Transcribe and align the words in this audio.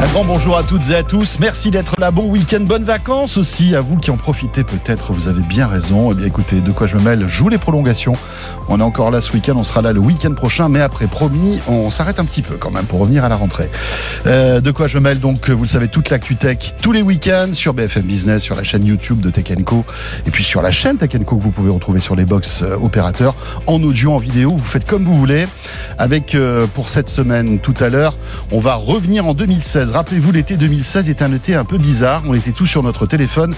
Un 0.00 0.06
grand 0.12 0.24
bonjour 0.24 0.56
à 0.56 0.62
toutes 0.62 0.88
et 0.88 0.94
à 0.94 1.02
tous. 1.02 1.38
Merci 1.40 1.70
d'être 1.70 2.00
là. 2.00 2.10
Bon 2.10 2.26
week-end, 2.26 2.60
bonnes 2.60 2.84
vacances 2.84 3.36
aussi 3.36 3.76
à 3.76 3.82
vous 3.82 3.98
qui 3.98 4.10
en 4.10 4.16
profitez 4.16 4.64
peut-être. 4.64 5.12
Vous 5.12 5.28
avez 5.28 5.42
bien 5.42 5.66
raison. 5.66 6.10
Eh 6.10 6.14
bien, 6.14 6.26
écoutez, 6.26 6.62
de 6.62 6.72
quoi 6.72 6.86
je 6.86 6.96
me 6.96 7.02
mêle 7.02 7.26
joue 7.28 7.50
les 7.50 7.58
prolongations. 7.58 8.16
On 8.70 8.80
est 8.80 8.82
encore 8.82 9.10
là 9.10 9.20
ce 9.20 9.30
week-end. 9.34 9.56
On 9.58 9.62
sera 9.62 9.82
là 9.82 9.92
le 9.92 10.00
week-end 10.00 10.32
prochain. 10.32 10.70
Mais 10.70 10.80
après, 10.80 11.06
promis, 11.06 11.60
on 11.68 11.90
s'arrête 11.90 12.18
un 12.18 12.24
petit 12.24 12.40
peu 12.40 12.56
quand 12.56 12.70
même 12.70 12.86
pour 12.86 12.98
revenir 12.98 13.26
à 13.26 13.28
la 13.28 13.36
rentrée. 13.36 13.70
Euh, 14.26 14.62
de 14.62 14.70
quoi 14.70 14.86
je 14.86 14.96
me 14.96 15.02
mêle 15.02 15.20
donc, 15.20 15.50
vous 15.50 15.64
le 15.64 15.68
savez, 15.68 15.88
toute 15.88 16.08
l'actu 16.08 16.34
tech 16.36 16.72
tous 16.80 16.92
les 16.92 17.02
week-ends 17.02 17.52
sur 17.52 17.74
BFM 17.74 18.04
Business, 18.04 18.42
sur 18.42 18.56
la 18.56 18.62
chaîne 18.62 18.86
YouTube 18.86 19.20
de 19.20 19.28
Tech 19.28 19.54
Co. 19.66 19.84
Et 20.26 20.30
puis 20.30 20.44
sur 20.44 20.62
la 20.62 20.70
chaîne 20.70 20.96
Tech 20.96 21.10
Co 21.26 21.36
que 21.36 21.42
vous 21.42 21.50
pouvez 21.50 21.70
retrouver 21.70 22.00
sur 22.00 22.16
les 22.16 22.24
box 22.24 22.62
euh, 22.62 22.74
opérateurs 22.80 23.34
en 23.66 23.82
audio, 23.82 24.14
en 24.14 24.18
vidéo. 24.18 24.54
Vous 24.56 24.64
faites 24.64 24.86
comme 24.86 25.04
vous 25.04 25.14
voulez. 25.14 25.46
Avec, 25.98 26.34
euh, 26.34 26.66
pour 26.66 26.88
cette 26.88 27.10
semaine 27.10 27.58
tout 27.58 27.74
à 27.80 27.90
l'heure, 27.90 28.14
on 28.50 28.60
va 28.60 28.76
revenir 28.76 29.26
en 29.26 29.34
2016. 29.34 29.89
Rappelez-vous, 29.90 30.30
l'été 30.30 30.56
2016 30.56 31.08
est 31.08 31.20
un 31.22 31.32
été 31.32 31.54
un 31.54 31.64
peu 31.64 31.76
bizarre. 31.76 32.22
On 32.26 32.34
était 32.34 32.52
tous 32.52 32.66
sur 32.66 32.82
notre 32.82 33.06
téléphone 33.06 33.54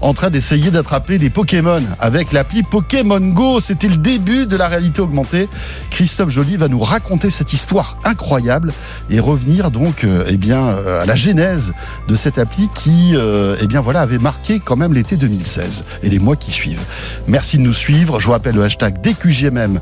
en 0.00 0.14
train 0.14 0.30
d'essayer 0.30 0.70
d'attraper 0.70 1.18
des 1.18 1.28
Pokémon 1.30 1.82
avec 2.00 2.32
l'appli 2.32 2.62
Pokémon 2.62 3.20
Go. 3.20 3.60
C'était 3.60 3.88
le 3.88 3.96
début 3.96 4.46
de 4.46 4.56
la 4.56 4.68
réalité 4.68 5.02
augmentée. 5.02 5.48
Christophe 5.90 6.30
Joly 6.30 6.56
va 6.56 6.68
nous 6.68 6.78
raconter 6.78 7.28
cette 7.28 7.52
histoire 7.52 7.98
incroyable 8.04 8.72
et 9.10 9.20
revenir 9.20 9.70
donc 9.70 10.04
euh, 10.04 10.24
eh 10.28 10.38
bien 10.38 10.64
euh, 10.68 11.02
à 11.02 11.06
la 11.06 11.16
genèse 11.16 11.74
de 12.08 12.16
cette 12.16 12.38
appli 12.38 12.68
qui 12.74 13.12
euh, 13.14 13.56
eh 13.60 13.76
voilà 13.78 14.00
avait 14.00 14.18
marqué 14.18 14.60
quand 14.60 14.76
même 14.76 14.94
l'été 14.94 15.16
2016 15.16 15.84
et 16.02 16.08
les 16.08 16.18
mois 16.18 16.36
qui 16.36 16.50
suivent. 16.50 16.84
Merci 17.26 17.58
de 17.58 17.62
nous 17.62 17.74
suivre. 17.74 18.20
Je 18.20 18.26
vous 18.26 18.32
rappelle 18.32 18.54
le 18.54 18.64
hashtag 18.64 19.00
DQGMM 19.02 19.80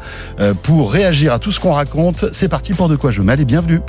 pour 0.63 0.93
réagir 0.93 1.33
à 1.33 1.39
tout 1.39 1.53
ce 1.53 1.61
qu'on 1.61 1.73
raconte. 1.73 2.27
C'est 2.33 2.49
parti 2.49 2.73
pour 2.73 2.89
de 2.89 2.97
quoi 2.97 3.11
je 3.11 3.23
et 3.23 3.45
bienvenue. 3.45 3.81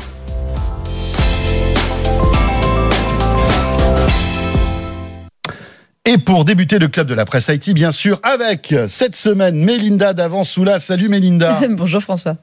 Et 6.05 6.17
pour 6.17 6.43
débuter 6.43 6.79
le 6.79 6.89
club 6.89 7.07
de 7.07 7.13
la 7.13 7.23
presse 7.23 7.47
Haïti, 7.47 7.73
bien 7.73 7.93
sûr, 7.93 8.19
avec 8.23 8.75
cette 8.89 9.15
semaine 9.15 9.55
Mélinda 9.55 10.13
d'Avansoula. 10.13 10.77
Salut 10.79 11.07
Mélinda. 11.07 11.61
Bonjour 11.69 12.01
François. 12.01 12.35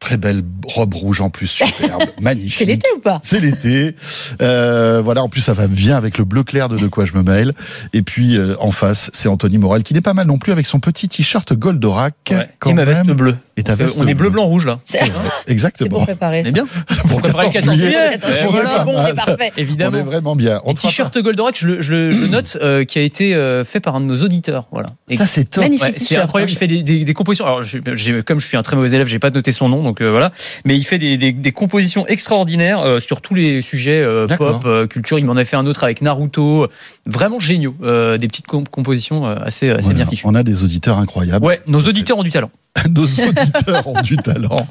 Très 0.00 0.16
belle 0.16 0.42
robe 0.64 0.94
rouge 0.94 1.20
en 1.20 1.30
plus, 1.30 1.46
superbe, 1.46 2.02
magnifique. 2.20 2.58
C'est 2.58 2.64
l'été 2.64 2.88
ou 2.96 2.98
pas? 2.98 3.20
C'est 3.22 3.40
l'été. 3.40 3.94
Euh, 4.42 5.00
voilà, 5.00 5.22
en 5.22 5.28
plus 5.28 5.40
ça 5.40 5.54
va 5.54 5.68
bien 5.68 5.96
avec 5.96 6.18
le 6.18 6.24
bleu 6.24 6.42
clair 6.42 6.68
de 6.68 6.76
De 6.76 6.88
quoi 6.88 7.04
je 7.04 7.12
me 7.14 7.22
mêle. 7.22 7.52
Et 7.92 8.02
puis 8.02 8.36
euh, 8.36 8.56
en 8.58 8.72
face, 8.72 9.10
c'est 9.12 9.28
Anthony 9.28 9.58
Morel 9.58 9.84
qui 9.84 9.94
n'est 9.94 10.00
pas 10.00 10.14
mal 10.14 10.26
non 10.26 10.38
plus 10.38 10.50
avec 10.50 10.66
son 10.66 10.80
petit 10.80 11.08
t-shirt 11.08 11.52
Goldorak. 11.52 12.14
Ouais, 12.30 12.48
quand 12.58 12.70
et 12.70 12.74
ma 12.74 12.84
veste 12.84 13.06
bleue. 13.06 13.36
Et 13.58 13.62
ta 13.64 13.72
Donc, 13.72 13.80
euh, 13.80 13.84
veste 13.86 13.98
on 13.98 14.02
est 14.02 14.14
bleu, 14.14 14.14
bleue. 14.14 14.30
blanc, 14.30 14.44
rouge 14.46 14.66
là. 14.66 14.78
C'est 14.84 15.02
Hein 15.02 15.06
c'est 15.46 15.52
Exactement. 15.52 15.90
pour 15.90 16.04
préparer. 16.04 16.38
On 16.38 16.42
est 16.42 16.44
ça. 16.46 16.50
bien. 16.52 16.66
Pour 17.08 17.20
préparer 17.20 17.46
le 17.46 17.52
14 17.52 17.76
juillet. 17.76 17.96
Attention, 17.96 18.34
Eh, 18.48 18.52
voilà, 18.52 18.68
voilà. 18.68 18.84
bon, 18.84 18.92
on 18.96 19.06
est 19.06 19.14
parfait. 19.14 19.52
On 19.56 19.60
Évidemment. 19.60 19.98
est 19.98 20.02
vraiment 20.02 20.36
bien. 20.36 20.60
On 20.64 20.72
Et 20.72 20.74
t-shirt 20.74 21.16
Goldorak, 21.18 21.56
je 21.58 21.66
le, 21.66 21.80
je 21.80 21.92
le- 21.92 22.26
note, 22.28 22.56
euh, 22.60 22.84
qui 22.84 22.98
a 22.98 23.02
été 23.02 23.34
euh, 23.34 23.64
fait 23.64 23.80
par 23.80 23.96
un 23.96 24.00
de 24.00 24.06
nos 24.06 24.22
auditeurs. 24.22 24.68
Voilà. 24.72 24.88
Et- 25.08 25.16
Ça 25.16 25.26
c'est 25.26 25.44
top. 25.44 25.64
Magnifique 25.64 25.84
Ouais, 25.86 25.92
c'est 25.96 26.16
incroyable. 26.16 26.52
Il 26.52 26.56
fait 26.56 26.66
des, 26.66 26.82
des, 26.82 27.04
des 27.04 27.14
compositions. 27.14 27.46
Alors, 27.46 27.62
je- 27.62 27.78
j'ai- 27.94 28.22
comme 28.22 28.38
je 28.38 28.46
suis 28.46 28.56
un 28.56 28.62
très 28.62 28.76
mauvais 28.76 28.88
élève, 28.90 29.06
j'ai 29.08 29.18
pas 29.18 29.30
noté 29.30 29.50
son 29.52 29.68
nom, 29.68 29.82
donc 29.82 30.00
euh, 30.00 30.08
voilà. 30.10 30.32
Mais 30.64 30.76
il 30.76 30.84
fait 30.84 30.98
des, 30.98 31.16
des, 31.16 31.32
des 31.32 31.52
compositions 31.52 32.06
extraordinaires 32.06 32.80
euh, 32.80 33.00
sur 33.00 33.20
tous 33.20 33.34
les 33.34 33.62
sujets 33.62 34.00
euh, 34.02 34.26
pop, 34.28 34.62
euh, 34.66 34.86
culture. 34.86 35.18
Il 35.18 35.24
m'en 35.24 35.36
a 35.36 35.44
fait 35.44 35.56
un 35.56 35.66
autre 35.66 35.82
avec 35.82 36.02
Naruto, 36.02 36.68
vraiment 37.06 37.40
géniaux. 37.40 37.74
Euh, 37.82 38.18
des 38.18 38.28
petites 38.28 38.46
com- 38.46 38.68
compositions 38.68 39.26
euh, 39.26 39.34
assez, 39.42 39.70
assez 39.70 39.80
Voilà, 39.86 39.96
bien 39.96 40.06
fichues. 40.06 40.26
on 40.26 40.34
a 40.34 40.42
des 40.42 40.62
auditeurs 40.62 40.98
incroyables. 40.98 41.44
Ouais, 41.44 41.60
nos 41.66 41.80
C'est- 41.82 41.88
auditeurs 41.88 42.18
ont 42.18 42.22
du 42.22 42.30
talent. 42.30 42.50
Nos 42.90 43.02
auditeurs 43.04 43.46
ont 43.86 44.00
du 44.02 44.16
talent. 44.16 44.66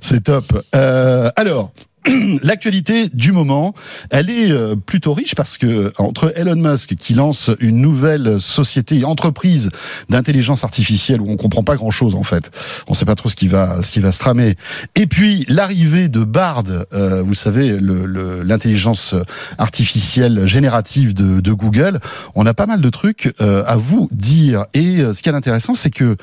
C'est 0.00 0.24
top. 0.24 0.64
Euh, 0.74 1.30
alors. 1.36 1.72
L'actualité 2.42 3.10
du 3.12 3.30
moment, 3.30 3.74
elle 4.08 4.30
est 4.30 4.50
euh, 4.50 4.74
plutôt 4.74 5.12
riche 5.12 5.34
parce 5.34 5.58
que 5.58 5.92
entre 5.98 6.32
Elon 6.34 6.56
Musk 6.56 6.96
qui 6.96 7.12
lance 7.12 7.50
une 7.60 7.76
nouvelle 7.82 8.40
société, 8.40 9.04
entreprise 9.04 9.68
d'intelligence 10.08 10.64
artificielle 10.64 11.20
où 11.20 11.30
on 11.30 11.36
comprend 11.36 11.62
pas 11.62 11.76
grand 11.76 11.90
chose 11.90 12.14
en 12.14 12.22
fait, 12.22 12.50
on 12.88 12.94
sait 12.94 13.04
pas 13.04 13.16
trop 13.16 13.28
ce 13.28 13.36
qui 13.36 13.48
va 13.48 13.82
ce 13.82 13.92
qui 13.92 14.00
va 14.00 14.12
se 14.12 14.18
tramer, 14.18 14.56
et 14.94 15.06
puis 15.06 15.44
l'arrivée 15.46 16.08
de 16.08 16.24
Bard, 16.24 16.64
euh, 16.94 17.22
vous 17.22 17.34
savez 17.34 17.78
le- 17.78 18.06
le- 18.06 18.42
l'intelligence 18.44 19.14
artificielle 19.58 20.46
générative 20.46 21.12
de, 21.12 21.40
de 21.40 21.52
Google, 21.52 22.00
on 22.34 22.46
a 22.46 22.54
pas 22.54 22.66
mal 22.66 22.80
de 22.80 22.88
trucs 22.88 23.30
euh, 23.42 23.62
à 23.66 23.76
vous 23.76 24.08
dire 24.10 24.64
et 24.72 25.00
euh, 25.00 25.12
ce 25.12 25.22
qui 25.22 25.28
est 25.28 25.34
intéressant 25.34 25.74
c'est 25.74 25.90
que 25.90 26.16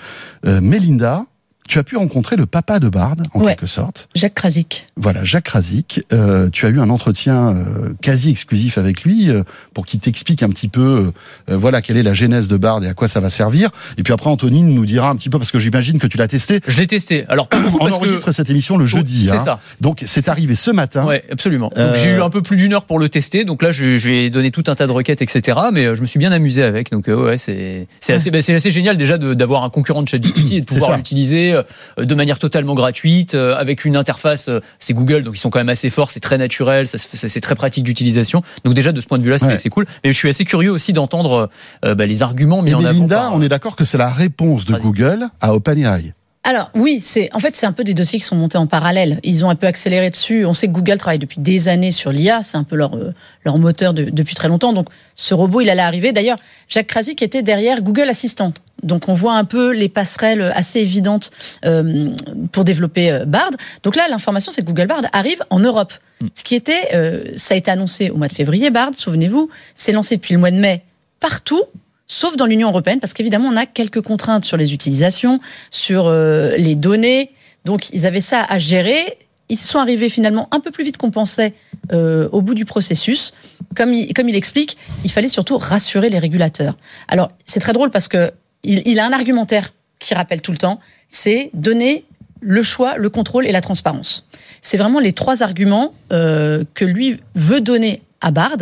euh, 0.48 0.60
Melinda, 0.60 1.26
tu 1.68 1.80
as 1.80 1.84
pu 1.84 1.98
rencontrer 1.98 2.36
le 2.36 2.46
papa 2.46 2.80
de 2.80 2.90
Bard, 2.90 3.16
en 3.34 3.42
Ouais. 3.42 3.48
quelque 3.56 3.68
sorte. 3.68 4.10
Jacques 4.16 4.34
Krasik. 4.36 4.88
Voilà, 4.96 5.24
Jacques 5.24 5.48
Razik. 5.50 6.02
Euh, 6.14 6.50
tu 6.50 6.66
as 6.66 6.70
eu 6.70 6.80
un 6.80 6.90
entretien 6.90 7.50
euh, 7.56 7.94
quasi 8.02 8.30
exclusif 8.30 8.78
avec 8.78 9.04
lui 9.04 9.30
euh, 9.30 9.44
pour 9.74 9.86
qu'il 9.86 10.00
t'explique 10.00 10.44
un 10.44 10.50
petit 10.50 10.68
peu, 10.68 11.12
voilà, 11.48 11.82
quelle 11.82 11.98
est 11.98 12.04
la 12.04 12.14
genèse 12.14 12.48
de 12.48 12.58
Bard 12.58 12.84
et 12.84 12.88
à 12.88 12.94
quoi 12.94 13.08
ça 13.08 13.20
va 13.20 13.30
servir. 13.30 13.70
Et 13.98 14.04
puis 14.04 14.14
après, 14.14 14.30
Anthony 14.30 14.64
nous 14.64 14.86
dira 14.86 15.10
un 15.10 15.16
petit 15.16 15.30
peu 15.30 15.38
parce 15.38 15.52
que 15.52 15.60
j'imagine 15.60 16.00
que 16.00 16.08
tu 16.08 16.18
l'as 16.18 16.28
testé. 16.28 16.60
Je 16.68 16.78
l'ai 16.78 16.88
testé. 16.88 17.26
Alors, 17.30 17.48
On 17.52 17.78
parce 17.78 17.92
que 17.92 17.96
enregistre 17.96 18.32
cette 18.32 18.50
émission 18.50 18.78
le 18.78 18.86
jeudi. 18.86 19.28
c'est 19.28 19.36
hein. 19.36 19.40
ça. 19.40 19.60
Donc 19.82 20.04
c'est 20.06 20.30
arrivé 20.30 20.56
ce 20.56 20.72
matin. 20.72 21.06
Ouais, 21.06 21.24
absolument. 21.32 21.72
Euh, 21.78 21.96
J'ai 22.02 22.12
eu 22.16 22.22
un 22.22 22.30
peu 22.30 22.42
plus 22.42 22.58
d'une 22.58 22.74
heure 22.74 22.86
pour 22.86 23.00
le 23.00 23.10
tester. 23.10 23.46
Donc 23.46 23.62
là, 23.62 23.72
je, 23.72 23.98
je 23.98 24.08
lui 24.08 24.16
ai 24.18 24.30
donné 24.30 24.52
tout 24.52 24.64
un 24.68 24.76
tas 24.76 24.88
de 24.88 24.92
requêtes, 24.92 25.22
etc. 25.22 25.58
Mais 25.72 25.96
je 25.96 26.02
me 26.02 26.06
suis 26.06 26.20
bien 26.20 26.32
amusé 26.32 26.64
avec. 26.64 26.92
Donc 26.92 27.08
euh, 27.08 27.26
ouais, 27.28 27.38
c'est 27.38 27.88
c'est 28.00 28.14
assez, 28.14 28.32
bah, 28.32 28.40
génial 28.42 28.98
déjà 28.98 29.18
d'avoir 29.18 29.64
un 29.64 29.70
concurrent 29.70 30.02
de 30.04 30.08
ChatGPT 30.08 30.52
et 30.54 30.62
de 30.62 30.66
pouvoir 30.66 30.98
l'utiliser 30.98 31.54
euh, 31.54 31.57
de 31.98 32.16
manière 32.16 32.40
totalement 32.40 32.76
gratuite 32.76 33.34
euh, 33.36 33.56
avec 33.56 33.86
une 33.86 33.96
interface. 33.96 34.50
euh, 34.50 34.60
C'est 34.80 34.94
Google, 34.94 35.24
donc 35.24 35.36
ils 35.36 35.40
sont 35.40 35.50
quand 35.50 35.60
même 35.60 35.70
assez 35.70 35.90
forts. 35.90 36.12
C'est 36.12 36.20
très 36.20 36.38
naturel. 36.38 36.88
C'est 36.88 37.42
très 37.42 37.56
pratique 37.56 37.84
d'utilisation. 37.84 38.42
Donc 38.64 38.74
déjà 38.74 38.92
de 38.92 39.02
ce 39.02 39.08
point 39.08 39.18
de 39.18 39.24
vue-là, 39.24 39.38
c'est 39.38 39.48
Ouais. 39.48 39.70
cool. 39.70 39.86
Mais 40.04 40.14
je 40.14 40.18
suis 40.18 40.30
assez 40.30 40.46
curieux 40.46 40.72
aussi 40.72 40.94
d'entendre 40.94 41.50
euh, 41.86 41.96
bah, 41.96 42.06
les 42.06 42.24
arguments 42.24 42.62
mis 42.62 42.72
Et 42.72 42.74
en 42.76 42.80
avant. 42.80 42.94
Melinda, 42.94 43.16
par- 43.18 43.34
on 43.36 43.42
est 43.42 43.50
d'accord 43.50 43.76
que 43.76 43.86
c'est 43.86 43.98
la 43.98 44.10
réponse 44.10 44.66
de. 44.66 44.76
Google 44.78 45.28
à 45.42 45.54
OpenAI. 45.56 46.14
Alors 46.44 46.70
oui, 46.76 47.02
c'est 47.04 47.30
en 47.34 47.40
fait 47.40 47.58
c'est 47.58 47.66
un 47.66 47.74
peu 47.74 47.84
des 47.84 47.94
dossiers 47.94 48.20
qui 48.20 48.26
sont 48.26 48.36
montés 48.38 48.58
en 48.58 48.68
parallèle. 48.68 49.20
Ils 49.24 49.44
ont 49.44 49.50
un 49.50 49.56
peu 49.56 49.68
accéléré 49.68 50.10
dessus. 50.10 50.46
On 50.46 50.54
sait 50.54 50.68
que 50.68 50.72
Google 50.72 50.98
travaille 50.98 51.20
depuis 51.20 51.42
des 51.42 51.68
années 51.68 51.92
sur 51.92 52.12
l'IA, 52.12 52.42
c'est 52.44 52.56
un 52.56 52.64
peu 52.64 52.78
leur 52.78 52.96
euh, 52.96 53.14
leur 53.44 53.58
moteur 53.58 53.94
de- 53.94 54.06
depuis 54.06 54.34
très 54.34 54.48
longtemps. 54.48 54.72
Donc 54.72 54.88
ce 55.14 55.34
robot, 55.34 55.60
il 55.60 55.70
allait 55.70 55.82
arriver. 55.82 56.14
D'ailleurs, 56.14 56.38
Jacques 56.70 56.88
Krasik 56.88 57.22
était 57.22 57.42
derrière 57.44 57.82
Google 57.82 58.08
Assistant. 58.08 58.54
Donc 58.84 59.10
on 59.10 59.14
voit 59.14 59.36
un 59.36 59.46
peu 59.46 59.72
les 59.72 59.90
passerelles 59.90 60.52
assez 60.56 60.80
évidentes 60.80 61.32
euh, 61.66 62.12
pour 62.52 62.64
développer 62.64 63.12
euh, 63.12 63.26
Bard. 63.26 63.52
Donc 63.84 63.96
là, 63.96 64.08
l'information 64.10 64.52
c'est 64.52 64.62
que 64.62 64.68
Google 64.68 64.88
Bard 64.88 65.04
arrive 65.14 65.44
en 65.50 65.60
Europe. 65.60 65.94
Mm. 66.22 66.28
Ce 66.34 66.44
qui 66.44 66.56
était, 66.56 66.90
euh, 66.94 67.24
ça 67.38 67.54
a 67.54 67.58
été 67.58 67.72
annoncé 67.72 68.10
au 68.10 68.18
mois 68.18 68.28
de 68.28 68.34
février. 68.34 68.70
Bard, 68.70 68.92
souvenez-vous, 68.96 69.50
c'est 69.76 69.92
lancé 69.92 70.16
depuis 70.18 70.34
le 70.34 70.40
mois 70.40 70.52
de 70.52 70.58
mai 70.58 70.84
partout 71.20 71.64
sauf 72.08 72.38
dans 72.38 72.46
l'Union 72.46 72.70
européenne, 72.70 73.00
parce 73.00 73.14
qu'évidemment, 73.14 73.50
on 73.50 73.58
a 73.58 73.66
quelques 73.66 74.02
contraintes 74.02 74.46
sur 74.46 74.58
les 74.58 74.74
utilisations, 74.74 75.40
sur 75.70 76.08
euh, 76.08 76.56
les 76.58 76.76
données. 76.76 77.32
Donc, 77.66 77.90
ils 77.92 78.06
avaient 78.06 78.22
ça 78.22 78.44
à 78.44 78.58
gérer. 78.60 79.18
Ils 79.50 79.58
sont 79.58 79.80
arrivés 79.80 80.10
finalement 80.10 80.48
un 80.52 80.60
peu 80.60 80.72
plus 80.72 80.84
vite 80.84 80.98
qu'on 80.98 81.12
pensait 81.12 81.54
euh, 81.92 82.30
au 82.32 82.42
bout 82.42 82.54
du 82.54 82.66
processus. 82.66 83.34
Comme 83.76 83.94
il, 83.94 84.14
comme 84.14 84.30
il 84.30 84.36
explique, 84.36 84.78
il 85.04 85.12
fallait 85.12 85.28
surtout 85.28 85.58
rassurer 85.58 86.10
les 86.10 86.20
régulateurs. 86.20 86.78
Alors, 87.08 87.32
c'est 87.46 87.60
très 87.60 87.74
drôle 87.74 87.92
parce 87.92 88.08
que 88.08 88.32
il, 88.64 88.82
il 88.86 89.00
a 89.00 89.06
un 89.06 89.14
argumentaire 89.14 89.74
qui 90.00 90.14
rappelle 90.14 90.42
tout 90.42 90.52
le 90.52 90.58
temps, 90.58 90.80
c'est 91.10 91.50
donner 91.54 92.06
le 92.40 92.64
choix, 92.64 92.98
le 92.98 93.10
contrôle 93.10 93.46
et 93.48 93.52
la 93.52 93.62
transparence. 93.62 94.28
C'est 94.62 94.78
vraiment 94.78 95.00
les 95.00 95.14
trois 95.14 95.44
arguments 95.44 95.94
euh, 96.12 96.64
que 96.74 96.86
lui 96.86 97.20
veut 97.36 97.62
donner 97.62 98.02
à 98.22 98.32
Bard 98.32 98.58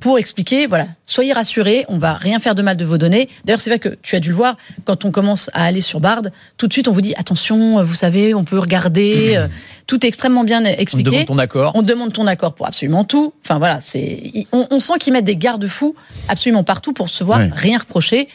pour 0.00 0.18
expliquer, 0.18 0.66
voilà, 0.66 0.88
soyez 1.04 1.32
rassurés, 1.32 1.86
on 1.88 1.96
va 1.96 2.12
rien 2.12 2.38
faire 2.38 2.54
de 2.54 2.60
mal 2.60 2.76
de 2.76 2.84
vos 2.84 2.98
données. 2.98 3.30
D'ailleurs, 3.44 3.60
c'est 3.60 3.70
vrai 3.70 3.78
que 3.78 3.96
tu 4.02 4.16
as 4.16 4.20
dû 4.20 4.28
le 4.30 4.34
voir, 4.34 4.58
quand 4.84 5.06
on 5.06 5.10
commence 5.10 5.48
à 5.54 5.64
aller 5.64 5.80
sur 5.80 5.98
Bard, 6.00 6.22
tout 6.58 6.66
de 6.66 6.72
suite 6.74 6.88
on 6.88 6.92
vous 6.92 7.00
dit, 7.00 7.14
attention, 7.16 7.82
vous 7.82 7.94
savez, 7.94 8.34
on 8.34 8.44
peut 8.44 8.58
regarder, 8.58 9.34
euh, 9.36 9.46
tout 9.86 10.04
est 10.04 10.08
extrêmement 10.08 10.44
bien 10.44 10.60
On 10.62 10.66
expliqué. 10.66 11.10
demande 11.10 11.26
ton 11.26 11.38
accord. 11.38 11.72
On 11.74 11.82
demande 11.82 12.12
ton 12.12 12.26
accord 12.26 12.54
pour 12.54 12.66
absolument 12.66 13.04
tout. 13.04 13.32
Enfin 13.42 13.58
voilà, 13.58 13.80
c'est 13.80 14.46
on, 14.52 14.66
on 14.70 14.78
sent 14.78 14.94
qu'ils 15.00 15.12
mettent 15.14 15.24
des 15.24 15.36
garde-fous 15.36 15.94
absolument 16.28 16.64
partout 16.64 16.92
pour 16.92 17.08
se 17.08 17.24
voir 17.24 17.40
rien 17.52 17.78
reprocher. 17.78 18.28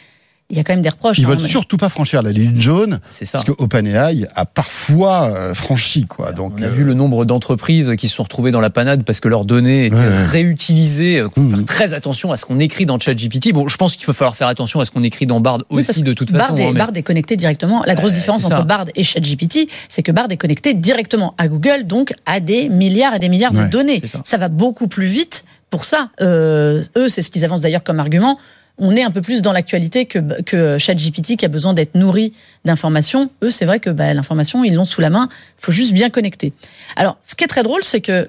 Il 0.50 0.56
y 0.56 0.60
a 0.60 0.64
quand 0.64 0.72
même 0.72 0.82
des 0.82 0.88
reproches. 0.88 1.18
Ils 1.18 1.24
hein, 1.24 1.28
veulent 1.28 1.38
mais- 1.42 1.48
surtout 1.48 1.76
pas 1.76 1.88
franchir 1.88 2.22
la 2.22 2.32
ligne 2.32 2.60
jaune 2.60 3.00
C'est 3.10 3.24
ça. 3.24 3.38
parce 3.38 3.44
que 3.44 3.62
OpenAI 3.62 4.26
a 4.34 4.44
parfois 4.44 5.30
euh, 5.30 5.54
franchi 5.54 6.04
quoi. 6.04 6.32
Donc 6.32 6.54
on 6.58 6.62
a 6.62 6.66
euh, 6.66 6.68
vu 6.70 6.84
le 6.84 6.94
nombre 6.94 7.24
d'entreprises 7.24 7.92
qui 7.96 8.08
se 8.08 8.14
sont 8.16 8.24
retrouvées 8.24 8.50
dans 8.50 8.60
la 8.60 8.70
panade 8.70 9.04
parce 9.04 9.20
que 9.20 9.28
leurs 9.28 9.44
données 9.44 9.86
étaient 9.86 9.94
Ouais, 9.96 10.00
ouais. 10.06 10.26
réutilisées. 10.26 11.16
Il 11.36 11.42
faut 11.42 11.48
faire 11.56 11.64
très 11.64 11.94
attention 11.94 12.32
à 12.32 12.36
ce 12.36 12.44
qu'on 12.44 12.58
écrit 12.58 12.86
dans 12.86 12.98
ChatGPT. 12.98 13.52
Bon, 13.52 13.68
je 13.68 13.76
pense 13.76 13.96
qu'il 13.96 14.06
va 14.06 14.12
falloir 14.12 14.36
faire 14.36 14.48
attention 14.48 14.80
à 14.80 14.84
ce 14.84 14.90
qu'on 14.90 15.02
écrit 15.02 15.26
dans 15.26 15.40
Bard 15.40 15.58
Oui, 15.70 15.80
aussi 15.88 16.02
de 16.02 16.12
toute 16.12 16.32
Bard 16.32 16.48
façon. 16.48 16.56
est, 16.56 16.64
hein, 16.64 16.70
mais- 16.72 16.78
Bard 16.78 16.90
est 16.94 17.02
connecté 17.02 17.36
directement. 17.36 17.82
La 17.86 17.94
grosse 17.94 18.12
Euh, 18.12 18.16
différence 18.16 18.44
entre 18.44 18.56
ça. 18.58 18.62
Bard 18.62 18.86
et 18.94 19.02
ChatGPT, 19.04 19.68
c'est 19.88 20.02
que 20.02 20.12
Bard 20.12 20.26
est 20.30 20.36
connecté 20.36 20.74
directement 20.74 21.34
à 21.38 21.48
Google, 21.48 21.84
donc 21.86 22.12
à 22.26 22.40
des 22.40 22.68
milliards 22.68 23.14
et 23.14 23.18
des 23.18 23.28
milliards 23.28 23.54
Ouais, 23.54 23.64
de 23.64 23.70
données. 23.70 24.00
c'est 24.04 24.16
ça. 24.24 24.36
va 24.38 24.48
beaucoup 24.48 24.88
plus 24.88 25.06
vite 25.06 25.44
pour 25.70 25.84
ça. 25.84 26.08
Euh, 26.20 26.82
eux, 26.96 27.08
c'est 27.08 27.22
ce 27.22 27.30
qu'ils 27.30 27.44
avancent 27.44 27.60
d'ailleurs 27.60 27.84
comme 27.84 28.00
argument. 28.00 28.38
On 28.80 28.96
est 28.96 29.02
un 29.02 29.10
peu 29.10 29.20
plus 29.20 29.42
dans 29.42 29.52
l'actualité 29.52 30.06
que, 30.06 30.42
que 30.42 30.78
ChatGPT 30.78 31.36
qui 31.36 31.44
a 31.44 31.48
besoin 31.48 31.74
d'être 31.74 31.94
nourri 31.94 32.32
d'informations. 32.64 33.30
Eux, 33.42 33.50
c'est 33.50 33.66
vrai 33.66 33.78
que 33.78 33.90
bah, 33.90 34.12
l'information, 34.12 34.64
ils 34.64 34.74
l'ont 34.74 34.84
sous 34.84 35.00
la 35.00 35.10
main. 35.10 35.28
Il 35.30 35.64
faut 35.64 35.72
juste 35.72 35.92
bien 35.92 36.10
connecter. 36.10 36.52
Alors, 36.96 37.18
ce 37.26 37.34
qui 37.34 37.44
est 37.44 37.48
très 37.48 37.62
drôle, 37.62 37.84
c'est 37.84 38.00
que 38.00 38.28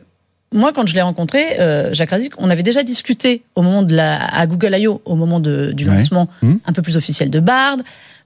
moi, 0.54 0.74
quand 0.74 0.86
je 0.86 0.94
l'ai 0.94 1.02
rencontré, 1.02 1.60
euh, 1.60 1.94
Jacques 1.94 2.10
Razik, 2.10 2.34
on 2.38 2.50
avait 2.50 2.64
déjà 2.64 2.84
discuté 2.84 3.42
au 3.56 3.62
moment 3.62 3.84
de 3.84 3.96
la, 3.96 4.24
à 4.26 4.46
Google 4.46 4.76
I.O., 4.78 5.02
au 5.06 5.16
moment 5.16 5.40
de, 5.40 5.72
du 5.72 5.86
lancement 5.86 6.28
Mmh. 6.42 6.56
un 6.66 6.74
peu 6.74 6.82
plus 6.82 6.98
officiel 6.98 7.30
de 7.30 7.40
Bard. 7.40 7.78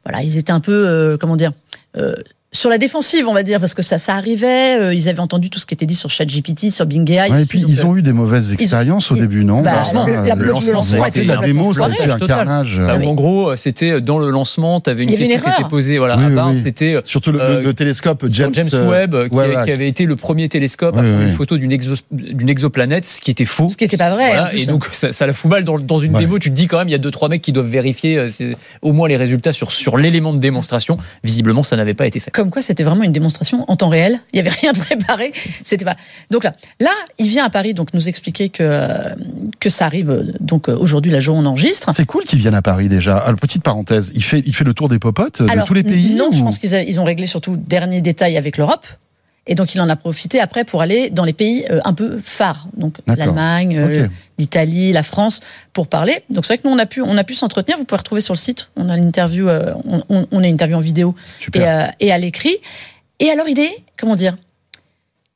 Voilà, 0.04 0.24
ils 0.24 0.38
étaient 0.38 0.51
un 0.51 0.60
peu, 0.60 0.88
euh, 0.88 1.18
comment 1.18 1.36
dire, 1.36 1.54
euh, 1.98 2.16
sur 2.56 2.69
la 2.69 2.78
défensive, 2.78 3.28
on 3.28 3.34
va 3.34 3.44
dire, 3.44 3.60
parce 3.60 3.74
que 3.74 3.81
ça, 3.81 3.98
ça 4.00 4.16
arrivait. 4.16 4.80
euh, 4.80 4.94
ils 4.94 5.10
avaient 5.10 5.19
entendu 5.19 5.50
tout 5.50 5.60
ce 5.60 5.66
qui 5.66 5.74
était 5.74 5.86
dit 5.86 5.96
sur 5.96 6.10
ChatGPT, 6.10 6.72
sur 6.72 6.86
Bing 6.86 7.10
AI. 7.12 7.30
Ouais, 7.30 7.44
et 7.44 7.46
puis 7.46 7.63
ils 7.68 7.81
euh, 7.81 7.86
ont 7.86 7.96
eu 7.96 8.02
des 8.02 8.13
mauvaises 8.13 8.54
expériences 8.54 9.12
au 9.12 9.16
début, 9.16 9.44
non 9.46 9.62
bah, 9.62 9.74
Lancement, 9.75 10.06
le- 10.06 10.13
euh, 10.13 10.24
la- 10.25 10.36
le 10.36 10.42
le 10.46 10.52
lancement, 10.52 10.81
la 11.04 11.38
démo, 11.38 11.74
ça 11.74 11.86
a 11.86 11.90
été 11.90 12.04
un 12.04 12.18
total. 12.18 12.38
carnage. 12.38 12.80
Bah, 12.80 12.96
oui. 13.00 13.06
En 13.07 13.13
gros, 13.13 13.56
c'était 13.56 14.02
dans 14.02 14.18
le 14.19 14.30
lancement, 14.30 14.80
tu 14.81 14.90
avais 14.90 15.04
une 15.04 15.10
question 15.10 15.36
une 15.38 15.42
qui 15.44 15.50
était 15.62 15.69
posée 15.69 15.98
voilà, 15.98 16.18
Oui, 16.18 16.60
c'était 16.60 17.00
Surtout 17.04 17.31
le, 17.31 17.42
Euh, 17.42 17.57
le- 17.60 17.63
le 17.66 17.74
télescope 17.74 18.25
James, 18.30 18.52
James, 18.54 18.69
euh, 18.74 18.90
Webb, 18.90 19.30
qui, 19.30 19.36
ouais, 19.36 19.44
a- 19.56 19.60
ouais. 19.60 19.66
qui 19.66 19.72
avait 19.72 19.88
été 19.88 20.06
le 20.06 20.16
premier 20.16 20.48
télescope 20.50 20.96
à 20.98 21.04
prendre 21.04 21.22
une 21.22 21.34
photo 21.34 21.58
d'une 21.58 21.72
exo- 21.72 22.01
d'une 22.12 22.50
exoplanète, 22.50 23.06
ce 23.06 23.19
qui 23.22 23.31
était 23.31 23.46
faux. 23.46 23.68
Ce 23.69 23.78
qui 23.78 23.84
était 23.84 23.98
pas 23.98 24.10
vrai, 24.10 24.28
Voilà, 24.28 24.54
et 24.54 24.66
donc 24.66 24.86
ça, 24.92 25.12
ça 25.12 25.28
la 25.28 25.34
fout 25.34 25.51
mal 25.51 25.63
dans, 25.63 25.78
dans 25.80 26.00
une 26.00 26.13
démo. 26.13 26.40
Tu 26.40 26.50
te 26.50 26.56
dis 26.56 26.68
quand 26.68 26.78
même, 26.80 26.88
il 26.88 26.92
y 26.92 26.96
a 26.96 27.00
deux 27.00 27.12
trois 27.12 27.28
mecs 27.30 27.42
qui 27.42 27.51
doivent 27.51 27.68
vérifier 27.68 28.18
euh, 28.18 28.28
au 28.81 28.94
moins 28.94 29.08
les 29.08 29.18
résultats 29.18 29.51
sur 29.54 29.72
sur 29.72 29.98
l'élément 29.98 30.34
de 30.34 30.40
démonstration. 30.40 30.98
Visiblement, 31.24 31.63
ça 31.63 31.75
n'avait 31.75 31.94
pas 31.94 32.08
été 32.08 32.19
fait. 32.19 32.31
Comme 32.46 32.52
quoi, 32.52 32.62
c'était 32.62 32.84
vraiment 32.84 33.02
une 33.02 33.12
démonstration 33.12 33.66
en 33.68 33.76
temps 33.76 33.90
réel. 33.90 34.20
Il 34.32 34.38
y 34.38 34.40
avait 34.40 34.52
rien 34.52 34.72
de 34.72 34.78
préparé. 34.78 35.34
C'était 35.64 35.84
pas. 35.84 35.96
Donc 36.30 36.44
là, 36.44 36.54
là, 36.80 36.92
il 37.18 37.28
vient 37.28 37.44
à 37.44 37.50
Paris 37.50 37.74
donc 37.74 37.92
nous 37.96 38.08
expliquer 38.08 38.50
que 38.50 38.88
que 39.60 39.72
ça 39.72 39.88
arrive. 39.88 40.32
Donc 40.40 40.68
aujourd'hui, 40.68 41.12
la 41.12 41.20
journée 41.20 41.42
on 41.44 41.50
enregistre. 41.50 41.90
C'est 41.96 42.06
cool 42.06 42.24
qu'ils 42.24 42.38
viennent 42.38 42.54
à 42.54 42.62
Paris 42.62 42.88
déjà. 42.88 43.18
Alors, 43.18 43.40
petite 43.40 43.64
parenthèse, 43.64 44.12
il 44.14 44.24
fait, 44.24 44.44
il 44.46 44.56
fait 44.56 44.64
le 44.64 44.76
tour 44.76 44.90
des 44.90 45.00
popotes 45.00 45.42
de 45.42 45.66
tous 45.66 45.74
les 45.74 45.82
pays 45.84 46.14
Non, 46.14 46.28
ou- 46.30 46.34
je 46.34 46.44
pense 46.44 46.60
qu'ils 46.60 46.72
ils 46.88 47.00
ont 47.00 47.04
réglé 47.04 47.26
surtout 47.26 47.58
dernier 47.58 48.02
détail 48.02 48.38
avec 48.38 48.58
l'Europe. 48.60 48.86
Et 49.48 49.54
donc, 49.54 49.76
il 49.76 49.82
en 49.82 49.90
a 49.90 49.96
profité 49.96 50.40
après 50.40 50.64
pour 50.64 50.82
aller 50.82 51.12
dans 51.12 51.24
les 51.24 51.34
pays 51.34 51.66
euh, 51.70 51.80
un 51.86 51.94
peu 51.94 52.20
phares, 52.24 52.68
donc 52.76 52.98
l'Allemagne, 53.06 53.78
euh, 53.78 54.08
l'Italie, 54.40 54.92
la 54.92 55.04
France, 55.04 55.42
pour 55.72 55.88
parler. 55.88 56.24
Donc, 56.32 56.46
c'est 56.46 56.54
vrai 56.54 56.58
que 56.58 56.68
nous, 56.68 56.74
on 56.74 56.80
a 56.80 56.88
pu, 56.88 57.02
on 57.02 57.16
a 57.16 57.24
pu 57.24 57.36
s'entretenir. 57.36 57.78
Vous 57.78 57.86
pouvez 57.86 58.00
retrouver 58.00 58.22
sur 58.22 58.34
le 58.34 58.40
site. 58.40 58.70
On 58.76 58.90
a 58.90 58.98
l'interview, 58.98 59.48
euh, 59.48 59.74
on, 59.88 60.04
on, 60.10 60.28
on 60.32 60.44
a 60.44 60.48
une 60.48 60.54
interview 60.56 60.78
en 60.78 60.82
vidéo 60.82 61.16
et, 61.54 61.62
euh, 61.62 61.86
et 62.00 62.12
à 62.12 62.18
l'écrit. 62.18 62.58
Et 63.20 63.30
alors, 63.30 63.48
il 63.48 63.60
est, 63.60 63.84
comment 63.98 64.16
dire 64.16 64.36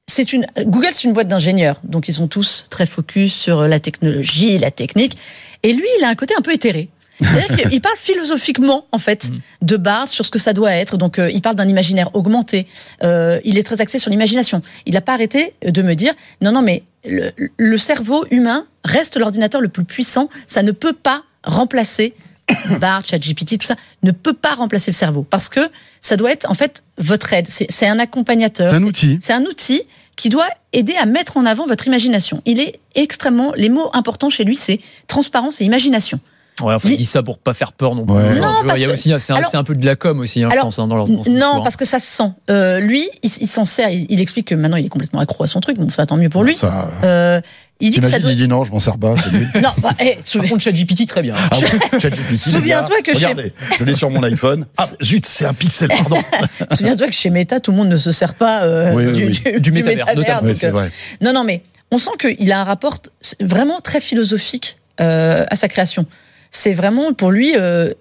c'est 0.08 0.34
une 0.34 0.48
Google, 0.62 0.90
c'est 0.92 1.04
une 1.04 1.14
boîte 1.14 1.28
d'ingénieurs, 1.28 1.80
donc 1.84 2.08
ils 2.08 2.16
sont 2.16 2.28
tous 2.28 2.66
très 2.72 2.88
focus 2.88 3.32
sur 3.32 3.68
la 3.68 3.80
technologie, 3.80 4.58
la 4.58 4.72
technique. 4.72 5.16
Et 5.62 5.72
lui, 5.72 5.86
il 6.00 6.04
a 6.04 6.10
un 6.10 6.16
côté 6.16 6.34
un 6.36 6.42
peu 6.42 6.52
éthéré. 6.52 6.90
C'est-à-dire 7.20 7.70
qu'il 7.70 7.82
parle 7.82 7.98
philosophiquement, 7.98 8.86
en 8.92 8.98
fait, 8.98 9.30
Mm. 9.30 9.40
de 9.64 9.78
Bard 9.78 10.10
sur 10.10 10.26
ce 10.26 10.32
que 10.32 10.40
ça 10.40 10.54
doit 10.54 10.72
être. 10.72 10.98
Donc, 10.98 11.20
euh, 11.20 11.30
il 11.32 11.42
parle 11.42 11.56
d'un 11.56 11.68
imaginaire 11.68 12.10
augmenté. 12.16 12.68
Euh, 13.04 13.40
il 13.44 13.58
est 13.58 13.64
très 13.64 13.82
axé 13.82 14.00
sur 14.00 14.10
l'imagination. 14.10 14.62
Il 14.86 14.94
n'a 14.94 15.02
pas 15.02 15.14
arrêté 15.14 15.54
de 15.66 15.82
me 15.82 15.96
dire 15.96 16.14
non, 16.42 16.52
non, 16.52 16.62
mais 16.62 16.84
le, 17.06 17.32
le 17.58 17.78
cerveau 17.78 18.26
humain 18.32 18.66
reste 18.86 19.18
l'ordinateur 19.18 19.62
le 19.62 19.70
plus 19.70 19.84
puissant. 19.84 20.30
Ça 20.48 20.64
ne 20.64 20.72
peut 20.72 20.94
pas 20.94 21.24
remplacer 21.44 22.14
Bard, 22.80 23.06
ChatGPT, 23.06 23.58
tout 23.60 23.68
ça 23.68 23.76
ne 24.02 24.12
peut 24.12 24.34
pas 24.34 24.56
remplacer 24.56 24.92
le 24.92 24.96
cerveau 24.96 25.24
parce 25.30 25.50
que 25.50 25.60
ça 26.02 26.16
doit 26.18 26.32
être 26.32 26.50
en 26.50 26.56
fait 26.56 26.84
votre 26.98 27.32
aide. 27.34 27.48
C'est 27.50 27.88
un 27.88 28.00
accompagnateur. 28.00 28.74
C'est 28.74 28.82
un 28.82 28.84
outil. 28.84 29.20
c'est 29.22 29.34
un 29.34 29.44
outil 29.44 29.84
qui 30.16 30.30
doit 30.30 30.48
aider 30.74 30.96
à 30.96 31.06
mettre 31.06 31.38
en 31.38 31.46
avant 31.46 31.68
votre 31.68 31.88
imagination. 31.88 32.42
Il 32.46 32.60
est 32.60 32.80
extrêmement. 32.96 33.54
Les 33.56 33.70
mots 33.70 33.90
importants 33.94 34.30
chez 34.30 34.44
lui, 34.44 34.56
c'est 34.56 34.80
transparence 35.08 35.62
et 35.62 35.66
imagination. 35.66 36.20
Ouais, 36.62 36.74
enfin, 36.74 36.88
Li- 36.90 36.96
il 36.96 36.98
dit 36.98 37.06
ça 37.06 37.24
pour 37.24 37.38
pas 37.40 37.54
faire 37.54 37.72
peur 37.74 37.96
non 37.96 38.06
plus. 38.06 38.16
Ouais. 38.16 38.40
Non, 38.40 38.54
il 38.76 38.82
y 38.82 38.84
a 38.84 38.88
que- 38.88 38.94
aussi, 38.94 39.14
c'est 39.18 39.34
un, 39.58 39.64
peu 39.64 39.76
de 39.76 39.86
la 39.86 39.96
com 39.96 40.20
aussi, 40.20 40.44
hein, 40.44 40.50
je 40.54 40.60
pense, 40.60 40.80
hein, 40.80 40.88
dans 40.88 40.96
leur 40.96 41.08
dans 41.08 41.24
non, 41.28 41.62
parce 41.64 41.76
que 41.78 41.86
ça 41.86 42.00
se 42.00 42.08
sent. 42.08 42.32
Euh, 42.50 42.80
lui, 42.80 43.08
il, 43.24 43.32
il 43.42 43.48
s'en 43.48 43.66
sert. 43.66 43.90
Il, 43.90 44.06
il 44.10 44.22
explique 44.22 44.48
que 44.48 44.56
maintenant, 44.56 44.78
il 44.78 44.86
est 44.86 44.90
complètement 44.90 45.20
accro 45.20 45.44
à 45.44 45.48
son 45.48 45.60
truc. 45.60 45.78
Donc 45.78 45.94
ça, 45.94 46.06
tant 46.06 46.18
mieux 46.18 46.30
pour 46.30 46.44
lui. 46.44 46.56
Ça, 46.58 46.92
Euh, 47.04 47.42
il 47.82 47.92
dit 47.92 48.00
que 48.02 48.08
ça 48.08 48.20
doit. 48.20 48.32
il 48.32 48.36
dit 48.38 48.48
non, 48.48 48.64
je 48.66 48.72
m'en 48.72 48.80
sers 48.80 48.98
pas. 48.98 49.16
c'est 49.18 49.32
lui. 49.32 49.46
Non, 49.62 49.70
bah, 49.78 49.92
eh, 50.00 50.16
Par 50.16 50.26
souviens- 50.26 50.50
contre, 50.50 50.64
ChatGPT, 50.64 51.06
très 51.08 51.22
bien. 51.22 51.34
Ah 51.52 51.56
Souviens-toi 52.36 52.98
que 53.04 53.14
chez- 53.14 53.26
Regardez, 53.28 53.54
je 53.80 53.84
l'ai 53.86 53.94
sur 53.96 54.10
mon 54.10 54.22
iPhone. 54.24 54.66
Ah, 54.78 54.86
zut, 55.02 55.26
c'est 55.26 55.46
un 55.46 55.54
pixel, 55.54 55.88
pardon. 55.90 56.18
souviens-toi 56.74 57.08
que 57.08 57.14
chez 57.14 57.30
Meta, 57.30 57.60
tout 57.60 57.72
le 57.72 57.78
monde 57.78 57.88
ne 57.90 57.98
se 57.98 58.12
sert 58.12 58.34
pas 58.34 58.64
euh, 58.64 58.94
Oui, 58.94 59.06
oui, 59.08 59.12
du, 59.14 59.26
oui. 59.26 59.32
du- 59.32 59.52
Du 59.60 59.72
du 59.72 59.84
métavers, 59.84 60.16
donc, 60.16 60.64
euh, 60.64 60.72
vrai. 60.72 60.92
Non, 61.22 61.32
non, 61.34 61.44
mais 61.44 61.64
on 61.92 61.98
sent 61.98 62.12
qu'il 62.20 62.52
a 62.52 62.60
un 62.62 62.64
rapport 62.64 62.98
vraiment 63.40 63.80
très 63.80 64.02
philosophique 64.02 64.78
euh, 65.02 65.46
à 65.50 65.56
sa 65.56 65.68
création. 65.70 66.06
C'est 66.52 66.74
vraiment 66.74 67.14
pour 67.14 67.32
lui. 67.32 67.54
euh, 67.56 67.94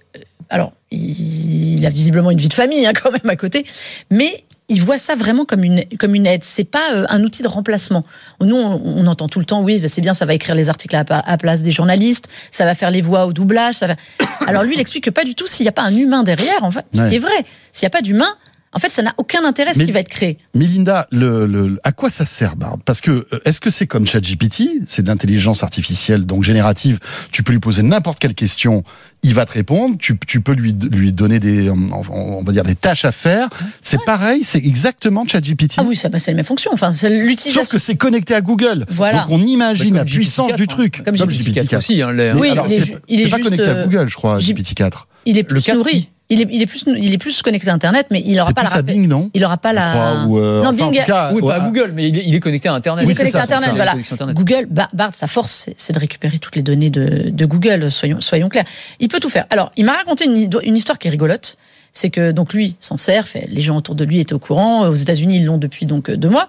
alors, 0.50 0.73
il, 0.91 1.79
il 1.79 1.87
a 1.87 1.91
visiblement 1.91 2.31
une 2.31 2.39
vie 2.39 2.49
de 2.49 2.55
famille 2.55 2.87
hein, 2.87 2.93
quand 3.03 3.11
même 3.11 3.29
à 3.29 3.37
côté, 3.37 3.67
mais 4.11 4.45
il 4.71 4.83
voit 4.83 4.99
ça 4.99 5.15
vraiment 5.15 5.47
comme 5.47 5.65
une 5.65 5.85
comme 5.99 6.15
une 6.15 6.27
aide. 6.27 6.45
C'est 6.45 6.65
pas 6.65 6.93
euh, 6.95 7.06
un 7.09 7.23
outil 7.23 7.43
de 7.43 7.49
remplacement. 7.49 8.05
Nous, 8.43 8.55
on, 8.56 8.83
on 8.85 9.06
entend 9.06 9.29
tout 9.29 9.39
le 9.39 9.47
temps, 9.47 9.62
oui, 9.62 9.81
bah, 9.81 9.89
c'est 9.91 10.00
bien, 10.03 10.12
ça 10.15 10.27
va 10.27 10.35
écrire 10.35 10.55
les 10.55 10.69
articles 10.69 10.95
à, 10.95 11.05
à 11.09 11.37
place 11.39 11.62
des 11.62 11.71
journalistes, 11.71 12.29
ça 12.50 12.65
va 12.65 12.75
faire 12.75 12.91
les 12.91 13.00
voix 13.00 13.27
au 13.27 13.33
doublage. 13.33 13.77
Ça 13.77 13.87
va... 13.87 13.95
Alors 14.47 14.62
lui, 14.65 14.75
il 14.75 14.81
explique 14.81 15.05
que 15.05 15.11
pas 15.11 15.25
du 15.25 15.35
tout 15.35 15.47
s'il 15.47 15.65
n'y 15.65 15.69
a 15.69 15.73
pas 15.73 15.83
un 15.85 15.97
humain 15.97 16.23
derrière, 16.23 16.62
en 16.65 16.71
fait, 16.71 16.85
ce 16.95 17.09
qui 17.09 17.17
est 17.17 17.21
vrai. 17.21 17.45
S'il 17.73 17.85
n'y 17.87 17.89
a 17.89 17.91
pas 17.91 18.03
d'humain, 18.03 18.35
en 18.73 18.79
fait, 18.79 18.91
ça 18.91 19.03
n'a 19.03 19.15
aucun 19.17 19.44
intérêt 19.44 19.73
ce 19.73 19.79
Mais- 19.79 19.87
qui 19.87 19.93
va 19.93 20.00
être 20.00 20.09
créé. 20.09 20.38
Melinda, 20.55 21.06
le, 21.11 21.47
le- 21.47 21.79
à 21.85 21.93
quoi 21.93 22.11
ça 22.11 22.26
sert, 22.26 22.56
Bard 22.56 22.76
Parce 22.85 23.00
que 23.00 23.11
euh, 23.11 23.25
est-ce 23.44 23.61
que 23.61 23.70
c'est 23.70 23.87
comme 23.87 24.06
ChatGPT? 24.06 24.62
C'est 24.87 25.03
de 25.03 25.09
l'intelligence 25.09 25.62
artificielle, 25.62 26.26
donc 26.26 26.43
générative. 26.44 26.99
Tu 27.32 27.43
peux 27.43 27.53
lui 27.53 27.61
poser 27.61 27.82
n'importe 27.82 28.19
quelle 28.19 28.35
question, 28.35 28.85
il 29.23 29.35
va 29.35 29.47
te 29.47 29.53
répondre. 29.53 29.97
Tu, 29.99 30.19
tu 30.26 30.41
peux 30.41 30.53
lui, 30.53 30.73
lui 30.93 31.12
donner 31.12 31.38
des, 31.41 31.69
euh, 31.69 31.73
on 32.11 32.43
va 32.43 32.53
dire 32.53 32.65
des 32.65 32.75
tâches 32.75 33.05
à 33.05 33.12
faire. 33.12 33.49
C'est 33.81 34.03
pareil, 34.05 34.43
c'est 34.44 34.59
exactement 34.65 35.26
ChatGPT. 35.26 35.75
Ah 35.79 35.85
oui, 35.87 35.97
ça 35.97 36.09
bah, 36.09 36.19
c'est 36.19 36.31
la 36.32 36.37
même 36.37 36.44
fonction. 36.44 36.71
Enfin, 36.75 36.91
c'est 36.91 37.09
l'utilisation. 37.11 37.62
Sauf 37.64 37.73
que 37.73 37.79
c'est 37.79 37.97
connecté 37.97 38.35
à 38.35 38.41
Google. 38.41 38.85
Voilà. 38.91 39.21
Donc 39.23 39.31
on 39.31 39.41
imagine 39.41 39.87
Comme 39.88 39.97
la 39.97 40.05
puissance 40.05 40.53
GPT-4, 40.53 40.56
du 40.56 40.62
hein. 40.62 40.67
truc. 40.69 41.03
Comme 41.05 41.14
GPT-4 41.14 41.76
aussi, 41.79 42.03
hein, 42.03 42.11
Oui, 42.37 42.50
alors, 42.50 42.67
il 42.69 42.75
est 42.82 42.97
il 43.09 43.21
est 43.21 43.25
c'est 43.25 43.31
pas 43.31 43.37
juste, 43.38 43.44
connecté 43.50 43.67
à 43.67 43.75
euh, 43.75 43.85
Google, 43.87 44.09
je 44.09 44.14
crois, 44.14 44.38
J- 44.38 44.53
GPT-4. 44.55 44.91
Il 45.26 45.37
est 45.38 45.43
Le 45.43 45.47
plus 45.47 45.64
4, 45.64 45.76
nourri. 45.76 46.11
Il 46.31 46.43
est, 46.43 46.49
il 46.51 46.61
est 46.61 46.67
plus, 46.67 46.85
il 46.87 47.13
est 47.15 47.19
plus 47.19 47.41
connecté 47.41 47.71
à 47.71 47.73
Internet, 47.73 48.09
mais 48.11 48.23
il 48.27 48.37
n'aura 48.37 48.53
pas 48.53 48.63
plus 48.65 48.73
la. 48.73 48.79
à 48.79 48.83
Bing, 48.83 49.09
non 49.09 49.31
Il 49.33 49.41
n'aura 49.41 49.57
pas 49.57 49.73
la. 49.73 50.27
ou, 50.27 50.39
euh, 50.39 50.63
Non, 50.63 50.69
enfin, 50.71 50.85
en 50.85 50.91
Bing- 50.91 51.01
tout 51.01 51.07
cas, 51.07 51.33
Oui, 51.33 51.41
ouais, 51.41 51.49
pas 51.49 51.63
à 51.63 51.67
Google, 51.67 51.93
mais 51.95 52.09
il 52.11 52.19
est, 52.19 52.25
il 52.27 52.35
est 52.35 52.41
connecté 52.41 52.69
à 52.69 52.75
Internet. 52.75 53.05
Il 53.05 53.07
est 53.07 53.09
Oui, 53.13 53.17
connecté 53.17 53.39
ça, 53.39 53.41
à 53.41 53.45
Internet, 53.45 53.71
voilà. 53.75 53.93
Internet. 53.93 54.37
Google, 54.37 54.67
Ba- 54.69 54.89
Bard, 54.93 55.13
sa 55.15 55.27
force, 55.27 55.71
c'est- 55.77 55.93
de 55.95 55.99
récupérer 55.99 56.39
toutes 56.39 56.55
les 56.57 56.63
données 56.63 56.91
de, 56.91 57.31
de 57.31 57.45
Google, 57.47 57.91
soyons, 57.91 58.21
soyons 58.21 58.51
clairs. 58.51 58.67
Il 59.01 59.09
peut 59.09 59.21
tout 59.21 59.31
faire. 59.31 59.47
Alors, 59.49 59.73
il 59.77 59.87
m'a 59.87 59.95
raconté 59.95 60.27
une, 60.27 60.77
histoire 60.77 60.99
qui 60.99 61.09
est 61.09 61.11
rigolote. 61.11 61.57
C'est 61.95 62.11
que, 62.11 62.31
donc, 62.31 62.53
lui 62.53 62.77
s'en 62.79 62.99
sert, 62.99 63.27
fait, 63.27 63.47
les 63.49 63.63
gens 63.63 63.77
autour 63.79 63.95
de 63.95 64.05
lui 64.05 64.21
étaient 64.21 64.35
au 64.35 64.39
courant. 64.39 64.87
Aux 64.87 64.95
États-Unis, 64.95 65.37
ils 65.37 65.47
l'ont 65.47 65.57
depuis 65.57 65.87
donc 65.87 66.11
deux 66.11 66.29
mois. 66.29 66.47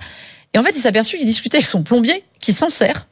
Et 0.53 0.60
en 0.60 0.63
fait, 0.63 0.72
il 0.75 0.80
s'est 0.82 0.89
aperçu 0.89 1.18
qu'il 1.18 1.25
discutait 1.25 1.56
avec 1.58 1.65
son 1.65 1.84
plombier 1.84 2.25
qui 2.42 2.51
s'en 2.51 2.68
sert. 2.70 3.08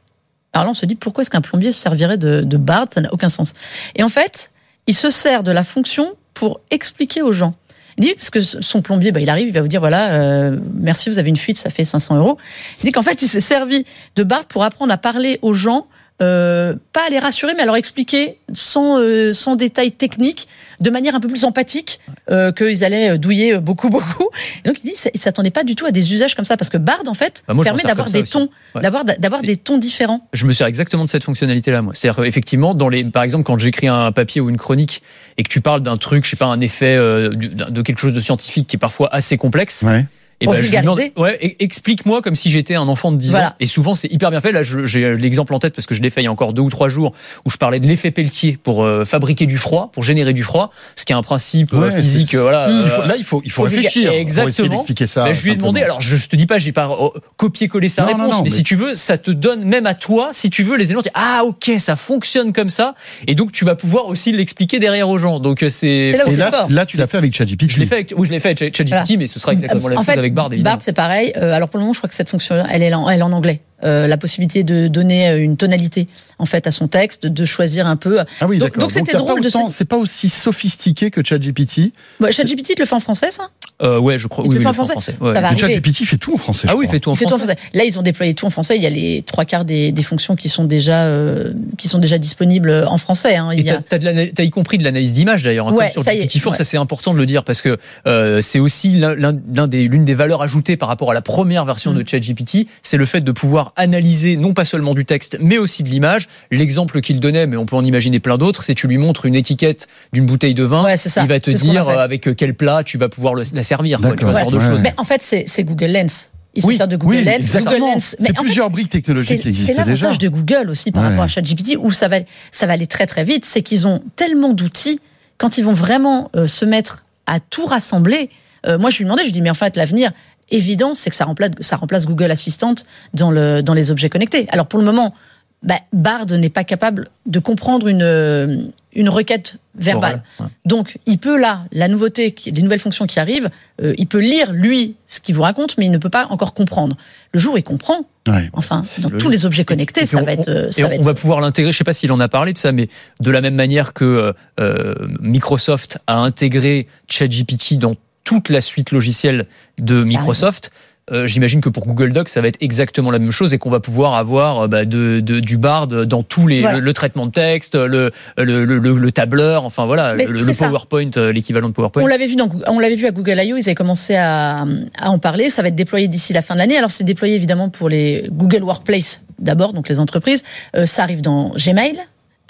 Alors 0.52 0.64
là, 0.66 0.70
on 0.72 0.74
se 0.74 0.84
dit, 0.84 0.96
pourquoi 0.96 1.22
est-ce 1.22 1.30
qu'un 1.30 1.40
plombier 1.40 1.72
se 1.72 1.80
servirait 1.80 2.18
de, 2.18 2.42
de 2.42 2.56
Bard 2.58 2.88
Ça 2.92 3.00
n'a 3.00 3.12
aucun 3.12 3.30
sens. 3.30 3.54
Et 3.96 4.02
en 4.02 4.08
fait, 4.10 4.50
il 4.86 4.94
se 4.94 5.08
sert 5.08 5.42
de 5.42 5.50
la 5.50 5.64
fonction 5.64 6.12
pour 6.34 6.60
expliquer 6.70 7.22
aux 7.22 7.32
gens. 7.32 7.54
Il 7.98 8.04
dit, 8.04 8.14
parce 8.14 8.30
que 8.30 8.40
son 8.40 8.80
plombier, 8.80 9.10
bah, 9.10 9.20
il 9.20 9.28
arrive, 9.28 9.48
il 9.48 9.52
va 9.52 9.60
vous 9.60 9.68
dire, 9.68 9.80
voilà, 9.80 10.12
euh, 10.20 10.56
merci, 10.74 11.10
vous 11.10 11.18
avez 11.18 11.30
une 11.30 11.36
fuite, 11.36 11.58
ça 11.58 11.68
fait 11.68 11.84
500 11.84 12.16
euros. 12.16 12.38
Il 12.80 12.86
dit 12.86 12.92
qu'en 12.92 13.02
fait, 13.02 13.22
il 13.22 13.28
s'est 13.28 13.40
servi 13.40 13.84
de 14.14 14.22
Bard 14.22 14.44
pour 14.46 14.62
apprendre 14.62 14.92
à 14.92 14.98
parler 14.98 15.40
aux 15.42 15.52
gens, 15.52 15.88
euh, 16.20 16.74
pas 16.92 17.06
à 17.06 17.10
les 17.10 17.18
rassurer, 17.18 17.54
mais 17.56 17.62
à 17.62 17.66
leur 17.66 17.76
expliquer 17.76 18.38
sans, 18.52 18.98
euh, 18.98 19.32
sans 19.32 19.54
détails 19.56 19.92
techniques, 19.92 20.48
de 20.80 20.90
manière 20.90 21.14
un 21.14 21.20
peu 21.20 21.28
plus 21.28 21.44
empathique, 21.44 22.00
euh, 22.30 22.50
qu'ils 22.52 22.84
allaient 22.84 23.18
douiller 23.18 23.58
beaucoup, 23.58 23.88
beaucoup. 23.90 24.28
Et 24.64 24.68
donc, 24.68 24.78
il 24.82 24.90
dit, 24.90 24.96
il 25.14 25.20
s'attendait 25.20 25.50
pas 25.50 25.64
du 25.64 25.74
tout 25.76 25.86
à 25.86 25.92
des 25.92 26.12
usages 26.12 26.34
comme 26.34 26.44
ça, 26.44 26.56
parce 26.56 26.70
que 26.70 26.76
Bard, 26.78 27.02
en 27.06 27.14
fait, 27.14 27.42
Bah, 27.46 27.54
moi, 27.54 27.64
permet 27.64 27.82
d'avoir 27.82 28.10
des 28.10 28.22
aussi. 28.22 28.32
tons, 28.32 28.48
Ouais. 28.74 28.82
d'avoir, 28.82 29.04
des 29.42 29.56
tons 29.56 29.78
différents. 29.78 30.26
Je 30.32 30.44
me 30.46 30.52
sers 30.52 30.66
exactement 30.66 31.04
de 31.04 31.08
cette 31.10 31.24
fonctionnalité-là, 31.24 31.82
moi. 31.82 31.92
C'est-à-dire, 31.94 32.24
effectivement, 32.24 32.74
dans 32.74 32.88
les, 32.88 33.04
par 33.04 33.22
exemple, 33.22 33.44
quand 33.44 33.58
j'écris 33.58 33.86
un 33.88 34.12
papier 34.12 34.40
ou 34.40 34.50
une 34.50 34.56
chronique 34.58 35.02
et 35.36 35.42
que 35.42 35.48
tu 35.48 35.60
parles 35.60 35.82
d'un 35.82 35.96
truc, 35.96 36.24
je 36.24 36.30
sais 36.30 36.36
pas, 36.36 36.46
un 36.46 36.60
effet 36.60 36.96
euh, 36.96 37.28
de 37.28 37.82
quelque 37.82 37.98
chose 37.98 38.14
de 38.14 38.20
scientifique 38.20 38.66
qui 38.66 38.76
est 38.76 38.78
parfois 38.78 39.08
assez 39.14 39.36
complexe, 39.36 39.82
ouais. 39.86 40.04
Et 40.40 40.46
ben, 40.46 40.62
je 40.62 40.70
demande, 40.76 41.00
ouais, 41.16 41.38
e- 41.42 41.56
explique-moi 41.58 42.22
comme 42.22 42.34
si 42.36 42.50
j'étais 42.50 42.74
un 42.76 42.86
enfant 42.88 43.10
de 43.10 43.16
10 43.16 43.34
ans. 43.34 43.50
Et 43.60 43.66
souvent, 43.66 43.94
c'est 43.96 44.10
hyper 44.12 44.30
bien 44.30 44.40
fait. 44.40 44.52
Là, 44.52 44.62
j'ai 44.62 45.14
l'exemple 45.16 45.52
en 45.54 45.58
tête 45.58 45.74
parce 45.74 45.86
que 45.86 45.94
je 45.96 46.02
l'ai 46.02 46.10
fait 46.10 46.20
il 46.20 46.24
y 46.24 46.26
a 46.28 46.32
encore 46.32 46.52
deux 46.52 46.62
ou 46.62 46.70
trois 46.70 46.88
jours 46.88 47.12
où 47.44 47.50
je 47.50 47.56
parlais 47.56 47.80
de 47.80 47.86
l'effet 47.88 48.10
Pelletier 48.12 48.56
pour 48.62 48.84
euh, 48.84 49.04
fabriquer 49.04 49.46
du 49.46 49.58
froid, 49.58 49.90
pour 49.92 50.04
générer 50.04 50.32
du 50.32 50.42
froid, 50.44 50.70
ce 50.94 51.04
qui 51.04 51.12
est 51.12 51.16
un 51.16 51.22
principe 51.22 51.72
euh, 51.74 51.88
Ouais, 51.88 51.96
physique. 51.96 52.34
euh, 52.34 52.42
voilà. 52.42 52.68
Il 52.70 52.88
faut- 52.88 53.02
euh, 53.02 53.06
là, 53.06 53.16
il 53.16 53.24
faut, 53.24 53.42
il 53.44 53.50
faut 53.50 53.62
faut 53.64 53.68
réfléchir. 53.68 53.90
vulga- 53.90 54.04
Pour 54.10 54.12
essayer 54.12 54.20
Exactement. 54.20 54.68
d'expliquer 54.68 55.06
ça. 55.08 55.24
ben, 55.24 55.32
je 55.32 55.42
lui 55.42 55.50
ai 55.50 55.56
demandé, 55.56 55.82
alors 55.82 56.00
je, 56.00 56.16
je 56.16 56.28
te 56.28 56.36
dis 56.36 56.46
pas, 56.46 56.58
j'ai 56.58 56.72
pas 56.72 56.88
euh, 56.88 57.08
copié-collé 57.36 57.88
sa 57.88 58.02
Non, 58.02 58.08
réponse, 58.08 58.30
non, 58.32 58.42
mais, 58.44 58.50
mais- 58.50 58.56
si 58.56 58.62
tu 58.62 58.76
veux, 58.76 58.94
ça 58.94 59.18
te 59.18 59.30
donne 59.30 59.64
même 59.64 59.86
à 59.86 59.94
toi, 59.94 60.30
si 60.32 60.50
tu 60.50 60.62
veux, 60.62 60.76
les 60.76 60.84
éléments. 60.86 61.02
tu 61.02 61.08
dis, 61.08 61.14
Ah, 61.14 61.42
ok, 61.44 61.72
ça 61.78 61.96
fonctionne 61.96 62.52
comme 62.52 62.68
ça, 62.70 62.94
et 63.26 63.34
donc 63.34 63.50
tu 63.52 63.64
vas 63.64 63.74
pouvoir 63.74 64.06
aussi 64.06 64.30
l'expliquer 64.32 64.78
derrière 64.78 65.08
aux 65.08 65.18
gens. 65.18 65.40
Donc 65.40 65.62
euh, 65.62 65.70
c'est. 65.70 66.12
Là 66.36 66.66
là, 66.68 66.86
tu 66.86 66.96
l'as 66.96 67.06
fait 67.06 67.18
avec 67.18 67.34
ChatGPT. 67.34 67.70
Je 67.70 67.80
l'ai 67.80 67.86
fait, 67.86 67.94
avec, 67.96 68.14
oui, 68.16 68.26
je 68.28 68.32
l'ai 68.32 68.40
fait 68.40 68.60
avec 68.60 68.76
ChatGPT, 68.76 69.16
mais 69.18 69.26
ce 69.26 69.38
sera 69.40 69.52
exactement 69.52 69.88
la 69.88 69.96
même 69.96 70.04
chose 70.04 70.27
avec 70.28 70.34
Bard, 70.34 70.52
évidemment. 70.52 70.76
Bard, 70.76 70.82
c'est 70.82 70.92
pareil. 70.92 71.32
Euh, 71.36 71.52
alors 71.52 71.68
pour 71.68 71.78
le 71.78 71.82
moment, 71.82 71.92
je 71.92 71.98
crois 72.00 72.08
que 72.08 72.14
cette 72.14 72.28
fonction, 72.28 72.64
elle 72.70 72.82
est 72.82 72.94
en, 72.94 73.08
elle 73.08 73.20
est 73.20 73.22
en 73.22 73.32
anglais. 73.32 73.60
Euh, 73.84 74.08
la 74.08 74.16
possibilité 74.16 74.64
de 74.64 74.88
donner 74.88 75.30
une 75.36 75.56
tonalité 75.56 76.08
en 76.40 76.46
fait 76.46 76.66
à 76.66 76.72
son 76.72 76.88
texte, 76.88 77.26
de 77.26 77.44
choisir 77.44 77.86
un 77.86 77.94
peu. 77.96 78.18
Ah 78.40 78.46
oui, 78.48 78.58
Donc- 78.58 78.70
d'accord. 78.70 78.80
donc 78.82 78.90
c'était 78.90 79.16
drôle 79.16 79.40
C'est 79.70 79.84
pas 79.84 79.96
aussi 79.96 80.28
sophistiqué 80.28 81.10
que 81.12 81.24
ChatGPT. 81.24 81.92
Ouais, 82.20 82.32
ChatGPT 82.32 82.74
te 82.74 82.80
le 82.80 82.86
fait 82.86 82.94
en 82.96 83.00
français, 83.00 83.30
ça? 83.30 83.50
Euh, 83.82 83.98
ouais, 84.00 84.18
je 84.18 84.26
crois. 84.26 84.44
Il 84.44 84.58
Oui, 84.58 84.66
en 84.66 84.72
français 84.72 84.94
Ouais. 85.20 85.30
Ça 85.32 85.40
va 85.40 85.48
arriver. 85.48 85.60
ChatGPT 85.60 86.04
fait 86.04 86.16
tout 86.16 86.34
en 86.34 86.36
français. 86.36 86.66
Ah 86.68 86.72
je 86.72 86.76
oui, 86.78 86.86
il 86.88 86.90
fait 86.90 86.98
tout 86.98 87.10
en 87.10 87.14
Il 87.14 87.16
fait 87.16 87.26
tout 87.26 87.34
en 87.34 87.38
français. 87.38 87.56
Là, 87.74 87.84
ils 87.84 87.96
ont 87.98 88.02
déployé 88.02 88.34
tout 88.34 88.44
en 88.46 88.50
français. 88.50 88.76
Il 88.76 88.82
y 88.82 88.86
a 88.86 88.90
les 88.90 89.22
trois 89.22 89.44
quarts 89.44 89.64
des, 89.64 89.92
des 89.92 90.02
fonctions 90.02 90.34
qui 90.34 90.48
sont 90.48 90.64
déjà 90.64 91.04
euh, 91.06 91.52
qui 91.76 91.86
sont 91.86 91.98
déjà 91.98 92.18
disponibles 92.18 92.84
en 92.88 92.98
français. 92.98 93.36
hein. 93.36 93.50
Et 93.52 93.58
Il 93.58 93.64
y 93.66 93.70
a... 93.70 93.74
t'as, 93.76 93.82
t'as 93.90 93.98
de 93.98 94.04
l'ana- 94.04 94.26
t'as 94.34 94.42
y 94.42 94.50
compris 94.50 94.78
de 94.78 94.84
l'analyse 94.84 95.12
d'image 95.14 95.44
d'ailleurs, 95.44 95.68
hein, 95.68 95.72
Ouais, 95.72 95.90
sur 95.90 96.02
ça 96.02 96.12
y 96.14 96.18
est, 96.18 96.24
GPT-4, 96.26 96.48
ouais. 96.50 96.56
ça 96.56 96.64
c'est 96.64 96.76
important 96.76 97.12
de 97.12 97.18
le 97.18 97.26
dire 97.26 97.44
parce 97.44 97.62
que 97.62 97.78
euh, 98.08 98.40
c'est 98.40 98.58
aussi 98.58 98.90
l'un, 98.96 99.14
l'un- 99.14 99.36
l'un 99.54 99.68
des, 99.68 99.82
l'une 99.84 100.04
des 100.04 100.14
valeurs 100.14 100.42
ajoutées 100.42 100.76
par 100.76 100.88
rapport 100.88 101.10
à 101.10 101.14
la 101.14 101.22
première 101.22 101.64
version 101.64 101.92
Mm. 101.92 102.02
de 102.02 102.08
ChatGPT, 102.08 102.66
c'est 102.82 102.96
le 102.96 103.06
fait 103.06 103.20
de 103.20 103.30
pouvoir 103.32 103.72
analyser 103.76 104.36
non 104.36 104.54
pas 104.54 104.64
seulement 104.64 104.94
du 104.94 105.04
texte 105.04 105.38
mais 105.40 105.58
aussi 105.58 105.82
de 105.84 105.88
l'image. 105.88 106.26
L'exemple 106.50 107.00
qu'il 107.00 107.20
donnait, 107.20 107.46
mais 107.46 107.56
on 107.56 107.64
peut 107.66 107.76
en 107.76 107.84
imaginer 107.84 108.18
plein 108.18 108.38
d'autres, 108.38 108.62
c'est 108.64 108.74
tu 108.74 108.88
lui 108.88 108.98
montres 108.98 109.24
une 109.26 109.36
étiquette 109.36 109.86
d'une 110.12 110.26
bouteille 110.26 110.54
de 110.54 110.64
vin, 110.64 110.82
Ouais, 110.84 110.96
c'est 110.96 111.08
ça. 111.08 111.22
il 111.22 111.28
va 111.28 111.38
te 111.38 111.50
dire 111.50 111.88
euh, 111.88 111.98
avec 111.98 112.28
quel 112.36 112.54
plat 112.54 112.82
tu 112.84 112.98
vas 112.98 113.08
pouvoir 113.08 113.34
le- 113.34 113.44
la 113.54 113.62
servir, 113.68 114.00
quoi, 114.00 114.16
tu 114.16 114.24
vois, 114.24 114.32
ce 114.32 114.38
D'accord. 114.38 114.50
genre 114.50 114.60
de 114.60 114.64
Ouais. 114.66 114.72
choses. 114.72 114.82
Mais 114.82 114.94
en 114.96 115.04
fait, 115.04 115.22
c'est, 115.22 115.44
c'est 115.46 115.64
Google 115.64 115.92
Lens. 115.92 116.30
Il 116.54 116.64
Oui, 116.66 116.74
se 116.74 116.78
sert 116.78 116.88
de 116.88 116.96
Google 116.96 117.16
Oui, 117.16 117.24
Lens. 117.24 117.34
exactement. 117.36 117.72
Google 117.78 117.92
Lens. 117.94 118.16
Mais 118.18 118.26
C'est 118.26 118.32
en 118.32 118.34
fait, 118.36 118.42
plusieurs 118.42 118.70
briques 118.70 118.90
technologiques 118.90 119.28
c'est, 119.28 119.36
qui 119.36 119.42
c'est 119.42 119.48
existaient 119.50 119.84
déjà. 119.84 120.06
l'avantage 120.06 120.18
de 120.18 120.28
Google 120.28 120.70
aussi 120.70 120.90
par 120.90 121.02
Ouais. 121.02 121.08
rapport 121.10 121.24
à 121.24 121.28
ChatGPT 121.28 121.76
où 121.78 121.90
ça 121.92 122.08
va, 122.08 122.16
ça 122.50 122.66
va 122.66 122.72
aller 122.72 122.86
très 122.86 123.06
très 123.06 123.22
vite. 123.24 123.44
C'est 123.44 123.62
qu'ils 123.62 123.86
ont 123.86 124.02
tellement 124.16 124.52
d'outils 124.54 125.00
quand 125.36 125.58
ils 125.58 125.64
vont 125.64 125.74
vraiment 125.74 126.30
euh, 126.34 126.46
se 126.46 126.64
mettre 126.64 127.04
à 127.26 127.38
tout 127.40 127.66
rassembler. 127.66 128.30
euh, 128.66 128.78
moi, 128.78 128.90
je 128.90 128.98
lui 128.98 129.04
demandais, 129.04 129.22
je 129.22 129.26
lui 129.28 129.32
dis, 129.32 129.42
mais 129.42 129.50
en 129.50 129.54
fait, 129.54 129.76
l'avenir 129.76 130.10
évident, 130.50 130.94
c'est 130.94 131.10
que 131.10 131.16
ça 131.16 131.26
remplace, 131.26 131.50
ça 131.60 131.76
remplace 131.76 132.06
Google 132.06 132.30
Assistant 132.30 132.74
dans, 133.14 133.30
le, 133.30 133.60
dans 133.62 133.74
les 133.74 133.90
objets 133.90 134.08
connectés. 134.08 134.46
Alors 134.50 134.66
pour 134.66 134.78
le 134.80 134.84
moment, 134.86 135.14
bah, 135.62 135.76
Bard 135.92 136.26
n'est 136.26 136.48
pas 136.48 136.64
capable 136.64 137.08
de 137.26 137.38
comprendre 137.38 137.86
une, 137.86 138.02
euh, 138.02 138.64
une 138.98 139.08
requête 139.08 139.56
verbale. 139.76 140.22
Ouais. 140.40 140.46
Donc, 140.66 140.98
il 141.06 141.18
peut 141.18 141.38
là, 141.40 141.62
la 141.72 141.86
nouveauté, 141.88 142.32
qui- 142.32 142.50
les 142.50 142.62
nouvelles 142.62 142.80
fonctions 142.80 143.06
qui 143.06 143.20
arrivent, 143.20 143.48
euh, 143.80 143.94
il 143.96 144.06
peut 144.08 144.18
lire 144.18 144.52
lui 144.52 144.96
ce 145.06 145.20
qu'il 145.20 145.34
vous 145.36 145.42
raconte, 145.42 145.78
mais 145.78 145.86
il 145.86 145.90
ne 145.90 145.98
peut 145.98 146.10
pas 146.10 146.26
encore 146.30 146.52
comprendre. 146.52 146.96
Le 147.32 147.38
jour 147.38 147.54
où 147.54 147.56
il 147.56 147.62
comprend, 147.62 148.06
Ouais. 148.26 148.50
enfin, 148.54 148.84
dans 148.98 149.08
Le- 149.08 149.18
tous 149.18 149.30
les 149.30 149.46
objets 149.46 149.62
Et 149.62 149.64
connectés, 149.64 150.04
ça 150.04 150.18
on- 150.20 150.24
va 150.24 150.32
être, 150.32 150.48
euh, 150.48 150.68
Et 150.68 150.72
ça 150.72 150.82
va 150.82 150.88
on 150.88 150.92
être. 150.92 151.02
va 151.02 151.14
pouvoir 151.14 151.40
l'intégrer, 151.40 151.72
je 151.72 151.78
sais 151.78 151.84
pas 151.84 151.94
s'il 151.94 152.10
en 152.12 152.18
a 152.20 152.28
parlé 152.28 152.52
de 152.52 152.58
ça, 152.58 152.72
mais 152.72 152.88
de 153.20 153.30
la 153.30 153.40
même 153.40 153.54
manière 153.54 153.92
que 153.92 154.04
euh, 154.04 154.32
euh, 154.60 154.94
Microsoft 155.20 155.98
a 156.08 156.18
intégré 156.18 156.88
ChatGPT 157.08 157.74
dans 157.78 157.94
toute 158.24 158.48
la 158.50 158.60
suite 158.60 158.90
logicielle 158.90 159.46
de 159.78 160.02
Microsoft. 160.02 160.70
Euh, 161.12 161.26
J'imagine 161.26 161.60
que 161.60 161.68
pour 161.68 161.86
Google 161.86 162.12
Docs, 162.12 162.28
ça 162.28 162.40
va 162.40 162.48
être 162.48 162.58
exactement 162.60 163.10
la 163.10 163.18
même 163.18 163.30
chose 163.30 163.54
et 163.54 163.58
qu'on 163.58 163.70
va 163.70 163.80
pouvoir 163.80 164.14
avoir 164.14 164.60
euh, 164.60 164.66
bah, 164.68 164.84
de, 164.84 165.20
de- 165.20 165.40
du 165.40 165.56
Bard 165.56 165.86
dans 165.88 166.22
tous 166.22 166.46
les 166.46 166.60
Voilà. 166.60 166.78
le, 166.78 166.84
le 166.84 166.92
traitement 166.92 167.26
de 167.26 167.30
texte, 167.32 167.74
le, 167.74 168.10
le, 168.36 168.64
le- 168.64 168.78
le- 168.78 168.94
le 168.96 169.12
tableur, 169.12 169.64
enfin 169.64 169.86
voilà, 169.86 170.14
Mais 170.14 170.26
le. 170.26 170.44
PowerPoint, 170.58 171.10
euh, 171.16 171.32
l'équivalent 171.32 171.68
de 171.68 171.74
PowerPoint. 171.74 172.02
On 172.02 172.06
l'avait 172.06 172.26
vu 172.26 172.36
dans, 172.36 172.48
on 172.66 172.78
l'avait 172.78 172.96
vu 172.96 173.06
à 173.06 173.10
Google 173.10 173.38
I.O. 173.38 173.56
Ils 173.56 173.62
avaient 173.62 173.74
commencé 173.74 174.16
à, 174.16 174.66
à 174.98 175.10
en 175.10 175.18
parler. 175.18 175.50
Ça 175.50 175.62
va 175.62 175.68
être 175.68 175.74
déployé 175.76 176.08
d'ici 176.08 176.32
la 176.32 176.42
fin 176.42 176.54
de 176.54 176.58
l'année. 176.58 176.76
Alors 176.76 176.90
c'est 176.90 177.04
déployé 177.04 177.34
évidemment 177.36 177.68
pour 177.68 177.88
les 177.88 178.24
Google 178.30 178.62
Workplace 178.64 179.20
d'abord, 179.38 179.72
donc 179.72 179.88
les 179.88 179.98
entreprises. 180.00 180.42
Euh, 180.76 180.84
ça 180.86 181.02
arrive 181.04 181.22
dans 181.22 181.50
Gmail. 181.56 181.98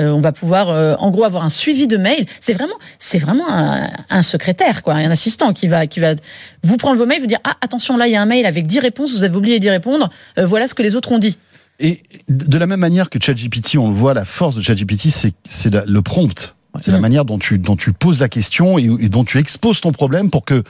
Euh, 0.01 0.11
on 0.11 0.21
va 0.21 0.33
pouvoir, 0.33 0.71
euh, 0.71 0.95
en 0.99 1.11
gros, 1.11 1.25
avoir 1.25 1.45
un 1.45 1.49
suivi 1.49 1.89
de 1.89 1.97
mail. 1.97 2.27
C'est 2.41 2.53
vraiment, 2.53 2.77
c'est 2.99 3.19
vraiment 3.19 3.51
un, 3.51 3.91
un 4.11 4.23
secrétaire, 4.23 4.83
quoi, 4.83 4.95
un 4.95 5.11
assistant 5.11 5.53
qui 5.53 5.67
va, 5.67 5.87
qui 5.87 5.99
va 5.99 6.15
vous 6.63 6.77
prendre 6.77 6.99
vos 6.99 7.07
mails, 7.07 7.21
vous 7.21 7.27
dire 7.27 7.41
ah 7.45 7.55
attention 7.61 7.97
là 7.97 8.07
il 8.07 8.13
y 8.13 8.17
a 8.17 8.23
un 8.23 8.27
mail 8.27 8.47
avec 8.47 8.67
10 8.67 8.79
réponses, 8.79 9.13
vous 9.13 9.25
avez 9.25 9.37
oublié 9.37 9.59
d'y 9.59 9.71
répondre. 9.71 10.11
Euh, 10.39 10.47
voilà 10.47 10.69
ce 10.69 10.75
que 10.75 10.83
les 10.83 10.95
autres 10.95 11.11
ont 11.13 11.19
dit. 11.19 11.37
Et 11.81 12.03
de 12.29 12.59
la 12.59 12.67
même 12.67 12.81
manière 12.81 13.11
que 13.11 13.21
ChatGPT, 13.21 13.77
on 13.79 13.89
le 13.89 13.95
voit, 13.95 14.15
la 14.15 14.25
force 14.25 14.55
de 14.55 14.63
ChatGPT, 14.63 15.09
c'est 15.49 15.75
le 15.75 16.03
prompt. 16.03 16.55
C'est 16.81 16.93
la 16.93 16.99
Mm. 16.99 17.01
manière 17.01 17.25
dont 17.25 17.39
tu, 17.39 17.59
dont 17.59 17.77
tu 17.77 17.93
poses 17.93 18.21
la 18.21 18.29
question 18.29 18.79
et, 18.79 18.85
et 19.01 19.09
dont 19.09 19.25
tu 19.25 19.39
exposes 19.39 19.81
ton 19.81 19.91
problème 19.91 20.31
pour 20.31 20.45
que 20.45 20.63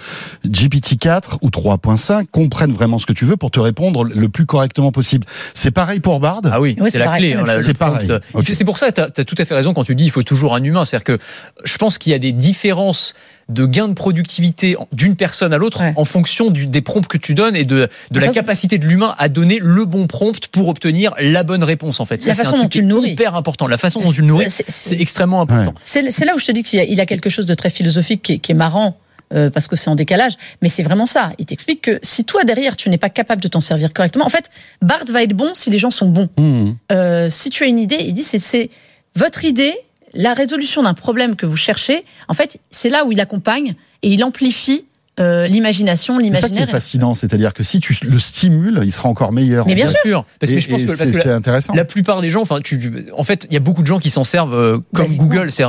GPT-4 0.47 1.39
ou 1.43 1.49
3.5 1.51 2.27
comprennent 2.31 2.73
vraiment 2.73 2.99
ce 2.99 3.07
que 3.07 3.13
tu 3.13 3.25
veux 3.25 3.37
pour 3.37 3.51
te 3.51 3.61
répondre 3.61 4.05
le 4.05 4.29
plus 4.29 4.47
correctement 4.47 4.93
possible. 4.93 5.27
C'est 5.55 5.71
pareil 5.71 6.01
pour 6.01 6.21
Bard. 6.21 6.43
Ah 6.45 6.61
oui, 6.61 6.77
c'est 6.91 6.99
la 6.99 7.07
pareil, 7.07 7.33
clé. 7.35 7.43
c'est 7.47 7.53
hein, 7.53 7.63
C'est 7.63 7.75
pareil. 7.77 8.09
C'est 8.45 8.65
pour 8.65 8.79
ça, 8.79 8.93
tu 8.93 9.01
as, 9.01 9.11
tout 9.11 9.35
à 9.39 9.45
fait 9.45 9.55
raison 9.55 9.75
quand 9.75 9.85
tu 9.85 9.95
dis 9.95 10.05
il 10.05 10.11
faut 10.11 10.23
toujours 10.23 10.55
un 10.55 10.63
humain. 10.63 10.85
C'est-à-dire 10.85 11.05
que 11.05 11.19
je 11.65 11.77
pense 11.79 11.99
qu'il 11.99 12.13
y 12.13 12.15
a 12.15 12.19
des 12.19 12.33
différences 12.33 13.15
de 13.49 13.65
gain 13.67 13.89
de 13.89 13.95
productivité 13.95 14.77
d'une 14.93 15.17
personne 15.17 15.53
à 15.53 15.59
l'autre 15.59 15.81
Ouais. 15.81 15.93
en 15.97 16.05
fonction 16.05 16.51
du, 16.51 16.67
des 16.67 16.81
prompts 16.83 17.07
que 17.07 17.17
tu 17.19 17.35
donnes 17.35 17.57
et 17.57 17.65
de, 17.65 17.89
de 18.11 18.21
la 18.21 18.29
capacité 18.29 18.79
de 18.79 18.87
l'humain 18.87 19.15
à 19.19 19.29
donner 19.29 19.59
le 19.63 19.85
bon 19.85 20.07
prompt 20.07 20.49
pour 20.49 20.69
obtenir 20.69 21.15
la 21.19 21.43
bonne 21.45 21.65
réponse 21.65 22.01
en 22.01 22.05
fait. 22.05 22.25
La 22.27 22.35
c'est 22.35 22.43
façon 22.45 22.57
un 22.57 22.63
dont 22.65 22.69
tu 22.69 22.79
le 22.83 22.85
qui 22.87 22.91
est 22.91 22.95
nourris. 22.95 23.11
hyper 23.13 23.35
important. 23.37 23.67
La 23.67 23.79
façon 23.79 24.01
dont 24.01 24.13
tu 24.13 24.21
le 24.21 24.27
nourris, 24.27 24.51
C'est- 24.51 25.01
extrêmement 25.01 25.41
important. 25.41 25.75
C'est 25.85 26.11
c'est 26.11 26.25
là 26.25 26.35
où 26.35 26.39
je 26.39 26.45
te 26.47 26.53
dis 26.53 26.63
qu'il 26.63 26.79
y, 26.79 26.83
a- 26.83 26.85
il 26.87 27.01
a 27.01 27.07
quelque 27.07 27.31
chose 27.31 27.47
de 27.47 27.55
très 27.55 27.71
philosophique 27.71 28.23
qui 28.23 28.33
est, 28.35 28.39
qui 28.39 28.53
est 28.53 28.57
marrant. 28.57 28.97
euh, 29.35 29.51
parce 29.51 29.69
que 29.69 29.77
c'est 29.77 29.91
en 29.91 29.95
décalage, 29.95 30.33
mais 30.63 30.71
c'est 30.71 30.83
vraiment 30.83 31.05
ça. 31.05 31.33
Il 31.39 31.45
t'explique 31.45 31.83
que 31.83 31.99
si 32.03 32.25
toi 32.25 32.45
derrière 32.45 32.77
tu 32.77 32.89
n'es 32.89 32.97
pas 32.97 33.11
capable 33.11 33.43
de 33.43 33.49
t'en 33.49 33.61
servir 33.61 33.93
correctement, 33.93 34.25
en 34.25 34.31
fait, 34.31 34.49
Bard 34.81 35.05
va 35.11 35.23
être 35.23 35.35
bon 35.35 35.51
si 35.53 35.69
les 35.69 35.79
gens 35.79 35.91
sont 35.91 36.09
bons. 36.09 36.31
Mmh. 36.39 36.71
Euh, 36.93 37.29
si 37.29 37.51
tu 37.51 37.63
as 37.63 37.67
une 37.67 37.79
idée, 37.79 37.99
il 38.01 38.15
dit 38.15 38.23
c'est- 38.25 38.39
c'est 38.39 38.71
votre 39.17 39.45
idée, 39.45 39.75
la 40.15 40.35
résolution 40.35 40.83
d'un 40.83 40.95
problème 40.95 41.37
que 41.37 41.47
vous 41.47 41.57
cherchez. 41.57 42.05
En 42.29 42.35
fait, 42.35 42.61
c'est 42.71 42.89
là 42.89 43.05
où 43.05 43.13
il 43.13 43.21
accompagne 43.21 43.75
et 44.03 44.11
il 44.11 44.23
amplifie 44.25 44.87
euh, 45.19 45.47
l'imagination, 45.47 46.19
C'est 46.19 46.25
ça 46.25 46.31
qui 46.31 46.45
est 46.47 46.49
l'imaginaire. 46.51 46.69
fascinant, 46.71 47.15
c'est-à-dire 47.15 47.53
que 47.55 47.63
si 47.63 47.81
tu 47.81 47.97
le 48.05 48.19
stimules, 48.19 48.81
il 48.85 48.93
sera 48.93 49.09
encore 49.09 49.33
meilleur. 49.33 49.67
Mais 49.67 49.75
bien 49.75 49.87
sûr. 49.87 50.25
Parce 50.41 50.51
que 50.53 50.57
Et- 50.57 50.61
je 50.61 50.69
pense 50.69 50.83
que 50.83 50.87
parce 50.97 51.11
que 51.11 51.29
la- 51.29 51.35
intéressant. 51.35 51.75
La 51.75 51.85
plupart 51.85 52.21
des 52.21 52.31
gens, 52.31 52.43
enfin, 52.43 52.61
tu, 52.63 53.07
en 53.17 53.25
fait, 53.25 53.47
il 53.51 53.55
y 53.55 53.57
a 53.57 53.61
beaucoup 53.61 53.83
de 53.83 53.87
gens 53.87 53.99
qui 53.99 54.11
s'en 54.11 54.25
servent 54.25 54.55
euh, 54.55 54.79
comme. 54.95 55.15
Google. 55.17 55.51
C'est, 55.53 55.65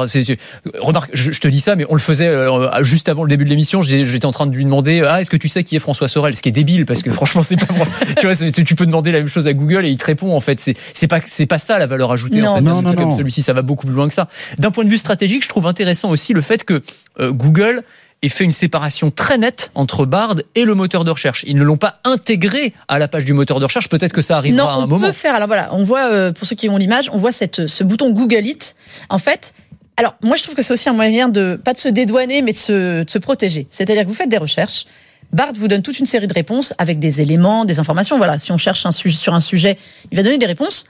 remarque, 0.79 1.09
je, 1.13 1.31
je 1.31 1.39
te 1.39 1.47
dis 1.47 1.59
ça, 1.59 1.75
mais 1.75 1.85
on 1.89 1.93
le 1.93 1.99
faisait 1.99 2.27
euh, 2.27 2.83
juste 2.83 3.09
avant 3.09 3.23
le 3.23 3.29
début 3.29 3.43
de 3.45 3.49
l'émission. 3.49 3.81
j'ai- 3.81 4.05
J'étais 4.05 4.25
en 4.25 4.31
train 4.31 4.47
de 4.47 4.55
lui 4.55 4.63
demander, 4.65 5.03
ah, 5.07 5.21
est-ce 5.21 5.29
que 5.29 5.37
tu 5.37 5.49
sais 5.49 5.63
qui 5.63 5.75
est 5.75 5.79
François 5.79 6.07
Sorel? 6.07 6.35
Ce 6.35 6.41
qui 6.41 6.49
est 6.49 6.53
débile, 6.53 6.85
parce 6.85 7.01
que 7.03 7.09
franchement, 7.11 7.43
c'est 7.43 7.55
pas 7.57 7.73
vrai. 7.73 7.85
tu 8.19 8.27
vois, 8.27 8.35
tu 8.51 8.75
peux 8.75 8.85
demander 8.85 9.11
la 9.11 9.19
même 9.19 9.27
chose 9.27 9.47
à 9.47 9.53
Google 9.53 9.85
et 9.85 9.89
il 9.89 9.97
te 9.97 10.05
répond. 10.05 10.35
En 10.35 10.39
fait, 10.39 10.59
c'est, 10.59 10.75
c'est 10.93 11.07
pas, 11.07 11.19
c'est 11.25 11.45
pas 11.45 11.57
ça 11.57 11.79
la 11.79 11.85
valeur 11.87 12.11
ajoutée. 12.11 12.41
Non. 12.41 12.49
en 12.51 12.55
fait, 12.55 12.61
Non, 12.61 12.71
dans 12.71 12.77
un 12.79 12.81
non, 12.81 12.87
truc 12.89 12.99
comme 12.99 13.09
non. 13.09 13.17
celui-ci, 13.17 13.41
ça 13.41 13.53
va 13.53 13.61
beaucoup 13.61 13.87
plus 13.87 13.95
loin 13.95 14.07
que 14.07 14.13
ça. 14.13 14.27
D'un 14.57 14.71
point 14.71 14.83
de 14.83 14.89
vue 14.89 14.97
stratégique, 14.97 15.43
je 15.43 15.49
trouve 15.49 15.65
intéressant 15.67 16.09
aussi 16.09 16.33
le 16.33 16.41
fait 16.41 16.63
que 16.63 16.81
euh, 17.19 17.31
Google 17.31 17.83
ait 18.21 18.29
fait 18.29 18.43
une 18.43 18.51
séparation 18.51 19.11
très 19.11 19.37
nette 19.37 19.71
entre 19.75 20.05
Bard 20.05 20.35
et 20.55 20.65
le 20.65 20.75
moteur 20.75 21.03
de 21.05 21.11
recherche. 21.11 21.43
Ils 21.47 21.55
ne 21.55 21.63
l'ont 21.63 21.77
pas 21.77 21.95
intégré 22.03 22.73
à 22.87 22.99
la 22.99 23.07
page 23.07 23.25
du 23.25 23.33
moteur 23.33 23.59
de 23.59 23.65
recherche. 23.65 23.87
Peut-être 23.89 24.11
que 24.11 24.21
ça 24.21 24.37
arrivera 24.37 24.63
Non, 24.63 24.69
à 24.69 24.73
un 24.73 24.83
on 24.83 24.87
moment. 24.87 25.07
peut 25.07 25.13
faire. 25.13 25.35
Alors 25.35 25.47
voilà, 25.47 25.73
on 25.73 25.83
voit 25.83 26.11
euh, 26.11 26.31
pour 26.31 26.45
ceux 26.47 26.55
qui 26.55 26.67
ont 26.69 26.77
l'image, 26.77 27.09
on 27.13 27.17
voit 27.17 27.31
cette, 27.31 27.67
ce 27.67 27.83
bouton 27.83 28.11
Google 28.11 28.45
It. 28.45 28.75
En 29.09 29.19
fait, 29.19 29.53
alors 29.97 30.15
moi 30.21 30.35
je 30.35 30.43
trouve 30.43 30.55
que 30.55 30.61
c'est 30.61 30.73
aussi 30.73 30.89
un 30.89 30.93
moyen 30.93 31.29
de 31.29 31.59
pas 31.63 31.73
de 31.73 31.77
se 31.77 31.87
dédouaner, 31.89 32.41
mais 32.41 32.51
de 32.51 32.57
se, 32.57 33.03
de 33.03 33.09
se 33.09 33.17
protéger. 33.19 33.67
C'est-à-dire 33.69 34.03
que 34.03 34.09
vous 34.09 34.13
faites 34.15 34.29
des 34.29 34.37
recherches. 34.37 34.85
Bard 35.31 35.53
vous 35.55 35.67
donne 35.67 35.83
toute 35.83 35.99
une 35.99 36.05
série 36.07 36.27
de 36.27 36.33
réponses 36.33 36.73
avec 36.77 36.99
des 36.99 37.21
éléments, 37.21 37.63
des 37.63 37.79
informations. 37.79 38.17
Voilà, 38.17 38.37
si 38.39 38.51
on 38.51 38.57
cherche 38.57 38.85
un 38.85 38.91
sujet, 38.91 39.15
sur 39.17 39.33
un 39.33 39.41
sujet, 39.41 39.77
il 40.11 40.17
va 40.17 40.23
donner 40.23 40.39
des 40.39 40.45
réponses. 40.47 40.85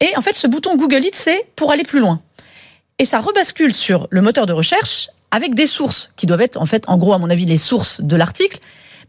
Et 0.00 0.16
en 0.16 0.20
fait, 0.22 0.36
ce 0.36 0.46
bouton 0.46 0.76
Google 0.76 1.04
It, 1.04 1.14
c'est 1.16 1.46
pour 1.56 1.72
aller 1.72 1.82
plus 1.84 1.98
loin. 1.98 2.20
Et 2.98 3.04
ça 3.04 3.20
rebascule 3.20 3.74
sur 3.74 4.06
le 4.10 4.20
moteur 4.20 4.46
de 4.46 4.52
recherche 4.52 5.08
avec 5.30 5.54
des 5.54 5.66
sources 5.66 6.12
qui 6.16 6.26
doivent 6.26 6.40
être, 6.40 6.56
en 6.60 6.66
fait, 6.66 6.84
en 6.88 6.96
gros, 6.96 7.12
à 7.14 7.18
mon 7.18 7.30
avis, 7.30 7.44
les 7.46 7.58
sources 7.58 8.00
de 8.00 8.16
l'article. 8.16 8.58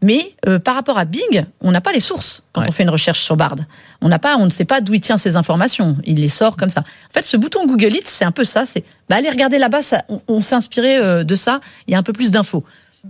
Mais 0.02 0.34
euh, 0.48 0.58
par 0.58 0.74
rapport 0.76 0.98
à 0.98 1.04
Bing, 1.04 1.44
on 1.60 1.72
n'a 1.72 1.82
pas 1.82 1.92
les 1.92 2.00
sources 2.00 2.42
quand 2.52 2.62
Ouais. 2.62 2.68
on 2.68 2.72
fait 2.72 2.84
une 2.84 2.90
recherche 2.90 3.20
sur 3.22 3.36
Bard. 3.36 3.56
On 4.00 4.08
n'a 4.08 4.18
pas, 4.18 4.36
on 4.38 4.46
ne 4.46 4.50
sait 4.50 4.64
pas 4.64 4.80
d'où 4.80 4.94
il 4.94 5.00
tient 5.02 5.18
ces 5.18 5.36
informations. 5.36 5.98
Il 6.06 6.20
les 6.20 6.30
sort 6.30 6.56
comme 6.56 6.70
ça. 6.70 6.80
En 6.80 7.12
fait, 7.12 7.26
ce 7.26 7.36
bouton 7.36 7.66
Google 7.66 7.94
It, 7.94 8.08
c'est 8.08 8.24
un 8.24 8.32
peu 8.32 8.44
ça. 8.44 8.64
C'est, 8.64 8.82
bah, 9.10 9.16
allez 9.16 9.28
regarder 9.28 9.58
là-bas. 9.58 9.82
Ça, 9.82 10.02
on, 10.08 10.22
on 10.26 10.40
s'est 10.40 10.54
inspiré 10.54 10.96
euh, 10.96 11.22
de 11.22 11.34
ça. 11.36 11.60
Il 11.86 11.92
y 11.92 11.94
a 11.94 11.98
un 11.98 12.02
peu 12.02 12.14
plus 12.14 12.30
d'infos. 12.30 12.64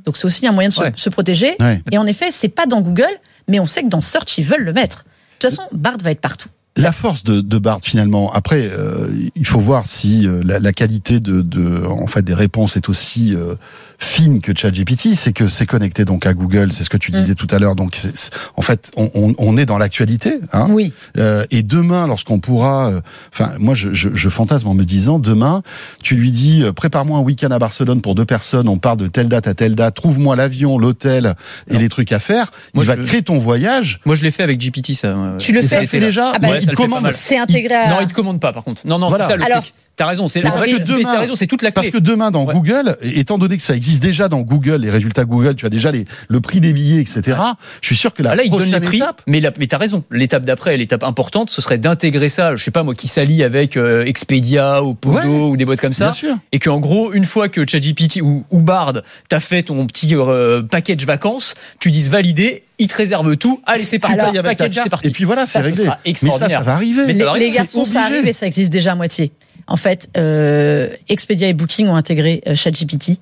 Donc 0.05 0.17
c'est 0.17 0.25
aussi 0.25 0.45
un 0.49 0.53
moyen 0.53 0.69
de 0.69 0.75
se, 0.75 0.81
Ouais. 0.81 0.93
se 0.97 1.11
protéger. 1.11 1.55
Ouais. 1.61 1.81
Et 1.93 1.99
en 1.99 2.07
effet, 2.07 2.31
c'est 2.33 2.49
pas 2.49 2.67
dans 2.67 2.81
Google, 2.81 3.11
mais 3.47 3.61
on 3.61 3.67
sait 3.67 3.83
que 3.83 3.89
dans 3.89 4.01
Search 4.01 4.39
ils 4.39 4.45
veulent 4.45 4.65
le 4.65 4.73
mettre. 4.73 5.05
De 5.05 5.47
toute 5.47 5.51
façon, 5.57 5.63
Bard 5.73 5.97
va 6.03 6.11
être 6.11 6.21
partout. 6.21 6.49
La 6.81 6.93
force 6.93 7.25
de, 7.25 7.43
de 7.43 7.59
Bard 7.59 7.81
finalement. 7.83 8.33
Après, 8.33 8.71
euh, 8.73 9.09
il 9.35 9.47
faut 9.47 9.61
voir 9.61 9.85
si 9.85 10.27
euh, 10.27 10.41
la, 10.43 10.73
qualité 10.73 11.21
de, 11.21 11.43
de, 11.43 11.85
en 11.85 12.07
fait, 12.07 12.23
des 12.23 12.33
réponses 12.33 12.77
est 12.79 12.89
aussi 12.89 13.35
euh, 13.35 13.55
fine 14.01 14.41
que 14.41 14.57
ChatGPT. 14.57 15.15
C'est 15.15 15.33
que 15.33 15.47
c'est 15.47 15.67
connecté 15.67 16.05
donc 16.05 16.27
à 16.27 16.33
Google. 16.35 16.73
C'est 16.73 16.83
ce 16.85 16.91
que 16.91 16.97
tu 16.97 17.11
disais 17.11 17.35
tout 17.35 17.47
à 17.51 17.59
l'heure. 17.59 17.77
Donc, 17.77 17.95
c'est- 17.97 18.17
c'est- 18.17 18.31
en 18.57 18.63
fait, 18.63 18.91
on, 18.97 19.11
on, 19.15 19.35
on 19.39 19.57
est 19.57 19.67
dans 19.67 19.79
l'actualité. 19.79 20.41
Hein 20.53 20.67
Oui. 20.71 20.93
Euh, 21.19 21.45
et 21.51 21.63
demain, 21.63 22.07
lorsqu'on 22.07 22.41
pourra, 22.41 22.89
euh, 22.91 23.01
enfin, 23.33 23.53
moi, 23.59 23.75
je, 23.75 23.93
je, 23.93 24.09
je 24.15 24.29
fantasme 24.31 24.67
en 24.69 24.75
me 24.75 24.85
disant, 24.85 25.19
demain, 25.19 25.63
tu 26.03 26.17
lui 26.17 26.31
dis, 26.31 26.63
euh, 26.63 26.73
prépare-moi 26.73 27.19
un 27.19 27.23
week-end 27.23 27.51
à 27.51 27.59
Barcelone 27.59 28.01
pour 28.01 28.15
deux 28.15 28.25
personnes. 28.25 28.69
On 28.69 28.79
part 28.79 28.97
de 28.97 29.07
telle 29.07 29.29
date 29.29 29.47
à 29.47 29.55
telle 29.55 29.75
date. 29.75 29.95
Trouve-moi 29.95 30.35
l'avion, 30.35 30.79
l'hôtel 30.79 31.35
et 31.69 31.75
Non. 31.75 31.79
les 31.81 31.89
trucs 31.91 32.13
à 32.13 32.19
faire. 32.19 32.51
Moi, 32.75 32.85
il 32.85 32.87
va 32.87 32.97
te 32.97 33.03
créer 33.03 33.23
ton 33.23 33.39
voyage. 33.39 34.01
Moi, 34.07 34.15
je 34.15 34.23
l'ai 34.23 34.31
fait 34.31 34.43
avec 34.43 34.59
GPT, 34.59 34.95
ça. 34.95 35.15
Tu 35.39 35.53
le 35.53 35.61
fais 35.61 35.69
ça 35.69 35.81
le 35.83 35.87
fait 35.87 36.01
déjà. 36.01 36.33
Ah 36.35 36.39
bah, 36.39 36.49
Ouais, 36.49 36.59
il 36.63 36.73
commande. 36.73 37.11
C'est 37.13 37.39
intégré 37.39 37.75
à. 37.75 37.91
Non, 37.91 37.97
il 38.01 38.07
te 38.07 38.15
commande 38.15 38.41
pas, 38.41 38.53
par 38.53 38.65
contre. 38.65 38.87
Non, 38.87 38.99
non, 38.99 39.09
Voilà. 39.11 39.25
c'est 39.25 39.31
ça 39.33 39.37
le 39.37 39.45
Alors, 39.45 39.61
truc. 39.63 39.75
T'as 40.01 40.07
raison. 40.07 40.29
C'est 40.29 40.45
arrive. 40.45 40.85
mais 40.89 41.03
t'as 41.03 41.21
raison, 41.21 41.37
c'est 41.37 41.47
toute 41.47 41.63
la 41.63 41.71
Parce 41.73 41.89
clé. 41.89 41.93
que 41.99 42.03
demain, 42.05 42.31
dans 42.31 42.45
Ouais. 42.47 42.55
Google, 42.55 42.97
étant 43.03 43.37
donné 43.39 43.57
que 43.57 43.63
ça 43.63 43.75
existe 43.77 44.03
déjà 44.03 44.29
dans 44.29 44.41
Google, 44.41 44.77
les 44.81 44.91
résultats 44.91 45.25
Google, 45.25 45.55
tu 45.57 45.67
as 45.67 45.69
déjà 45.69 45.91
les, 45.91 46.05
le 46.29 46.41
prix 46.41 46.61
des 46.61 46.73
billets, 46.73 47.01
etc. 47.03 47.39
Je 47.83 47.87
suis 47.87 47.97
sûr 47.97 48.15
que 48.15 48.23
la 48.23 48.31
Ah, 48.31 48.35
là, 48.37 48.43
ils 48.45 48.51
donnent 48.51 48.61
prochaine 48.61 48.81
les 48.81 48.87
prix, 48.87 48.97
étape, 48.99 49.23
mais, 49.27 49.41
la- 49.41 49.53
mais 49.59 49.67
t'as 49.67 49.79
raison. 49.79 50.03
L'étape 50.11 50.45
d'après, 50.45 50.77
l'étape 50.77 51.05
importante, 51.05 51.51
ce 51.51 51.61
serait 51.61 51.79
d'intégrer 51.79 52.29
ça. 52.31 52.57
Je 52.57 52.65
sais 52.65 52.71
pas 52.71 52.83
moi, 52.83 52.95
qui 52.95 53.09
s'allie 53.09 53.43
avec 53.43 53.77
euh, 53.77 54.05
Expedia 54.07 54.83
ou 54.83 54.95
Podo 54.95 55.17
Ouais. 55.19 55.27
ou 55.27 55.57
des 55.57 55.65
boîtes 55.65 55.81
comme 55.81 55.93
ça, 55.93 56.07
bien 56.07 56.13
sûr. 56.13 56.37
et 56.53 56.59
qu'en 56.59 56.79
gros, 56.81 57.13
une 57.13 57.25
fois 57.27 57.49
que 57.49 57.67
ChatGPT 57.69 58.21
ou, 58.23 58.45
ou 58.51 58.59
Bard 58.61 59.03
t'as 59.29 59.41
fait 59.41 59.63
ton 59.65 59.87
petit 59.87 60.15
euh, 60.15 60.63
package 60.63 61.05
vacances, 61.05 61.55
tu 61.79 61.91
dises 61.91 62.09
validé, 62.09 62.65
il 62.79 62.87
te 62.87 62.97
réserve 62.97 63.37
tout. 63.37 63.61
Allez, 63.67 63.83
c'est 63.83 63.99
parti. 63.99 64.17
Package, 64.43 64.81
c'est 64.83 64.89
parti. 64.89 65.09
et 65.09 65.11
puis 65.11 65.25
voilà, 65.25 65.47
c'est 65.47 65.61
réglé. 65.61 65.83
Mais 65.83 65.89
ça, 65.91 65.99
extraordinaire. 66.05 66.59
ça 66.61 66.65
va 66.65 66.73
arriver. 66.75 67.03
Mais 67.07 67.15
ça 67.15 67.33
Les, 67.35 67.41
les 67.41 67.51
garçons, 67.51 67.85
ça 67.85 68.03
arrive 68.03 68.27
et 68.27 68.33
ça 68.33 68.47
existe 68.47 68.73
déjà 68.73 68.93
à 68.93 68.95
moitié. 68.95 69.33
En 69.71 69.77
fait, 69.77 70.09
euh, 70.17 70.89
Expedia 71.09 71.49
et 71.49 71.53
Booking 71.55 71.87
ont 71.89 71.97
intégré 71.97 72.43
euh, 72.47 72.55
ChatGPT 72.57 73.19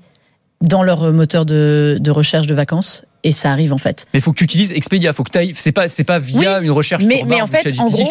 dans 0.61 0.83
leur 0.83 1.05
euh, 1.05 1.13
moteur 1.13 1.47
de, 1.47 1.99
de 2.01 2.11
recherche 2.11 2.47
de 2.49 2.55
vacances 2.55 3.05
et 3.23 3.33
ça 3.33 3.53
arrive 3.53 3.73
en 3.73 3.79
fait. 3.79 4.07
Mais 4.15 4.21
faut 4.21 4.33
que 4.33 4.39
tu 4.39 4.45
utilises 4.45 4.73
Expedia, 4.73 5.13
faut 5.13 5.23
que 5.25 5.31
tu 5.39 5.55
C'est 5.57 5.73
pas, 5.73 5.89
c'est 5.89 6.05
pas 6.05 6.19
via 6.19 6.61
une 6.61 6.71
recherche 6.71 7.05
Mais, 7.05 7.23
mais 7.27 7.41
en 7.43 7.47
fait, 7.47 7.63
ChatGPT 7.63 7.81
en 7.81 7.89
gros, 7.91 8.09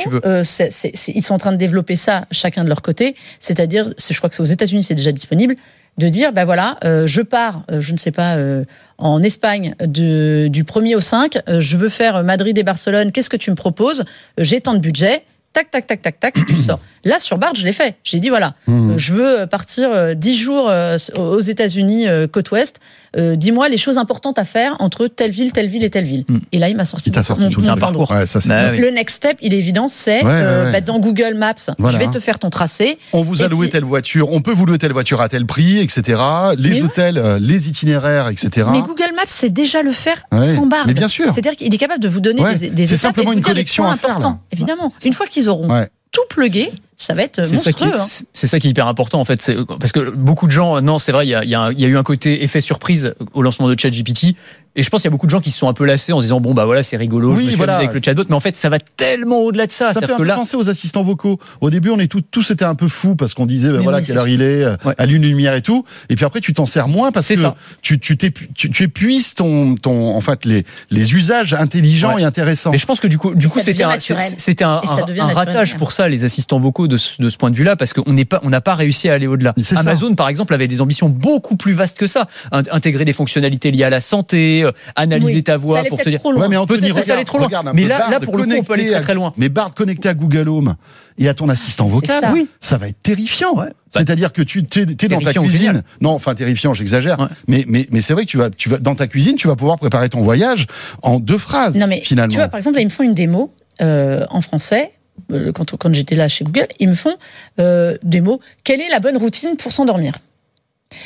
ils 1.16 1.24
sont 1.24 1.34
en 1.34 1.38
train 1.40 1.52
de 1.52 1.58
développer 1.58 1.96
ça 1.96 2.26
chacun 2.32 2.64
de 2.64 2.70
leur 2.70 2.82
côté. 2.82 3.16
C'est-à-dire, 3.40 3.90
c'est- 3.98 4.14
je 4.14 4.20
crois 4.20 4.30
que 4.30 4.36
c'est 4.36 4.42
aux 4.44 4.46
États-Unis, 4.46 4.84
c'est 4.84 4.96
déjà 4.96 5.12
disponible, 5.12 5.56
de 5.98 6.10
dire, 6.10 6.32
bah 6.32 6.46
voilà, 6.46 6.78
euh, 6.84 7.08
je 7.08 7.22
pars, 7.22 7.64
euh, 7.72 7.82
je 7.82 7.92
ne 7.92 7.98
sais 7.98 8.12
pas, 8.12 8.36
euh, 8.36 8.64
en 9.00 9.24
Espagne 9.24 9.74
de, 9.80 10.48
du 10.48 10.64
1er 10.64 10.96
au 10.96 11.02
5, 11.02 11.40
euh, 11.50 11.60
je 11.60 11.76
veux 11.78 11.90
faire 11.90 12.24
Madrid 12.24 12.56
et 12.58 12.64
Barcelone, 12.64 13.12
qu'est-ce 13.12 13.30
que 13.32 13.38
tu 13.38 13.50
me 13.50 13.56
proposes? 13.56 14.06
J'ai 14.38 14.62
tant 14.62 14.74
de 14.76 14.80
budget. 14.80 15.24
Tac, 15.54 15.72
tac, 15.72 15.88
tac, 15.88 16.02
tac, 16.04 16.20
tac, 16.20 16.36
tu 16.46 16.56
sors. 16.56 16.80
Là, 17.06 17.20
sur 17.20 17.38
Bard, 17.38 17.54
je 17.56 17.66
l'ai 17.66 17.72
fait. 17.72 17.96
J'ai 18.04 18.20
dit, 18.20 18.30
voilà, 18.30 18.56
Mmh. 18.68 18.92
euh, 18.92 18.94
je 18.98 19.14
veux 19.14 19.48
partir 19.48 19.90
euh, 19.92 20.14
10 20.14 20.36
jours 20.38 20.68
euh, 20.70 20.98
aux 21.18 21.40
États-Unis, 21.40 22.08
euh, 22.08 22.28
côte 22.28 22.52
ouest. 22.52 22.78
Euh, 23.18 23.36
Dis-moi 23.36 23.70
les 23.70 23.78
choses 23.78 23.98
importantes 23.98 24.38
à 24.38 24.44
faire 24.44 24.76
entre 24.80 25.08
telle 25.08 25.32
ville, 25.32 25.52
telle 25.52 25.68
ville 25.70 25.84
et 25.84 25.90
telle 25.90 26.04
ville. 26.04 26.26
Hmm. 26.28 26.40
Et 26.52 26.60
là, 26.60 26.70
il 26.70 26.76
m'a 26.76 26.86
sorti, 26.86 27.10
Il 27.10 27.14
t'a 27.14 27.22
mon- 27.22 27.24
sorti 27.24 27.44
mon, 27.46 27.50
tout 27.50 27.62
mon 27.62 27.74
le 27.74 27.80
parcours. 27.80 28.12
Ouais, 28.12 28.26
ça, 28.26 28.42
c'est 28.42 28.50
Bah 28.50 28.70
oui. 28.72 28.80
Le 28.80 28.90
next 28.90 29.16
step, 29.18 29.38
il 29.42 29.54
est 29.54 29.58
évident, 29.58 29.88
c'est 29.88 30.20
Ouais, 30.24 30.26
ouais, 30.26 30.32
euh, 30.34 30.66
ouais. 30.66 30.72
bah, 30.74 30.82
dans 30.82 31.00
Google 31.00 31.34
Maps, 31.36 31.54
Voilà. 31.80 31.98
je 31.98 32.04
vais 32.04 32.12
te 32.12 32.20
faire 32.20 32.38
ton 32.40 32.50
tracé. 32.50 32.98
On 33.14 33.22
vous 33.24 33.42
a 33.42 33.48
loué 33.48 33.68
puis- 33.68 33.72
telle 33.74 33.86
voiture, 33.86 34.32
on 34.32 34.42
peut 34.42 34.52
vous 34.52 34.66
louer 34.66 34.78
telle 34.78 34.92
voiture 34.92 35.22
à 35.22 35.30
tel 35.30 35.46
prix, 35.46 35.80
etc. 35.80 36.20
Les 36.58 36.70
Mais 36.72 36.82
hôtels, 36.82 37.18
euh, 37.18 37.40
les 37.40 37.70
itinéraires, 37.70 38.28
etc. 38.28 38.68
Mais 38.72 38.82
Google 38.82 39.14
Maps 39.16 39.24
sait 39.28 39.50
déjà 39.50 39.82
le 39.82 39.92
faire 39.94 40.24
Ouais. 40.32 40.54
sans 40.56 40.66
barre. 40.66 40.86
Mais 40.86 40.94
bien 40.94 41.08
sûr. 41.08 41.34
C'est-à-dire 41.34 41.56
qu'il 41.56 41.74
est 41.74 41.78
capable 41.78 42.02
de 42.04 42.10
vous 42.10 42.22
donner 42.22 42.42
Ouais. 42.42 42.56
des, 42.56 42.70
des 42.70 42.86
C'est 42.88 42.98
simplement 42.98 43.32
une 43.32 43.40
à 43.40 43.96
faire, 43.96 44.20
là. 44.20 44.38
Évidemment. 44.52 44.92
Une 45.06 45.14
fois 45.14 45.28
qu'ils 45.28 45.50
auront 45.50 45.68
tout 46.12 46.22
plugué, 46.30 46.72
ça 47.00 47.14
va 47.14 47.22
être 47.22 47.46
C'est 47.46 47.58
ça, 47.58 47.72
qui 47.72 47.84
est, 47.84 47.88
monstrueux. 47.88 48.02
hein. 48.20 48.26
c'est- 48.34 48.48
ça 48.48 48.60
qui 48.60 48.68
est 48.68 48.72
hyper 48.72 48.88
important 48.88 49.20
en 49.20 49.26
fait, 49.26 49.52
parce 49.80 49.92
que 49.92 50.10
beaucoup 50.10 50.48
de 50.48 50.52
gens, 50.52 50.82
non, 50.82 50.98
c'est 50.98 51.12
vrai, 51.12 51.26
il 51.28 51.30
y 51.30 51.36
a, 51.36 51.44
il 51.44 51.50
y 51.50 51.56
a 51.56 51.62
un- 51.62 51.72
il 51.72 51.80
y 51.80 51.86
a 51.86 51.88
eu 51.88 51.96
un 51.98 52.04
côté 52.04 52.44
effet 52.44 52.60
surprise 52.60 53.14
au 53.34 53.44
lancement 53.44 53.70
de 53.70 53.80
ChatGPT, 53.80 54.36
et 54.76 54.84
je 54.84 54.90
pense 54.90 55.02
qu'il 55.02 55.08
y 55.08 55.12
a 55.12 55.12
beaucoup 55.12 55.26
de 55.28 55.32
gens 55.32 55.40
qui 55.40 55.50
se 55.52 55.58
sont 55.60 55.68
un 55.70 55.74
peu 55.74 55.86
lassés 55.86 56.12
en 56.14 56.18
se 56.20 56.24
disant 56.26 56.40
bon 56.40 56.54
bah 56.54 56.66
voilà 56.66 56.82
c'est 56.84 56.98
rigolo, 56.98 57.32
Oui, 57.34 57.38
je 57.40 57.44
me 57.46 57.48
suis 57.50 57.58
voilà. 57.58 57.76
amusé 57.78 57.90
avec 57.90 57.96
le 58.00 58.04
chatbot, 58.06 58.24
mais 58.30 58.36
en 58.36 58.40
fait 58.40 58.56
ça 58.58 58.70
va 58.70 58.80
tellement 58.80 59.40
au-delà 59.40 59.68
de 59.68 59.72
ça, 59.72 59.94
Ça 59.94 60.00
fait 60.02 60.06
un 60.06 60.10
que 60.10 60.18
peu 60.18 60.24
là, 60.24 60.36
penser 60.36 60.56
aux 60.58 60.70
assistants 60.70 61.02
vocaux. 61.04 61.40
Au 61.62 61.70
début, 61.70 61.90
on 61.92 62.00
est 62.00 62.08
tous, 62.08 62.22
tous 62.32 62.50
étaient 62.52 62.66
un 62.66 62.76
peu 62.76 62.88
fous 62.88 63.16
parce 63.16 63.34
qu'on 63.36 63.46
disait, 63.48 63.70
ben 63.72 63.82
voilà, 63.82 64.00
oui, 64.00 64.04
quelle 64.06 64.18
heure 64.18 64.28
il 64.28 64.42
est, 64.42 64.66
Ouais. 64.86 64.94
allume 64.98 65.24
une 65.24 65.30
lumière 65.30 65.54
et 65.56 65.62
tout. 65.64 65.84
Et 66.10 66.16
puis 66.16 66.26
après, 66.26 66.42
tu 66.42 66.54
t'en 66.54 66.66
sers 66.68 66.88
moins 66.88 67.12
parce 67.12 67.28
que 67.28 67.36
ça. 67.36 67.56
tu, 67.82 68.00
tu, 68.00 68.18
t'épu- 68.18 68.50
tu, 68.56 68.70
tu 68.72 68.84
épuises 68.84 69.34
ton, 69.36 69.74
ton, 69.76 70.16
en 70.16 70.22
fait, 70.22 70.46
les, 70.46 70.64
les 70.92 71.14
usages 71.16 71.54
intelligents 71.56 72.16
Ouais. 72.16 72.22
et 72.22 72.26
intéressants. 72.26 72.72
Mais 72.72 72.78
je 72.80 72.86
pense 72.86 73.00
que 73.00 73.08
du 73.08 73.18
coup, 73.18 73.34
du 73.36 73.48
Et 73.48 73.50
coup, 73.50 73.60
c'était 73.60 73.84
un, 73.84 73.98
c'était 74.00 74.64
ratage 74.66 75.76
pour 75.78 75.92
ça, 75.92 76.08
les 76.10 76.24
assistants 76.24 76.60
vocaux 76.60 76.87
de 76.88 76.98
ce, 76.98 77.22
de 77.22 77.30
ce 77.30 77.38
point 77.38 77.52
de 77.52 77.56
vue-là, 77.56 77.76
parce 77.76 77.94
qu'on 77.94 78.14
n'est 78.14 78.26
pas, 78.26 78.40
on 78.44 78.50
n'a 78.50 78.62
pas 78.62 78.76
réussi 78.76 79.10
à 79.10 79.14
aller 79.14 79.28
au-delà. 79.28 79.54
Ça. 79.62 79.80
Amazon, 79.80 80.16
par 80.16 80.30
exemple, 80.30 80.54
avait 80.54 80.68
des 80.68 80.82
ambitions 80.82 81.10
beaucoup 81.10 81.56
plus 81.58 81.74
vastes 81.74 81.98
que 81.98 82.08
ça. 82.08 82.28
In- 82.52 82.64
Intégrer 82.72 83.06
des 83.06 83.14
fonctionnalités 83.14 83.72
liées 83.72 83.84
à 83.84 83.90
la 83.90 84.02
santé, 84.02 84.64
euh, 84.64 84.72
analyser 84.96 85.36
Oui, 85.36 85.44
ta 85.44 85.54
ça 85.54 85.58
voix 85.58 85.80
allait 85.80 85.90
pour 85.90 86.00
te 86.00 86.10
dire. 86.10 86.20
trop 86.20 86.32
loin. 86.32 86.42
Ouais, 86.44 86.48
mais 86.50 86.58
Anthony, 86.58 86.80
Peut-être 86.80 86.96
que 86.96 87.02
ça 87.02 87.14
regarde, 87.14 87.18
allait 87.18 87.26
trop 87.26 87.38
loin. 87.38 87.48
regarde 87.48 87.70
Mais 87.74 87.82
peu 87.84 87.88
là, 87.90 88.00
Bard 88.00 88.10
là, 88.12 88.20
pour 88.20 88.38
le 88.38 88.44
coup, 88.46 88.52
on 88.58 88.64
peut 88.64 88.74
aller 88.74 88.86
très 88.88 88.96
à- 88.96 89.00
très 89.02 89.14
loin. 89.16 89.34
Mais 89.38 89.50
Bard 89.50 89.74
connecté 89.74 90.10
à 90.10 90.14
Google 90.14 90.50
Home 90.50 90.76
et 91.20 91.28
à 91.28 91.34
ton 91.34 91.50
assistant 91.50 91.88
vocal, 91.88 92.22
ça. 92.22 92.32
oui, 92.32 92.48
ça 92.60 92.78
va 92.78 92.88
être 92.90 93.02
terrifiant. 93.02 93.56
Ouais. 93.58 93.70
C'est-à-dire 93.92 94.32
que 94.34 94.42
tu 94.42 94.60
es, 94.76 94.86
dans 95.08 95.20
ta 95.22 95.34
cuisine. 95.34 95.84
Non, 96.02 96.12
enfin 96.12 96.36
terrifiant, 96.36 96.74
j'exagère. 96.74 97.20
Ouais. 97.20 97.26
Mais 97.48 97.66
mais 97.68 97.88
mais 97.92 98.02
c'est 98.02 98.14
vrai 98.14 98.26
que 98.26 98.30
tu 98.30 98.38
vas 98.38 98.50
tu 98.50 98.70
vas 98.70 98.78
dans 98.78 98.96
ta 98.96 99.08
cuisine, 99.08 99.36
tu 99.36 99.48
vas 99.48 99.56
pouvoir 99.56 99.78
préparer 99.78 100.10
ton 100.10 100.22
voyage 100.22 100.68
en 101.02 101.20
deux 101.20 101.38
phrases 101.38 101.76
Non 101.78 101.88
mais 101.88 102.02
finalement. 102.04 102.32
tu 102.32 102.38
vois, 102.38 102.48
par 102.50 102.58
exemple, 102.60 102.76
là, 102.76 102.82
ils 102.82 102.86
me 102.86 102.90
font 102.92 103.04
une 103.04 103.14
démo 103.14 103.52
euh, 103.82 104.26
en 104.30 104.42
français. 104.42 104.92
Euh, 105.32 105.52
Quand, 105.52 105.94
j'étais 105.94 106.16
là 106.16 106.28
chez 106.28 106.46
Google, 106.46 106.68
ils 106.80 106.90
me 106.90 106.96
font 106.96 107.18
euh, 107.60 107.98
des 108.04 108.22
mots. 108.22 108.40
Quelle 108.64 108.82
est 108.82 108.90
la 108.90 109.00
bonne 109.00 109.18
routine 109.18 109.58
pour 109.58 109.72
s'endormir? 109.72 110.14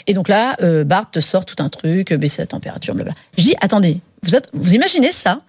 Et 0.08 0.14
donc 0.14 0.28
là, 0.28 0.56
euh, 0.62 0.84
Bart 0.84 1.10
te 1.10 1.20
sort 1.20 1.46
tout 1.46 1.62
un 1.64 1.70
truc, 1.70 2.14
baisser 2.14 2.42
la 2.42 2.48
température, 2.48 2.94
blablabla. 2.94 3.20
Je 3.38 3.44
dis, 3.44 3.56
attendez, 3.62 4.00
vous, 4.24 4.74
imaginez 4.74 5.12
ça? 5.12 5.42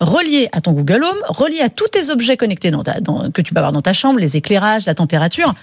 Relié 0.00 0.48
à 0.52 0.60
ton 0.60 0.72
Google 0.72 1.04
Home, 1.04 1.22
relié 1.28 1.60
à 1.60 1.70
tous 1.70 1.88
tes 1.88 2.10
objets 2.10 2.36
connectés 2.36 2.70
dans 2.70 2.82
ta, 2.82 3.00
que 3.32 3.40
tu 3.40 3.54
peux 3.54 3.58
avoir 3.60 3.72
dans 3.72 3.80
ta 3.80 3.94
chambre, 3.94 4.18
les 4.18 4.36
éclairages, 4.36 4.84
la 4.84 4.94
température. 4.94 5.54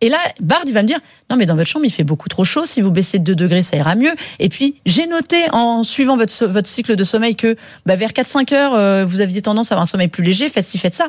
Et 0.00 0.08
là, 0.08 0.18
Bard, 0.40 0.62
il 0.66 0.72
va 0.72 0.82
me 0.82 0.88
dire, 0.88 0.98
non, 1.28 1.36
mais 1.36 1.44
dans 1.44 1.54
votre 1.54 1.68
chambre, 1.68 1.84
il 1.84 1.92
fait 1.92 2.02
beaucoup 2.02 2.28
trop 2.28 2.42
chaud. 2.42 2.64
Si 2.64 2.80
vous 2.80 2.90
baissez 2.90 3.18
de 3.18 3.24
2 3.24 3.34
degrés, 3.34 3.62
ça 3.62 3.76
ira 3.76 3.94
mieux. 3.94 4.12
Et 4.38 4.48
puis, 4.48 4.76
j'ai 4.86 5.06
noté, 5.06 5.44
en 5.52 5.82
suivant 5.82 6.16
votre, 6.16 6.66
cycle 6.66 6.96
de 6.96 7.04
sommeil, 7.04 7.36
que 7.36 7.56
bah, 7.84 7.94
vers 7.94 8.10
4-5 8.10 8.54
heures, 8.54 9.06
vous 9.06 9.20
aviez 9.20 9.42
tendance 9.42 9.70
à 9.70 9.74
avoir 9.74 9.82
un 9.82 9.86
sommeil 9.86 10.08
plus 10.08 10.24
léger. 10.24 10.48
Faites 10.48 10.66
ci, 10.66 10.78
faites 10.78 10.94
ça. 10.94 11.08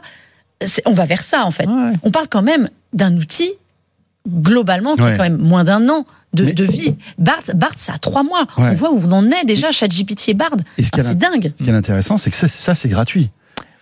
C'est- 0.66 0.82
On 0.86 0.94
va 0.94 1.06
vers 1.06 1.24
ça, 1.24 1.46
en 1.46 1.52
fait. 1.52 1.68
Ouais. 1.68 1.94
On 2.04 2.12
parle 2.12 2.28
quand 2.30 2.42
même 2.42 2.70
d'un 2.94 3.16
outil, 3.18 3.52
globalement, 4.28 4.96
qui 4.96 5.02
Ouais. 5.02 5.14
a 5.14 5.18
quand 5.18 5.24
même 5.24 5.38
moins 5.38 5.64
d'un 5.64 5.88
an 5.90 6.06
de, 6.34 6.46
Mais- 6.46 6.54
de 6.54 6.64
vie. 6.64 6.96
Bard, 7.18 7.42
Bard, 7.56 7.74
ça 7.78 7.94
a 7.94 7.98
3 7.98 8.24
mois. 8.24 8.46
Ouais. 8.58 8.70
On 8.72 8.76
voit 8.76 8.92
où 8.92 9.02
on 9.06 9.12
en 9.12 9.30
est 9.32 9.46
déjà, 9.46 9.72
ChatGPT 9.72 10.30
et 10.30 10.34
Bard. 10.34 10.52
Et 10.78 10.84
ce 10.84 10.92
qui 10.92 11.00
Enfin, 11.02 11.10
est 11.10 11.12
c'est 11.14 11.18
dingue. 11.20 11.54
Ce 11.58 11.64
qui 11.64 11.70
est 11.70 11.74
intéressant, 11.74 12.18
c'est 12.18 12.30
que 12.32 12.36
ça, 12.36 12.48
ça, 12.48 12.74
c'est 12.76 12.90
gratuit. 12.90 13.30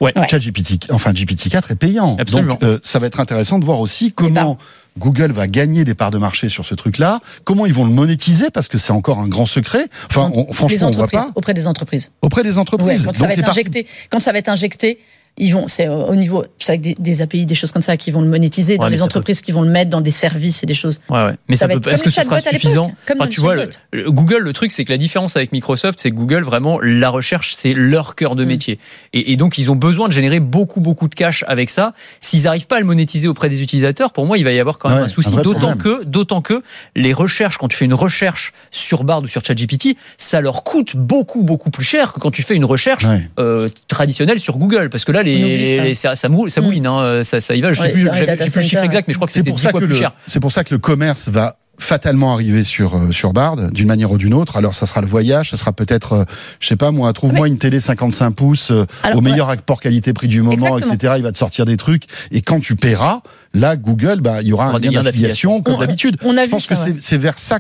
Ouais. 0.02 0.12
Ouais. 0.18 0.28
ChatGPT, 0.28 0.92
enfin 0.92 1.14
GPT-4 1.14 1.70
est 1.72 1.76
payant. 1.76 2.18
Absolument. 2.20 2.56
Donc 2.56 2.64
euh, 2.64 2.80
ça 2.82 2.98
va 2.98 3.06
être 3.06 3.20
intéressant 3.20 3.60
de 3.60 3.66
voir 3.66 3.80
aussi 3.80 4.12
comment 4.12 4.58
Google 4.98 5.32
va 5.32 5.46
gagner 5.46 5.84
des 5.86 5.94
parts 5.94 6.10
de 6.10 6.18
marché 6.18 6.50
sur 6.50 6.66
ce 6.66 6.74
truc-là, 6.74 7.20
comment 7.44 7.68
ils 7.68 7.74
vont 7.74 7.86
le 7.86 7.92
monétiser 7.92 8.50
parce 8.50 8.68
que 8.68 8.80
c'est 8.80 8.92
encore 8.94 9.20
un 9.20 9.28
grand 9.28 9.46
secret. 9.46 9.88
Enfin, 10.10 10.32
on- 10.34 10.52
franchement, 10.54 10.88
on 10.88 10.92
voit 10.92 11.04
entreprises, 11.04 11.26
pas 11.28 11.32
auprès 11.36 11.54
des 11.54 11.68
entreprises. 11.68 12.12
auprès 12.24 12.42
des 12.42 12.50
Ouais, 12.54 12.58
entreprises. 12.58 13.06
quand 13.06 13.14
ça 13.14 13.20
va 13.20 13.28
Donc, 13.28 13.36
les 13.36 13.40
être 13.42 13.46
parties- 13.46 13.60
injecté, 13.60 13.88
quand 14.10 14.20
ça 14.20 14.32
va 14.32 14.40
être 14.40 14.50
injecté, 14.50 15.00
ils 15.38 15.52
vont, 15.54 15.68
c'est 15.68 15.88
au 15.88 16.02
au 16.12 16.16
niveau, 16.16 16.44
avec 16.68 16.82
des, 16.82 16.96
des 17.00 17.22
API, 17.22 17.46
des 17.46 17.56
choses 17.56 17.72
comme 17.72 17.82
ça, 17.82 17.96
qui 17.98 18.12
vont 18.12 18.22
le 18.22 18.28
monétiser 18.28 18.78
dans 18.78 18.84
Ouais, 18.84 18.90
les 18.90 19.02
entreprises 19.02 19.42
qui 19.42 19.52
vont 19.52 19.62
le 19.62 19.70
mettre 19.70 19.90
dans 19.90 20.02
des 20.02 20.12
services 20.12 20.62
et 20.64 20.66
des 20.66 20.74
choses. 20.74 21.00
Ouais, 21.10 21.24
ouais. 21.26 21.34
Mais 21.50 21.56
Ça 21.56 21.68
peut 21.68 21.74
être 21.78 21.84
pas. 21.84 21.92
Est-ce 21.94 22.04
que 22.04 22.10
ce 22.10 22.22
sera 22.22 22.40
suffisant 22.42 22.92
comme 23.08 23.18
Enfin, 23.18 23.26
dans 23.26 23.28
tu 23.32 23.40
vois, 23.42 23.56
le- 23.56 23.62
chatbot. 23.62 23.78
le- 23.94 24.12
Google, 24.12 24.38
le 24.40 24.54
truc, 24.54 24.72
c'est 24.72 24.84
que 24.86 24.92
la 24.92 24.98
différence 24.98 25.38
avec 25.38 25.52
Microsoft, 25.52 26.00
c'est 26.02 26.12
que 26.12 26.16
Google, 26.16 26.44
vraiment, 26.44 26.80
la 26.82 27.10
recherche, 27.10 27.54
c'est 27.56 27.74
leur 27.74 28.16
cœur 28.16 28.36
de 28.36 28.44
Mm. 28.44 28.48
métier. 28.48 28.80
Et, 29.14 29.32
et 29.32 29.38
donc, 29.38 29.58
ils 29.58 29.72
ont 29.72 29.76
besoin 29.76 30.08
de 30.10 30.14
générer 30.14 30.40
beaucoup, 30.40 30.82
beaucoup 30.82 31.08
de 31.08 31.16
cash 31.16 31.44
avec 31.48 31.70
ça. 31.70 31.94
S'ils 32.20 32.44
n'arrivent 32.44 32.68
pas 32.68 32.78
à 32.78 32.80
le 32.80 32.86
monétiser 32.86 33.28
auprès 33.28 33.50
des 33.50 33.62
utilisateurs, 33.62 34.12
pour 34.14 34.26
moi, 34.26 34.38
il 34.38 34.44
va 34.44 34.52
y 34.52 34.60
avoir 34.60 34.78
quand 34.80 34.90
même 34.90 35.00
Ouais, 35.00 35.06
un 35.06 35.10
souci. 35.10 35.36
D'autant 35.38 35.76
que, 35.78 36.04
d'autant 36.04 36.42
que 36.42 36.62
les 36.96 37.14
recherches, 37.14 37.58
quand 37.58 37.68
tu 37.70 37.78
fais 37.78 37.86
une 37.86 37.94
recherche 37.94 38.54
sur 38.70 39.04
Bard 39.04 39.24
ou 39.24 39.28
sur 39.28 39.44
ChatGPT, 39.46 39.96
ça 40.18 40.42
leur 40.42 40.64
coûte 40.64 40.96
beaucoup, 40.96 41.44
beaucoup 41.44 41.72
plus 41.72 41.86
cher 41.86 42.14
que 42.14 42.20
quand 42.20 42.32
tu 42.32 42.44
fais 42.44 42.56
une 42.56 42.66
recherche 42.66 43.06
Ouais. 43.06 43.30
euh, 43.40 43.70
traditionnelle 43.88 44.40
sur 44.40 44.58
Google. 44.58 44.90
Parce 44.90 45.06
que 45.06 45.12
là, 45.12 45.21
les, 45.24 45.58
les- 45.58 45.76
ça. 45.78 45.84
les- 45.84 45.94
ça, 45.96 46.16
ça, 46.16 46.30
mou- 46.30 46.50
ça 46.50 46.62
mouline, 46.62 46.88
hein, 46.88 47.24
ça, 47.24 47.42
ça 47.42 47.56
y 47.56 47.62
va. 47.62 47.74
Je 47.74 47.82
sais 47.82 47.88
Ouais, 47.88 47.94
plus, 47.94 48.04
dans 48.06 48.12
les 48.14 48.20
j'avais- 48.20 48.28
data 48.38 48.46
j'ai 48.46 48.52
plus 48.52 48.56
le 48.58 48.62
chiffre 48.64 48.76
centers, 48.78 48.86
exact, 48.86 49.08
mais 49.08 49.14
je 49.14 49.18
crois 49.18 49.28
que 49.28 49.34
C'est 49.34 49.40
c'était 49.40 49.50
pour 49.52 49.58
10 49.58 49.64
ça 49.64 49.70
fois 49.72 49.80
que 49.80 49.86
plus 49.86 49.94
le, 49.94 50.00
cher. 50.00 50.12
c'est 50.26 50.40
pour 50.40 50.52
ça 50.52 50.64
que 50.64 50.74
le 50.74 50.80
commerce 50.80 51.28
va 51.30 51.58
fatalement 51.80 52.34
arriver 52.34 52.64
sur 52.64 52.96
euh, 52.96 53.12
sur 53.12 53.34
Bard 53.34 53.72
d'une 53.72 53.88
manière 53.88 54.12
ou 54.12 54.18
d'une 54.20 54.36
autre. 54.36 54.56
Alors 54.58 54.76
ça 54.76 54.86
sera 54.86 55.02
le 55.02 55.08
voyage, 55.08 55.50
ça 55.50 55.58
sera 55.58 55.74
peut-être, 55.74 56.14
euh, 56.14 56.24
je 56.60 56.68
sais 56.68 56.76
pas 56.76 56.92
moi, 56.92 57.12
trouve-moi 57.14 57.48
une 57.48 57.58
télé 57.58 57.80
55 57.80 58.32
pouces 58.32 58.70
euh, 58.70 58.86
Alors, 59.02 59.18
au 59.18 59.22
meilleur 59.22 59.48
rapport 59.48 59.80
qualité-prix 59.82 60.28
du 60.28 60.42
moment, 60.44 60.54
Exactement. 60.54 60.94
etc. 60.94 61.14
Il 61.18 61.24
va 61.24 61.32
te 61.32 61.38
sortir 61.40 61.66
des 61.66 61.78
trucs 61.78 62.04
et 62.32 62.42
quand 62.42 62.60
tu 62.60 62.76
paieras, 62.76 63.22
là 63.54 63.76
Google, 63.76 64.22
bah 64.22 64.42
il 64.42 64.48
y 64.48 64.54
aura 64.54 64.72
Il 64.82 64.88
un 64.88 64.92
lien 64.92 65.04
d'affiliation 65.04 65.62
comme 65.62 65.80
d'habitude. 65.80 66.18
On 66.24 66.38
a 66.38 66.42
Je 66.42 66.46
vu 66.46 66.52
pense 66.52 66.66
ça, 66.66 66.76
que 66.76 66.90
ouais. 66.90 66.96
c'est 67.00 67.18
vers 67.18 67.38
ça 67.40 67.60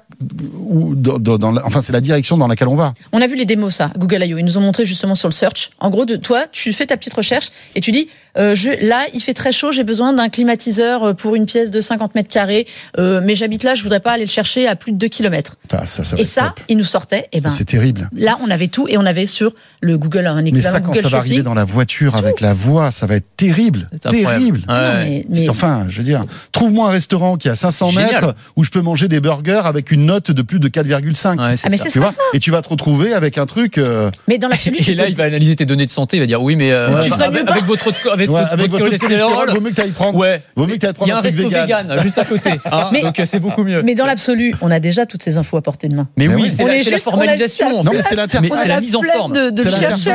où 0.58 0.96
dans, 0.96 1.20
dans- 1.20 1.38
dans 1.38 1.52
la- 1.52 1.66
enfin 1.66 1.82
c'est 1.82 1.94
la 1.94 2.02
direction 2.02 2.38
dans 2.38 2.48
laquelle 2.48 2.68
on 2.70 2.76
va. 2.76 2.94
On 3.12 3.22
a 3.22 3.28
vu 3.28 3.36
les 3.36 3.46
démos, 3.46 3.76
ça, 3.76 3.92
Google 3.98 4.24
I.O. 4.24 4.38
Ils 4.38 4.46
nous 4.46 4.58
ont 4.58 4.62
montré 4.62 4.86
justement 4.86 5.16
sur 5.16 5.28
le 5.28 5.34
search. 5.34 5.72
En 5.80 5.90
gros, 5.90 6.06
de 6.06 6.16
toi, 6.16 6.46
tu 6.52 6.72
fais 6.74 6.86
ta 6.86 6.98
petite 6.98 7.14
recherche 7.14 7.50
et 7.76 7.82
tu 7.82 7.92
dis, 7.92 8.08
euh, 8.38 8.56
je, 8.56 8.70
là, 8.88 9.06
il 9.14 9.20
fait 9.20 9.34
très 9.34 9.52
chaud, 9.52 9.74
j'ai 9.74 9.84
besoin 9.84 10.14
d'un 10.14 10.30
climatiseur 10.30 11.04
euh, 11.04 11.14
pour 11.14 11.36
une 11.36 11.46
pièce 11.46 11.70
de 11.72 11.82
50 11.82 12.16
mètres 12.16 12.30
carrés, 12.30 12.66
euh, 12.98 13.20
mais 13.22 13.36
j'habite 13.36 13.64
là, 13.64 13.74
je 13.74 13.84
voudrais 13.84 14.00
pas 14.00 14.12
aller 14.14 14.24
le 14.24 14.30
chercher 14.30 14.68
à 14.68 14.78
plus 14.78 14.94
de 14.94 14.98
2 14.98 15.08
kilomètres. 15.10 15.58
Enfin, 15.72 15.86
ça, 15.86 16.06
ça 16.06 16.16
va 16.16 16.22
Et 16.22 16.26
ça, 16.26 16.44
top. 16.56 16.62
ils 16.70 16.78
nous 16.78 16.86
sortaient, 16.86 17.28
et 17.34 17.42
ben, 17.42 17.50
c'est 17.50 17.66
terrible. 17.66 18.10
là, 18.16 18.38
on 18.42 18.50
avait 18.50 18.70
tout 18.70 18.88
et 18.88 18.98
on 18.98 19.06
avait 19.06 19.26
sur 19.26 19.54
le 19.82 19.98
Google, 19.98 20.28
un 20.28 20.42
Mais 20.42 20.50
équivalent 20.52 20.72
ça, 20.76 20.80
quand 20.80 20.88
Google 20.94 21.02
ça 21.02 21.10
va 21.10 21.18
arriver 21.18 21.44
dans 21.44 21.54
la 21.54 21.66
voiture 21.66 22.16
avec 22.16 22.40
la 22.40 22.54
voix, 22.54 22.92
ça 22.92 23.06
va 23.06 23.16
être 23.18 23.28
terrible, 23.36 23.90
terrible. 24.02 24.62
Ouais. 24.70 24.74
Non, 24.76 25.00
mais, 25.02 25.26
mais 25.30 25.50
Enfin, 25.50 25.81
Enfin, 25.82 25.90
je 25.90 25.98
veux 25.98 26.04
dire, 26.04 26.24
trouve-moi 26.52 26.90
un 26.90 26.92
restaurant 26.92 27.38
qui 27.38 27.50
a 27.50 27.56
500 27.56 27.90
Génial. 27.92 28.12
mètres 28.12 28.36
où 28.56 28.64
je 28.64 28.70
peux 28.70 28.82
manger 28.82 29.08
des 29.08 29.20
burgers 29.20 29.62
avec 29.66 29.92
une 29.92 30.06
note 30.06 30.32
de 30.32 30.42
plus 30.42 30.60
de 30.60 30.68
4,5. 30.68 31.40
Ouais, 31.40 31.56
c'est 31.56 31.68
Ah, 31.68 31.70
mais 31.72 31.78
ça. 31.78 31.90
Tu 31.90 32.00
vois. 32.00 32.12
Et 32.34 32.40
tu 32.40 32.52
vas 32.52 32.62
te 32.62 32.70
retrouver 32.70 33.14
avec 33.14 33.38
un 33.38 33.46
truc. 33.46 33.78
euh, 33.78 34.12
Mais 34.28 34.38
dans 34.38 34.48
l'absolu, 34.48 34.78
tu 34.78 34.92
Et 34.92 34.96
là, 34.96 35.04
peux- 35.06 35.10
il 35.10 35.16
va 35.16 35.24
analyser 35.26 35.56
tes 35.56 35.66
données 35.66 35.86
de 35.86 35.92
santé, 35.92 36.18
il 36.18 36.20
va 36.20 36.26
dire 36.26 36.42
oui, 36.42 36.56
mais 36.56 36.72
euh, 36.72 36.90
Ouais. 36.92 37.04
Tu 37.04 37.10
ferais 37.10 37.24
avec, 37.26 37.50
avec 37.50 37.64
votre 37.66 37.88
avec, 38.12 38.30
ouais, 38.30 38.42
votre, 38.42 38.54
avec 38.54 38.70
votre 38.72 38.84
votre 38.86 38.98
cholestérol, 39.00 39.50
vaut 39.52 39.62
mieux 39.62 39.70
que 39.70 39.76
t'ailles 39.76 39.92
prendre. 39.92 40.18
ouais, 40.18 40.42
Vaut 40.56 40.66
mieux 40.68 40.74
que 40.76 40.80
t'ailles 40.80 40.92
il 40.92 41.08
y 41.08 41.10
prendre 41.10 41.12
a 41.14 41.16
un 41.16 41.20
un 41.20 41.22
truc 41.22 41.36
resto 41.36 41.50
vegan. 41.50 41.88
vegan 41.88 42.00
juste 42.04 42.18
à 42.18 42.26
côté, 42.26 42.50
hein, 42.72 42.90
Mais- 42.92 43.02
donc 43.02 43.20
euh, 43.20 43.26
c'est 43.26 43.40
beaucoup 43.40 43.64
mieux. 43.64 43.82
mais 43.84 43.96
dans 43.96 44.06
l'absolu, 44.06 44.54
on 44.62 44.70
a 44.72 44.80
déjà 44.80 45.06
toutes 45.06 45.24
ces 45.24 45.38
infos 45.38 45.58
à 45.58 45.62
portée 45.62 45.88
de 45.88 45.96
main. 45.96 46.08
Mais 46.18 46.28
oui, 46.28 46.52
c'est 46.52 46.64
la, 46.64 46.76
est 46.78 46.98
formalisation. 47.00 47.84
Non, 47.84 47.92
mais 47.94 48.02
c'est 48.02 48.16
l'interface. 48.16 48.60
C'est 48.62 48.68
la 48.68 48.82
mise 48.82 48.96
en 48.96 49.02
forme. 49.02 49.34
de, 49.34 49.52
C'est 49.58 49.70
chercher. 49.80 50.10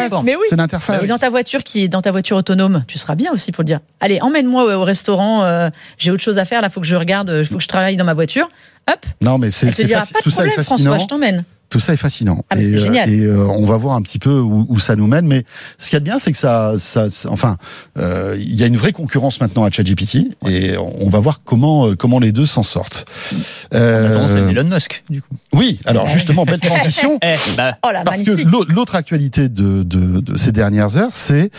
l'interface. 0.57 1.03
Et 1.03 1.07
dans 1.07 1.19
ta 1.19 1.31
voiture 1.31 1.65
qui 1.65 1.83
est 1.85 1.89
dans 1.89 2.03
ta 2.03 2.11
voiture 2.11 2.37
autonome, 2.37 2.85
tu 2.87 2.99
seras 2.99 3.15
bien 3.15 3.33
aussi 3.33 3.53
pour 3.53 3.63
le 3.63 3.67
dire. 3.67 3.81
Allez, 4.01 4.19
emmène-moi 4.21 4.77
au 4.77 4.85
restaurant. 4.85 5.43
Euh, 5.57 5.71
J'ai 5.99 6.11
autre 6.11 6.23
chose 6.23 6.39
à 6.39 6.45
faire. 6.45 6.63
Là, 6.63 6.71
faut 6.71 6.81
que 6.81 6.87
je 6.87 6.97
regarde. 6.97 7.33
Il 7.39 7.45
faut 7.45 7.57
que 7.57 7.63
je 7.63 7.69
travaille 7.69 7.97
dans 7.97 8.05
ma 8.05 8.15
voiture. 8.15 8.49
Hop. 8.91 9.05
Non, 9.21 9.39
mais 9.39 9.51
c'est 9.51 9.67
de 9.67 9.73
tout 9.73 10.31
ça 10.31 10.45
est 10.45 10.49
problème, 10.49 10.65
fascinant. 10.65 10.79
François. 10.79 10.99
Je 10.99 11.07
t'emmène. 11.07 11.45
Tout 11.69 11.81
ça 11.81 11.93
est 11.93 11.97
fascinant. 11.99 12.45
Ah, 12.51 12.57
mais 12.57 12.63
et 12.63 12.71
c'est 12.71 12.77
euh, 12.77 12.79
génial. 12.81 13.11
et, 13.13 13.25
euh, 13.25 13.45
on 13.47 13.65
va 13.65 13.77
voir 13.77 13.97
un 13.97 14.03
petit 14.03 14.19
peu 14.19 14.39
où, 14.39 14.67
où 14.69 14.79
ça 14.79 14.95
nous 14.97 15.07
mène. 15.07 15.27
Mais 15.27 15.45
ce 15.79 15.89
qu'il 15.89 15.95
y 15.95 15.97
a 15.97 16.01
de 16.01 16.05
bien, 16.05 16.19
c'est 16.19 16.33
que 16.33 16.39
ça, 16.39 16.75
ça, 16.79 17.11
ça- 17.11 17.31
enfin, 17.31 17.57
euh, 17.99 18.37
il 18.39 18.55
y 18.55 18.63
a 18.63 18.67
une 18.67 18.77
vraie 18.77 18.93
concurrence 18.93 19.41
maintenant 19.41 19.65
à 19.65 19.71
ChatGPT, 19.71 20.29
et 20.49 20.77
on 20.77 21.09
va 21.09 21.19
voir 21.21 21.41
comment 21.45 21.95
comment 21.97 22.19
les 22.21 22.33
deux 22.33 22.47
s'en 22.47 22.63
sortent. 22.63 23.05
Euh, 23.75 24.27
c'est 24.29 24.39
Elon 24.41 24.65
Musk, 24.69 25.03
du 25.11 25.23
coup. 25.23 25.35
oui, 25.53 25.81
alors 25.87 26.09
justement, 26.09 26.45
belle 26.45 26.61
transition. 26.61 27.19
Eh, 27.27 27.37
bah, 27.57 27.77
Oh 27.83 27.89
Parce 28.05 28.23
que 28.23 28.31
l'autre 28.73 28.95
actualité 28.95 29.49
de, 29.49 29.83
de, 29.83 30.21
de 30.21 30.37
ces 30.37 30.53
dernières 30.53 30.97
heures, 30.97 31.13
c'est 31.13 31.51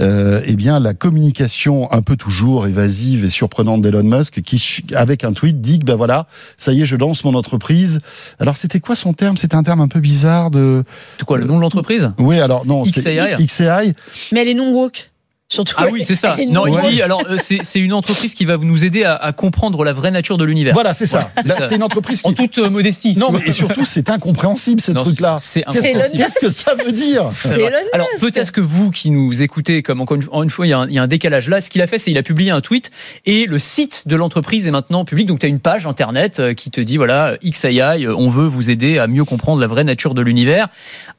euh, 0.00 0.40
eh 0.46 0.56
bien 0.56 0.80
la 0.80 0.92
communication 0.94 1.90
un 1.92 2.02
peu 2.02 2.16
toujours 2.16 2.66
évasive 2.66 3.24
et 3.24 3.30
surprenante 3.30 3.80
d'Elon 3.82 4.02
Musk, 4.02 4.42
qui 4.42 4.84
avec 4.94 5.24
un 5.24 5.32
tweet 5.32 5.60
dit 5.60 5.78
que 5.78 5.84
ben 5.84 5.94
voilà, 5.94 6.26
ça 6.58 6.72
y 6.72 6.82
est, 6.82 6.86
je 6.86 6.96
lance 6.96 7.24
mon 7.24 7.34
entreprise. 7.34 7.98
Alors 8.38 8.56
c'était 8.56 8.80
quoi 8.80 8.94
son 8.96 9.12
terme? 9.12 9.36
Un 9.54 9.62
terme 9.62 9.80
un 9.80 9.88
peu 9.88 10.00
bizarre 10.00 10.50
de. 10.50 10.82
de 11.18 11.24
quoi, 11.24 11.38
le 11.38 11.44
nom 11.44 11.56
de 11.56 11.62
l'entreprise? 11.62 12.10
Oui, 12.18 12.40
alors 12.40 12.66
non, 12.66 12.84
c'est 12.84 13.02
XAI. 13.02 13.46
XAI. 13.46 13.92
Mais 14.32 14.40
elle 14.40 14.48
est 14.48 14.54
non 14.54 14.72
woke. 14.72 15.10
Surtout. 15.54 15.74
Ah 15.78 15.86
oui, 15.90 16.04
c'est 16.04 16.16
ça. 16.16 16.36
Non, 16.48 16.66
il 16.66 16.78
dit 16.88 17.00
alors 17.02 17.22
euh, 17.28 17.36
c'est 17.38 17.78
une 17.78 17.92
entreprise 17.92 18.34
qui 18.34 18.44
va 18.44 18.56
nous 18.56 18.84
aider 18.84 19.04
à, 19.04 19.14
à 19.14 19.32
comprendre 19.32 19.84
la 19.84 19.92
vraie 19.92 20.10
nature 20.10 20.36
de 20.36 20.44
l'univers. 20.44 20.74
Voilà, 20.74 20.94
c'est 20.94 21.06
ça. 21.06 21.30
c'est 21.36 21.46
Là, 21.46 21.54
ça. 21.56 21.68
C'est 21.68 21.76
une 21.76 21.82
entreprise 21.82 22.20
En 22.24 22.30
qui. 22.30 22.34
toute 22.34 22.58
euh, 22.58 22.70
modestie. 22.70 23.16
Non, 23.16 23.30
mais 23.30 23.40
et 23.46 23.52
surtout, 23.52 23.84
c'est 23.84 24.10
incompréhensible 24.10 24.80
ce 24.80 24.92
Non, 24.92 25.02
truc-là. 25.04 25.38
C'est 25.40 25.64
C'est 25.68 25.78
incompréhensible. 25.78 26.16
Elon 26.16 26.26
Qu'est-ce 26.26 26.46
que 26.46 26.50
ça 26.50 26.72
veut 26.84 26.92
dire 26.92 27.24
C'est 27.38 27.60
Alors 27.92 28.08
peut-être 28.20 28.52
que 28.52 28.60
vous 28.60 28.90
qui 28.90 29.10
nous 29.10 29.42
écoutez, 29.42 29.82
comme 29.82 30.00
encore 30.00 30.16
une, 30.42 30.50
fois, 30.50 30.66
il 30.66 30.70
y, 30.70 30.72
a 30.72 30.78
un, 30.80 30.88
il 30.88 30.94
y 30.94 30.98
a 30.98 31.02
un 31.02 31.06
décalage 31.06 31.48
là. 31.48 31.60
Ce 31.60 31.70
qu'il 31.70 31.82
a 31.82 31.86
fait, 31.86 31.98
c'est 31.98 32.10
il 32.10 32.18
a 32.18 32.22
publié 32.22 32.50
un 32.50 32.60
tweet 32.60 32.90
et 33.26 33.46
le 33.46 33.58
site 33.58 34.08
de 34.08 34.16
l'entreprise 34.16 34.66
est 34.66 34.70
maintenant 34.70 35.04
public. 35.04 35.26
Donc 35.26 35.38
tu 35.40 35.46
as 35.46 35.48
une 35.48 35.60
page 35.60 35.86
internet 35.86 36.40
euh, 36.40 36.54
qui 36.54 36.70
te 36.70 36.80
dit 36.80 36.96
voilà 36.96 37.36
XAI, 37.44 38.06
on 38.08 38.28
veut 38.28 38.46
vous 38.46 38.70
aider 38.70 38.98
à 38.98 39.06
mieux 39.06 39.24
comprendre 39.24 39.60
la 39.60 39.66
vraie 39.66 39.84
nature 39.84 40.14
de 40.14 40.22
l'univers. 40.22 40.68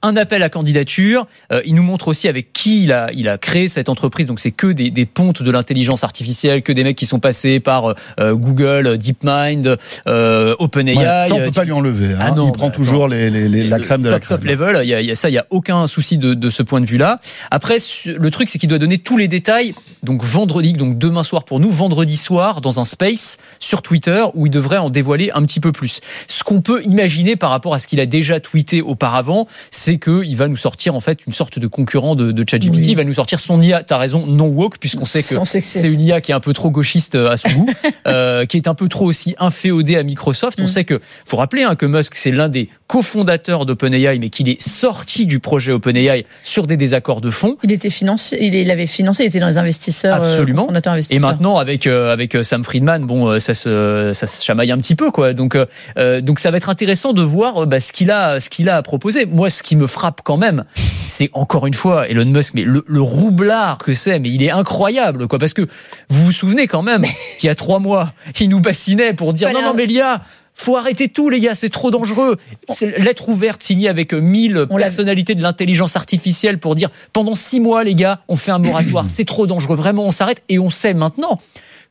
Un 0.02 0.16
appel 0.18 0.44
à 0.44 0.50
candidature. 0.50 1.28
Euh, 1.52 1.62
il 1.66 1.76
nous 1.76 1.84
montre 1.84 2.08
aussi 2.08 2.28
avec 2.28 2.54
qui 2.54 2.84
il 2.84 2.92
a, 2.92 3.10
il 3.14 3.28
a 3.28 3.38
créé 3.38 3.68
cette 3.68 3.90
entreprise. 3.90 4.25
Donc 4.28 4.40
c'est 4.40 4.52
que 4.52 4.68
des, 4.68 4.90
des 4.92 5.06
pontes 5.06 5.44
de 5.44 5.52
l'intelligence 5.52 6.04
artificielle, 6.04 6.62
que 6.62 6.72
des 6.72 6.84
mecs 6.84 6.96
qui 6.98 7.06
sont 7.06 7.20
passés 7.20 7.60
par 7.60 7.96
euh, 8.20 8.34
Google, 8.36 8.98
DeepMind, 8.98 9.78
euh, 10.08 10.56
OpenAI. 10.60 10.96
Ouais, 10.98 11.04
Ça, 11.04 11.28
on 11.36 11.40
euh, 11.40 11.46
peut 11.46 11.52
pas 11.52 11.64
lui 11.66 11.72
enlever. 11.72 12.14
hein. 12.14 12.18
Ah 12.20 12.32
non, 12.32 12.48
il 12.48 12.52
prend 12.54 12.68
bah, 12.68 12.74
toujours 12.76 13.08
les, 13.08 13.30
les- 13.30 13.50
les- 13.50 13.64
la 13.64 13.80
crème 13.80 14.02
de 14.04 14.10
la 14.10 14.20
top, 14.20 14.30
top 14.30 14.40
crème. 14.42 14.52
level, 14.60 14.80
il 14.84 14.90
y 14.90 14.94
a, 14.94 15.02
il 15.02 15.08
y 15.08 15.12
a 15.12 15.16
ça, 15.16 15.30
il 15.30 15.34
y 15.34 15.38
a 15.38 15.46
aucun 15.50 15.88
souci 15.88 16.18
de, 16.18 16.34
de 16.34 16.50
ce 16.50 16.64
point 16.64 16.82
de 16.82 16.86
vue-là. 16.86 17.20
Après, 17.52 17.78
le 18.06 18.30
truc, 18.32 18.50
c'est 18.50 18.58
qu'il 18.60 18.70
doit 18.70 18.80
donner 18.80 18.98
tous 18.98 19.18
les 19.18 19.28
détails. 19.28 19.74
Donc 20.04 20.24
vendredi, 20.24 20.74
donc 20.74 20.98
demain 20.98 21.24
soir 21.24 21.44
pour 21.46 21.60
nous, 21.60 21.72
vendredi 21.72 22.18
soir 22.18 22.62
dans 22.62 22.80
un 22.80 22.86
space 22.86 23.38
sur 23.60 23.82
Twitter 23.82 24.24
où 24.36 24.46
il 24.46 24.52
devrait 24.52 24.78
en 24.78 24.90
dévoiler 24.90 25.32
un 25.34 25.44
petit 25.44 25.60
peu 25.60 25.72
plus. 25.72 26.00
Ce 26.28 26.44
qu'on 26.44 26.62
peut 26.62 26.82
imaginer 26.84 27.36
par 27.36 27.50
rapport 27.50 27.74
à 27.74 27.80
ce 27.80 27.88
qu'il 27.88 28.00
a 28.00 28.06
déjà 28.06 28.40
tweeté 28.40 28.82
auparavant, 28.82 29.48
c'est 29.72 29.98
que 29.98 30.24
il 30.24 30.36
va 30.36 30.48
nous 30.48 30.58
sortir 30.58 30.94
en 30.96 31.00
fait 31.02 31.26
une 31.26 31.34
sorte 31.34 31.58
de 31.60 31.68
concurrent 31.68 32.16
de, 32.16 32.32
de 32.32 32.46
ChatGPT. 32.48 32.76
Oui. 32.78 32.88
Il 32.90 32.96
va 32.96 33.04
nous 33.04 33.14
sortir 33.16 33.40
son 33.40 33.62
IA. 33.62 33.84
T'as 33.84 33.98
raison, 33.98 34.15
non 34.28 34.48
woke, 34.48 34.78
puisqu'on 34.80 35.06
sait 35.06 35.24
que 35.24 35.36
On 35.36 35.46
c'est 35.46 35.94
une 35.94 36.02
IA 36.02 36.22
qui 36.22 36.32
est 36.32 36.36
un 36.36 36.40
peu 36.40 36.54
trop 36.54 36.70
gauchiste 36.70 37.16
euh, 37.16 37.30
à 37.32 37.38
son 37.38 37.50
goût, 37.50 37.70
euh, 38.08 38.46
qui 38.46 38.58
est 38.58 38.68
un 38.68 38.76
peu 38.76 38.88
trop 38.88 39.06
aussi 39.06 39.36
inféodée 39.40 39.98
à 39.98 40.04
Microsoft. 40.04 40.60
On 40.62 40.66
Mm. 40.66 40.68
sait 40.68 40.84
que, 40.86 41.00
faut 41.26 41.38
rappeler 41.38 41.64
hein, 41.64 41.76
que 41.76 41.86
Musk 41.86 42.16
c'est 42.16 42.32
l'un 42.32 42.50
des 42.50 42.70
cofondateurs 42.88 43.66
d'OpenAI, 43.66 44.20
mais 44.20 44.30
qu'il 44.30 44.50
est 44.50 44.62
sorti 44.62 45.26
du 45.26 45.40
projet 45.40 45.72
OpenAI 45.72 46.26
sur 46.44 46.68
des 46.68 46.78
désaccords 46.78 47.22
de 47.22 47.30
fond. 47.32 47.58
Il 47.64 47.72
était 47.72 47.90
financier, 47.90 48.38
il 48.44 48.56
il 48.56 48.72
avait 48.72 48.88
financé, 48.88 49.24
il 49.24 49.28
était 49.28 49.40
dans 49.40 49.48
les 49.48 49.58
investisseurs, 49.58 50.22
euh, 50.24 50.34
Absolument. 50.34 50.70
Et 50.72 50.88
investisseurs. 50.88 51.22
maintenant, 51.30 51.58
avec 51.58 51.88
euh, 51.88 52.10
avec 52.10 52.36
euh, 52.36 52.44
Sam 52.44 52.64
Friedman, 52.64 53.06
bon, 53.06 53.28
euh, 53.28 53.40
ça 53.40 53.54
se 53.54 54.12
ça 54.14 54.28
se 54.28 54.44
chamaille 54.44 54.72
un 54.72 54.78
petit 54.78 54.96
peu, 54.96 55.12
quoi. 55.12 55.34
Donc 55.34 55.56
euh, 55.56 55.66
euh, 55.98 56.22
donc 56.22 56.40
ça 56.40 56.52
va 56.52 56.58
être 56.58 56.70
intéressant 56.70 57.14
de 57.14 57.22
voir 57.22 57.64
euh, 57.64 57.66
bah, 57.66 57.80
ce 57.80 57.92
qu'il 57.92 58.12
a 58.12 58.40
ce 58.40 58.50
qu'il 58.50 58.70
a 58.70 58.78
à 58.78 58.82
proposer. 58.82 59.26
Moi, 59.26 59.50
ce 59.50 59.62
qui 59.64 59.76
me 59.76 59.88
frappe 59.88 60.22
quand 60.24 60.38
même, 60.38 60.64
c'est 61.08 61.30
encore 61.34 61.68
une 61.68 61.74
fois 61.74 62.08
Elon 62.08 62.26
Musk, 62.26 62.54
mais 62.54 62.64
le, 62.64 62.84
le 62.88 63.02
roublard 63.02 63.78
que 63.80 63.94
c'est, 63.96 64.20
mais 64.20 64.30
il 64.30 64.44
est 64.44 64.52
incroyable, 64.52 65.28
quoi. 65.28 65.40
Parce 65.40 65.54
que 65.54 65.64
vous 66.10 66.26
vous 66.26 66.32
souvenez 66.32 66.68
quand 66.68 66.82
même 66.84 67.04
qu'il 67.40 67.48
y 67.48 67.50
a 67.50 67.56
trois 67.56 67.80
mois, 67.80 68.14
il 68.40 68.50
nous 68.50 68.60
bassinait 68.60 69.14
pour 69.14 69.34
dire 69.34 69.50
Voilà. 69.50 69.66
non 69.66 69.72
non 69.72 69.78
mais 69.78 69.86
l'IA. 69.86 70.22
Faut 70.58 70.78
arrêter 70.78 71.10
tout, 71.10 71.30
les 71.30 71.42
gars, 71.42 71.54
c'est 71.54 71.68
trop 71.70 71.92
dangereux. 71.92 72.38
C'est 72.70 72.98
lettre 73.00 73.28
ouverte 73.28 73.62
signée 73.62 73.90
avec 73.90 74.14
euh, 74.14 74.22
1000 74.22 74.68
On 74.70 74.78
l'a- 74.78 74.86
personnalités 74.86 75.36
de 75.36 75.42
l'intelligence 75.42 75.98
artificielle 75.98 76.60
pour 76.60 76.76
dire 76.76 76.90
pendant 77.12 77.36
six 77.36 77.60
mois, 77.60 77.84
les 77.84 77.94
gars, 77.94 78.22
on 78.30 78.38
fait 78.38 78.52
un 78.52 78.60
moratoire, 78.60 79.04
c'est 79.10 79.26
trop 79.26 79.48
dangereux, 79.48 79.76
vraiment, 79.76 80.06
on 80.06 80.12
s'arrête. 80.12 80.42
Et 80.48 80.58
on 80.58 80.70
sait 80.70 80.94
maintenant 80.94 81.42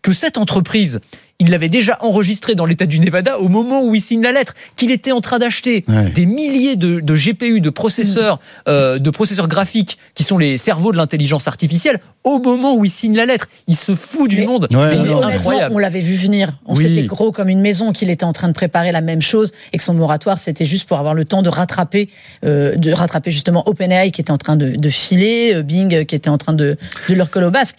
que 0.01 0.15
cette 0.15 0.39
entreprise, 0.39 1.01
il 1.41 1.51
l'avait 1.51 1.69
déjà 1.69 1.99
enregistrée 2.01 2.55
dans 2.55 2.65
l'état 2.65 2.87
du 2.87 3.01
Nevada 3.01 3.39
au 3.39 3.49
moment 3.49 3.83
où 3.85 3.95
il 3.95 4.01
signe 4.01 4.23
la 4.23 4.31
lettre, 4.33 4.55
qu'il 4.77 4.91
était 4.93 5.11
en 5.13 5.21
train 5.21 5.39
d'acheter 5.39 5.85
Ouais. 5.89 6.11
des 6.11 6.27
milliers 6.27 6.77
de, 6.77 7.01
de 7.01 7.15
GPU, 7.17 7.61
de 7.61 7.71
processeurs, 7.71 8.39
euh, 8.69 8.99
de 8.99 9.11
processeurs 9.11 9.49
graphiques, 9.49 9.99
qui 10.15 10.23
sont 10.23 10.39
les 10.39 10.57
cerveaux 10.57 10.93
de 10.93 10.97
l'intelligence 10.97 11.49
artificielle, 11.49 11.99
au 12.23 12.39
moment 12.39 12.75
où 12.77 12.85
il 12.85 12.91
signe 12.91 13.17
la 13.17 13.27
lettre. 13.27 13.49
Il 13.67 13.75
se 13.77 13.95
fout 13.95 14.31
du 14.31 14.39
Mais- 14.41 14.47
monde. 14.47 14.69
Ouais, 14.73 14.97
Mais 14.97 15.13
incroyable. 15.35 15.75
on 15.75 15.79
l'avait 15.79 16.01
vu 16.01 16.15
venir. 16.15 16.53
On 16.67 16.75
Oui. 16.77 16.85
s'était 16.85 17.07
gros 17.07 17.33
comme 17.33 17.49
une 17.49 17.61
maison 17.61 17.93
qu'il 17.93 18.11
était 18.11 18.25
en 18.25 18.33
train 18.33 18.49
de 18.49 18.55
préparer 18.55 18.93
la 18.93 19.01
même 19.01 19.21
chose 19.23 19.53
et 19.73 19.79
que 19.79 19.85
son 19.85 19.95
moratoire 19.95 20.39
c'était 20.39 20.65
juste 20.67 20.87
pour 20.89 20.99
avoir 20.99 21.15
le 21.15 21.25
temps 21.25 21.43
de 21.43 21.49
rattraper, 21.51 22.09
euh, 22.45 22.77
de 22.77 22.93
rattraper 22.93 23.31
justement 23.33 23.69
OpenAI 23.69 24.11
qui 24.13 24.21
était 24.21 24.31
en 24.31 24.39
train 24.39 24.57
de, 24.57 24.71
de 24.71 24.89
filer, 24.89 25.53
euh, 25.55 25.63
Bing 25.63 26.07
qui 26.07 26.15
était 26.15 26.31
en 26.31 26.39
train 26.39 26.53
de, 26.55 26.77
de 27.09 27.15
leur 27.15 27.29
coller 27.31 27.47
au 27.47 27.51
basque. 27.51 27.77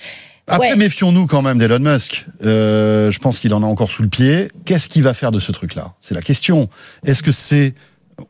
Après, 0.48 0.70
Ouais. 0.72 0.76
méfions-nous 0.76 1.26
quand 1.26 1.42
même 1.42 1.58
d'Elon 1.58 1.80
Musk. 1.80 2.28
Euh, 2.44 3.10
je 3.10 3.20
pense 3.20 3.40
qu'il 3.40 3.54
en 3.54 3.64
a 3.64 3.66
encore 3.66 3.90
sous 3.90 4.04
le 4.04 4.10
pied. 4.10 4.50
Qu'est-ce 4.66 4.88
qu'il 4.88 5.02
va 5.04 5.14
faire 5.16 5.32
de 5.32 5.40
ce 5.40 5.52
truc-là? 5.52 5.94
C'est 6.00 6.14
la 6.14 6.22
question. 6.22 6.70
Est-ce 7.04 7.24
que 7.24 7.32
c'est, 7.32 7.74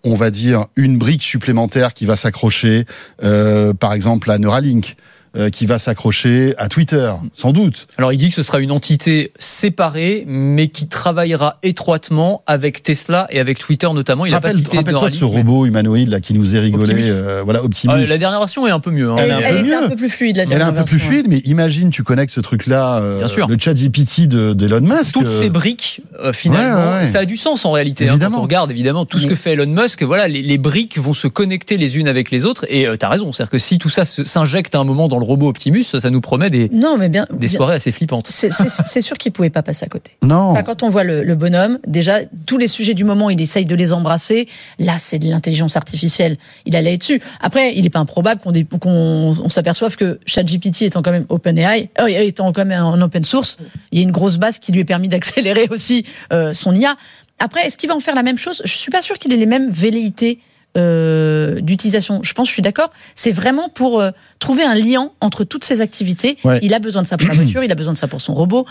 on 0.04 0.16
va 0.16 0.32
dire, 0.32 0.68
une 0.78 0.98
brique 0.98 1.24
supplémentaire 1.24 1.94
qui 1.94 2.06
va 2.06 2.16
s'accrocher, 2.16 2.86
euh, 3.24 3.74
par 3.74 3.92
exemple, 3.94 4.32
à 4.32 4.38
Neuralink? 4.38 4.96
Euh, 5.38 5.50
qui 5.50 5.66
va 5.66 5.80
s'accrocher 5.80 6.54
à 6.58 6.68
Twitter, 6.70 7.12
sans 7.34 7.52
doute. 7.52 7.88
Alors 7.98 8.14
il 8.14 8.18
dit 8.18 8.30
que 8.30 8.34
ce 8.34 8.44
sera 8.44 8.60
une 8.60 8.72
entité 8.72 9.32
séparée, 9.38 10.24
mais 10.28 10.68
qui 10.68 10.88
travaillera 10.88 11.58
étroitement 11.64 12.44
avec 12.48 12.84
Tesla 12.84 13.28
et 13.30 13.40
avec 13.40 13.60
Twitter 13.60 13.88
notamment. 13.94 14.26
Il 14.26 14.34
a 14.34 14.40
pas 14.42 14.48
Rappelle- 14.50 14.64
cité 14.64 14.78
Rappelle-toi 14.78 15.10
de 15.10 15.16
ce 15.16 15.24
robot 15.26 15.66
humanoïde 15.66 16.10
là 16.10 16.20
qui 16.20 16.34
nous 16.34 16.56
est 16.56 16.60
rigolé, 16.60 16.92
Optimus. 16.94 17.10
euh, 17.12 17.42
voilà 17.44 17.60
Ah, 17.62 17.66
Optimus. 17.66 18.06
la 18.06 18.18
dernière 18.18 18.40
version 18.40 18.68
est 18.68 18.72
un 18.72 18.80
peu 18.80 18.92
mieux. 18.92 19.12
hein. 19.12 19.16
Elle 19.18 19.32
Elle, 19.32 19.32
est 19.32 19.46
un 19.74 19.82
elle 19.82 19.88
peu 19.88 19.94
un 19.94 19.98
plus 19.98 20.10
fluide 20.10 20.38
la 20.38 20.44
Elle 20.44 20.52
est 20.52 20.56
un 20.56 20.58
dernière 20.58 20.84
peu 20.84 20.90
plus 20.90 21.00
fluide, 21.00 21.26
mais 21.30 21.38
imagine 21.40 21.90
tu 21.90 22.04
connectes 22.04 22.34
ce 22.34 22.40
truc-là, 22.42 23.00
euh, 23.00 23.18
Bien 23.20 23.28
sûr. 23.28 23.48
le 23.48 23.58
chat 23.60 23.74
GPT 23.74 24.28
de- 24.28 24.54
d'Elon 24.54 24.82
Musk. 24.82 25.14
toutes 25.14 25.28
euh, 25.28 25.42
ces 25.42 25.50
briques, 25.50 26.02
euh, 26.20 26.32
finalement, 26.34 26.78
Ouais, 26.78 26.92
ouais, 26.94 27.00
ouais. 27.00 27.06
ça 27.06 27.20
a 27.20 27.26
du 27.26 27.38
sens 27.38 27.66
en 27.66 27.72
réalité. 27.72 28.06
hein, 28.08 28.12
Évidemment. 28.12 28.38
quand 28.38 28.42
on 28.42 28.44
regarde 28.44 28.72
évidemment 28.72 29.06
tout 29.06 29.20
ce 29.20 29.28
que 29.28 29.36
fait 29.36 29.54
Elon 29.54 29.66
Musk, 29.68 30.04
voilà, 30.04 30.28
les, 30.28 30.42
les 30.42 30.58
briques 30.58 30.98
vont 30.98 31.14
se 31.14 31.28
connecter 31.28 31.78
les 31.78 31.98
unes 31.98 32.08
avec 32.08 32.32
les 32.32 32.46
autres. 32.46 32.66
Et 32.70 32.86
tu 32.92 32.98
t'as 32.98 33.10
raison, 33.10 33.32
c'est-à-dire 33.34 33.52
que 33.52 33.60
si 33.60 33.78
tout 33.78 33.90
ça 33.90 34.06
s'injecte 34.06 34.76
à 34.76 34.80
un 34.80 34.84
moment 34.84 35.08
dans 35.08 35.20
le 35.20 35.25
robot 35.26 35.50
Optimus, 35.50 35.84
ça 35.84 36.10
nous 36.10 36.22
promet 36.22 36.50
des, 36.50 36.70
Non, 36.70 36.98
mais 36.98 37.10
bien. 37.10 37.26
des 37.32 37.38
bien- 37.48 37.50
soirées 37.50 37.76
assez 37.76 37.92
flippantes. 37.92 38.28
C'est 38.30 38.52
c'est- 38.54 38.70
c'est 38.86 39.02
sûr 39.02 39.18
qu'il 39.18 39.32
pouvait 39.32 39.50
pas 39.50 39.62
passer 39.64 39.86
à 39.86 39.90
côté. 39.90 40.12
Non. 40.24 40.52
Enfin, 40.52 40.64
quand 40.64 40.84
on 40.84 40.90
voit 40.90 41.04
le, 41.04 41.24
le 41.24 41.36
bonhomme, 41.36 41.80
déjà, 41.88 42.20
tous 42.46 42.58
les 42.58 42.68
sujets 42.68 42.94
du 42.94 43.04
moment, 43.04 43.30
il 43.30 43.40
essaye 43.42 43.66
de 43.66 43.76
les 43.76 43.94
embrasser. 43.94 44.48
Là, 44.80 44.94
c'est 45.00 45.20
de 45.20 45.28
l'intelligence 45.28 45.76
artificielle. 45.78 46.38
Il 46.66 46.76
allait 46.76 46.98
dessus. 46.98 47.22
Après, 47.42 47.76
il 47.76 47.84
n'est 47.84 47.90
pas 47.90 48.00
improbable 48.00 48.42
qu'on 48.42 48.52
dé- 48.52 48.66
qu'on 48.66 49.36
on 49.44 49.50
s'aperçoive 49.50 49.96
que 49.98 50.20
ChatGPT 50.26 50.84
étant 50.84 51.02
quand 51.02 51.12
même 51.12 51.26
OpenAI, 51.30 51.90
euh, 52.00 52.08
étant 52.08 52.52
quand 52.54 52.66
même 52.66 52.84
en 52.84 53.00
open 53.02 53.24
source, 53.24 53.58
il 53.92 54.00
y 54.00 54.02
a 54.02 54.04
une 54.04 54.12
grosse 54.12 54.38
base 54.38 54.60
qui 54.60 54.72
lui 54.72 54.80
est 54.82 54.86
permis 54.86 55.08
d'accélérer 55.10 55.68
aussi 55.72 56.06
euh, 56.34 56.54
son 56.54 56.74
IA. 56.76 56.96
Après, 57.40 57.66
est-ce 57.68 57.78
qu'il 57.78 57.90
va 57.90 57.96
en 57.96 58.00
faire 58.00 58.16
la 58.16 58.24
même 58.24 58.38
chose? 58.38 58.62
Je 58.66 58.74
suis 58.76 58.92
pas 58.92 59.02
sûr 59.02 59.18
qu'il 59.20 59.34
ait 59.34 59.38
les 59.38 59.46
mêmes 59.46 59.70
velléités 59.70 60.40
euh, 60.78 61.62
d'utilisation. 61.62 62.22
Je 62.24 62.34
pense, 62.34 62.48
je 62.48 62.54
suis 62.54 62.62
d'accord. 62.62 62.92
C'est 63.16 63.32
vraiment 63.32 63.70
pour 63.70 64.02
euh, 64.02 64.12
trouver 64.40 64.64
un 64.64 64.76
lien 64.76 65.12
entre 65.22 65.44
toutes 65.44 65.64
ces 65.64 65.82
activités. 65.82 66.38
Ouais. 66.44 66.60
Il 66.62 66.74
a 66.74 66.80
besoin 66.80 67.02
de 67.02 67.08
ça 67.08 67.18
pour 67.18 67.28
la 67.28 67.34
voiture, 67.36 67.64
il 67.66 67.72
a 67.72 67.76
besoin 67.76 67.94
de 67.94 67.98
ça 67.98 68.08
pour 68.08 68.22
son 68.22 68.34
robot. 68.34 68.66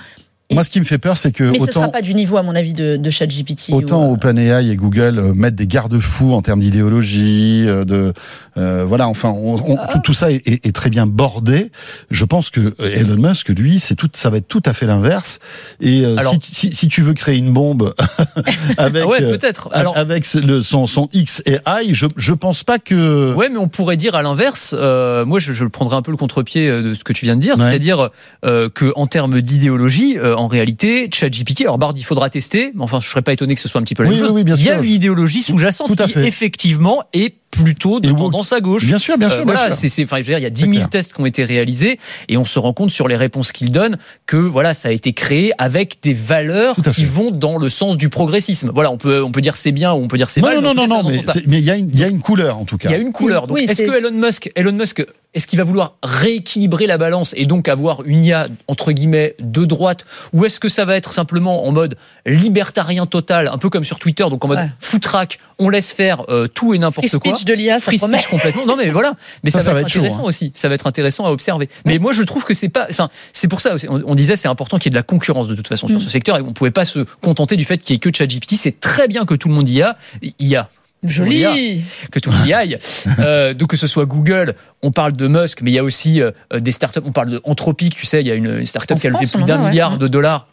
Moi, 0.52 0.62
ce 0.62 0.68
qui 0.68 0.78
me 0.78 0.84
fait 0.84 0.98
peur, 0.98 1.16
c'est 1.16 1.32
que 1.32 1.42
Mais 1.44 1.58
ce 1.58 1.62
autant, 1.64 1.72
sera 1.72 1.88
pas 1.88 2.02
du 2.02 2.14
niveau, 2.14 2.36
à 2.36 2.42
mon 2.42 2.54
avis, 2.54 2.74
de, 2.74 2.96
de 2.96 3.10
ChatGPT. 3.10 3.70
autant 3.72 4.06
ou, 4.08 4.10
euh, 4.10 4.14
OpenAI 4.14 4.68
et 4.70 4.76
Google 4.76 5.18
euh, 5.18 5.32
mettent 5.34 5.54
des 5.54 5.66
garde-fous 5.66 6.34
en 6.34 6.42
termes 6.42 6.60
d'idéologie, 6.60 7.64
euh, 7.66 7.84
de 7.86 8.12
euh, 8.58 8.84
voilà, 8.86 9.08
enfin, 9.08 9.30
on- 9.30 9.54
on- 9.56 9.76
Ah. 9.80 9.88
tout, 9.94 9.98
tout 10.04 10.12
ça 10.14 10.30
est, 10.30 10.46
est- 10.46 10.64
est 10.66 10.72
très 10.72 10.90
bien 10.90 11.06
bordé. 11.06 11.72
Je 12.10 12.24
pense 12.26 12.50
que 12.50 12.74
Elon 12.78 13.16
Musk, 13.16 13.48
lui, 13.48 13.80
c'est 13.80 13.94
tout, 13.96 14.08
ça 14.12 14.28
va 14.30 14.36
être 14.36 14.46
tout 14.46 14.62
à 14.66 14.74
fait 14.74 14.86
l'inverse. 14.86 15.38
Et 15.80 16.04
euh, 16.04 16.16
Alors- 16.18 16.34
si, 16.42 16.54
si, 16.54 16.72
si 16.74 16.88
tu 16.88 17.00
veux 17.02 17.14
créer 17.14 17.36
une 17.38 17.50
bombe 17.52 17.94
avec 18.76 19.02
Ah 19.02 19.08
ouais, 19.08 19.20
peut-être. 19.20 19.70
a- 19.72 19.78
Alors, 19.78 19.96
avec 19.96 20.24
ce- 20.26 20.38
le, 20.38 20.60
son, 20.62 20.86
son 20.86 21.08
X 21.14 21.42
et 21.46 21.56
I, 21.66 21.94
je, 21.94 22.06
je 22.16 22.32
pense 22.34 22.64
pas 22.64 22.78
que 22.78 23.34
Ouais, 23.34 23.48
mais 23.48 23.58
on 23.58 23.68
pourrait 23.68 23.96
dire 23.96 24.14
à 24.14 24.22
l'inverse. 24.22 24.74
euh, 24.78 25.24
moi, 25.24 25.40
je, 25.40 25.52
je 25.54 25.64
prendrais 25.64 25.96
un 25.96 26.02
peu 26.02 26.10
le 26.10 26.16
contre-pied 26.18 26.68
de 26.68 26.94
ce 26.94 27.02
que 27.02 27.12
tu 27.14 27.24
viens 27.24 27.34
de 27.36 27.40
dire, 27.40 27.56
Ouais. 27.58 27.64
c'est-à-dire 27.64 28.10
euh, 28.44 28.68
que 28.68 28.92
en 28.94 29.06
termes 29.06 29.40
d'idéologie, 29.40 30.16
euh, 30.18 30.33
en 30.34 30.46
réalité, 30.48 31.08
ChatGPT. 31.12 31.62
Alors 31.62 31.78
Bard, 31.78 31.94
il 31.96 32.04
faudra 32.04 32.30
tester, 32.30 32.72
mais 32.74 32.82
enfin, 32.82 33.00
je 33.00 33.08
serais 33.08 33.22
pas 33.22 33.32
étonné 33.32 33.54
que 33.54 33.60
ce 33.60 33.68
soit 33.68 33.80
un 33.80 33.84
petit 33.84 33.94
peu 33.94 34.02
la 34.02 34.10
Oui, 34.10 34.16
même 34.16 34.22
oui, 34.24 34.28
chose. 34.28 34.36
oui, 34.36 34.44
bien 34.44 34.56
il 34.56 34.64
y 34.64 34.70
a 34.70 34.74
sûr. 34.74 34.82
une 34.82 34.90
idéologie 34.92 35.42
sous-jacente 35.42 35.96
qui 35.96 36.12
fait. 36.12 36.26
effectivement 36.26 37.02
est 37.12 37.34
plutôt 37.62 38.00
de 38.00 38.08
Et 38.08 38.12
woke. 38.12 38.34
à 38.52 38.60
gauche. 38.60 38.84
bien 38.86 38.98
sûr, 38.98 39.16
bien 39.18 39.28
sûr, 39.28 39.40
Euh, 39.40 39.44
bien 39.44 39.52
voilà, 39.54 39.68
sûr. 39.70 39.78
c'est, 39.80 39.88
c'est, 39.88 40.04
enfin, 40.04 40.16
je 40.16 40.22
veux 40.22 40.28
dire, 40.28 40.38
il 40.38 40.42
y 40.42 40.46
a 40.46 40.50
10 40.50 40.60
C'est 40.62 40.66
000 40.66 40.76
clair. 40.78 40.88
tests 40.90 41.14
qui 41.14 41.20
ont 41.20 41.26
été 41.26 41.44
réalisés 41.44 41.98
et 42.28 42.36
on 42.36 42.44
se 42.44 42.58
rend 42.58 42.72
compte 42.72 42.90
sur 42.90 43.08
les 43.08 43.16
réponses 43.16 43.52
qu'il 43.52 43.70
donne 43.72 43.96
que 44.26 44.36
voilà, 44.36 44.74
ça 44.74 44.88
a 44.88 44.92
été 44.92 45.12
créé 45.12 45.52
avec 45.58 45.98
des 46.02 46.14
valeurs 46.14 46.76
qui 46.76 47.02
fait. 47.02 47.04
vont 47.04 47.30
dans 47.30 47.58
le 47.58 47.68
sens 47.68 47.96
du 47.96 48.08
progressisme. 48.08 48.70
Voilà, 48.74 48.90
on 48.90 48.98
peut, 48.98 49.22
on 49.22 49.30
peut 49.32 49.40
dire 49.40 49.56
c'est 49.56 49.72
bien 49.72 49.92
ou 49.92 49.96
on 50.02 50.08
peut 50.08 50.16
dire 50.16 50.30
c'est 50.30 50.40
Non, 50.40 50.48
mal. 50.48 50.60
non, 50.60 50.74
non, 50.74 50.86
non, 50.86 51.02
va 51.02 51.32
mais 51.46 51.58
il 51.58 51.64
y 51.64 51.70
a 51.70 51.76
une, 51.76 51.88
il 51.90 51.98
y 51.98 52.04
a 52.04 52.08
une 52.08 52.20
couleur 52.20 52.58
en 52.58 52.64
tout 52.64 52.78
cas. 52.78 52.88
Il 52.88 52.92
y 52.92 52.94
a 52.96 52.98
une 52.98 53.12
couleur. 53.12 53.46
Donc, 53.46 53.56
Oui, 53.56 53.64
est-ce 53.64 53.74
c'est- 53.74 53.86
que 53.86 53.96
Elon 53.98 54.10
Musk, 54.12 54.50
Elon 54.56 54.72
Musk, 54.72 55.04
est-ce 55.34 55.46
qu'il 55.46 55.58
va 55.58 55.64
vouloir 55.64 55.94
rééquilibrer 56.02 56.86
la 56.86 56.96
balance 56.98 57.34
et 57.36 57.46
donc 57.46 57.68
avoir 57.68 58.02
une 58.04 58.24
IA 58.24 58.48
entre 58.68 58.92
guillemets 58.92 59.34
de 59.40 59.64
droite, 59.64 60.04
ou 60.32 60.44
est-ce 60.44 60.60
que 60.60 60.68
ça 60.68 60.84
va 60.84 60.96
être 60.96 61.12
simplement 61.12 61.66
en 61.66 61.72
mode 61.72 61.96
libertarien 62.24 63.06
total, 63.06 63.48
un 63.48 63.58
peu 63.58 63.68
comme 63.70 63.84
sur 63.84 63.98
Twitter, 63.98 64.24
donc 64.30 64.44
en 64.44 64.48
mode 64.48 64.58
Ouais. 64.58 64.70
foutraque, 64.80 65.38
on 65.58 65.68
laisse 65.68 65.90
faire 65.92 66.22
euh, 66.28 66.46
tout 66.46 66.74
et 66.74 66.78
n'importe 66.78 67.08
Free 67.08 67.18
quoi? 67.18 67.32
De 67.44 67.54
l'IA, 67.54 67.74
ça 67.78 67.86
Free 67.86 67.98
promet. 67.98 68.18
speech 68.18 68.28
complètement. 68.30 68.66
Non 68.66 68.76
mais 68.76 68.90
voilà, 68.90 69.14
mais 69.42 69.50
ça, 69.50 69.58
Ça, 69.60 69.64
ça 69.66 69.70
va, 69.70 69.74
va 69.74 69.80
être 69.80 69.86
être 69.88 69.92
chaud, 69.92 70.00
intéressant 70.00 70.24
hein. 70.24 70.28
aussi. 70.28 70.52
Ça 70.54 70.68
va 70.68 70.74
être 70.74 70.86
intéressant 70.86 71.26
à 71.26 71.30
observer. 71.30 71.68
Mais 71.84 71.98
moi 71.98 72.12
je 72.12 72.22
trouve 72.22 72.44
que 72.44 72.54
c'est 72.54 72.68
pas, 72.68 72.86
enfin 72.90 73.08
c'est 73.32 73.48
pour 73.48 73.60
ça. 73.60 73.76
On, 73.88 74.02
on 74.06 74.14
disait 74.14 74.36
c'est 74.36 74.48
important 74.48 74.78
qu'il 74.78 74.86
y 74.86 74.90
ait 74.90 74.96
de 74.96 74.98
la 74.98 75.02
concurrence 75.02 75.48
de 75.48 75.54
toute 75.54 75.68
façon 75.68 75.88
sur 75.88 75.96
Mm. 75.98 76.00
ce 76.00 76.10
secteur 76.10 76.38
et 76.38 76.42
on 76.42 76.52
pouvait 76.52 76.70
pas 76.70 76.84
se 76.84 77.00
contenter 77.20 77.56
du 77.56 77.64
fait 77.64 77.78
qu'il 77.78 77.94
y 77.94 77.96
ait 77.96 77.98
que 78.00 78.10
ChatGPT. 78.16 78.54
C'est 78.56 78.80
très 78.80 79.08
bien 79.08 79.24
que 79.24 79.34
tout 79.34 79.48
le 79.48 79.54
monde 79.54 79.68
y 79.68 79.82
a, 79.82 79.96
y 80.40 80.56
a 80.56 80.68
Joli. 81.02 81.82
que 82.10 82.18
tout 82.18 82.30
le 82.30 82.36
monde 82.38 82.46
y 82.48 82.52
aille. 82.52 82.78
Euh, 83.20 83.54
donc 83.54 83.68
que 83.70 83.76
ce 83.76 83.86
soit 83.86 84.06
Google, 84.06 84.54
on 84.82 84.90
parle 84.90 85.12
de 85.12 85.28
Musk, 85.28 85.60
mais 85.62 85.70
il 85.70 85.74
y 85.74 85.78
a 85.78 85.84
aussi 85.84 86.20
euh, 86.20 86.30
des 86.58 86.72
startups. 86.72 87.00
On 87.04 87.12
parle 87.12 87.30
de 87.30 87.40
Anthropic, 87.44 87.94
tu 87.94 88.06
sais, 88.06 88.20
il 88.22 88.26
y 88.26 88.30
a 88.30 88.34
une, 88.34 88.64
startup 88.64 88.96
En 88.96 89.00
qui 89.00 89.06
a 89.06 89.10
levé 89.10 89.26
France, 89.26 89.32
plus 89.32 89.44
d'un 89.44 89.62
ouais. 89.62 89.68
milliard 89.70 89.92
Ouais. 89.92 89.98
de 89.98 90.08
dollars 90.08 90.48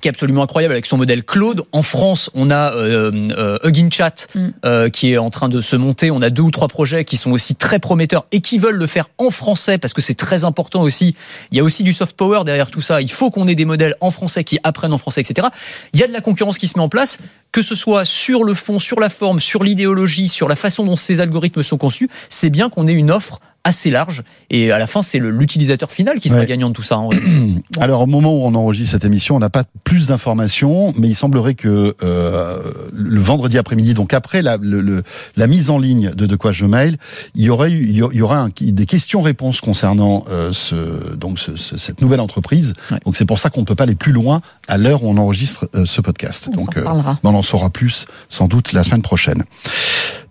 qui 0.00 0.08
est 0.08 0.10
absolument 0.10 0.42
incroyable 0.42 0.72
avec 0.72 0.86
son 0.86 0.96
modèle 0.96 1.24
Claude. 1.24 1.62
En 1.72 1.82
France, 1.82 2.30
on 2.34 2.50
a 2.50 2.74
euh, 2.74 3.10
euh, 3.36 3.58
Hugging 3.64 3.90
Chat 3.90 4.26
Mm. 4.34 4.48
euh, 4.64 4.88
qui 4.88 5.12
est 5.12 5.18
en 5.18 5.30
train 5.30 5.48
de 5.48 5.60
se 5.60 5.76
monter. 5.76 6.10
On 6.10 6.22
a 6.22 6.30
deux 6.30 6.42
ou 6.42 6.50
trois 6.50 6.68
projets 6.68 7.04
qui 7.04 7.16
sont 7.16 7.32
aussi 7.32 7.54
très 7.54 7.78
prometteurs 7.78 8.26
et 8.32 8.40
qui 8.40 8.58
veulent 8.58 8.76
le 8.76 8.86
faire 8.86 9.08
en 9.18 9.30
français 9.30 9.78
parce 9.78 9.92
que 9.92 10.02
c'est 10.02 10.14
très 10.14 10.44
important 10.44 10.82
aussi. 10.82 11.14
Il 11.50 11.56
y 11.56 11.60
a 11.60 11.64
aussi 11.64 11.82
du 11.82 11.92
soft 11.92 12.16
power 12.16 12.44
derrière 12.44 12.70
tout 12.70 12.82
ça. 12.82 13.00
Il 13.00 13.10
faut 13.10 13.30
qu'on 13.30 13.48
ait 13.48 13.54
des 13.54 13.64
modèles 13.64 13.94
en 14.00 14.10
français 14.10 14.44
qui 14.44 14.58
apprennent 14.62 14.92
en 14.92 14.98
français, 14.98 15.20
etc. 15.20 15.48
Il 15.92 16.00
y 16.00 16.02
a 16.02 16.06
de 16.06 16.12
la 16.12 16.20
concurrence 16.20 16.58
qui 16.58 16.68
se 16.68 16.78
met 16.78 16.84
en 16.84 16.88
place, 16.88 17.18
que 17.52 17.62
ce 17.62 17.74
soit 17.74 18.04
sur 18.04 18.44
le 18.44 18.54
fond, 18.54 18.78
sur 18.78 19.00
la 19.00 19.08
forme, 19.08 19.40
sur 19.40 19.64
l'idéologie, 19.64 20.28
sur 20.28 20.48
la 20.48 20.56
façon 20.56 20.84
dont 20.84 20.96
ces 20.96 21.20
algorithmes 21.20 21.62
sont 21.62 21.78
conçus. 21.78 22.08
C'est 22.28 22.50
bien 22.50 22.68
qu'on 22.68 22.86
ait 22.86 22.92
une 22.92 23.10
offre 23.10 23.40
assez 23.66 23.90
large 23.90 24.22
et 24.50 24.70
à 24.70 24.78
la 24.78 24.86
fin 24.86 25.02
c'est 25.02 25.18
l'utilisateur 25.18 25.90
final 25.90 26.20
qui 26.20 26.28
sera 26.28 26.40
Ouais. 26.40 26.46
gagnant 26.46 26.68
de 26.68 26.74
tout 26.74 26.82
ça. 26.84 26.96
hein. 26.96 27.08
Alors 27.80 28.02
au 28.02 28.06
moment 28.06 28.32
où 28.34 28.42
on 28.44 28.54
enregistre 28.54 28.92
cette 28.92 29.04
émission, 29.04 29.34
on 29.36 29.38
n'a 29.40 29.50
pas 29.50 29.64
plus 29.84 30.06
d'informations, 30.06 30.92
mais 30.96 31.08
il 31.08 31.14
semblerait 31.14 31.54
que 31.54 31.94
euh, 32.02 32.62
le 32.92 33.20
vendredi 33.20 33.58
après-midi, 33.58 33.94
donc 33.94 34.14
après 34.14 34.40
la, 34.42 34.56
le- 34.56 34.80
le- 34.80 35.02
la 35.36 35.46
mise 35.46 35.70
en 35.70 35.78
ligne 35.78 36.12
de 36.14 36.26
De 36.26 36.36
quoi 36.36 36.52
je 36.52 36.64
mail, 36.66 36.96
il 37.34 37.42
y 37.44 37.50
aurait 37.50 37.70
eu- 37.72 37.86
il 37.88 37.96
y 37.96 38.22
aura 38.22 38.38
un- 38.40 38.48
des 38.60 38.86
questions-réponses 38.86 39.60
concernant 39.60 40.24
euh, 40.30 40.52
ce, 40.52 41.14
donc 41.16 41.38
ce- 41.38 41.56
ce- 41.56 41.76
cette 41.76 42.00
nouvelle 42.00 42.20
entreprise. 42.20 42.74
Ouais. 42.90 42.98
Donc 43.04 43.16
c'est 43.16 43.24
pour 43.26 43.38
ça 43.38 43.50
qu'on 43.50 43.60
ne 43.60 43.66
peut 43.66 43.74
pas 43.74 43.84
aller 43.84 43.94
plus 43.94 44.12
loin 44.12 44.40
à 44.68 44.76
l'heure 44.78 45.02
où 45.02 45.08
on 45.08 45.16
enregistre 45.16 45.68
euh, 45.74 45.84
ce 45.86 46.00
podcast. 46.00 46.48
On 46.52 46.56
donc 46.56 46.76
euh, 46.76 46.82
parlera. 46.82 47.18
on 47.24 47.34
en 47.34 47.42
saura 47.42 47.70
plus 47.70 48.06
sans 48.28 48.46
doute 48.48 48.72
la 48.72 48.82
semaine 48.84 49.02
prochaine. 49.02 49.42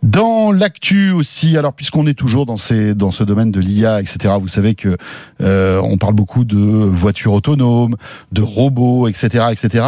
Dans 0.03 0.51
l'actu 0.51 1.11
aussi, 1.11 1.57
alors 1.57 1.73
puisqu'on 1.73 2.05
est 2.05 2.13
toujours 2.13 2.45
dans 2.45 2.57
ces 2.57 2.93
dans 2.93 3.09
ce 3.11 3.23
domaine 3.25 3.51
de 3.51 3.59
l'IA, 3.59 4.01
etc. 4.01 4.35
Vous 4.39 4.47
savez 4.47 4.75
que 4.75 4.97
euh, 5.41 5.79
on 5.83 5.97
parle 5.97 6.13
beaucoup 6.13 6.45
de 6.45 6.57
voitures 6.57 7.33
autonomes, 7.33 7.95
de 8.31 8.41
robots, 8.41 9.07
etc., 9.07 9.45
etc. 9.51 9.85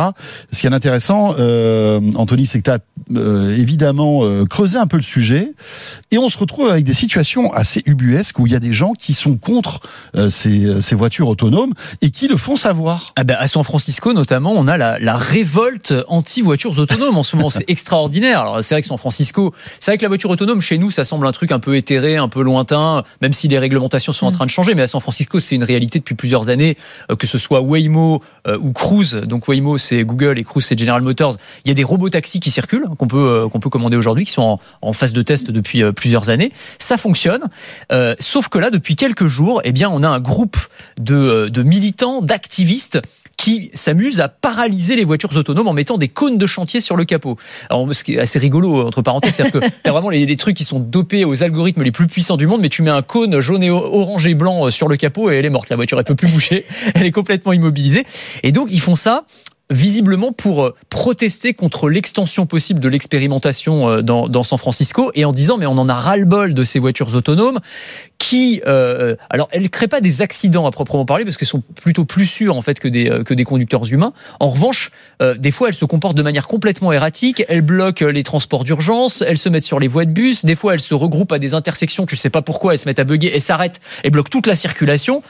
Ce 0.52 0.62
qui 0.62 0.68
est 0.68 0.74
intéressant, 0.74 1.34
euh, 1.40 2.00
Anthony, 2.16 2.46
c'est 2.46 2.62
que 2.62 2.64
tu 2.64 2.72
as 2.72 2.80
évidemment 3.56 4.20
euh, 4.24 4.46
creusé 4.46 4.78
un 4.78 4.88
peu 4.88 4.98
le 4.98 5.04
sujet, 5.04 5.54
et 6.12 6.18
on 6.18 6.30
se 6.30 6.38
retrouve 6.38 6.70
avec 6.70 6.84
des 6.84 6.94
situations 6.94 7.52
assez 7.54 7.82
ubuesques 7.86 8.40
où 8.40 8.48
il 8.48 8.54
y 8.54 8.56
a 8.56 8.60
des 8.60 8.74
gens 8.74 8.94
qui 8.94 9.14
sont 9.14 9.36
contre 9.36 9.80
ces, 10.30 10.96
voitures 10.98 11.28
autonomes 11.28 11.74
et 12.02 12.10
qui 12.10 12.28
le 12.28 12.38
font 12.38 12.56
savoir. 12.56 13.14
Ah 13.16 13.24
ben, 13.24 13.38
à 13.40 13.48
San 13.48 13.64
Francisco, 13.64 14.14
notamment, 14.14 14.54
on 14.54 14.68
a 14.68 14.78
la, 14.78 15.18
révolte 15.18 15.94
anti-voitures 16.08 16.80
autonomes 16.80 17.18
en 17.18 17.24
ce 17.24 17.36
moment. 17.36 17.50
C'est 17.50 17.66
extraordinaire. 17.70 18.58
C'est 18.62 18.76
vrai 18.76 18.82
que 18.82 18.88
San 18.88 18.98
Francisco, 18.98 19.54
c'est 19.80 19.92
vrai 19.92 19.98
que 19.98 20.04
la 20.04 20.10
voiture 20.10 20.30
autonome, 20.30 20.62
chez 20.62 20.78
nous, 20.78 20.92
ça 20.92 21.06
semble 21.06 21.28
un 21.28 21.32
truc 21.32 21.52
un 21.52 21.60
peu 21.60 21.76
éthéré, 21.76 22.18
un 22.18 22.28
peu 22.28 22.42
lointain, 22.42 23.04
même 23.22 23.27
si 23.34 23.48
les 23.48 23.60
réglementations 23.60 24.14
sont 24.14 24.26
en 24.26 24.32
Mm. 24.32 24.34
train 24.34 24.46
de 24.46 24.50
changer. 24.50 24.76
Mais 24.76 24.84
à 24.84 24.88
San 24.88 25.02
Francisco, 25.02 25.40
c'est 25.40 25.56
une 25.56 25.64
réalité 25.64 26.00
depuis 26.00 26.16
plusieurs 26.16 26.50
années, 26.50 26.78
euh, 27.12 27.16
que 27.16 27.28
ce 27.28 27.38
soit 27.38 27.62
Waymo 27.62 28.22
euh, 28.48 28.58
ou 28.60 28.72
Cruise. 28.74 29.14
Donc, 29.16 29.48
Waymo, 29.48 29.78
c'est 29.78 30.04
Google 30.04 30.38
et 30.38 30.44
Cruise, 30.44 30.66
c'est 30.66 30.78
General 30.78 31.02
Motors. 31.02 31.38
Il 31.66 31.70
y 31.70 31.72
a 31.72 31.74
des 31.74 31.84
robots 31.84 32.10
taxis 32.10 32.40
qui 32.40 32.52
circulent, 32.52 32.86
hein, 32.88 32.94
qu'on 32.98 33.08
peut, 33.08 33.18
euh, 33.18 33.50
qu'on 33.50 33.60
peut 33.60 33.70
commander 33.70 33.98
aujourd'hui, 33.98 34.26
qui 34.26 34.32
sont 34.32 34.42
en, 34.42 34.60
en 34.82 34.94
phase 34.94 35.14
de 35.14 35.22
test 35.22 35.52
depuis 35.52 35.84
plusieurs 35.94 36.30
années. 36.30 36.52
Ça 36.80 36.98
fonctionne. 36.98 37.44
Euh, 37.92 38.16
sauf 38.20 38.50
que 38.50 38.60
là, 38.60 38.70
depuis 38.70 38.96
quelques 38.96 39.28
jours, 39.28 39.62
eh 39.64 39.72
bien, 39.72 39.90
on 39.92 40.04
a 40.04 40.10
un 40.10 40.20
groupe 40.20 40.58
de, 41.00 41.50
de 41.50 41.64
militants, 41.64 42.22
d'activistes 42.22 43.00
qui 43.38 43.70
s'amusent 43.74 44.20
à 44.20 44.28
paralyser 44.28 44.96
les 44.96 45.06
voitures 45.06 45.36
autonomes 45.36 45.68
en 45.68 45.74
mettant 45.74 45.98
des 45.98 46.08
cônes 46.08 46.38
de 46.38 46.48
chantier 46.48 46.82
sur 46.82 46.98
le 46.98 47.06
capot. 47.06 47.38
Alors, 47.70 47.94
ce 47.94 48.04
qui 48.04 48.16
est 48.16 48.20
assez 48.20 48.40
rigolo, 48.40 48.86
entre 48.86 49.04
parenthèses, 49.04 49.36
c'est-à-dire 49.36 49.62
que 49.62 49.68
t'as 49.84 49.92
vraiment 49.92 50.10
les, 50.10 50.36
trucs 50.36 50.58
qui 50.58 50.64
sont 50.64 50.80
dopés 50.80 51.24
aux 51.24 51.44
algorithmes 51.44 51.84
les 51.84 51.92
plus 51.92 52.08
puissants 52.08 52.38
du 52.38 52.48
monde, 52.48 52.62
mais 52.62 52.70
tu 52.70 52.82
mets 52.82 52.90
un 52.90 53.02
cône 53.02 53.40
jaune 53.40 53.64
et 53.64 53.70
orange 53.70 54.28
et 54.28 54.34
blanc 54.34 54.66
euh, 54.66 54.70
sur 54.72 54.88
le 54.88 54.98
capot 54.98 55.32
et 55.32 55.36
elle 55.36 55.46
est 55.46 55.50
morte. 55.50 55.70
La 55.70 55.76
voiture, 55.76 55.98
elle 56.00 56.06
peut 56.06 56.16
plus 56.16 56.28
bouger. 56.28 56.66
Elle 56.96 57.06
est 57.06 57.12
complètement 57.12 57.54
immobilisée. 57.54 58.06
Et 58.44 58.52
donc, 58.52 58.70
ils 58.72 58.82
font 58.82 58.96
ça 58.96 59.26
visiblement 59.70 60.32
pour 60.32 60.64
euh, 60.64 60.76
protester 60.90 61.54
contre 61.54 61.90
l'extension 61.90 62.46
possible 62.46 62.80
de 62.80 62.88
l'expérimentation 62.88 63.90
euh, 63.90 64.02
dans, 64.02 64.30
dans 64.30 64.44
San 64.44 64.58
Francisco 64.58 65.12
et 65.14 65.26
en 65.26 65.32
disant 65.32 65.58
mais 65.58 65.66
on 65.66 65.78
en 65.78 65.90
a 65.90 65.94
ras-le-bol 65.94 66.54
de 66.54 66.64
ces 66.64 66.80
voitures 66.80 67.14
autonomes 67.16 67.60
qui 68.18 68.62
euh, 68.66 69.16
alors 69.30 69.48
elles 69.52 69.70
créent 69.70 69.88
pas 69.88 70.02
des 70.02 70.22
accidents 70.22 70.66
à 70.66 70.72
proprement 70.72 71.06
parler 71.06 71.24
parce 71.24 71.38
qu'elles 71.38 71.48
sont 71.48 71.64
plutôt 71.76 72.06
plus 72.06 72.26
sûres 72.26 72.56
en 72.56 72.62
fait 72.62 72.80
que 72.80 72.88
des 72.88 73.10
euh, 73.10 73.24
que 73.24 73.34
des 73.34 73.44
conducteurs 73.44 73.92
humains. 73.92 74.14
En 74.40 74.50
revanche, 74.50 74.92
euh, 75.22 75.36
des 75.36 75.52
fois 75.52 75.70
elles 75.70 75.76
se 75.76 75.86
comportent 75.86 76.18
de 76.18 76.24
manière 76.24 76.48
complètement 76.48 76.92
erratique, 76.92 77.44
elles 77.48 77.62
bloquent 77.62 78.06
les 78.06 78.24
transports 78.24 78.64
d'urgence, 78.64 79.22
elles 79.22 79.38
se 79.38 79.50
mettent 79.50 79.64
sur 79.64 79.80
les 79.80 79.88
voies 79.88 80.06
de 80.06 80.12
bus, 80.12 80.46
des 80.46 80.56
fois 80.56 80.74
elles 80.74 80.80
se 80.80 80.94
regroupent 80.94 81.32
à 81.32 81.40
des 81.40 81.54
intersections, 81.54 82.06
tu 82.06 82.16
sais 82.16 82.30
pas 82.30 82.42
pourquoi, 82.42 82.74
elles 82.74 82.80
se 82.80 82.88
mettent 82.88 83.00
à 83.00 83.04
bugger 83.04 83.36
et 83.36 83.40
s'arrêtent 83.40 83.80
et 84.04 84.10
bloquent 84.10 84.30
toute 84.30 84.48
la 84.48 84.56
circulation. 84.56 85.22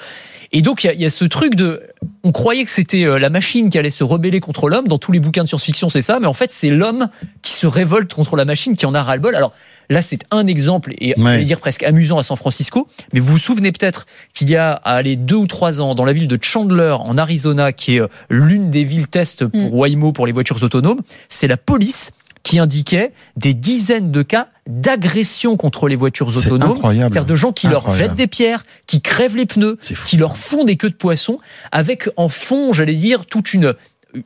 Et 0.52 0.62
donc, 0.62 0.84
il 0.84 0.88
y, 0.88 0.90
a- 0.90 0.94
il 0.94 1.02
y 1.02 1.06
a 1.06 1.10
ce 1.10 1.26
truc 1.26 1.56
de. 1.56 1.82
On 2.24 2.32
croyait 2.32 2.64
que 2.64 2.72
c'était 2.72 3.04
euh, 3.06 3.20
la 3.20 3.30
machine 3.30 3.70
qui 3.70 3.78
allait 3.78 3.90
se 3.90 4.04
rebeller 4.04 4.40
contre 4.40 4.70
l'homme. 4.70 4.88
Dans 4.88 4.98
tous 4.98 5.12
les 5.12 5.20
bouquins 5.20 5.44
de 5.44 5.48
science-fiction, 5.48 5.90
c'est 5.90 6.02
ça. 6.02 6.20
Mais 6.20 6.28
en 6.28 6.34
fait, 6.34 6.52
c'est 6.52 6.70
l'homme 6.70 7.10
qui 7.42 7.54
se 7.54 7.68
révolte 7.68 8.14
contre 8.14 8.36
la 8.36 8.46
machine, 8.46 8.76
qui 8.76 8.86
en 8.86 8.94
a 8.94 9.04
ras-le-bol. 9.04 9.36
Alors 9.36 9.54
là, 9.90 10.02
c'est 10.02 10.20
un 10.32 10.48
exemple, 10.48 10.94
et 11.00 11.14
on 11.18 11.24
Ouais. 11.26 11.38
va 11.40 11.44
dire 11.44 11.60
presque 11.60 11.84
amusant 11.84 12.18
à 12.18 12.24
San 12.24 12.36
Francisco. 12.38 12.88
Mais 13.14 13.20
vous 13.20 13.32
vous 13.34 13.40
souvenez 13.40 13.72
peut-être 13.72 14.06
qu'il 14.34 14.50
y 14.50 14.56
a, 14.56 14.74
à 14.74 14.96
aller 14.96 15.16
deux 15.16 15.36
ou 15.36 15.48
trois 15.48 15.80
ans, 15.82 15.96
dans 15.96 16.06
la 16.06 16.14
ville 16.14 16.28
de 16.28 16.38
Chandler, 16.42 16.96
en 17.00 17.18
Arizona, 17.18 17.72
qui 17.74 17.96
est 17.96 18.02
euh, 18.02 18.08
l'une 18.30 18.70
des 18.72 18.84
villes 18.84 19.08
test 19.08 19.46
pour 19.46 19.74
Waymo, 19.76 20.12
pour 20.12 20.26
les 20.28 20.34
voitures 20.34 20.62
autonomes, 20.64 21.02
c'est 21.30 21.48
la 21.48 21.58
police 21.58 22.12
qui 22.48 22.60
indiquait 22.60 23.12
des 23.36 23.54
dizaines 23.54 24.10
de 24.10 24.22
cas 24.22 24.48
d'agression 24.68 25.58
contre 25.58 25.90
les 25.90 25.98
voitures 25.98 26.32
C'est 26.34 26.50
autonomes. 26.50 26.78
incroyable. 26.78 27.12
C'est-à-dire 27.12 27.28
de 27.28 27.36
gens 27.36 27.52
qui 27.52 27.68
leur 27.68 27.94
jettent 27.94 28.16
des 28.16 28.28
pierres, 28.28 28.64
qui 28.86 29.02
crèvent 29.02 29.36
les 29.36 29.46
pneus, 29.46 29.78
qui 30.08 30.16
leur 30.16 30.38
font 30.38 30.64
des 30.64 30.78
queues 30.78 30.90
de 30.90 30.96
poisson, 30.96 31.40
avec 31.74 32.10
en 32.16 32.30
fond, 32.30 32.72
j'allais 32.72 32.96
dire, 32.96 33.26
toute 33.26 33.54
une 33.54 33.74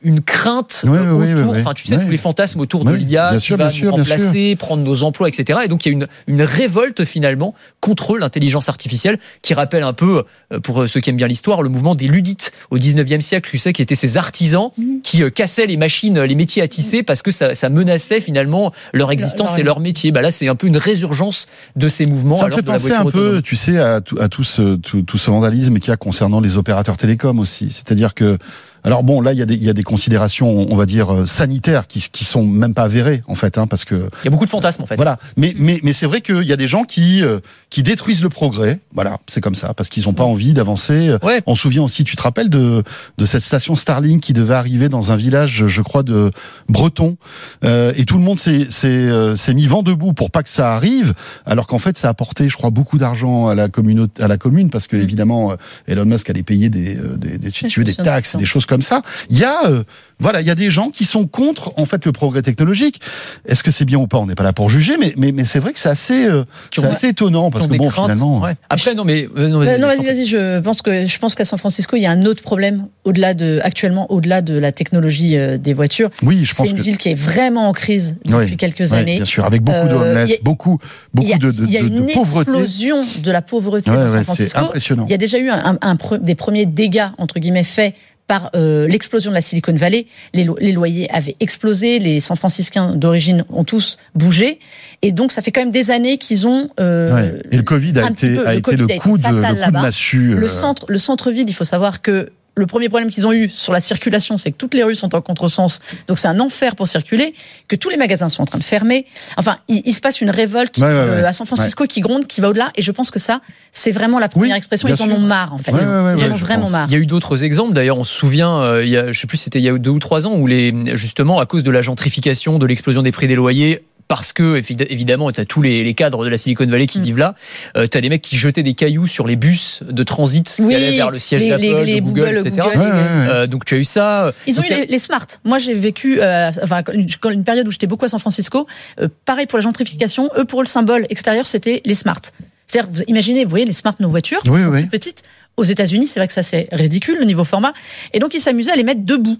une 0.02 0.20
crainte 0.20 0.84
Oui, 0.86 0.96
euh, 0.96 1.12
oui, 1.12 1.26
oui, 1.26 1.40
autour, 1.40 1.52
oui, 1.52 1.60
enfin 1.60 1.74
tu 1.74 1.86
sais 1.86 1.96
oui. 1.96 2.04
tous 2.04 2.10
les 2.10 2.16
fantasmes 2.16 2.60
autour 2.60 2.84
de 2.84 2.92
l'IA 2.92 3.32
qui 3.34 3.40
sûr, 3.40 3.56
va 3.56 3.70
sûr, 3.70 3.90
nous 3.90 3.96
remplacer, 3.96 4.56
prendre 4.56 4.82
nos 4.82 5.02
emplois, 5.02 5.28
etc. 5.28 5.60
Et 5.64 5.68
donc 5.68 5.84
il 5.84 5.88
y 5.88 5.92
a 5.92 5.94
une, 5.94 6.06
une 6.26 6.42
révolte 6.42 7.04
finalement 7.04 7.54
contre 7.80 8.16
l'intelligence 8.16 8.68
artificielle 8.68 9.18
qui 9.42 9.54
rappelle 9.54 9.82
un 9.82 9.92
peu, 9.92 10.24
euh, 10.52 10.60
pour 10.60 10.88
ceux 10.88 11.00
qui 11.00 11.10
aiment 11.10 11.16
bien 11.16 11.26
l'histoire, 11.26 11.62
le 11.62 11.68
mouvement 11.68 11.94
des 11.94 12.06
ludites 12.06 12.52
au 12.70 12.78
19e 12.78 13.20
siècle, 13.20 13.50
tu 13.50 13.58
sais, 13.58 13.72
qui 13.72 13.82
étaient 13.82 13.94
ces 13.94 14.16
artisans 14.16 14.70
Mhm. 14.78 15.00
qui 15.02 15.22
euh, 15.22 15.30
cassaient 15.30 15.66
les 15.66 15.76
machines, 15.76 16.20
les 16.20 16.34
métiers 16.34 16.62
à 16.62 16.68
tisser 16.68 17.02
parce 17.02 17.22
que 17.22 17.30
ça, 17.30 17.54
ça 17.54 17.68
menaçait 17.68 18.20
finalement 18.20 18.72
leur 18.92 19.10
existence 19.12 19.58
et 19.58 19.62
leur 19.62 19.80
métier. 19.80 20.12
Bah 20.12 20.22
là 20.22 20.30
c'est 20.30 20.48
un 20.48 20.54
peu 20.54 20.66
une 20.66 20.76
résurgence 20.76 21.48
de 21.76 21.88
ces 21.88 22.06
mouvements. 22.06 22.36
Ça 22.36 22.42
me 22.42 22.46
alors 22.46 22.58
fait 22.58 22.64
penser 22.64 22.92
un 22.92 23.04
peu, 23.04 23.08
autonome. 23.08 23.42
tu 23.42 23.56
sais, 23.56 23.78
à 23.78 24.00
tout, 24.00 24.16
à 24.20 24.28
tout 24.28 24.44
ce, 24.44 24.76
tout, 24.76 25.02
tout 25.02 25.18
ce 25.18 25.30
vandalisme 25.30 25.78
qu'il 25.78 25.90
y 25.90 25.92
a 25.92 25.96
concernant 25.96 26.40
les 26.40 26.56
opérateurs 26.56 26.96
télécoms 26.96 27.38
aussi. 27.38 27.70
C'est-à-dire 27.70 28.14
que 28.14 28.38
Alors 28.84 29.02
bon, 29.02 29.20
là, 29.20 29.32
il 29.32 29.38
y, 29.38 29.42
a 29.42 29.46
des, 29.46 29.54
il 29.54 29.64
y 29.64 29.70
a 29.70 29.72
des 29.72 29.82
considérations, 29.82 30.66
on 30.70 30.76
va 30.76 30.86
dire, 30.86 31.12
euh, 31.12 31.26
sanitaires 31.26 31.86
qui, 31.86 32.00
qui 32.10 32.24
sont 32.24 32.46
même 32.46 32.74
pas 32.74 32.82
avérées, 32.84 33.22
en 33.26 33.34
fait, 33.34 33.58
hein, 33.58 33.66
parce 33.66 33.84
que... 33.84 33.94
Il 33.94 34.24
y 34.24 34.28
a 34.28 34.30
beaucoup 34.30 34.44
de 34.44 34.50
fantasmes, 34.50 34.82
en 34.82 34.86
fait. 34.86 34.96
Voilà. 34.96 35.18
Mais, 35.36 35.54
mais, 35.56 35.80
mais 35.82 35.92
c'est 35.92 36.06
vrai 36.06 36.20
qu'il 36.20 36.42
y 36.42 36.52
a 36.52 36.56
des 36.56 36.68
gens 36.68 36.84
qui, 36.84 37.22
euh, 37.22 37.40
qui 37.70 37.82
détruisent 37.82 38.22
le 38.22 38.28
progrès. 38.28 38.80
Voilà, 38.94 39.18
c'est 39.28 39.40
comme 39.40 39.54
ça, 39.54 39.74
parce 39.74 39.88
qu'ils 39.88 40.04
n'ont 40.04 40.14
pas 40.14 40.24
envie 40.24 40.54
d'avancer. 40.54 41.16
Ouais. 41.22 41.42
On 41.46 41.54
se 41.54 41.62
souvient 41.62 41.82
aussi, 41.82 42.04
tu 42.04 42.16
te 42.16 42.22
rappelles 42.22 42.48
de, 42.50 42.82
de 43.18 43.26
cette 43.26 43.42
station 43.42 43.76
Starlink 43.76 44.22
qui 44.22 44.32
devait 44.32 44.54
arriver 44.54 44.88
dans 44.88 45.12
un 45.12 45.16
village, 45.16 45.66
je 45.66 45.82
crois, 45.82 46.02
de 46.02 46.30
Breton, 46.68 47.16
euh, 47.64 47.92
et 47.96 48.04
tout 48.04 48.16
le 48.16 48.24
monde 48.24 48.38
s'est 48.38 48.70
s'est, 48.70 48.88
euh, 48.88 49.36
s'est 49.36 49.54
mis 49.54 49.66
vent 49.66 49.82
debout 49.82 50.12
pour 50.12 50.30
pas 50.30 50.42
que 50.42 50.48
ça 50.48 50.74
arrive, 50.74 51.14
alors 51.46 51.66
qu'en 51.66 51.78
fait, 51.78 51.98
ça 51.98 52.08
a 52.08 52.10
apporté, 52.10 52.48
je 52.48 52.56
crois, 52.56 52.70
beaucoup 52.70 52.98
d'argent 52.98 53.48
à 53.48 53.54
la 53.54 53.68
communauté, 53.68 54.22
à 54.22 54.28
la 54.28 54.38
commune, 54.38 54.70
parce 54.70 54.86
que 54.86 54.96
Mm. 54.96 55.02
évidemment, 55.02 55.52
Elon 55.86 56.04
Musk 56.04 56.30
allait 56.30 56.42
payer 56.42 56.68
des, 56.70 56.96
euh, 56.96 57.16
des, 57.16 57.38
des, 57.38 57.50
si 57.50 57.66
tu 57.68 57.80
veux, 57.80 57.84
des 57.84 57.94
taxes, 57.94 58.36
des 58.36 58.44
choses 58.44 58.66
comme 58.66 58.71
ça. 58.80 59.02
Il 59.28 59.38
y 59.38 59.44
a, 59.44 59.66
euh, 59.68 59.82
voilà, 60.20 60.40
il 60.40 60.46
y 60.46 60.50
a 60.50 60.54
des 60.54 60.70
gens 60.70 60.90
qui 60.90 61.04
sont 61.04 61.26
contre 61.26 61.72
en 61.76 61.84
fait 61.84 62.06
le 62.06 62.12
progrès 62.12 62.40
technologique. 62.42 63.00
Est-ce 63.44 63.62
que 63.64 63.70
c'est 63.72 63.84
bien 63.84 63.98
ou 63.98 64.06
pas 64.06 64.18
On 64.18 64.26
n'est 64.26 64.34
pas 64.36 64.44
là 64.44 64.52
pour 64.52 64.70
juger, 64.70 64.96
mais 64.98 65.12
mais, 65.18 65.32
mais 65.32 65.44
c'est 65.44 65.58
vrai 65.58 65.72
que 65.72 65.80
c'est 65.80 65.88
assez, 65.88 66.26
euh, 66.26 66.44
c'est 66.72 66.84
assez 66.84 67.08
étonnant 67.08 67.50
parce 67.50 67.66
que 67.66 67.76
bon, 67.76 67.88
craintes. 67.88 68.06
finalement. 68.12 68.40
Ouais. 68.40 68.54
Après, 68.70 68.94
non, 68.94 69.04
mais. 69.04 69.28
euh, 69.36 69.48
non, 69.48 69.60
Euh, 69.60 69.76
vas-y, 69.78 69.96
prie. 69.96 70.06
vas-y. 70.06 70.24
Je 70.26 70.60
pense 70.60 70.80
que 70.80 71.06
je 71.06 71.18
pense 71.18 71.34
qu'à 71.34 71.44
San 71.44 71.58
Francisco, 71.58 71.96
il 71.96 72.02
y 72.02 72.06
a 72.06 72.10
un 72.12 72.22
autre 72.22 72.42
problème 72.42 72.86
au-delà 73.04 73.34
de 73.34 73.58
actuellement 73.64 74.10
au-delà 74.12 74.42
de 74.42 74.56
la 74.56 74.70
technologie 74.70 75.36
euh, 75.36 75.58
des 75.58 75.74
voitures. 75.74 76.10
Oui, 76.22 76.44
je 76.44 76.50
C'est 76.54 76.62
pense 76.62 76.70
une 76.70 76.76
que. 76.78 76.82
ville 76.82 76.98
qui 76.98 77.08
est 77.08 77.14
vraiment 77.14 77.68
en 77.68 77.72
crise 77.72 78.16
depuis 78.24 78.36
Oui, 78.52 78.56
quelques 78.56 78.80
Ouais, 78.92 78.94
années. 78.94 79.16
bien 79.16 79.24
sûr, 79.24 79.44
avec 79.44 79.62
beaucoup 79.62 79.88
de 79.88 79.92
Euh, 79.94 80.12
homeless, 80.12 80.32
a- 80.32 80.42
beaucoup, 80.44 80.78
beaucoup 81.12 81.32
a, 81.32 81.38
de, 81.38 81.50
de, 81.50 81.64
il 81.64 81.70
y 81.72 81.76
a 81.78 81.82
de- 81.82 81.86
une 81.88 82.06
de 82.06 82.12
pauvreté. 82.12 82.50
explosion 82.52 83.04
de 83.24 83.30
la 83.32 83.42
pauvreté 83.42 83.90
Ouais, 83.90 83.96
dans 83.96 84.02
ouais, 84.04 84.08
San 84.08 84.18
c'est 84.20 84.24
Francisco. 84.24 84.60
impressionnant. 84.60 85.06
Il 85.08 85.10
y 85.10 85.14
a 85.14 85.18
déjà 85.18 85.38
eu 85.38 85.48
un, 85.50 85.72
un- 85.72 85.78
un 85.82 85.94
pre- 85.96 86.20
des 86.22 86.36
premiers 86.36 86.66
dégâts 86.66 87.08
entre 87.18 87.40
guillemets 87.40 87.64
faits 87.64 87.94
par 88.28 88.50
euh, 88.54 88.86
l'explosion 88.88 89.30
de 89.30 89.34
la 89.34 89.42
Silicon 89.42 89.74
Valley. 89.74 90.06
Les, 90.32 90.44
lo- 90.44 90.56
les 90.60 90.72
loyers 90.72 91.10
avaient 91.10 91.36
explosé, 91.40 91.98
les 91.98 92.20
San 92.20 92.36
Franciscains 92.36 92.94
d'origine 92.94 93.44
ont 93.50 93.64
tous 93.64 93.98
bougé, 94.14 94.58
et 95.02 95.12
donc 95.12 95.32
ça 95.32 95.42
fait 95.42 95.50
quand 95.52 95.60
même 95.60 95.70
des 95.72 95.90
années 95.90 96.18
qu'ils 96.18 96.46
ont. 96.46 96.70
euh, 96.80 97.12
Ouais. 97.14 97.42
Et 97.50 97.56
le 97.56 97.62
Covid 97.62 97.98
a 97.98 98.08
été, 98.10 98.34
peu- 98.34 98.46
a 98.46 98.52
le 98.52 98.58
été 98.58 98.62
Covid 98.62 98.76
le 98.78 98.82
a 98.84 98.86
été 98.94 98.98
coup 98.98 99.18
de, 99.18 99.22
le 99.28 99.30
coup 99.64 99.70
de 99.70 99.72
massue. 99.72 100.34
Le 100.34 100.46
euh, 100.46 100.48
centre, 100.48 100.86
le 100.88 100.98
centre-ville, 100.98 101.46
il 101.48 101.54
faut 101.54 101.64
savoir 101.64 102.00
que 102.00 102.30
le 102.54 102.66
premier 102.66 102.88
problème 102.88 103.10
qu'ils 103.10 103.26
ont 103.26 103.32
eu 103.32 103.48
sur 103.48 103.72
la 103.72 103.80
circulation, 103.80 104.36
c'est 104.36 104.52
que 104.52 104.56
toutes 104.58 104.74
les 104.74 104.82
rues 104.82 104.94
sont 104.94 105.14
en 105.14 105.20
contresens, 105.22 105.80
donc 106.06 106.18
c'est 106.18 106.28
un 106.28 106.38
enfer 106.38 106.76
pour 106.76 106.86
circuler, 106.86 107.34
que 107.66 107.76
tous 107.76 107.88
les 107.88 107.96
magasins 107.96 108.28
sont 108.28 108.42
en 108.42 108.46
train 108.46 108.58
de 108.58 108.64
fermer. 108.64 109.06
Enfin, 109.38 109.56
il, 109.68 109.80
il 109.86 109.94
se 109.94 110.00
passe 110.00 110.20
une 110.20 110.28
révolte 110.30 110.76
Ouais, 110.78 110.84
ouais, 110.84 110.90
euh, 110.92 111.16
ouais. 111.22 111.24
à 111.24 111.32
San 111.32 111.46
Francisco 111.46 111.86
qui 111.86 112.00
gronde, 112.00 112.26
qui 112.26 112.40
va 112.42 112.50
au-delà, 112.50 112.70
et 112.76 112.82
je 112.82 112.92
pense 112.92 113.10
que 113.10 113.18
ça, 113.18 113.40
c'est 113.72 113.90
vraiment 113.92 114.18
la 114.18 114.28
première 114.28 114.50
Oui, 114.52 114.56
expression. 114.58 114.86
Ils 114.88 114.92
en 114.92 114.96
sûr. 114.96 115.06
ont 115.14 115.18
marre, 115.18 115.54
en 115.54 115.58
fait. 115.58 115.72
Ouais, 115.72 115.78
ouais, 115.80 115.84
ouais, 115.86 116.14
Ils 116.18 116.24
en 116.24 116.26
ouais, 116.28 116.32
ont 116.32 116.36
vraiment 116.36 116.62
pense. 116.64 116.72
marre. 116.72 116.86
Il 116.90 116.92
y 116.92 116.96
a 116.96 116.98
eu 116.98 117.06
d'autres 117.06 117.42
exemples. 117.42 117.72
D'ailleurs, 117.72 117.96
on 117.96 118.04
se 118.04 118.12
souvient, 118.14 118.58
euh, 118.60 118.84
il 118.84 118.90
y 118.90 118.96
a, 118.98 119.10
je 119.12 119.18
sais 119.18 119.26
plus, 119.26 119.38
c'était 119.38 119.58
il 119.58 119.64
y 119.64 119.68
a 119.68 119.78
deux 119.78 119.90
ou 119.90 119.98
trois 119.98 120.26
ans 120.26 120.34
où 120.34 120.46
les, 120.46 120.74
justement, 120.94 121.38
à 121.40 121.46
cause 121.46 121.62
de 121.62 121.70
la 121.70 121.80
gentrification, 121.80 122.58
de 122.58 122.66
l'explosion 122.66 123.02
des 123.02 123.12
prix 123.12 123.28
des 123.28 123.34
loyers, 123.34 123.82
parce 124.14 124.34
que 124.34 124.60
évi- 124.60 124.86
évidemment, 124.90 125.30
tu 125.32 125.40
as 125.40 125.46
tous 125.46 125.62
les, 125.62 125.82
les 125.82 125.94
cadres 125.94 126.22
de 126.24 126.28
la 126.28 126.36
Silicon 126.36 126.66
Valley 126.66 126.86
qui 126.86 127.00
Mm. 127.00 127.04
vivent 127.04 127.18
là. 127.18 127.34
Euh, 127.78 127.86
tu 127.90 127.96
as 127.96 128.00
les 128.02 128.10
mecs 128.10 128.20
qui 128.20 128.36
jetaient 128.36 128.62
des 128.62 128.74
cailloux 128.74 129.06
sur 129.06 129.26
les 129.26 129.36
bus 129.36 129.82
de 129.88 130.02
transit 130.02 130.46
qui 130.46 130.62
Oui, 130.62 130.74
allaient 130.74 130.96
vers 130.96 131.10
le 131.10 131.18
siège 131.18 131.48
d'Apple, 131.48 131.62
de 131.62 132.00
Google, 132.00 132.00
Google, 132.02 132.46
etc. 132.46 132.68
Google, 132.74 132.78
Ouais, 132.78 132.84
ouais, 132.86 132.92
ouais. 132.92 133.26
Euh, 133.30 133.46
donc 133.46 133.64
tu 133.64 133.74
as 133.74 133.78
eu 133.78 133.84
ça. 133.84 134.32
Ils 134.46 134.58
ont 134.58 134.62
Donc, 134.62 134.70
eu 134.70 134.74
les, 134.74 134.86
les 134.86 134.98
smart. 134.98 135.26
Moi, 135.44 135.58
j'ai 135.58 135.72
vécu, 135.72 136.20
euh, 136.20 136.50
enfin, 136.62 136.82
une, 136.92 137.44
période 137.44 137.66
où 137.66 137.70
j'étais 137.70 137.86
beaucoup 137.86 138.04
à 138.04 138.08
San 138.08 138.20
Francisco. 138.20 138.66
Euh, 139.00 139.08
pareil 139.24 139.46
pour 139.46 139.56
la 139.58 139.62
gentrification. 139.62 140.28
Eux, 140.36 140.44
pour 140.44 140.60
eux, 140.60 140.64
le 140.64 140.68
symbole 140.68 141.06
extérieur, 141.08 141.46
c'était 141.46 141.80
les 141.86 141.94
smart. 141.94 142.20
C'est-à-dire, 142.66 142.90
vous 142.92 143.02
imaginez, 143.08 143.44
vous 143.44 143.50
voyez 143.50 143.64
les 143.64 143.72
smart, 143.72 143.94
nos 143.98 144.08
voitures, 144.10 144.42
Oui, 144.46 144.60
petites. 144.90 145.22
Aux 145.56 145.64
États-Unis, 145.64 146.06
c'est 146.06 146.20
vrai 146.20 146.26
que 146.28 146.32
ça 146.34 146.42
c'est 146.42 146.68
ridicule 146.72 147.18
le 147.18 147.24
niveau 147.24 147.44
format. 147.44 147.72
Et 148.14 148.18
donc, 148.18 148.34
ils 148.34 148.40
s'amusaient 148.40 148.72
à 148.72 148.76
les 148.76 148.84
mettre 148.84 149.02
debout. 149.04 149.38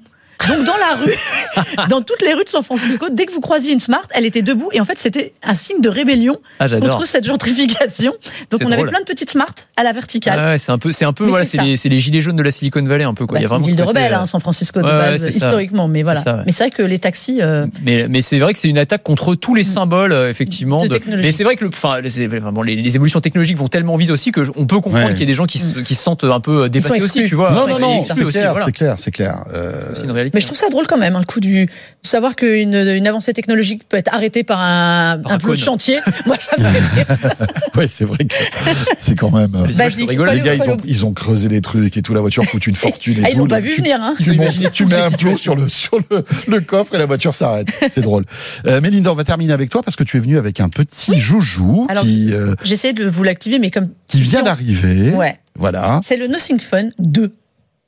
Donc 0.48 0.64
dans 0.66 0.76
la 0.76 0.96
rue, 0.96 1.14
dans 1.88 2.02
toutes 2.02 2.22
les 2.22 2.32
rues 2.34 2.44
de 2.44 2.48
San 2.48 2.62
Francisco, 2.62 3.06
dès 3.10 3.26
que 3.26 3.32
vous 3.32 3.40
croisiez 3.40 3.72
une 3.72 3.80
Smart, 3.80 4.06
elle 4.10 4.24
était 4.26 4.42
debout 4.42 4.68
et 4.72 4.80
en 4.80 4.84
fait 4.84 4.98
c'était 4.98 5.32
un 5.42 5.54
signe 5.54 5.80
de 5.80 5.88
rébellion 5.88 6.38
Ah, 6.58 6.68
contre 6.68 7.06
cette 7.06 7.24
gentrification. 7.24 8.14
Donc 8.50 8.62
on 8.64 8.70
avait 8.72 8.84
plein 8.84 9.00
de 9.00 9.04
petites 9.04 9.30
Smart 9.30 9.52
à 9.76 9.82
la 9.82 9.92
verticale. 9.92 10.38
Ah 10.38 10.46
ouais, 10.52 10.58
c'est 10.58 10.72
un 10.72 10.78
peu, 10.78 10.92
c'est 10.92 11.04
un 11.04 11.12
peu, 11.12 11.24
Mais 11.24 11.30
voilà, 11.30 11.44
c'est 11.44 11.88
les, 11.88 11.98
gilets 11.98 12.20
jaunes 12.20 12.36
de 12.36 12.42
la 12.42 12.50
Silicon 12.50 12.82
Valley 12.82 13.04
un 13.04 13.14
peu 13.14 13.26
quoi. 13.26 13.36
Bah, 13.36 13.40
Il 13.40 13.42
y 13.42 13.46
a 13.46 13.48
c'est 13.48 13.56
une 13.56 13.62
ville 13.62 13.76
de 13.76 13.82
rebelles, 13.82 14.12
euh, 14.12 14.18
hein, 14.18 14.26
San 14.26 14.40
Francisco 14.40 14.80
de 14.80 14.84
ouais, 14.86 14.90
ouais, 14.90 14.98
base 14.98 15.24
historiquement, 15.24 15.88
mais 15.88 16.02
voilà. 16.02 16.20
ça, 16.20 16.36
ouais. 16.36 16.42
Mais 16.46 16.52
c'est 16.52 16.64
vrai 16.64 16.70
que 16.70 16.82
les 16.82 16.98
taxis, 16.98 17.40
euh, 17.40 17.66
Mais, 17.82 18.06
mais 18.08 18.22
c'est 18.22 18.38
vrai 18.38 18.52
que 18.52 18.58
c'est 18.58 18.68
une 18.68 18.78
attaque 18.78 19.02
contre 19.02 19.34
tous 19.34 19.54
les 19.54 19.64
symboles, 19.64 20.12
euh, 20.12 20.30
effectivement. 20.30 20.84
De 20.84 20.88
de-. 20.88 21.00
Mais 21.16 21.32
c'est 21.32 21.44
vrai 21.44 21.56
que 21.56 21.64
le, 21.64 21.70
enfin, 21.72 22.00
vraiment 22.28 22.62
les, 22.62 22.76
les 22.76 22.94
évolutions 22.96 23.20
technologiques 23.20 23.56
vont 23.56 23.68
tellement 23.68 23.96
vite 23.96 24.10
aussi 24.10 24.32
que 24.32 24.40
on 24.56 24.66
peut 24.66 24.80
comprendre 24.80 25.02
Ouais. 25.02 25.12
qu'il 25.12 25.20
y 25.20 25.22
ait 25.22 25.26
des 25.26 25.34
gens 25.34 25.46
qui 25.46 25.58
se, 25.58 25.80
qui 25.80 25.94
se 25.94 26.02
sentent 26.02 26.24
un 26.24 26.40
peu 26.40 26.68
dépassés 26.68 27.00
aussi, 27.00 27.24
tu 27.24 27.34
vois. 27.34 27.52
Non, 27.52 27.66
non, 27.66 27.78
non, 27.78 28.02
c'est 28.02 28.14
clair, 28.14 28.54
c'est 28.64 28.72
clair, 28.72 28.94
c'est 28.98 29.10
clair. 29.10 29.44
Euh, 29.52 29.72
C'est 29.96 30.04
une 30.04 30.10
réalité. 30.10 30.31
Mais 30.34 30.40
je 30.40 30.46
trouve 30.46 30.58
ça 30.58 30.68
drôle 30.68 30.86
quand 30.86 30.96
même, 30.98 31.16
hein, 31.16 31.20
le 31.20 31.24
coup 31.26 31.40
du 31.40 31.66
de 31.66 31.70
savoir 32.08 32.34
qu'une 32.36 32.74
une 32.74 33.06
avancée 33.06 33.32
technologique 33.32 33.88
peut 33.88 33.96
être 33.96 34.12
arrêtée 34.12 34.42
par 34.44 34.60
un, 34.60 35.18
Par 35.22 35.32
un 35.32 35.34
un 35.36 35.38
bout 35.38 35.50
de 35.52 35.56
chantier. 35.56 35.98
Moi, 36.26 36.36
ça 36.38 36.56
me 36.58 36.64
fait 36.64 36.78
rire. 37.02 37.06
ouais, 37.76 37.86
c'est 37.86 38.04
vrai 38.04 38.24
que 38.24 38.34
c'est 38.98 39.14
quand 39.14 39.30
même. 39.30 39.54
euh, 39.54 39.66
Les 39.68 40.16
gars, 40.40 40.54
ils 40.54 40.70
ont, 40.70 40.76
ils 40.84 41.06
ont 41.06 41.12
creusé 41.12 41.48
des 41.48 41.60
trucs 41.60 41.96
et 41.96 42.02
tout. 42.02 42.12
La 42.14 42.20
voiture 42.20 42.44
coûte 42.50 42.66
une 42.66 42.74
fortune. 42.76 43.18
Et 43.18 43.22
Ah, 43.24 43.30
ils 43.30 43.38
l'ont 43.38 43.46
pas 43.46 43.60
vu 43.60 43.70
tu- 43.70 43.76
venir, 43.82 43.98
hein. 44.02 44.14
Tu, 44.18 44.32
montes- 44.32 44.72
tu 44.72 44.86
mets 44.86 44.96
un 44.96 45.10
plot 45.10 45.36
sur 45.36 45.54
le 45.54 45.68
sur 45.68 45.98
le, 46.10 46.24
le 46.48 46.60
coffre 46.60 46.94
et 46.94 46.98
la 46.98 47.06
voiture 47.06 47.34
s'arrête. 47.34 47.68
C'est 47.90 48.02
drôle. 48.02 48.24
Euh, 48.66 48.80
Mélinda, 48.80 49.12
on 49.12 49.14
va 49.14 49.24
terminer 49.24 49.52
avec 49.52 49.70
toi 49.70 49.82
parce 49.82 49.96
que 49.96 50.04
tu 50.04 50.16
es 50.16 50.20
venu 50.20 50.38
avec 50.38 50.60
un 50.60 50.68
petit 50.68 51.20
joujou 51.20 51.86
Alors, 51.88 52.02
qui 52.04 52.32
euh, 52.32 52.54
J'essaie 52.64 52.92
de 52.92 53.06
vous 53.08 53.22
l'activer, 53.22 53.58
mais 53.58 53.70
comme 53.70 53.88
qui 54.08 54.22
vient 54.22 54.42
d'arriver. 54.42 55.10
Ouais. 55.10 55.38
Voilà. 55.58 56.00
C'est 56.02 56.16
le 56.16 56.26
Nothing 56.26 56.58
Fun 56.60 56.88
2. 56.98 57.32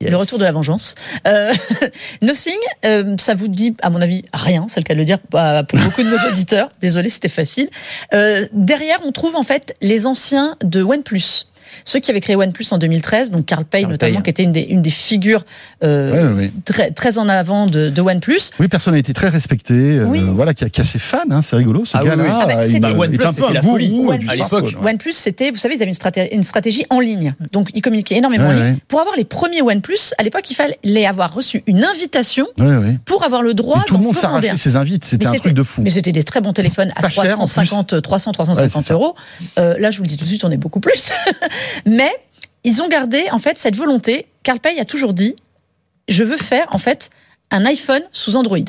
Yes. 0.01 0.11
Le 0.11 0.17
retour 0.17 0.39
de 0.39 0.43
la 0.43 0.51
vengeance. 0.51 0.93
Euh, 1.25 1.53
Nothing, 2.21 2.57
euh, 2.83 3.15
ça 3.17 3.33
vous 3.33 3.47
dit, 3.47 3.77
à 3.81 3.89
mon 3.89 4.01
avis, 4.01 4.25
rien, 4.33 4.67
c'est 4.69 4.81
le 4.81 4.83
cas 4.83 4.93
de 4.93 4.99
le 4.99 5.05
dire 5.05 5.19
bah, 5.31 5.63
pour 5.63 5.79
beaucoup 5.79 6.03
de 6.03 6.09
nos 6.09 6.17
auditeurs. 6.29 6.69
Désolé, 6.81 7.07
c'était 7.07 7.29
facile. 7.29 7.69
Euh, 8.13 8.45
derrière, 8.51 8.99
on 9.05 9.13
trouve 9.13 9.37
en 9.37 9.43
fait 9.43 9.73
les 9.81 10.05
anciens 10.05 10.57
de 10.61 10.83
OnePlus. 10.83 11.45
Ceux 11.83 11.99
qui 11.99 12.11
avaient 12.11 12.21
créé 12.21 12.35
OnePlus 12.35 12.65
en 12.71 12.77
2013, 12.77 13.31
donc 13.31 13.45
Carl 13.45 13.65
Pei 13.65 13.81
Carl 13.81 13.91
notamment, 13.91 14.15
Pei. 14.17 14.23
qui 14.23 14.29
était 14.29 14.43
une 14.43 14.51
des, 14.51 14.61
une 14.61 14.81
des 14.81 14.89
figures 14.89 15.45
euh, 15.83 16.11
Ouais, 16.11 16.21
ouais, 16.23 16.33
ouais. 16.45 16.51
très, 16.65 16.91
très 16.91 17.17
en 17.17 17.27
avant 17.29 17.65
de, 17.65 17.89
de 17.89 18.01
OnePlus. 18.01 18.39
Oui, 18.59 18.67
personnalité 18.67 19.13
très 19.13 19.29
respectée. 19.29 19.99
euh, 19.99 20.05
Oui. 20.05 20.21
Voilà, 20.23 20.53
qui 20.53 20.63
a, 20.63 20.69
qui 20.69 20.81
a 20.81 20.83
ses 20.83 20.99
fans. 20.99 21.19
Hein, 21.29 21.41
c'est 21.41 21.55
rigolo, 21.55 21.85
ce 21.85 21.97
Ah 21.97 22.03
gars-là. 22.03 22.23
oui. 22.23 22.29
Ah 22.31 22.45
bah, 22.45 22.53
il 22.61 22.63
c'était- 22.65 22.77
est 22.77 22.79
Bah, 22.79 22.91
OnePlus, 22.93 23.25
un 23.25 23.33
peu 23.33 23.41
c'était 23.41 23.47
un 23.47 23.53
la 23.53 23.61
gourou 23.61 23.73
folie. 23.73 23.89
du 23.89 23.99
One- 23.99 24.29
à 24.29 24.35
l'époque. 24.35 24.75
OnePlus, 24.83 25.13
c'était, 25.13 25.51
vous 25.51 25.57
savez, 25.57 25.75
ils 25.75 25.81
avaient 25.81 25.89
une, 25.91 25.93
straté- 25.95 26.33
une 26.33 26.43
stratégie 26.43 26.85
en 26.89 26.99
ligne. 26.99 27.33
Donc, 27.51 27.69
ils 27.73 27.81
communiquaient 27.81 28.15
énormément 28.15 28.47
Ouais, 28.47 28.53
en 28.53 28.57
ligne. 28.57 28.63
ouais. 28.73 28.77
Pour 28.87 28.99
avoir 29.01 29.15
les 29.15 29.25
premiers 29.25 29.61
OnePlus, 29.61 30.13
à 30.17 30.23
l'époque, 30.23 30.49
il 30.49 30.55
fallait 30.55 31.05
avoir 31.05 31.33
reçu 31.33 31.63
une 31.67 31.83
invitation 31.83 32.47
Ouais, 32.59 32.77
ouais. 32.77 32.97
pour 33.05 33.23
avoir 33.23 33.41
le 33.41 33.53
droit 33.53 33.81
Et 33.85 33.87
tout 33.87 33.97
le 33.97 34.03
monde 34.03 34.15
s'arrachait 34.15 34.55
ses 34.57 34.75
invites. 34.75 35.05
C'était 35.05 35.27
un 35.27 35.33
truc 35.33 35.53
de 35.53 35.63
fou. 35.63 35.81
Mais 35.81 35.89
c'était 35.89 36.11
des 36.11 36.23
très 36.23 36.41
bons 36.41 36.53
téléphones 36.53 36.91
à 36.95 37.01
Pas 37.01 37.09
cher, 37.09 37.23
en 37.39 37.45
350, 37.45 38.01
300, 38.01 38.31
Ouais, 38.31 38.33
350 38.33 38.83
c'est 38.83 38.87
ça. 38.87 38.93
euros. 38.93 39.15
Euh, 39.59 39.75
là, 39.79 39.91
je 39.91 39.97
vous 39.97 40.03
le 40.03 40.09
dis 40.09 40.17
tout 40.17 40.23
de 40.23 40.29
suite, 40.29 40.43
on 40.43 40.51
est 40.51 40.57
beaucoup 40.57 40.79
plus. 40.79 41.11
Mais 41.85 42.11
ils 42.63 42.81
ont 42.81 42.87
gardé, 42.87 43.27
en 43.31 43.39
fait, 43.39 43.57
cette 43.57 43.75
volonté. 43.75 44.27
Carl 44.43 44.59
Pei 44.59 44.79
a 44.79 44.85
toujours 44.85 45.13
dit, 45.13 45.35
je 46.07 46.23
veux 46.23 46.37
faire, 46.37 46.67
en 46.71 46.77
fait, 46.77 47.09
un 47.51 47.65
iPhone 47.65 48.03
sous 48.11 48.35
Android. 48.35 48.59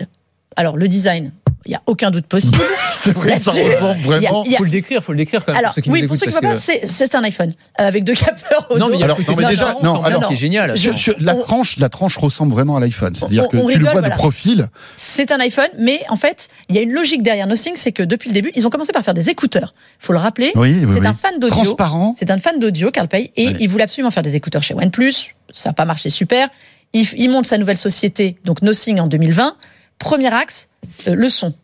Alors, 0.56 0.76
le 0.76 0.88
design, 0.88 1.32
il 1.66 1.70
n'y 1.70 1.74
a 1.76 1.82
aucun 1.86 2.10
doute 2.10 2.26
possible. 2.26 2.56
C'est 2.92 3.12
vrai, 3.12 3.38
ça 3.38 3.50
ressemble 3.50 3.98
il 3.98 4.04
vraiment. 4.06 4.44
il 4.46 4.54
a- 4.54 4.58
Faut 4.58 4.64
le 4.64 4.70
décrire, 4.70 5.02
faut 5.02 5.12
le 5.12 5.18
décrire 5.18 5.44
quand 5.44 5.52
même. 5.52 5.58
Alors, 5.58 5.70
pour 5.70 5.74
ceux 5.76 5.82
qui 5.82 5.90
oui, 5.90 6.02
nous 6.02 6.08
pour 6.08 6.16
ceux 6.16 6.26
qui 6.26 6.34
ne 6.34 6.40
voient 6.40 6.50
pas, 6.50 6.56
c'est 6.56 7.14
un 7.14 7.22
iPhone 7.24 7.52
euh, 7.80 7.86
avec 7.88 8.04
deux 8.04 8.14
capteurs 8.14 8.68
que- 8.68 8.78
Non, 8.78 8.86
mais 8.88 8.96
il 8.96 9.00
y 9.00 9.02
a 9.02 9.04
Alors, 9.06 9.18
le 9.18 9.24
non, 9.24 9.34
mais 9.36 9.44
déjà, 9.44 9.74
non, 9.82 9.94
même, 9.94 10.04
alors- 10.04 10.26
qui 10.28 10.32
est 10.34 10.36
génial. 10.36 10.74
La 11.18 11.34
on- 11.36 11.40
tranche, 11.40 11.78
la 11.78 11.88
tranche 11.88 12.16
ressemble 12.16 12.52
vraiment 12.52 12.76
à 12.76 12.80
l'iPhone. 12.80 13.14
C'est-à-dire 13.14 13.48
que 13.48 13.56
on 13.56 13.66
tu 13.66 13.66
le 13.66 13.78
rigole, 13.78 13.82
vois 13.82 13.92
voilà. 14.00 14.08
de 14.10 14.14
profil. 14.18 14.68
C'est 14.96 15.30
un 15.32 15.40
iPhone, 15.40 15.68
mais 15.78 16.00
en 16.08 16.16
fait, 16.16 16.48
il 16.68 16.76
y 16.76 16.78
a 16.78 16.82
une 16.82 16.92
logique 16.92 17.22
derrière 17.22 17.46
Nothing, 17.46 17.72
c'est 17.76 17.92
que 17.92 18.02
depuis 18.02 18.28
le 18.30 18.34
début, 18.34 18.52
ils 18.54 18.66
ont 18.66 18.70
commencé 18.70 18.92
par 18.92 19.02
faire 19.02 19.14
des 19.14 19.28
écouteurs. 19.28 19.74
faut 19.98 20.12
le 20.12 20.18
rappeler. 20.18 20.52
Oui, 20.54 20.80
oui, 20.84 20.92
c'est 20.94 21.00
oui. 21.00 21.06
un 21.06 21.14
fan 21.14 21.38
d'audio. 21.40 21.54
Transparent. 21.56 22.14
C'est 22.18 22.30
un 22.30 22.38
fan 22.38 22.58
d'audio, 22.58 22.90
Carl 22.90 23.08
Pei, 23.08 23.32
et 23.36 23.48
il 23.60 23.68
voulait 23.68 23.84
absolument 23.84 24.10
faire 24.10 24.22
des 24.22 24.36
écouteurs 24.36 24.62
chez 24.62 24.74
OnePlus. 24.74 25.34
Ça 25.52 25.70
n'a 25.70 25.72
pas 25.72 25.84
marché 25.84 26.10
super. 26.10 26.48
Il, 26.92 27.06
il 27.16 27.28
monte 27.30 27.46
sa 27.46 27.58
nouvelle 27.58 27.78
société, 27.78 28.36
donc 28.44 28.62
Nothing 28.62 29.00
en 29.00 29.06
2020. 29.06 29.56
Premier 29.98 30.32
axe, 30.32 30.68
euh, 31.08 31.14
le 31.14 31.28
son. 31.28 31.54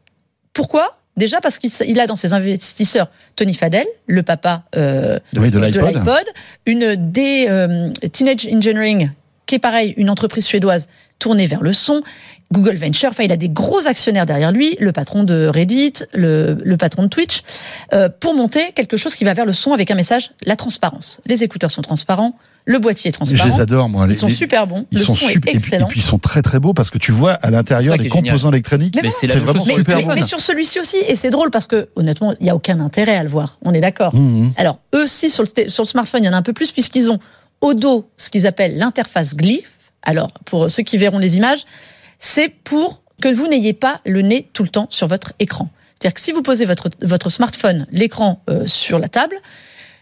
Pourquoi? 0.52 0.98
Déjà 1.16 1.40
parce 1.40 1.58
qu'il 1.58 2.00
a 2.00 2.06
dans 2.06 2.16
ses 2.16 2.32
investisseurs 2.32 3.10
Tony 3.36 3.54
Fadell, 3.54 3.86
le 4.06 4.22
papa 4.22 4.64
euh, 4.76 5.18
Oui, 5.36 5.50
de 5.50 5.58
l'iPod, 5.58 6.24
une 6.64 6.96
des 7.10 7.46
euh, 7.50 7.90
Teenage 8.12 8.48
Engineering, 8.50 9.10
qui 9.44 9.56
est 9.56 9.58
pareil, 9.58 9.92
une 9.98 10.08
entreprise 10.08 10.46
suédoise 10.46 10.88
tournée 11.18 11.46
vers 11.46 11.62
le 11.62 11.74
son. 11.74 12.02
Google 12.52 12.76
Venture, 12.76 13.08
enfin, 13.10 13.24
il 13.24 13.32
a 13.32 13.36
des 13.36 13.48
gros 13.48 13.86
actionnaires 13.86 14.26
derrière 14.26 14.52
lui, 14.52 14.76
le 14.78 14.92
patron 14.92 15.24
de 15.24 15.46
Reddit, 15.46 15.94
le, 16.14 16.56
le 16.62 16.76
patron 16.76 17.02
de 17.04 17.08
Twitch, 17.08 17.40
euh, 17.92 18.08
pour 18.20 18.34
monter 18.34 18.72
quelque 18.74 18.96
chose 18.96 19.14
qui 19.16 19.24
va 19.24 19.34
vers 19.34 19.46
le 19.46 19.52
son 19.52 19.72
avec 19.72 19.90
un 19.90 19.94
message 19.94 20.30
la 20.44 20.54
transparence. 20.56 21.20
Les 21.26 21.42
écouteurs 21.42 21.70
sont 21.70 21.82
transparents, 21.82 22.36
le 22.64 22.78
boîtier 22.78 23.08
est 23.08 23.12
Je 23.12 23.16
transparent. 23.18 23.56
les 23.56 23.60
adore, 23.60 23.88
moi. 23.88 24.04
Ils 24.04 24.10
Les- 24.10 24.14
sont 24.14 24.28
les- 24.28 24.34
super 24.34 24.66
bons. 24.68 24.86
Ils 24.92 24.98
le 24.98 25.04
sont 25.04 25.16
son 25.16 25.26
super. 25.26 25.52
est 25.52 25.56
Et 25.56 25.58
puis, 25.58 25.70
et 25.70 25.74
excellent. 25.74 25.88
puis, 25.88 25.98
ils 25.98 26.04
sont 26.04 26.18
très 26.18 26.42
très 26.42 26.60
beaux 26.60 26.74
parce 26.74 26.90
que 26.90 26.98
tu 26.98 27.10
vois 27.10 27.32
à 27.32 27.50
l'intérieur 27.50 27.96
les 27.96 28.04
est 28.04 28.08
génial. 28.08 28.24
composants 28.26 28.50
électroniques. 28.50 28.94
Mais 28.96 29.02
Mais 29.02 29.10
c'est 29.10 29.26
vraiment 29.26 29.64
mais, 29.66 29.74
super 29.74 29.96
mais- 29.96 30.02
bon. 30.04 30.14
mais 30.14 30.22
sur 30.22 30.38
celui-ci 30.38 30.78
aussi, 30.78 30.96
et 31.08 31.16
c'est 31.16 31.30
drôle 31.30 31.50
parce 31.50 31.66
que 31.66 31.88
honnêtement, 31.96 32.32
il 32.38 32.44
n'y 32.44 32.50
a 32.50 32.54
aucun 32.54 32.78
intérêt 32.78 33.16
à 33.16 33.22
le 33.24 33.28
voir. 33.28 33.58
On 33.64 33.74
est 33.74 33.80
d'accord. 33.80 34.14
Mhm. 34.14 34.52
Alors, 34.56 34.78
eux 34.94 35.02
aussi, 35.04 35.28
sur 35.28 35.42
le, 35.42 35.48
té- 35.48 35.68
sur 35.68 35.82
le 35.82 35.88
smartphone, 35.88 36.22
il 36.22 36.26
y 36.26 36.28
en 36.28 36.32
a 36.34 36.36
un 36.36 36.42
peu 36.42 36.52
plus, 36.52 36.70
puisqu'ils 36.70 37.10
ont 37.10 37.18
au 37.60 37.74
dos 37.74 38.08
ce 38.16 38.30
qu'ils 38.30 38.46
appellent 38.46 38.76
l'interface 38.76 39.34
Glyph. 39.34 39.68
Alors, 40.04 40.32
pour 40.44 40.70
ceux 40.70 40.82
qui 40.84 40.98
verront 40.98 41.18
les 41.18 41.36
images, 41.36 41.64
c'est 42.22 42.48
pour 42.48 43.02
que 43.20 43.28
vous 43.28 43.48
n'ayez 43.48 43.72
pas 43.72 44.00
le 44.06 44.22
nez 44.22 44.48
tout 44.52 44.62
le 44.62 44.68
temps 44.68 44.86
sur 44.90 45.08
votre 45.08 45.32
écran. 45.38 45.68
C'est-à-dire 45.98 46.14
que 46.14 46.20
si 46.20 46.32
vous 46.32 46.42
posez 46.42 46.64
votre, 46.64 46.88
votre 47.02 47.28
smartphone, 47.28 47.86
l'écran 47.90 48.42
euh, 48.48 48.66
sur 48.66 48.98
la 48.98 49.08
table, 49.08 49.36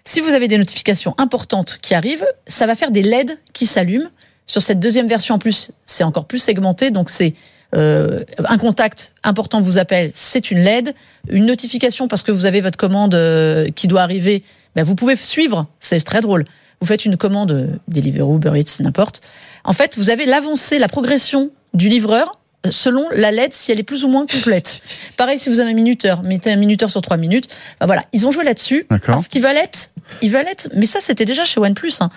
si 0.05 0.21
vous 0.21 0.29
avez 0.29 0.47
des 0.47 0.59
notifications 0.59 1.15
importantes 1.19 1.79
qui 1.83 1.95
arrivent, 1.95 2.27
ça 2.47 2.67
va 2.67 2.77
faire 2.77 2.91
des 2.91 3.03
LED 3.03 3.39
qui 3.53 3.67
s'allument. 3.67 4.09
Sur 4.47 4.63
cette 4.63 4.81
deuxième 4.81 5.07
version 5.07 5.37
en 5.37 5.39
plus, 5.39 5.73
c'est 5.87 6.05
encore 6.05 6.27
plus 6.27 6.39
segmenté, 6.39 6.91
donc 6.91 7.11
c'est 7.11 7.35
euh, 7.75 8.21
un 8.39 8.59
contact 8.59 9.13
important 9.23 9.61
vous 9.61 9.79
appelle, 9.79 10.11
c'est 10.15 10.51
une 10.51 10.59
LED. 10.59 10.95
Une 11.29 11.47
notification 11.47 12.09
parce 12.09 12.23
que 12.23 12.33
vous 12.33 12.47
avez 12.47 12.61
votre 12.61 12.79
commande 12.79 13.15
euh, 13.15 13.69
qui 13.71 13.89
doit 13.89 14.03
arriver, 14.03 14.43
ben 14.75 14.85
vous 14.85 14.95
pouvez 14.95 15.17
suivre, 15.17 15.67
c'est 15.81 16.01
très 16.01 16.21
drôle. 16.21 16.45
Vous 16.81 16.87
faites 16.87 17.05
une 17.05 17.17
commande 17.17 17.53
euh, 17.53 17.67
Deliveroo, 17.89 18.37
Uber 18.37 18.59
Eats, 18.59 18.83
n'importe. 18.83 19.21
En 19.65 19.73
fait, 19.73 19.97
vous 19.97 20.11
avez 20.11 20.27
l'avancée, 20.27 20.79
la 20.79 20.89
progression 20.89 21.51
du 21.75 21.89
livreur 21.89 22.41
selon 22.69 23.09
la 23.13 23.31
LED 23.31 23.55
si 23.55 23.73
elle 23.73 23.81
est 23.81 23.85
plus 23.85 24.05
ou 24.05 24.09
moins 24.09 24.27
complète. 24.27 24.81
Pareil 25.17 25.39
si 25.39 25.49
vous 25.49 25.61
avez 25.61 25.71
un 25.71 25.75
minuteur, 25.75 26.23
mettez 26.23 26.53
un 26.53 26.57
minuteur 26.57 26.91
sur 26.91 27.01
trois 27.01 27.17
minutes. 27.17 27.49
Ben 27.81 27.87
voilà, 27.87 28.05
ils 28.13 28.27
ont 28.27 28.31
joué 28.31 28.45
là-dessus 28.45 28.87
D'accord. 28.91 29.15
parce 29.15 29.29
qu'ils 29.29 29.43
être, 29.57 29.91
ils 30.21 30.35
être, 30.35 30.69
mais 30.75 30.87
ça 30.87 31.01
c'était 31.01 31.25
déjà 31.25 31.45
chez 31.45 31.61
OnePlus. 31.61 31.93
Hein. 32.01 32.11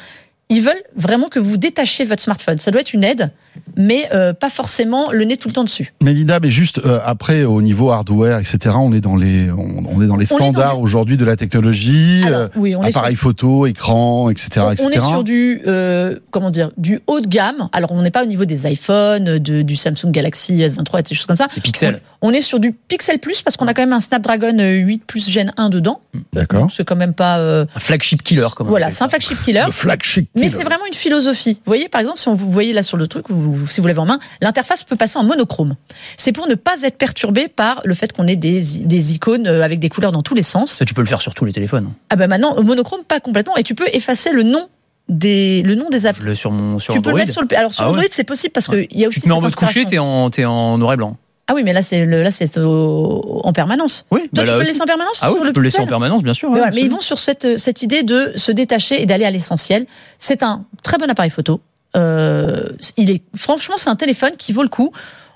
Ils 0.49 0.61
veulent 0.61 0.83
vraiment 0.95 1.29
que 1.29 1.39
vous 1.39 1.57
détachiez 1.57 2.05
votre 2.05 2.21
smartphone. 2.21 2.59
Ça 2.59 2.69
doit 2.69 2.81
être 2.81 2.93
une 2.93 3.03
aide, 3.03 3.31
mais 3.75 4.07
euh, 4.13 4.33
pas 4.33 4.49
forcément 4.49 5.09
le 5.11 5.23
nez 5.23 5.37
tout 5.37 5.47
le 5.47 5.53
temps 5.53 5.63
dessus. 5.63 5.93
Mélinda, 6.03 6.39
mais 6.39 6.51
juste 6.51 6.79
euh, 6.85 6.99
après 7.05 7.43
au 7.43 7.61
niveau 7.61 7.91
hardware, 7.91 8.39
etc. 8.39 8.75
On 8.77 8.93
est 8.93 9.01
dans 9.01 9.15
les 9.15 9.49
on, 9.51 9.83
on 9.89 10.01
est 10.01 10.07
dans 10.07 10.17
les 10.17 10.25
standards 10.25 10.79
aujourd'hui 10.79 11.17
de 11.17 11.25
la 11.25 11.35
technologie, 11.37 12.23
Alors, 12.25 12.41
euh, 12.41 12.47
oui, 12.57 12.75
on 12.75 12.83
est 12.83 12.91
sur 12.91 12.99
appareil 12.99 13.15
photo, 13.15 13.65
écran, 13.65 14.29
etc. 14.29 14.65
On, 14.67 14.71
etc. 14.71 14.85
on 14.85 14.89
est 14.91 15.01
sur 15.01 15.23
du 15.23 15.61
euh, 15.65 16.19
comment 16.31 16.51
dire 16.51 16.71
du 16.77 16.99
haut 17.07 17.21
de 17.21 17.27
gamme. 17.27 17.69
Alors 17.71 17.91
on 17.93 18.01
n'est 18.01 18.11
pas 18.11 18.23
au 18.23 18.27
niveau 18.27 18.45
des 18.45 18.69
iPhones, 18.71 19.39
de, 19.39 19.61
du 19.61 19.75
Samsung 19.75 20.11
Galaxy 20.11 20.53
S23 20.59 20.99
et 20.99 21.03
des 21.03 21.15
choses 21.15 21.25
comme 21.25 21.35
ça. 21.37 21.47
C'est 21.49 21.61
Pixel. 21.61 22.01
On, 22.21 22.29
on 22.29 22.31
est 22.33 22.41
sur 22.41 22.59
du 22.59 22.73
Pixel 22.73 23.19
Plus 23.19 23.41
parce 23.41 23.57
qu'on 23.57 23.67
a 23.67 23.73
quand 23.73 23.81
même 23.81 23.93
un 23.93 24.01
Snapdragon 24.01 24.57
euh, 24.59 24.73
8 24.75 25.05
plus 25.05 25.29
Gen 25.29 25.51
1 25.57 25.69
dedans. 25.69 26.01
D'accord. 26.33 26.61
Donc, 26.61 26.71
C'est 26.71 26.83
quand 26.85 26.95
même 26.95 27.13
pas 27.13 27.39
euh, 27.39 27.65
Un 27.75 27.79
flagship 27.79 28.23
killer, 28.23 28.47
comme 28.55 28.67
on 28.67 28.69
voilà, 28.69 28.91
c'est 28.91 29.03
un 29.03 29.09
flagship 29.09 29.41
killer. 29.41 29.63
Le 29.65 29.71
flagship. 29.71 30.29
Mais 30.36 30.49
c'est 30.49 30.63
vraiment 30.63 30.86
une 30.88 30.93
philosophie. 30.93 31.55
Vous 31.55 31.69
voyez, 31.69 31.89
par 31.89 32.01
exemple, 32.01 32.17
si 32.17 32.27
on 32.27 32.34
vous 32.34 32.49
voyez 32.49 32.73
là 32.73 32.81
sur 32.84 32.97
le 32.97 33.07
truc, 33.07 33.25
vous- 33.29 33.67
si 33.67 33.81
vous 33.81 33.88
l'avez 33.88 33.99
en 33.99 34.05
main, 34.05 34.19
l'interface 34.41 34.84
peut 34.84 34.95
passer 34.95 35.19
en 35.19 35.23
monochrome. 35.23 35.75
C'est 36.17 36.31
pour 36.31 36.47
ne 36.47 36.55
pas 36.55 36.81
être 36.81 36.97
perturbé 36.97 37.47
par 37.47 37.81
le 37.86 37.93
fait 37.93 38.11
qu'on 38.13 38.25
ait 38.27 38.36
des, 38.36 38.61
des 38.79 39.13
icônes 39.13 39.45
euh, 39.47 39.61
avec 39.63 39.79
des 39.79 39.89
couleurs 39.89 40.11
dans 40.11 40.23
tous 40.23 40.34
les 40.34 40.41
sens. 40.43 40.71
Ça, 40.71 40.86
tu 40.86 40.93
peux 40.95 41.01
le 41.01 41.07
faire 41.07 41.21
sur 41.21 41.34
tous 41.36 41.45
les 41.45 41.53
téléphones. 41.53 41.91
Ah 42.09 42.15
ben 42.15 42.27
maintenant, 42.27 42.57
euh, 42.57 42.61
monochrome 42.63 43.03
pas 43.03 43.19
complètement, 43.19 43.55
et 43.57 43.63
tu 43.63 43.75
peux 43.75 43.88
effacer 43.93 44.31
le 44.31 44.41
nom 44.43 44.67
des 45.09 45.61
le 45.63 45.75
nom 45.75 45.89
des 45.89 46.05
apps. 46.05 46.19
Sur 46.34 46.51
mon 46.51 46.79
sur 46.79 46.93
Tu 46.93 47.01
peux 47.01 47.09
le 47.09 47.13
Android. 47.15 47.19
mettre 47.19 47.34
sur 47.34 47.41
le. 47.41 47.47
Alors 47.57 47.73
sur 47.73 47.84
Ah 47.84 47.88
ouais. 47.88 47.91
Android, 47.97 48.07
c'est 48.09 48.23
possible 48.23 48.53
parce 48.53 48.67
qu'il 48.67 48.88
y 48.91 49.03
a 49.05 49.09
aussi. 49.09 49.19
Tu 49.19 49.23
te 49.23 49.27
mets 49.29 49.36
en 49.36 49.41
mode 49.41 49.53
couché, 49.53 49.86
t'es 49.86 49.97
en, 49.99 50.29
t'es 50.29 50.45
en 50.45 50.77
noir 50.77 50.93
et 50.93 50.97
blanc. 50.97 51.17
Ah 51.47 51.53
oui, 51.55 51.63
mais 51.63 51.73
là 51.73 51.83
c'est 51.83 52.05
là 52.05 52.31
c'est 52.31 52.57
en 52.57 53.51
permanence. 53.53 54.05
Oui, 54.11 54.21
Toi, 54.33 54.43
bah 54.43 54.43
tu 54.43 54.47
peux 54.53 54.57
le 54.59 54.63
laisser 54.65 54.81
en 54.81 54.85
permanence 54.85 55.19
Ah 55.21 55.29
oui, 55.29 55.33
sur 55.35 55.41
tu 55.41 55.47
le 55.47 55.53
peux 55.53 55.59
le 55.59 55.65
laisser 55.65 55.81
en 55.81 55.87
permanence, 55.87 56.23
bien 56.23 56.33
sûr. 56.33 56.49
mais, 56.49 56.55
ouais, 56.55 56.59
voilà, 56.61 56.75
mais 56.75 56.81
ils 56.81 56.89
vont 56.89 57.01
sur 57.01 57.19
cette, 57.19 57.57
cette 57.59 57.81
idée 57.81 58.03
de 58.03 58.31
se 58.37 58.51
détacher 58.53 59.01
et 59.01 59.05
d'aller 59.05 59.25
à 59.25 59.31
l'essentiel. 59.31 59.85
C'est 60.19 60.41
un 60.41 60.63
très 60.83 60.97
bon 60.97 61.09
appareil 61.09 61.31
photo. 61.31 61.59
Euh, 61.97 62.69
il 62.97 63.09
est 63.11 63.21
franchement, 63.35 63.75
c'est 63.77 63.89
un 63.89 63.95
téléphone 63.97 64.31
qui 64.37 64.53
vaut 64.53 64.63
le 64.63 64.69
coup. 64.69 64.91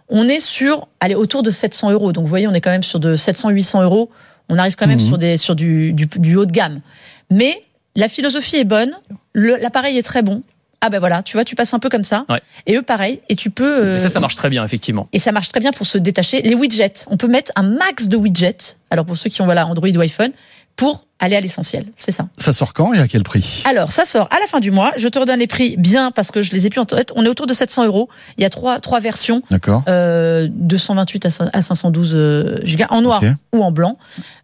On 0.10 0.30
est 0.30 0.40
sur, 0.40 0.88
allez, 1.02 1.16
autour 1.16 1.44
de 1.44 1.52
700 1.52 1.92
euros. 1.92 2.14
Donc, 2.14 2.24
vous 2.24 2.30
voyez, 2.30 2.48
on 2.48 2.54
est 2.54 2.62
quand 2.62 2.72
même 2.72 2.84
sur 2.84 3.00
de 3.02 3.18
700-800 3.18 3.84
euros. 3.84 4.10
On 4.48 4.58
arrive 4.58 4.76
quand 4.78 4.88
même 4.88 5.00
Mhm. 5.02 5.06
sur 5.08 5.18
des 5.18 5.36
sur 5.36 5.56
du, 5.56 5.92
du, 5.92 6.06
du 6.06 6.38
haut 6.38 6.46
de 6.46 6.52
gamme. 6.54 6.80
Mais 7.30 7.62
la 7.98 8.08
philosophie 8.08 8.56
est 8.56 8.64
bonne. 8.64 8.92
L'appareil 9.34 9.98
est 9.98 10.04
très 10.04 10.22
bon. 10.22 10.42
Ah 10.82 10.90
ben 10.90 11.00
voilà, 11.00 11.24
tu 11.24 11.36
vois, 11.38 11.44
tu 11.44 11.56
passes 11.56 11.74
un 11.74 11.80
peu 11.80 11.90
comme 11.90 12.04
ça. 12.04 12.26
Ouais. 12.30 12.40
Et 12.68 12.76
eux, 12.78 12.82
pareil. 12.84 13.20
Et 13.30 13.36
tu 13.36 13.50
peux. 13.50 13.78
Euh, 13.84 13.98
ça, 14.00 14.10
ça 14.10 14.20
marche 14.20 14.36
très 14.36 14.50
bien, 14.50 14.64
effectivement. 14.64 15.08
et 15.12 15.20
ça 15.20 15.32
marche 15.32 15.50
très 15.50 15.60
bien 15.60 15.72
pour 15.72 15.88
se 15.88 15.98
détacher. 15.98 16.42
Les 16.44 16.54
widgets, 16.56 17.06
on 17.08 17.18
peut 17.18 17.28
mettre 17.28 17.52
un 17.56 17.64
max 17.64 18.08
de 18.08 18.16
widgets. 18.18 18.78
Alors 18.92 19.06
pour 19.06 19.18
ceux 19.18 19.30
qui 19.30 19.42
ont 19.42 19.46
voilà 19.46 19.66
Android 19.68 19.90
ou 19.90 20.02
iPhone, 20.02 20.32
pour 20.76 21.06
aller 21.20 21.36
à 21.36 21.42
l'essentiel. 21.42 21.86
C'est 21.96 22.12
ça. 22.12 22.28
Ça 22.38 22.54
sort 22.54 22.74
quand 22.76 22.94
et 22.94 23.00
à 23.00 23.08
quel 23.08 23.24
prix? 23.24 23.64
Alors 23.66 23.92
ça 23.92 24.06
sort 24.06 24.30
à 24.32 24.40
la 24.40 24.46
fin 24.46 24.60
du 24.60 24.70
mois. 24.70 24.92
Je 24.98 25.08
te 25.08 25.18
redonne 25.18 25.40
les 25.40 25.48
prix 25.48 25.76
bien 25.78 26.12
parce 26.12 26.30
que 26.30 26.44
je 26.44 26.52
les 26.52 26.68
ai 26.68 26.70
plus 26.70 26.80
en 26.80 26.86
tête. 26.86 27.12
On 27.16 27.26
est 27.26 27.28
autour 27.28 27.48
de 27.48 27.54
700 27.56 27.86
euros. 27.86 28.08
Il 28.38 28.44
y 28.44 28.46
a 28.46 28.52
trois 28.52 28.80
trois 28.80 29.00
versions, 29.00 29.42
D'accord. 29.50 29.82
euh, 29.90 30.48
228 30.52 31.26
à 31.26 31.30
cin- 31.30 31.50
à 31.52 31.62
512 31.64 32.12
euh, 32.14 32.58
gigas 32.64 32.86
en 32.92 33.02
noir 33.02 33.22
ou 33.52 33.64
en 33.64 33.72
blanc. 33.72 33.98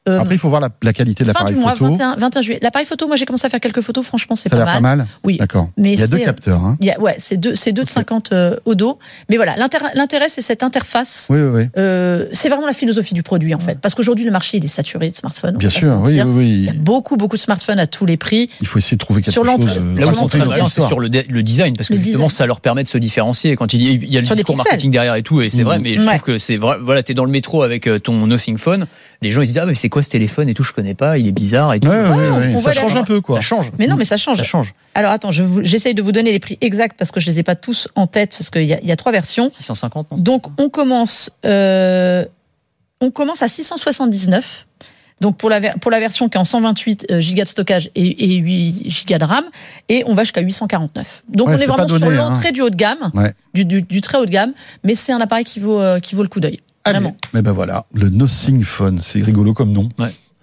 Euh, 0.09 0.19
Après, 0.19 0.35
il 0.35 0.37
faut 0.37 0.49
voir 0.49 0.59
la, 0.59 0.69
la 0.81 0.91
qualité 0.91 1.23
de 1.23 1.29
l'appareil 1.29 1.55
photo. 1.55 1.91
21, 1.91 2.15
21 2.17 2.41
juillet. 2.41 2.59
L'appareil 2.61 2.85
photo, 2.85 3.07
moi 3.07 3.15
j'ai 3.15 3.25
commencé 3.25 3.45
à 3.45 3.49
faire 3.49 3.59
quelques 3.61 3.81
photos. 3.81 4.05
Franchement, 4.05 4.35
c'est 4.35 4.49
Ça 4.49 4.55
a 4.55 4.59
pas 4.59 4.65
mal. 4.65 4.73
pas 4.75 4.81
mal. 4.81 5.07
Oui. 5.23 5.37
D'accord. 5.37 5.69
Mais 5.77 5.93
Il 5.93 5.99
y 5.99 6.03
a 6.03 6.07
deux 6.07 6.17
euh, 6.17 6.25
capteurs. 6.25 6.61
Hein. 6.63 6.77
Il 6.81 6.87
y 6.87 6.91
a, 6.91 6.99
ouais, 6.99 7.15
c'est 7.19 7.37
deux, 7.37 7.55
c'est 7.55 7.71
deux 7.71 7.83
de 7.83 7.89
50 7.89 8.31
euh, 8.33 8.57
au 8.65 8.75
dos. 8.75 8.99
Mais 9.29 9.37
voilà, 9.37 9.55
l'intérêt, 9.55 9.91
l'intérêt, 9.93 10.27
c'est 10.27 10.41
cette 10.41 10.61
interface. 10.63 11.27
Oui, 11.29 11.39
oui, 11.39 11.49
oui. 11.53 11.69
Euh, 11.77 12.27
c'est 12.33 12.49
vraiment 12.49 12.67
la 12.67 12.73
philosophie 12.73 13.13
du 13.13 13.23
produit 13.23 13.55
en 13.55 13.59
fait, 13.59 13.79
parce 13.79 13.95
qu'aujourd'hui 13.95 14.25
le 14.25 14.31
marché 14.31 14.57
il 14.57 14.65
est 14.65 14.67
saturé 14.67 15.09
de 15.09 15.15
smartphones. 15.15 15.55
on 15.55 15.59
Bien 15.59 15.69
sûr. 15.69 16.01
Oui, 16.03 16.21
oui, 16.21 16.49
Il 16.49 16.65
y 16.65 16.69
a 16.69 16.73
beaucoup 16.73 17.15
beaucoup 17.15 17.37
de 17.37 17.41
smartphones 17.41 17.79
à 17.79 17.87
tous 17.87 18.05
les 18.05 18.17
prix. 18.17 18.49
Il 18.61 18.67
faut 18.67 18.79
essayer 18.79 18.97
de 18.97 19.03
trouver 19.03 19.21
quelque 19.21 19.31
Sur 19.33 19.45
chose. 19.45 19.53
Là 19.53 19.57
où 19.57 19.61
ils 19.61 20.01
sont 20.01 20.05
raconter 20.07 20.37
très 20.39 20.47
une 20.47 20.53
bien, 20.53 20.67
c'est 20.67 20.81
sur 20.81 20.99
le, 20.99 21.09
design, 21.09 21.77
parce 21.77 21.87
que 21.87 21.93
Le 21.93 21.99
justement, 21.99 22.25
design. 22.25 22.37
ça 22.37 22.45
leur 22.45 22.59
permet 22.59 22.83
de 22.83 22.89
se 22.89 22.97
différencier. 22.97 23.55
Quand 23.55 23.73
il 23.73 23.81
y 23.81 23.87
a, 23.87 23.91
il 23.91 24.13
y 24.13 24.17
a 24.17 24.19
le 24.19 24.25
Sur 24.25 24.35
discours 24.35 24.57
marketing 24.57 24.91
derrière 24.91 25.15
et 25.15 25.23
tout, 25.23 25.41
et 25.41 25.49
c'est 25.49 25.63
vrai, 25.63 25.79
mais 25.79 25.93
je 25.93 26.05
trouve 26.05 26.21
que 26.21 26.37
c'est 26.37 26.57
vrai. 26.57 26.77
Voilà, 26.81 27.03
t'es 27.03 27.13
dans 27.13 27.25
le 27.25 27.31
métro 27.31 27.63
avec 27.63 27.89
ton 28.03 28.27
Nothing 28.27 28.57
Phone, 28.57 28.87
les 29.23 29.31
gens 29.31 29.41
ils 29.41 29.47
se 29.47 29.51
disent 29.53 29.57
ah 29.59 29.65
mais 29.65 29.73
c'est 29.75 29.89
quoi 29.89 30.03
ce 30.03 30.09
téléphone 30.11 30.47
et 30.49 30.53
tout, 30.53 30.61
je 30.63 30.71
connais 30.73 30.93
pas, 30.93 31.17
il 31.17 31.27
est 31.27 31.31
bizarre 31.31 31.73
et 31.73 31.79
tout. 31.79 31.87
Ouais, 31.89 32.01
ouais, 32.01 32.05
C'est- 32.05 32.21
ouais, 32.21 32.31
c'est- 32.33 32.39
ouais. 32.41 32.55
on 32.57 32.61
Ça 32.61 32.73
change 32.73 32.95
un 32.95 33.03
peu, 33.03 33.19
quoi. 33.21 33.35
Ça 33.37 33.41
change. 33.41 33.71
Mais 33.79 33.87
non, 33.87 33.95
mais 33.95 34.05
ça 34.05 34.17
change. 34.17 34.37
Ça 34.37 34.43
change. 34.43 34.73
Alors 34.93 35.11
attends, 35.11 35.31
je 35.31 35.43
j'essaye 35.63 35.95
de 35.95 36.01
vous 36.03 36.11
donner 36.11 36.31
les 36.31 36.39
prix 36.39 36.57
exacts 36.61 36.95
parce 36.99 37.11
que 37.11 37.19
je 37.19 37.25
les 37.31 37.39
ai 37.39 37.43
pas 37.43 37.55
tous 37.55 37.87
en 37.95 38.05
tête 38.05 38.35
parce 38.37 38.49
qu'il 38.51 38.63
y, 38.63 38.67
y 38.87 38.91
a 38.91 38.95
trois 38.95 39.11
versions. 39.11 39.49
650. 39.49 40.11
non 40.11 40.17
Donc 40.17 40.43
on 40.59 40.69
commence, 40.69 41.31
euh, 41.45 42.25
on 43.01 43.09
commence 43.09 43.41
à 43.41 43.47
679. 43.47 44.67
Donc 45.21 45.37
pour 45.37 45.49
la, 45.49 45.61
pour 45.77 45.89
la 45.89 45.99
version 45.99 46.27
qui 46.27 46.37
est 46.37 46.41
en 46.41 46.43
128 46.45 47.05
euh, 47.11 47.21
gigas 47.21 47.45
de 47.45 47.49
stockage 47.49 47.89
et, 47.95 48.33
et 48.33 48.35
8 48.37 48.89
gigas 48.89 49.19
de 49.19 49.23
RAM, 49.23 49.45
et 49.87 50.03
on 50.05 50.15
va 50.15 50.23
jusqu'à 50.23 50.41
849. 50.41 51.23
Donc 51.29 51.47
Ouais, 51.47 51.53
on 51.53 51.57
est 51.59 51.65
vraiment 51.65 51.87
sur 51.87 52.03
hein. 52.03 52.09
l'entrée 52.09 52.51
du 52.51 52.61
haut 52.61 52.69
de 52.69 52.75
gamme, 52.75 53.09
Ouais. 53.13 53.31
du, 53.53 53.63
du- 53.63 53.83
du 53.83 54.01
très 54.01 54.17
haut 54.17 54.25
de 54.25 54.31
gamme, 54.31 54.51
mais 54.83 54.95
c'est 54.95 55.13
un 55.13 55.21
appareil 55.21 55.45
qui 55.45 55.59
vaut, 55.61 55.79
euh, 55.79 55.99
qui 55.99 56.15
vaut 56.15 56.23
le 56.23 56.27
coup 56.29 56.39
d'œil. 56.41 56.59
Allez. 56.85 56.99
Vraiment. 56.99 57.15
Mais 57.33 57.41
ben 57.41 57.51
voilà, 57.53 57.85
le 57.93 58.09
Nothing 58.09 58.63
Phone, 58.63 58.99
c'est 59.01 59.21
rigolo 59.21 59.53
comme 59.53 59.71
nom. 59.71 59.89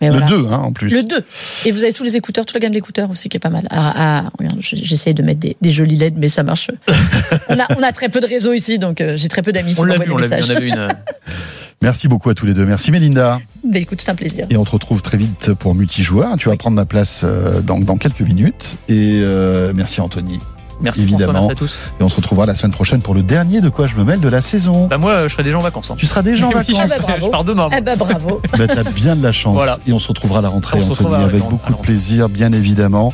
Mais 0.02 0.06
le 0.08 0.12
voilà. 0.12 0.26
2, 0.28 0.46
hein, 0.46 0.58
en 0.64 0.72
plus. 0.72 0.88
Le 0.88 1.02
2. 1.02 1.22
Et 1.66 1.72
vous 1.72 1.82
avez 1.84 1.92
tous 1.92 2.04
les 2.04 2.16
écouteurs, 2.16 2.46
toute 2.46 2.54
la 2.54 2.60
gamme 2.60 2.72
d'écouteurs 2.72 3.10
aussi 3.10 3.28
qui 3.28 3.36
est 3.36 3.40
pas 3.40 3.50
mal. 3.50 3.66
Ah, 3.70 4.24
ah, 4.24 4.30
j'essaye 4.60 5.12
de 5.12 5.22
mettre 5.22 5.40
des, 5.40 5.58
des 5.60 5.70
jolis 5.72 5.96
LED, 5.96 6.14
mais 6.16 6.28
ça 6.28 6.42
marche. 6.42 6.70
on, 7.50 7.58
a, 7.58 7.66
on 7.78 7.82
a 7.82 7.92
très 7.92 8.08
peu 8.08 8.20
de 8.20 8.26
réseau 8.26 8.54
ici, 8.54 8.78
donc 8.78 9.02
euh, 9.02 9.18
j'ai 9.18 9.28
très 9.28 9.42
peu 9.42 9.52
d'amis 9.52 9.74
qui 9.74 9.80
On 9.80 9.84
l'a 9.84 9.98
m'envoient 9.98 10.04
vu, 10.06 10.08
des 10.08 10.14
on 10.14 10.18
l'a 10.18 10.26
vu. 10.28 10.30
messages. 10.42 10.50
On 10.50 10.56
avait 10.56 10.68
une. 10.68 10.78
euh, 10.78 10.88
Merci 11.82 12.08
beaucoup 12.08 12.30
à 12.30 12.34
tous 12.34 12.46
les 12.46 12.54
deux. 12.54 12.64
Merci 12.64 12.90
Mélinda. 12.90 13.40
Mais 13.66 13.82
écoute, 13.82 14.00
c'est 14.00 14.10
un 14.10 14.14
plaisir. 14.14 14.46
Et 14.48 14.56
on 14.56 14.64
te 14.64 14.70
retrouve 14.70 15.02
très 15.02 15.18
vite 15.18 15.52
pour 15.54 15.74
multijoueur. 15.74 16.36
Tu 16.36 16.48
vas 16.48 16.56
prendre 16.56 16.76
ma 16.76 16.86
place 16.86 17.22
euh, 17.24 17.60
dans, 17.60 17.78
dans 17.78 17.96
quelques 17.96 18.20
minutes. 18.22 18.76
Et 18.88 19.20
euh, 19.22 19.72
merci 19.74 20.00
Anthony. 20.00 20.38
Merci 20.82 21.02
Évidemment. 21.02 21.32
François, 21.32 21.48
merci 21.48 21.52
à 21.52 21.54
tous. 21.96 22.00
Et 22.00 22.02
on 22.04 22.08
se 22.08 22.16
retrouvera 22.16 22.46
la 22.46 22.54
semaine 22.54 22.72
prochaine 22.72 23.02
pour 23.02 23.14
le 23.14 23.22
dernier 23.22 23.60
de 23.60 23.68
quoi 23.68 23.86
je 23.86 23.94
me 23.96 24.04
mêle 24.04 24.20
de 24.20 24.28
la 24.28 24.40
saison. 24.40 24.86
Bah 24.86 24.98
moi, 24.98 25.28
je 25.28 25.32
serai 25.32 25.42
déjà 25.42 25.58
en 25.58 25.62
vacances. 25.62 25.90
hein. 25.90 25.96
Tu 25.98 26.06
seras 26.06 26.22
déjà 26.22 26.46
en 26.46 26.50
vacances. 26.54 26.76
Ah 26.82 26.86
bah, 26.88 27.14
je 27.20 27.26
pars 27.28 27.44
demain. 27.44 27.68
Eh 27.76 27.80
ben 27.80 27.96
bravo. 27.96 28.40
Bah, 28.58 28.66
t'as 28.66 28.82
bien 28.84 29.16
de 29.16 29.22
la 29.22 29.32
chance. 29.32 29.54
Voilà. 29.54 29.78
Et 29.86 29.92
on 29.92 29.98
se 29.98 30.08
retrouvera 30.08 30.40
à 30.40 30.42
la 30.42 30.48
rentrée, 30.48 30.78
On 30.80 30.84
se 30.94 31.02
Anthony, 31.02 31.22
avec 31.22 31.42
beaucoup 31.48 31.72
de 31.72 31.78
plaisir, 31.78 32.28
bien 32.28 32.52
évidemment. 32.52 33.12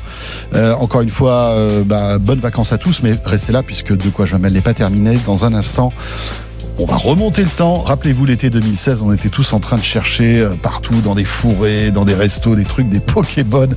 Euh, 0.54 0.74
encore 0.74 1.00
une 1.02 1.10
fois, 1.10 1.50
euh, 1.50 1.82
bah, 1.84 2.18
bonnes 2.18 2.40
vacances 2.40 2.72
à 2.72 2.78
tous, 2.78 3.02
mais 3.02 3.14
restez 3.24 3.52
là 3.52 3.62
puisque 3.62 3.96
de 3.96 4.08
quoi 4.10 4.26
je 4.26 4.34
me 4.36 4.40
mêle 4.42 4.52
n'est 4.54 4.60
pas 4.60 4.74
terminé. 4.74 5.18
Dans 5.26 5.44
un 5.44 5.54
instant, 5.54 5.92
on 6.78 6.84
va 6.84 6.96
remonter 6.96 7.42
le 7.42 7.48
temps. 7.48 7.80
Rappelez-vous, 7.80 8.24
l'été 8.24 8.50
2016, 8.50 9.02
on 9.02 9.12
était 9.12 9.28
tous 9.28 9.52
en 9.52 9.60
train 9.60 9.76
de 9.76 9.82
chercher 9.82 10.40
euh, 10.40 10.54
partout, 10.54 11.00
dans 11.00 11.14
des 11.14 11.24
fourrés, 11.24 11.90
dans 11.90 12.04
des 12.04 12.14
restos, 12.14 12.54
des 12.54 12.64
trucs, 12.64 12.88
des 12.88 13.00
Pokémon. 13.06 13.68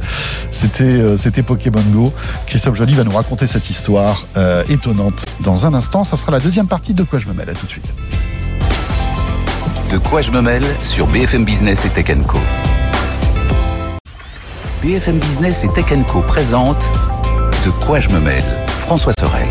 C'était, 0.52 0.84
euh, 0.84 1.18
c'était 1.18 1.44
Pokémon 1.44 1.84
Go. 1.92 2.14
Christophe 2.46 2.76
Joly 2.76 2.96
va 2.96 3.04
nous 3.04 3.16
raconter 3.16 3.48
cette 3.48 3.70
histoire 3.70 4.26
euh, 4.38 4.64
étonnante 4.70 5.26
dans 5.42 5.66
un 5.66 5.74
instant. 5.74 6.04
Ça 6.04 6.18
sera 6.18 6.32
la 6.32 6.40
deuxième 6.40 6.68
partie 6.68 6.94
de 6.94 7.04
quoi 7.04 7.20
je 7.20 7.28
me 7.28 7.34
mêle. 7.34 7.50
À 7.50 7.54
tout 7.54 7.66
de 7.66 7.72
suite. 7.72 7.94
De 9.92 9.98
quoi 9.98 10.22
je 10.22 10.32
me 10.32 10.42
mêle 10.42 10.66
sur 10.82 11.08
BFM 11.08 11.46
Business 11.46 11.86
et 11.86 11.90
Tech 11.90 12.16
Co. 12.28 12.38
BFM 14.84 15.20
Business 15.20 15.64
et 15.64 15.70
Tech 15.70 15.86
Co 16.08 16.22
présente 16.22 16.92
De 17.66 17.72
quoi 17.86 18.00
je 18.00 18.10
me 18.10 18.20
mêle 18.20 18.44
François 18.68 19.14
Sorel. 19.18 19.48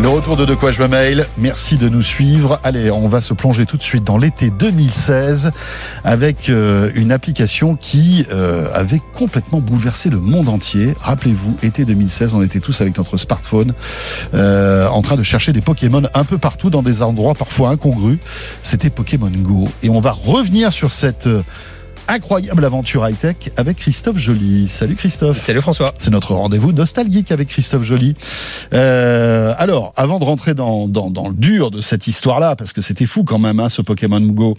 Le 0.00 0.08
retour 0.08 0.36
de 0.36 0.44
De 0.44 0.54
quoi 0.54 0.70
je 0.70 0.82
me 0.82 0.88
mail. 0.88 1.24
Merci 1.38 1.78
de 1.78 1.88
nous 1.88 2.02
suivre. 2.02 2.60
Allez, 2.62 2.90
on 2.90 3.08
va 3.08 3.20
se 3.20 3.32
plonger 3.32 3.64
tout 3.64 3.76
de 3.76 3.82
suite 3.82 4.04
dans 4.04 4.18
l'été 4.18 4.50
2016 4.50 5.50
avec 6.02 6.48
euh, 6.48 6.90
une 6.94 7.12
application 7.12 7.76
qui 7.76 8.26
euh, 8.30 8.68
avait 8.74 9.00
complètement 9.14 9.60
bouleversé 9.60 10.10
le 10.10 10.18
monde 10.18 10.48
entier. 10.48 10.94
Rappelez-vous, 11.00 11.56
été 11.62 11.84
2016, 11.84 12.34
on 12.34 12.42
était 12.42 12.60
tous 12.60 12.80
avec 12.80 12.98
notre 12.98 13.16
smartphone 13.16 13.72
euh, 14.34 14.88
en 14.88 15.00
train 15.00 15.16
de 15.16 15.22
chercher 15.22 15.52
des 15.52 15.62
Pokémon 15.62 16.02
un 16.12 16.24
peu 16.24 16.38
partout 16.38 16.70
dans 16.70 16.82
des 16.82 17.00
endroits 17.00 17.34
parfois 17.34 17.70
incongrus. 17.70 18.18
C'était 18.62 18.90
Pokémon 18.90 19.30
Go 19.30 19.68
et 19.82 19.88
on 19.88 20.00
va 20.00 20.10
revenir 20.10 20.72
sur 20.72 20.90
cette 20.90 21.28
incroyable 22.08 22.64
aventure 22.64 23.06
high-tech 23.06 23.36
avec 23.56 23.78
Christophe 23.78 24.18
Joly. 24.18 24.68
Salut 24.68 24.96
Christophe. 24.96 25.44
Salut 25.44 25.60
François. 25.60 25.94
C'est 25.98 26.10
notre 26.10 26.34
rendez-vous 26.34 26.72
nostalgique 26.72 27.32
avec 27.32 27.48
Christophe 27.48 27.84
Joly. 27.84 28.14
Euh, 28.72 29.54
alors, 29.58 29.92
avant 29.96 30.18
de 30.18 30.24
rentrer 30.24 30.54
dans, 30.54 30.88
dans, 30.88 31.10
dans 31.10 31.28
le 31.28 31.34
dur 31.34 31.70
de 31.70 31.80
cette 31.80 32.06
histoire-là, 32.06 32.56
parce 32.56 32.72
que 32.72 32.80
c'était 32.80 33.06
fou 33.06 33.24
quand 33.24 33.38
même, 33.38 33.60
hein, 33.60 33.68
ce 33.68 33.82
Pokémon 33.82 34.20
Go, 34.20 34.56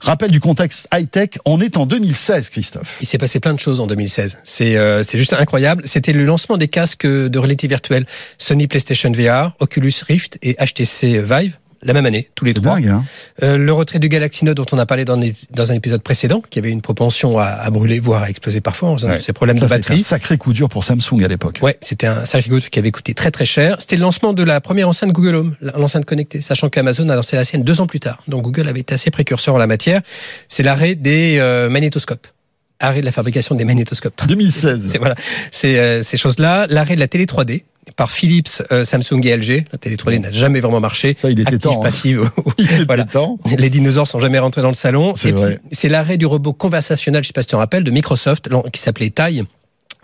rappel 0.00 0.30
du 0.30 0.40
contexte 0.40 0.88
high-tech, 0.92 1.30
on 1.44 1.60
est 1.60 1.76
en 1.76 1.86
2016, 1.86 2.50
Christophe. 2.50 2.98
Il 3.00 3.06
s'est 3.06 3.18
passé 3.18 3.40
plein 3.40 3.54
de 3.54 3.60
choses 3.60 3.80
en 3.80 3.86
2016. 3.86 4.38
C'est 4.44 4.76
euh, 4.76 5.02
c'est 5.02 5.18
juste 5.18 5.32
incroyable. 5.32 5.82
C'était 5.86 6.12
le 6.12 6.24
lancement 6.24 6.56
des 6.56 6.68
casques 6.68 7.06
de 7.06 7.38
réalité 7.38 7.66
virtuelle 7.66 8.06
Sony 8.38 8.66
PlayStation 8.66 9.12
VR, 9.12 9.52
Oculus 9.60 9.94
Rift 10.06 10.38
et 10.42 10.54
HTC 10.54 11.22
Vive 11.22 11.58
la 11.84 11.92
même 11.92 12.06
année, 12.06 12.28
tous 12.34 12.44
les 12.44 12.54
trois. 12.54 12.74
dingue, 12.74 12.88
hein 12.88 13.04
Euh, 13.42 13.56
le 13.56 13.72
retrait 13.72 13.98
du 13.98 14.08
Galaxy 14.08 14.44
Note 14.44 14.56
dont 14.56 14.66
on 14.72 14.78
a 14.78 14.86
parlé 14.86 15.04
dans, 15.04 15.18
un 15.20 15.74
épisode 15.74 16.02
précédent, 16.02 16.42
qui 16.50 16.58
avait 16.58 16.70
une 16.70 16.80
propension 16.82 17.38
à, 17.38 17.44
à 17.44 17.70
brûler, 17.70 18.00
voire 18.00 18.22
à 18.22 18.30
exploser 18.30 18.60
parfois, 18.60 18.88
en 18.88 18.94
raison 18.94 19.08
Ouais. 19.08 19.18
de 19.18 19.22
ses 19.22 19.32
problèmes 19.32 19.58
Ça, 19.58 19.66
de 19.66 19.68
c'était 19.70 19.74
un 19.74 19.78
batterie. 19.90 20.02
sacré 20.02 20.38
coup 20.38 20.52
dur 20.52 20.68
pour 20.68 20.84
Samsung 20.84 21.22
à 21.24 21.28
l'époque. 21.28 21.58
Ouais, 21.62 21.76
c'était 21.80 22.06
un 22.06 22.24
sacré 22.24 22.50
coup 22.50 22.58
qui 22.58 22.78
avait 22.78 22.90
coûté 22.90 23.14
très 23.14 23.30
très 23.30 23.44
cher. 23.44 23.76
C'était 23.78 23.96
le 23.96 24.02
lancement 24.02 24.32
de 24.32 24.42
la 24.42 24.60
première 24.60 24.88
enceinte 24.88 25.12
Google 25.12 25.34
Home, 25.34 25.56
l'enceinte 25.76 26.04
connectée, 26.06 26.40
sachant 26.40 26.68
qu'Amazon 26.70 27.08
a 27.10 27.16
lancé 27.16 27.36
la 27.36 27.44
sienne 27.44 27.62
deux 27.62 27.80
ans 27.80 27.86
plus 27.86 28.00
tard. 28.00 28.22
Donc 28.28 28.42
Google 28.42 28.68
avait 28.68 28.80
été 28.80 28.94
assez 28.94 29.10
précurseur 29.10 29.54
en 29.54 29.58
la 29.58 29.66
matière. 29.66 30.00
C'est 30.48 30.62
l'arrêt 30.62 30.94
des 30.94 31.36
euh, 31.38 31.68
magnétoscopes. 31.68 32.26
Arrêt 32.80 33.00
de 33.00 33.04
la 33.06 33.12
fabrication 33.12 33.54
des 33.54 33.64
magnétoscopes. 33.64 34.20
2016. 34.28 34.88
C'est 34.90 34.98
voilà, 34.98 35.14
c'est 35.50 35.78
euh, 35.78 36.02
ces 36.02 36.16
choses-là. 36.16 36.66
L'arrêt 36.68 36.96
de 36.96 37.00
la 37.00 37.08
télé 37.08 37.24
3D 37.26 37.62
par 37.96 38.10
Philips, 38.10 38.62
euh, 38.72 38.84
Samsung 38.84 39.20
et 39.24 39.36
LG. 39.36 39.64
La 39.72 39.78
télé 39.78 39.96
3D 39.96 40.18
n'a 40.20 40.30
jamais 40.32 40.60
vraiment 40.60 40.80
marché. 40.80 41.16
Ça, 41.20 41.30
il 41.30 41.38
était 41.40 41.54
Active, 41.54 41.60
temps. 41.60 41.80
hein. 41.80 41.82
passive. 41.84 42.30
Il 42.58 42.64
était 42.64 42.84
Voilà. 42.84 43.04
temps. 43.04 43.38
Les 43.58 43.70
dinosaures 43.70 44.06
sont 44.08 44.20
jamais 44.20 44.38
rentrés 44.38 44.62
dans 44.62 44.68
le 44.68 44.74
salon. 44.74 45.14
C'est 45.16 45.88
l'arrêt 45.88 46.16
du 46.16 46.26
robot 46.26 46.52
conversationnel, 46.52 47.22
je 47.22 47.28
sais 47.28 47.32
pas 47.32 47.42
si 47.42 47.48
tu 47.48 47.52
te 47.52 47.56
rappelles, 47.56 47.84
de 47.84 47.90
Microsoft, 47.90 48.48
qui 48.72 48.80
s'appelait 48.80 49.10
Tai 49.10 49.42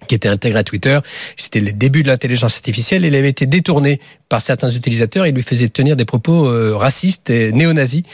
qui 0.08 0.14
était 0.14 0.28
intégré 0.30 0.58
à 0.60 0.64
Twitter. 0.64 0.98
C'était 1.36 1.60
les 1.60 1.74
débuts 1.74 2.02
de 2.02 2.08
l'intelligence 2.08 2.54
artificielle. 2.56 3.04
Il 3.04 3.14
avait 3.14 3.28
été 3.28 3.44
détourné 3.44 4.00
par 4.30 4.40
certains 4.40 4.70
utilisateurs 4.70 5.26
et 5.26 5.30
lui 5.30 5.42
faisait 5.42 5.68
tenir 5.68 5.94
des 5.94 6.06
propos 6.06 6.46
euh, 6.48 6.74
racistes 6.74 7.28
et 7.28 7.52
néo-nazis. 7.52 8.04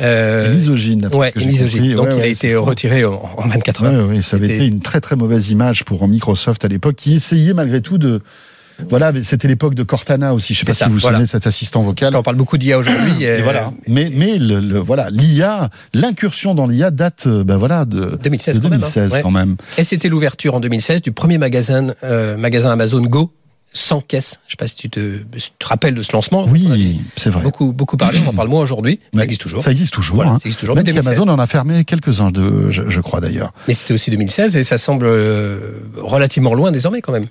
Euh, 0.00 0.52
misogyne. 0.52 1.08
ouais, 1.12 1.32
misogyne. 1.36 1.94
Donc 1.94 2.08
Ouais, 2.08 2.16
il 2.16 2.22
a 2.22 2.26
été 2.26 2.56
retiré 2.56 3.04
en, 3.04 3.22
en 3.38 3.46
24 3.46 3.84
heures. 3.84 4.08
Ouais, 4.08 4.22
ça 4.22 4.36
avait 4.36 4.46
été 4.56 4.66
une 4.66 4.80
très 4.80 5.00
très 5.00 5.14
mauvaise 5.14 5.48
image 5.50 5.84
pour 5.84 6.06
Microsoft 6.08 6.64
à 6.64 6.68
l'époque, 6.68 6.96
qui 6.96 7.14
essayait 7.14 7.52
malgré 7.54 7.80
tout 7.80 7.96
de. 7.98 8.22
Voilà, 8.88 9.12
c'était 9.22 9.48
l'époque 9.48 9.74
de 9.74 9.82
Cortana 9.82 10.34
aussi. 10.34 10.54
Je 10.54 10.60
sais 10.60 10.66
pas 10.66 10.72
ça, 10.72 10.86
si 10.86 10.90
vous 10.90 11.00
souvenez 11.00 11.20
de 11.20 11.28
cet 11.28 11.46
assistant 11.46 11.82
vocal. 11.82 12.14
On 12.16 12.22
parle 12.22 12.36
beaucoup 12.36 12.58
d'IA 12.58 12.78
aujourd'hui. 12.78 13.24
Et 13.24 13.42
voilà. 13.42 13.72
Mais 13.88 14.10
mais 14.12 14.38
le, 14.38 14.60
le- 14.60 14.78
voilà, 14.78 15.08
l'IA, 15.10 15.70
l'incursion 15.94 16.54
dans 16.54 16.66
l'IA 16.66 16.90
date, 16.90 17.24
euh, 17.26 17.44
ben 17.44 17.56
voilà, 17.56 17.84
de, 17.84 18.18
2016 18.22 18.56
de 18.56 18.60
quand 18.60 18.68
même, 18.68 18.74
hein. 18.74 18.90
2016 18.94 19.12
Ouais. 19.12 19.22
quand 19.22 19.30
même. 19.30 19.56
Et 19.78 19.84
c'était 19.84 20.08
l'ouverture 20.08 20.54
en 20.54 20.60
2016 20.60 21.02
du 21.02 21.12
premier 21.12 21.38
magasin, 21.38 21.88
euh, 22.04 22.36
magasin 22.36 22.70
Amazon 22.70 23.00
Go 23.02 23.32
sans 23.72 24.00
caisse. 24.00 24.38
Je 24.46 24.52
sais 24.52 24.56
pas 24.56 24.66
si 24.66 24.76
tu 24.76 24.88
te, 24.88 25.18
si 25.36 25.50
tu 25.50 25.56
te 25.58 25.66
rappelles 25.66 25.94
de 25.94 26.00
ce 26.02 26.12
lancement. 26.12 26.46
Oui, 26.48 27.00
c'est 27.16 27.28
vrai. 27.30 27.42
beaucoup 27.42 27.72
beaucoup 27.72 27.96
parlé. 27.98 28.20
On 28.24 28.28
en 28.30 28.32
parle 28.32 28.48
moins 28.48 28.62
aujourd'hui. 28.62 29.00
Ça 29.14 29.24
existe 29.24 29.40
toujours. 29.42 29.62
Ça 29.62 29.70
existe 29.70 29.92
toujours. 29.92 30.16
Voilà, 30.16 30.30
hein. 30.32 30.38
ça 30.38 30.46
existe 30.46 30.60
toujours. 30.60 30.76
Même 30.76 30.84
mais 30.84 30.90
si 30.92 30.96
2016. 30.96 31.18
Amazon 31.18 31.30
en 31.32 31.38
a 31.38 31.46
fermé 31.46 31.84
quelques-uns, 31.84 32.30
je, 32.70 32.88
je 32.88 33.00
crois 33.02 33.20
d'ailleurs. 33.20 33.52
Mais 33.68 33.74
c'était 33.74 33.92
aussi 33.94 34.10
2016 34.10 34.56
et 34.56 34.62
ça 34.62 34.78
semble 34.78 35.06
euh, 35.06 35.58
relativement 35.96 36.54
loin 36.54 36.70
désormais 36.72 37.02
quand 37.02 37.12
même. 37.12 37.26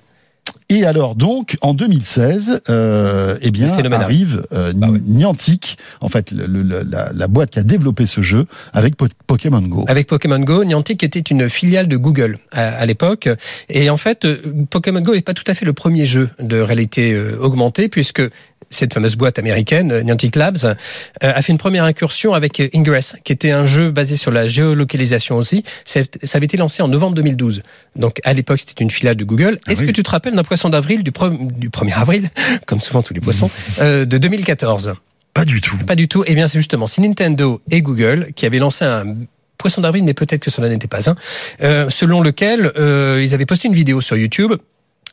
Et 0.68 0.84
alors 0.84 1.14
donc 1.14 1.56
en 1.60 1.74
2016, 1.74 2.62
euh, 2.68 3.38
eh 3.40 3.50
bien 3.52 3.68
arrive 3.92 4.42
euh, 4.52 4.72
Bah 4.74 4.88
ouais. 4.88 4.98
Niantic, 5.06 5.78
en 6.00 6.08
fait 6.08 6.32
le- 6.32 6.46
le- 6.46 6.82
la, 6.82 7.12
la 7.14 7.28
boîte 7.28 7.50
qui 7.50 7.58
a 7.60 7.62
développé 7.62 8.04
ce 8.06 8.20
jeu 8.20 8.46
avec 8.72 8.96
Po- 8.96 9.06
Pokémon 9.28 9.62
Go. 9.62 9.84
Avec 9.86 10.08
Pokémon 10.08 10.40
Go, 10.40 10.64
Niantic 10.64 11.04
était 11.04 11.20
une 11.20 11.48
filiale 11.48 11.86
de 11.86 11.96
Google 11.96 12.38
à, 12.50 12.68
à 12.78 12.86
l'époque. 12.86 13.28
Et 13.68 13.90
en 13.90 13.96
fait, 13.96 14.24
euh, 14.24 14.38
Pokémon 14.68 15.00
Go 15.00 15.14
n'est 15.14 15.20
pas 15.20 15.34
tout 15.34 15.44
à 15.46 15.54
fait 15.54 15.64
le 15.64 15.72
premier 15.72 16.04
jeu 16.06 16.30
de 16.40 16.58
réalité 16.58 17.12
euh, 17.14 17.38
augmentée, 17.40 17.88
puisque 17.88 18.22
cette 18.70 18.94
fameuse 18.94 19.16
boîte 19.16 19.38
américaine, 19.38 19.92
euh, 19.92 20.02
Niantic 20.02 20.36
Labs, 20.36 20.64
euh, 20.64 20.74
a 21.20 21.42
fait 21.42 21.52
une 21.52 21.58
première 21.58 21.84
incursion 21.84 22.34
avec 22.34 22.60
euh, 22.60 22.68
Ingress, 22.74 23.16
qui 23.24 23.32
était 23.32 23.50
un 23.50 23.66
jeu 23.66 23.90
basé 23.90 24.16
sur 24.16 24.30
la 24.30 24.46
géolocalisation 24.46 25.36
aussi. 25.36 25.64
Ça 25.84 26.00
avait 26.34 26.46
été 26.46 26.56
lancé 26.56 26.82
en 26.82 26.88
novembre 26.88 27.14
2012. 27.14 27.62
Donc 27.96 28.20
à 28.24 28.32
l'époque, 28.32 28.60
c'était 28.60 28.82
une 28.82 28.90
filiale 28.90 29.16
de 29.16 29.24
Google. 29.24 29.58
Ah 29.66 29.72
Est-ce 29.72 29.80
oui. 29.82 29.86
que 29.88 29.92
tu 29.92 30.02
te 30.02 30.10
rappelles 30.10 30.34
d'un 30.34 30.44
poisson 30.44 30.68
d'avril 30.68 31.02
du, 31.02 31.10
du 31.10 31.70
1er 31.70 31.94
avril, 31.94 32.30
comme 32.66 32.80
souvent 32.80 33.02
tous 33.02 33.14
les 33.14 33.20
poissons, 33.20 33.50
euh, 33.80 34.04
de 34.04 34.18
2014 34.18 34.94
Pas 35.34 35.44
du 35.44 35.60
tout. 35.60 35.76
pas 35.78 35.96
du 35.96 36.08
tout. 36.08 36.24
Eh 36.26 36.34
bien, 36.34 36.46
c'est 36.46 36.58
justement 36.58 36.86
c'est 36.86 37.02
Nintendo 37.02 37.60
et 37.70 37.82
Google 37.82 38.28
qui 38.34 38.46
avaient 38.46 38.58
lancé 38.58 38.84
un 38.84 39.16
poisson 39.56 39.80
d'avril, 39.80 40.04
mais 40.04 40.14
peut-être 40.14 40.42
que 40.42 40.50
cela 40.50 40.68
n'était 40.68 40.88
pas 40.88 41.10
un, 41.10 41.16
euh, 41.62 41.88
selon 41.90 42.20
lequel 42.20 42.72
euh, 42.76 43.22
ils 43.22 43.34
avaient 43.34 43.46
posté 43.46 43.68
une 43.68 43.74
vidéo 43.74 44.00
sur 44.00 44.16
YouTube 44.16 44.52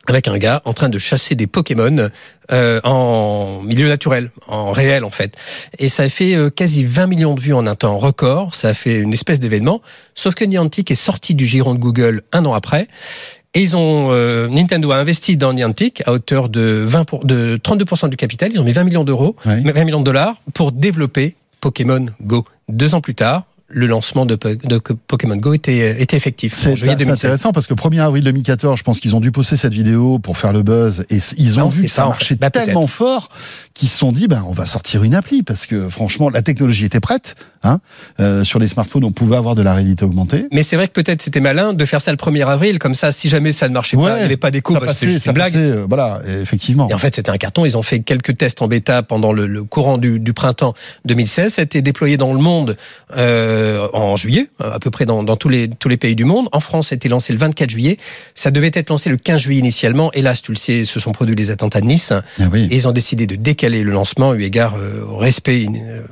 avec 0.08 0.28
un 0.28 0.38
gars 0.38 0.62
en 0.64 0.72
train 0.72 0.88
de 0.88 0.98
chasser 0.98 1.34
des 1.34 1.46
Pokémon 1.46 2.10
euh, 2.52 2.80
en 2.84 3.62
milieu 3.62 3.88
naturel, 3.88 4.30
en 4.48 4.72
réel 4.72 5.04
en 5.04 5.10
fait. 5.10 5.36
Et 5.78 5.88
ça 5.88 6.04
a 6.04 6.08
fait 6.08 6.34
euh, 6.34 6.50
quasi 6.50 6.84
20 6.84 7.06
millions 7.06 7.34
de 7.34 7.40
vues 7.40 7.54
en 7.54 7.66
un 7.66 7.74
temps 7.74 7.96
record. 7.98 8.54
Ça 8.54 8.68
a 8.68 8.74
fait 8.74 8.98
une 8.98 9.12
espèce 9.12 9.40
d'événement. 9.40 9.80
Sauf 10.14 10.34
que 10.34 10.44
Niantic 10.44 10.90
est 10.90 10.94
sorti 10.94 11.34
du 11.34 11.46
giron 11.46 11.74
de 11.74 11.78
Google 11.78 12.22
un 12.32 12.44
an 12.44 12.52
après. 12.52 12.88
Et 13.54 13.62
ils 13.62 13.76
ont 13.76 14.08
euh, 14.10 14.48
Nintendo 14.48 14.90
a 14.90 14.96
investi 14.96 15.36
dans 15.36 15.52
Niantic 15.52 16.02
à 16.06 16.12
hauteur 16.12 16.48
de 16.48 16.84
20 16.86 17.04
pour, 17.04 17.24
de 17.24 17.56
32% 17.62 18.08
du 18.08 18.16
capital. 18.16 18.50
Ils 18.52 18.60
ont 18.60 18.64
mis 18.64 18.72
20 18.72 18.84
millions 18.84 19.04
d'euros, 19.04 19.36
Ouais. 19.46 19.60
20 19.60 19.84
millions 19.84 20.00
de 20.00 20.04
dollars 20.04 20.36
pour 20.54 20.72
développer 20.72 21.36
Pokémon 21.60 22.06
Go. 22.22 22.44
Deux 22.68 22.94
ans 22.94 23.00
plus 23.00 23.14
tard, 23.14 23.44
le 23.76 23.86
lancement 23.88 24.24
de, 24.24 24.36
Po- 24.36 24.54
de 24.54 24.78
Pokémon 24.78 25.36
Go 25.36 25.52
était, 25.52 26.00
était 26.00 26.16
effectif. 26.16 26.54
C'est 26.54 26.76
juillet 26.76 26.92
c'est 26.92 26.98
2016. 27.04 27.24
intéressant 27.24 27.52
parce 27.52 27.66
que 27.66 27.74
1er 27.74 28.00
avril 28.00 28.22
2014, 28.22 28.78
je 28.78 28.84
pense 28.84 29.00
qu'ils 29.00 29.16
ont 29.16 29.20
dû 29.20 29.32
poster 29.32 29.56
cette 29.56 29.74
vidéo 29.74 30.18
pour 30.20 30.38
faire 30.38 30.52
le 30.52 30.62
buzz 30.62 31.04
et 31.10 31.18
ils 31.36 31.58
ont 31.58 31.62
Non, 31.64 31.68
vu 31.68 31.82
que 31.82 31.88
ça 31.88 31.96
ça, 31.96 32.06
en 32.06 32.08
marchait 32.10 32.26
fait. 32.34 32.36
Bah, 32.36 32.50
tellement 32.50 32.86
fort 32.86 33.28
qu'ils 33.74 33.88
se 33.88 33.98
sont 33.98 34.12
dit 34.12 34.28
ben 34.28 34.44
on 34.48 34.52
va 34.52 34.66
sortir 34.66 35.02
une 35.02 35.14
appli 35.14 35.42
parce 35.42 35.66
que 35.66 35.88
franchement 35.88 36.30
la 36.30 36.42
technologie 36.42 36.84
était 36.84 37.00
prête. 37.00 37.34
Hein 37.62 37.80
Euh, 38.20 38.44
sur 38.44 38.58
les 38.58 38.68
smartphones, 38.68 39.04
on 39.04 39.10
pouvait 39.12 39.36
avoir 39.36 39.54
de 39.54 39.62
la 39.62 39.74
réalité 39.74 40.04
augmentée. 40.04 40.46
Mais 40.52 40.62
c'est 40.62 40.76
vrai 40.76 40.86
que 40.86 40.92
peut-être 40.92 41.22
c'était 41.22 41.40
malin 41.40 41.72
de 41.72 41.84
faire 41.84 42.00
ça 42.00 42.10
le 42.12 42.16
1er 42.16 42.46
avril, 42.46 42.78
comme 42.78 42.94
ça, 42.94 43.10
si 43.10 43.28
jamais 43.28 43.52
ça 43.52 43.68
ne 43.68 43.74
marchait 43.74 43.96
pas, 43.96 44.16
il 44.16 44.18
n'y 44.18 44.24
avait 44.24 44.36
pas 44.36 44.50
d'écho, 44.50 44.74
bah, 44.74 44.94
c'était 44.94 45.12
juste 45.12 45.26
une 45.26 45.32
blague. 45.32 45.52
passait, 45.52 45.64
euh, 45.64 45.86
voilà, 45.88 46.20
effectivement. 46.42 46.88
Et 46.88 46.94
en 46.94 46.98
fait, 46.98 47.16
c'était 47.16 47.30
un 47.30 47.36
carton. 47.38 47.64
Ils 47.64 47.76
ont 47.76 47.82
fait 47.82 48.00
quelques 48.00 48.36
tests 48.36 48.62
en 48.62 48.68
bêta 48.68 49.02
pendant 49.02 49.32
le, 49.32 49.46
le 49.46 49.64
courant 49.64 49.98
du, 49.98 50.20
du 50.20 50.32
printemps 50.34 50.74
2016. 51.06 51.54
Ça 51.54 51.62
a 51.62 51.64
été 51.64 51.82
déployé 51.82 52.16
dans 52.16 52.32
le 52.32 52.38
monde 52.38 52.76
euh, 53.16 53.88
en 53.92 54.16
juillet, 54.16 54.50
à 54.60 54.78
peu 54.78 54.90
près 54.90 55.06
dans, 55.06 55.22
dans 55.22 55.36
tous, 55.36 55.48
les, 55.48 55.68
tous 55.68 55.88
les 55.88 55.96
pays 55.96 56.14
du 56.14 56.24
monde. 56.24 56.48
En 56.52 56.60
France, 56.60 56.88
ça 56.88 56.94
a 56.94 56.96
été 56.96 57.08
lancé 57.08 57.32
le 57.32 57.38
24 57.38 57.70
juillet. 57.70 57.98
Ça 58.34 58.50
devait 58.50 58.70
être 58.74 58.90
lancé 58.90 59.08
le 59.10 59.16
15 59.16 59.40
juillet 59.40 59.58
initialement. 59.60 60.10
Hélas, 60.12 60.42
tu 60.42 60.52
le 60.52 60.56
sais, 60.58 60.84
se 60.84 61.00
sont 61.00 61.12
produits 61.12 61.34
les 61.34 61.50
attentats 61.50 61.80
de 61.80 61.86
Nice. 61.86 62.12
Ah 62.12 62.44
oui. 62.52 62.68
Et 62.70 62.76
ils 62.76 62.86
ont 62.86 62.92
décidé 62.92 63.26
de 63.26 63.36
décaler 63.36 63.63
le 63.68 63.90
lancement, 63.90 64.34
eu 64.34 64.42
égard 64.42 64.74
euh, 64.76 65.02
au 65.08 65.16
respect 65.16 65.66
euh, 65.68 66.02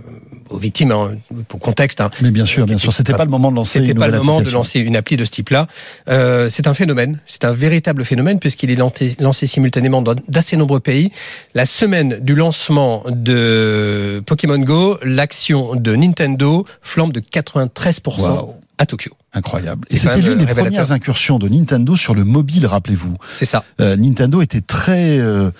aux 0.50 0.58
victimes, 0.58 0.92
hein, 0.92 1.12
au 1.52 1.56
contexte. 1.58 2.00
hein. 2.00 2.10
Mais 2.20 2.30
bien 2.30 2.44
sûr, 2.46 2.66
bien 2.66 2.76
sûr, 2.78 2.92
c'était 2.92 3.14
pas 3.14 3.24
le 3.24 3.30
moment 3.30 3.50
de 3.50 3.56
lancer. 3.56 3.78
C'était 3.80 3.94
pas 3.94 4.08
le 4.08 4.18
moment 4.18 4.40
de 4.42 4.50
lancer 4.50 4.80
une 4.80 4.96
appli 4.96 5.16
de 5.16 5.24
ce 5.24 5.30
type-là. 5.30 5.66
Euh, 6.08 6.48
c'est 6.50 6.66
un 6.66 6.74
phénomène, 6.74 7.20
c'est 7.24 7.44
un 7.44 7.52
véritable 7.52 8.04
phénomène 8.04 8.38
puisqu'il 8.38 8.70
est 8.70 8.76
lancé, 8.76 9.16
lancé 9.18 9.46
simultanément 9.46 10.02
dans 10.02 10.14
d'assez 10.28 10.56
nombreux 10.56 10.80
pays. 10.80 11.10
La 11.54 11.64
semaine 11.64 12.18
du 12.20 12.34
lancement 12.34 13.02
de 13.08 14.22
Pokémon 14.26 14.58
Go, 14.58 14.98
l'action 15.02 15.74
de 15.74 15.94
Nintendo 15.96 16.66
flambe 16.82 17.12
de 17.12 17.20
93% 17.20 18.20
Waouh. 18.20 18.54
à 18.78 18.86
Tokyo. 18.86 19.12
Incroyable. 19.34 19.86
Et 19.90 19.96
c'était 19.96 20.16
l'une 20.16 20.36
des 20.38 20.44
révélateur. 20.44 20.64
premières 20.64 20.92
incursions 20.92 21.38
de 21.38 21.48
Nintendo 21.48 21.96
sur 21.96 22.14
le 22.14 22.24
mobile, 22.24 22.66
rappelez-vous. 22.66 23.16
C'est 23.34 23.46
ça. 23.46 23.64
Euh, 23.80 23.96
Nintendo 23.96 24.42
était 24.42 24.60
très 24.60 25.18
euh, 25.18 25.50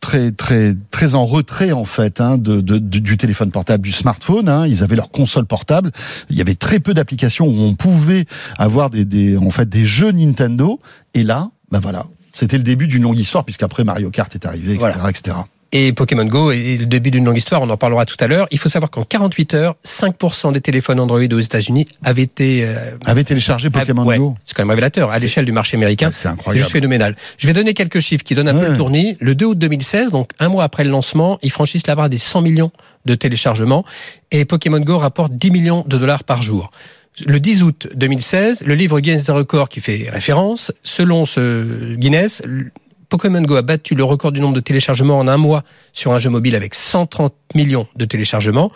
très 0.00 0.32
très 0.32 0.74
très 0.90 1.14
en 1.14 1.26
retrait 1.26 1.72
en 1.72 1.84
fait 1.84 2.20
hein, 2.20 2.38
de, 2.38 2.60
de- 2.60 2.78
du, 2.78 3.16
téléphone 3.16 3.50
portable, 3.50 3.82
du 3.82 3.92
smartphone. 3.92 4.48
Hein. 4.48 4.66
Ils 4.66 4.82
avaient 4.82 4.96
leur 4.96 5.10
console 5.10 5.46
portable. 5.46 5.92
Il 6.30 6.36
y 6.36 6.40
avait 6.40 6.54
très 6.54 6.80
peu 6.80 6.94
d'applications 6.94 7.46
où 7.46 7.60
on 7.60 7.74
pouvait 7.74 8.24
avoir 8.58 8.90
des, 8.90 9.04
des 9.04 9.36
en 9.36 9.50
fait 9.50 9.68
des 9.68 9.84
jeux 9.84 10.10
Nintendo. 10.12 10.80
Et 11.14 11.22
là, 11.22 11.50
bah 11.70 11.80
voilà, 11.80 12.06
c'était 12.32 12.56
le 12.56 12.62
début 12.64 12.86
d'une 12.86 13.02
longue 13.02 13.18
histoire 13.18 13.44
puisqu'après 13.44 13.84
Mario 13.84 14.10
Kart 14.10 14.34
est 14.34 14.46
arrivé, 14.46 14.74
etc., 14.74 14.90
Voilà. 14.96 15.10
etc. 15.10 15.36
Et 15.72 15.92
Pokémon 15.92 16.24
Go 16.24 16.50
est 16.50 16.78
le 16.80 16.86
début 16.86 17.12
d'une 17.12 17.24
longue 17.24 17.36
histoire, 17.36 17.62
on 17.62 17.70
en 17.70 17.76
parlera 17.76 18.04
tout 18.04 18.16
à 18.18 18.26
l'heure. 18.26 18.48
Il 18.50 18.58
faut 18.58 18.68
savoir 18.68 18.90
qu'en 18.90 19.04
48 19.04 19.54
heures, 19.54 19.76
5% 19.86 20.52
des 20.52 20.60
téléphones 20.60 20.98
Android 20.98 21.20
aux 21.20 21.40
États-Unis 21.40 21.86
avaient 22.02 22.22
été 22.22 22.64
euh, 22.64 22.96
Avait 23.06 23.22
téléchargé 23.22 23.70
Pokémon 23.70 24.04
ouais, 24.04 24.18
Go. 24.18 24.36
C'est 24.44 24.56
quand 24.56 24.62
même 24.62 24.70
révélateur 24.70 25.10
à 25.12 25.18
l'échelle 25.18 25.44
du 25.44 25.52
marché 25.52 25.76
américain. 25.76 26.10
C'est 26.12 26.56
juste 26.56 26.72
phénoménal. 26.72 27.14
Je 27.38 27.46
vais 27.46 27.52
donner 27.52 27.74
quelques 27.74 28.00
chiffres 28.00 28.24
qui 28.24 28.34
donnent 28.34 28.48
un 28.48 28.54
peu 28.54 28.68
le 28.68 28.76
tournis. 28.76 29.16
Le 29.20 29.34
2 29.34 29.46
août 29.46 29.58
2016, 29.58 30.10
donc 30.10 30.32
un 30.40 30.48
mois 30.48 30.64
après 30.64 30.82
le 30.82 30.90
lancement, 30.90 31.38
ils 31.42 31.52
franchissent 31.52 31.86
la 31.86 31.94
barre 31.94 32.08
des 32.08 32.18
100 32.18 32.42
millions 32.42 32.72
de 33.04 33.14
téléchargements 33.14 33.84
et 34.32 34.44
Pokémon 34.44 34.80
Go 34.80 34.98
rapporte 34.98 35.32
10 35.32 35.50
millions 35.50 35.84
de 35.86 35.96
dollars 35.96 36.24
par 36.24 36.42
jour. 36.42 36.70
Le 37.26 37.40
10 37.40 37.62
août 37.62 37.88
2016, 37.94 38.62
le 38.64 38.74
livre 38.74 39.00
Guinness 39.00 39.24
des 39.24 39.32
records 39.32 39.68
qui 39.68 39.80
fait 39.80 40.08
référence, 40.10 40.72
selon 40.84 41.24
ce 41.24 41.94
Guinness, 41.96 42.42
Pokémon 43.10 43.42
Go 43.42 43.56
a 43.56 43.62
battu 43.62 43.94
le 43.94 44.04
record 44.04 44.32
du 44.32 44.40
nombre 44.40 44.54
de 44.54 44.60
téléchargements 44.60 45.18
en 45.18 45.28
un 45.28 45.36
mois 45.36 45.64
sur 45.92 46.12
un 46.12 46.18
jeu 46.18 46.30
mobile 46.30 46.54
avec 46.54 46.74
130 46.74 47.34
millions 47.54 47.86
de 47.96 48.04
téléchargements. 48.06 48.72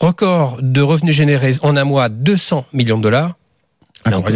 Record 0.00 0.58
de 0.62 0.80
revenus 0.80 1.14
générés 1.14 1.56
en 1.62 1.76
un 1.76 1.84
mois, 1.84 2.08
200 2.08 2.64
millions 2.72 2.96
de 2.96 3.02
dollars. 3.02 3.34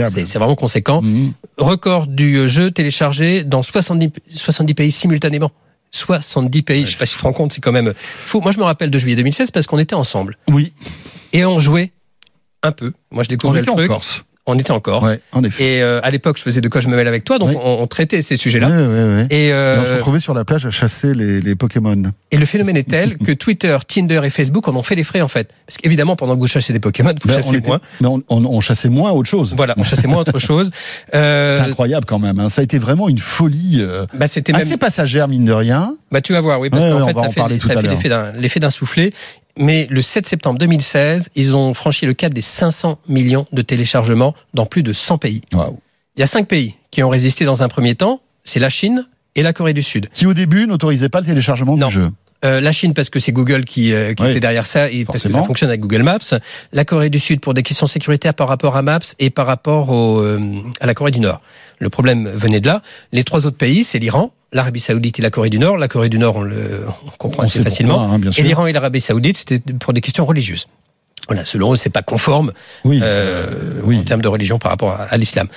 C'est 0.09 0.39
vraiment 0.39 0.57
conséquent. 0.57 1.01
Mhm. 1.01 1.33
Record 1.59 2.07
du 2.07 2.37
euh, 2.37 2.49
jeu 2.49 2.71
téléchargé 2.71 3.43
dans 3.43 3.63
70, 3.63 4.11
70 4.35 4.75
pays 4.75 4.93
simultanément. 4.93 5.51
70 5.93 6.63
pays, 6.63 6.81
Ouais, 6.81 6.87
je 6.87 6.93
sais 6.93 6.99
pas 6.99 7.07
si 7.07 7.15
tu 7.15 7.19
te 7.21 7.25
rends 7.25 7.33
compte, 7.33 7.53
c'est 7.53 7.61
quand 7.61 7.73
même 7.73 7.95
fou. 7.97 8.41
Moi, 8.41 8.53
je 8.53 8.59
me 8.59 8.65
rappelle 8.65 8.91
de 8.91 8.99
juillet 8.99 9.17
2016 9.17 9.51
parce 9.51 9.67
qu'on 9.67 9.79
était 9.79 9.95
ensemble 9.95 10.37
Oui, 10.53 10.73
et 11.33 11.45
on 11.45 11.59
jouait 11.59 11.93
un 12.63 12.73
peu. 12.73 12.93
Moi, 13.11 13.23
je 13.23 13.29
on 13.29 13.31
découvrais 13.31 13.61
était 13.61 13.67
le 13.67 13.73
en 13.73 13.77
truc. 13.77 13.89
Corse. 13.89 14.25
On 14.49 14.57
était 14.57 14.71
en 14.71 14.79
Corse. 14.81 15.05
Ouais, 15.11 15.21
en 15.33 15.43
effet. 15.43 15.65
Et 15.79 15.83
euh, 15.83 15.99
à 16.05 16.11
l'époque, 16.13 16.37
je 16.39 16.43
faisais 16.43 16.61
de 16.61 16.69
quoi 16.69 16.81
je 16.81 16.87
me 16.89 16.95
mêle 16.95 17.09
avec 17.09 17.25
toi, 17.25 17.39
donc 17.41 17.49
Oui. 17.51 17.57
on, 17.61 17.83
on 17.83 17.87
traitait 17.89 18.23
ces 18.23 18.37
sujets-là. 18.37 18.69
Et, 18.69 19.49
Et 19.49 19.53
on 19.53 19.53
se 19.53 19.53
euh, 19.55 19.95
retrouvait 19.97 20.21
sur 20.21 20.35
la 20.35 20.45
plage 20.45 20.65
à 20.67 20.71
chasser 20.71 21.15
les, 21.15 21.41
les 21.41 21.55
Pokémon. 21.57 22.13
et 22.31 22.37
le 22.37 22.47
phénomène 22.47 22.77
est 22.77 22.89
tel 22.89 23.19
que 23.19 23.33
Twitter, 23.33 23.77
Tinder 23.89 24.21
et 24.25 24.31
Facebook 24.31 24.69
en 24.69 24.77
ont 24.77 24.83
fait 24.85 24.95
les 24.95 25.03
frais 25.05 25.21
en 25.21 25.29
fait. 25.29 25.51
Parce 25.67 25.79
qu'évidemment, 25.79 26.15
pendant 26.15 26.35
que 26.37 26.41
vous 26.41 26.47
chassez 26.47 26.73
des 26.73 26.79
Pokémon, 26.81 27.11
vous 27.11 27.27
Ben, 27.29 27.35
on, 27.35 27.37
chassez 27.37 27.57
était- 27.57 27.67
moins. 27.67 27.81
mais 28.01 28.07
on, 28.07 28.23
on- 28.29 28.45
on 28.45 28.61
chassait 28.61 28.89
moins 28.89 29.11
autre 29.11 29.29
chose. 29.29 29.55
Voilà, 29.57 29.75
on 29.79 29.83
chassait 29.85 30.07
moins 30.07 30.21
autre 30.21 30.39
chose. 30.39 30.71
Euh, 31.15 31.57
C'est 31.59 31.69
incroyable 31.71 32.05
quand 32.07 32.19
même. 32.19 32.39
hein. 32.41 32.49
Ça 32.49 32.61
a 32.61 32.65
été 32.65 32.79
vraiment 32.79 33.09
une 33.09 33.19
folie 33.19 33.77
euh, 33.81 34.07
bah, 34.15 34.29
c'était 34.29 34.53
même. 34.53 34.61
assez 34.63 34.77
passagère, 34.77 35.29
mine 35.29 35.45
de 35.45 35.53
rien. 35.53 35.97
Bah, 36.13 36.21
tu 36.21 36.33
vas 36.33 36.41
voir, 36.41 36.61
oui, 36.61 36.69
parce 36.71 36.85
Ouais, 36.85 36.91
qu'en 36.91 36.97
ouais, 36.99 37.03
on 37.03 37.07
fait, 37.09 37.15
ça 37.15 37.21
en 37.21 37.31
fait, 37.61 38.33
l'effet 38.39 38.61
d'un 38.61 38.71
soufflé. 38.71 39.13
Mais 39.59 39.87
le 39.91 40.03
7 40.03 40.27
septembre 40.29 40.59
2016, 40.59 41.31
ils 41.35 41.57
ont 41.57 41.73
franchi 41.75 42.05
le 42.07 42.15
cap 42.15 42.33
des 42.35 42.41
500 42.43 42.99
millions 43.09 43.47
de 43.53 43.63
téléchargements 43.63 44.35
dans 44.55 44.67
plus 44.67 44.83
de 44.83 44.93
100 44.93 45.19
pays. 45.19 45.41
Waouh. 45.53 45.79
Il 46.17 46.21
y 46.21 46.23
a 46.23 46.27
cinq 46.27 46.49
pays 46.49 46.75
qui 46.91 47.03
ont 47.03 47.09
résisté 47.11 47.45
dans 47.45 47.63
un 47.63 47.69
premier 47.69 47.95
temps. 47.95 48.21
C'est 48.45 48.61
la 48.61 48.71
Chine 48.71 49.07
et 49.35 49.43
la 49.43 49.53
Corée 49.53 49.75
du 49.75 49.83
Sud. 49.83 50.09
Qui 50.15 50.27
au 50.27 50.33
début 50.35 50.67
n'autorisait 50.67 51.09
pas 51.11 51.21
le 51.21 51.27
téléchargement 51.27 51.77
Non. 51.77 51.89
du 51.89 51.93
jeu. 51.95 52.11
Euh, 52.45 52.61
la 52.61 52.73
Chine 52.73 52.93
parce 52.95 53.11
que 53.11 53.19
c'est 53.19 53.33
Google 53.33 53.65
qui, 53.65 53.93
euh, 53.93 54.13
qui 54.15 54.23
Oui. 54.23 54.31
était 54.31 54.41
derrière 54.41 54.67
ça 54.67 54.91
et 54.91 55.05
parce 55.05 55.23
que 55.23 55.31
ça 55.33 55.43
fonctionne 55.43 55.69
avec 55.71 55.81
Google 55.81 56.03
Maps. 56.03 56.19
La 56.73 56.85
Corée 56.85 57.11
du 57.11 57.19
Sud 57.19 57.41
pour 57.41 57.55
des 57.55 57.63
questions 57.63 57.87
sécuritaires 57.87 58.35
par 58.35 58.49
rapport 58.49 58.77
à 58.77 58.83
Maps 58.83 58.99
et 59.19 59.31
par 59.31 59.47
rapport 59.47 59.91
au, 59.91 60.21
euh, 60.21 60.39
à 60.81 60.87
la 60.87 60.95
Corée 60.95 61.11
du 61.11 61.21
Nord. 61.21 61.41
Le 61.79 61.89
problème 61.91 62.29
venait 62.29 62.61
de 62.61 62.67
là. 62.67 62.83
Les 63.13 63.25
trois 63.25 63.47
autres 63.47 63.57
pays, 63.57 63.85
c'est 63.85 63.99
l'Iran, 63.99 64.33
l'Arabie 64.53 64.81
Saoudite 64.81 65.19
et 65.19 65.23
la 65.23 65.31
Corée 65.31 65.51
du 65.51 65.59
Nord. 65.59 65.77
La 65.77 65.89
Corée 65.89 66.09
du 66.09 66.19
Nord, 66.19 66.37
on 66.37 66.43
le 66.43 66.87
on 67.07 67.11
comprend 67.19 67.43
On 67.43 67.47
assez 67.47 67.63
facilement. 67.63 67.99
pourquoi, 67.99 68.15
hein, 68.15 68.19
bien 68.19 68.31
Et 68.37 68.43
l'Iran 68.43 68.67
et 68.67 68.73
l'Arabie 68.73 69.01
Saoudite, 69.01 69.37
c'était 69.37 69.61
pour 69.75 69.93
des 69.93 70.01
questions 70.01 70.25
religieuses. 70.27 70.67
Voilà, 71.29 71.45
selon 71.45 71.73
eux, 71.73 71.77
c'est 71.77 71.91
pas 71.91 72.03
conforme 72.03 72.53
Oui, 72.85 73.01
euh, 73.03 73.47
euh, 73.51 73.81
oui. 73.85 73.99
en 73.99 74.05
termes 74.05 74.23
de 74.23 74.29
religion 74.29 74.59
par 74.59 74.71
rapport 74.71 74.93
à, 74.93 75.05
à 75.05 75.17
l'islam. 75.17 75.49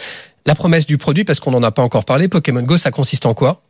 La 0.46 0.56
promesse 0.56 0.86
du 0.86 0.98
produit, 0.98 1.24
parce 1.26 1.40
qu'on 1.40 1.52
n'en 1.52 1.62
a 1.64 1.72
pas 1.72 1.84
encore 1.84 2.06
parlé, 2.06 2.28
Pokémon 2.28 2.64
Go, 2.64 2.78
ça 2.78 2.90
consiste 2.92 3.26
en 3.26 3.34
quoi? 3.34 3.62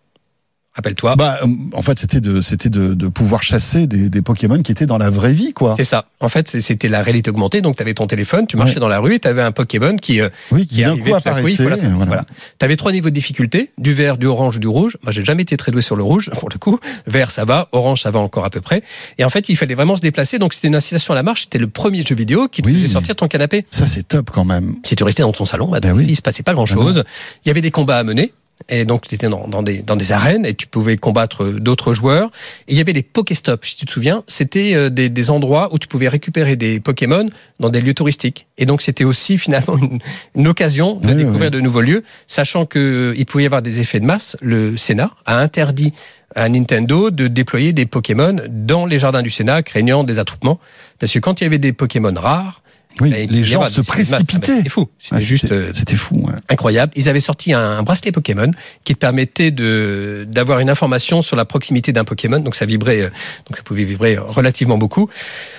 Rappelle-toi. 0.76 1.16
Bah, 1.16 1.40
euh, 1.44 1.48
en 1.74 1.82
fait, 1.82 1.98
c'était 2.00 2.22
de, 2.22 2.42
c'était 2.42 2.70
de, 2.70 2.94
de 2.94 3.08
pouvoir 3.08 3.42
chasser 3.42 3.88
des, 3.88 4.08
des 4.08 4.22
Pokémon 4.22 4.62
qui 4.62 4.72
étaient 4.72 4.86
dans 4.86 5.00
la 5.00 5.10
vraie 5.10 5.34
vie, 5.34 5.52
quoi. 5.52 5.74
C'est 5.76 5.84
ça. 5.84 6.06
En 6.20 6.30
fait, 6.30 6.48
c'était 6.48 6.90
la 6.90 7.02
réalité 7.02 7.32
augmentée. 7.32 7.62
Donc, 7.62 7.76
tu 7.76 7.82
avais 7.82 7.96
ton 7.96 8.06
téléphone, 8.08 8.46
tu 8.48 8.56
marchais 8.56 8.76
Ouais. 8.76 8.80
dans 8.80 8.88
la 8.88 9.00
rue 9.00 9.16
et 9.16 9.20
tu 9.20 9.28
avais 9.28 9.42
un 9.42 9.52
Pokémon 9.52 9.96
qui, 9.96 10.22
euh, 10.22 10.30
Oui, 10.52 10.68
qui 10.68 10.76
qui 10.76 10.84
arrivait 10.84 11.12
coup 11.12 11.20
tout 11.20 11.28
à 11.28 11.42
coup, 11.42 11.48
voilà. 11.58 11.78
voilà. 12.06 12.26
Tu 12.60 12.66
avais 12.66 12.76
trois 12.78 12.92
niveaux 12.92 13.10
de 13.10 13.16
difficulté, 13.16 13.72
du 13.80 13.94
vert, 13.96 14.18
du 14.18 14.28
orange, 14.28 14.60
du 14.60 14.68
rouge. 14.68 14.98
Moi, 15.02 15.12
j'ai 15.12 15.26
jamais 15.26 15.42
été 15.42 15.58
très 15.58 15.72
doué 15.72 15.82
sur 15.82 15.96
le 15.96 16.04
rouge, 16.04 16.30
pour 16.40 16.50
le 16.50 16.60
coup. 16.60 16.80
Vert, 17.08 17.32
ça 17.32 17.46
va. 17.46 17.68
Orange, 17.72 18.02
ça 18.04 18.12
va 18.12 18.20
encore 18.20 18.46
à 18.46 18.52
peu 18.52 18.62
près. 18.62 18.84
Et 19.18 19.24
en 19.26 19.30
fait, 19.32 19.50
il 19.50 19.58
fallait 19.58 19.76
vraiment 19.76 19.96
se 19.96 20.02
déplacer. 20.02 20.38
Donc, 20.38 20.54
c'était 20.54 20.68
une 20.68 20.76
incitation 20.76 21.14
à 21.14 21.16
la 21.16 21.24
marche. 21.24 21.42
C'était 21.42 21.58
le 21.58 21.68
premier 21.68 22.04
jeu 22.04 22.16
vidéo 22.16 22.48
qui 22.48 22.62
te 22.62 22.68
Oui. 22.68 22.76
faisait 22.76 22.88
sortir 22.88 23.16
ton 23.16 23.28
canapé. 23.28 23.66
Ça, 23.72 23.88
c'est 23.88 24.08
top 24.08 24.30
quand 24.32 24.46
même. 24.46 24.76
Si 24.86 24.96
tu 24.96 25.04
restais 25.04 25.24
dans 25.24 25.32
ton 25.34 25.46
salon, 25.46 25.68
bah, 25.70 25.80
Ben 25.80 25.94
oui. 25.94 26.06
il 26.08 26.16
se 26.16 26.22
passait 26.22 26.44
pas 26.44 26.54
grand 26.54 26.68
chose. 26.68 27.04
Il 27.44 27.48
y 27.48 27.52
avait 27.52 27.62
des 27.62 27.72
combats 27.72 27.98
à 27.98 28.04
mener. 28.04 28.34
Et 28.68 28.86
donc, 28.86 29.08
tu 29.08 29.16
étais 29.16 29.30
dans, 29.30 29.48
dans 29.48 29.64
des, 29.64 29.82
dans 29.82 29.96
des 29.96 30.12
arènes 30.12 30.46
et 30.46 30.54
tu 30.54 30.68
pouvais 30.68 30.98
combattre 30.98 31.46
d'autres 31.46 31.94
joueurs. 31.94 32.30
Et 32.68 32.74
il 32.74 32.78
y 32.78 32.82
avait 32.82 32.94
les 32.94 33.04
Pokéstops, 33.04 33.66
si 33.68 33.78
tu 33.78 33.86
te 33.86 33.92
souviens. 33.92 34.24
C'était 34.28 34.76
euh, 34.76 34.90
des, 34.90 35.10
des 35.10 35.30
endroits 35.30 35.70
où 35.74 35.80
tu 35.80 35.88
pouvais 35.88 36.10
récupérer 36.10 36.56
des 36.56 36.80
Pokémon 36.80 37.28
dans 37.60 37.70
des 37.70 37.82
lieux 37.82 37.94
touristiques. 37.94 38.48
Et 38.58 38.66
donc, 38.66 38.82
c'était 38.82 39.06
aussi 39.06 39.38
finalement 39.40 39.78
une, 39.78 40.00
une 40.36 40.48
occasion 40.48 40.96
de 40.96 41.08
Oui, 41.08 41.16
découvrir 41.16 41.46
oui. 41.46 41.52
de 41.52 41.62
nouveaux 41.62 41.82
lieux, 41.82 42.04
sachant 42.28 42.66
que 42.66 43.14
il 43.18 43.26
pouvait 43.26 43.44
y 43.44 43.48
avoir 43.48 43.62
des 43.62 43.80
effets 43.80 44.00
de 44.00 44.06
masse. 44.06 44.36
Le 44.42 44.76
Sénat 44.78 45.12
a 45.26 45.38
interdit 45.40 45.94
à 46.36 46.48
Nintendo 46.50 47.10
de 47.10 47.28
déployer 47.28 47.74
des 47.74 47.86
Pokémon 47.86 48.36
dans 48.50 48.86
les 48.86 49.00
jardins 49.00 49.22
du 49.24 49.30
Sénat, 49.32 49.64
craignant 49.64 50.04
des 50.04 50.20
attroupements. 50.20 50.60
Parce 51.00 51.12
que 51.12 51.20
quand 51.20 51.42
il 51.42 51.46
y 51.46 51.48
avait 51.48 51.58
des 51.58 51.74
Pokémon 51.74 52.14
rares, 52.16 52.62
Oui, 53.02 53.12
bah, 53.12 53.18
les 53.30 53.44
gens 53.44 53.62
se 53.70 53.78
masse. 53.78 53.88
Ah, 53.90 53.92
précipitaient. 53.94 54.58
C'était 54.58 54.70
fou. 54.70 54.90
C'était 54.98 55.16
Ah, 55.16 55.20
juste 55.20 55.52
euh, 55.52 55.72
C'était 55.74 55.96
fou. 55.96 56.16
ouais. 56.26 56.34
incroyable. 56.50 56.92
Ils 56.96 57.08
avaient 57.08 57.20
sorti 57.22 57.54
un, 57.54 57.60
un 57.60 57.84
bracelet 57.84 58.12
Pokémon 58.12 58.52
qui 58.84 58.94
te 58.94 59.00
permettait 59.00 59.52
de 59.52 60.26
d'avoir 60.28 60.60
une 60.60 60.70
information 60.70 61.22
sur 61.22 61.36
la 61.38 61.46
proximité 61.46 61.94
d'un 61.94 62.04
Pokémon. 62.04 62.40
Donc 62.40 62.56
ça 62.56 62.66
vibrait, 62.66 63.02
euh, 63.02 63.10
donc 63.48 63.56
ça 63.58 63.64
pouvait 63.64 63.84
vibrer 63.86 64.18
relativement 64.18 64.78
beaucoup. 64.78 65.10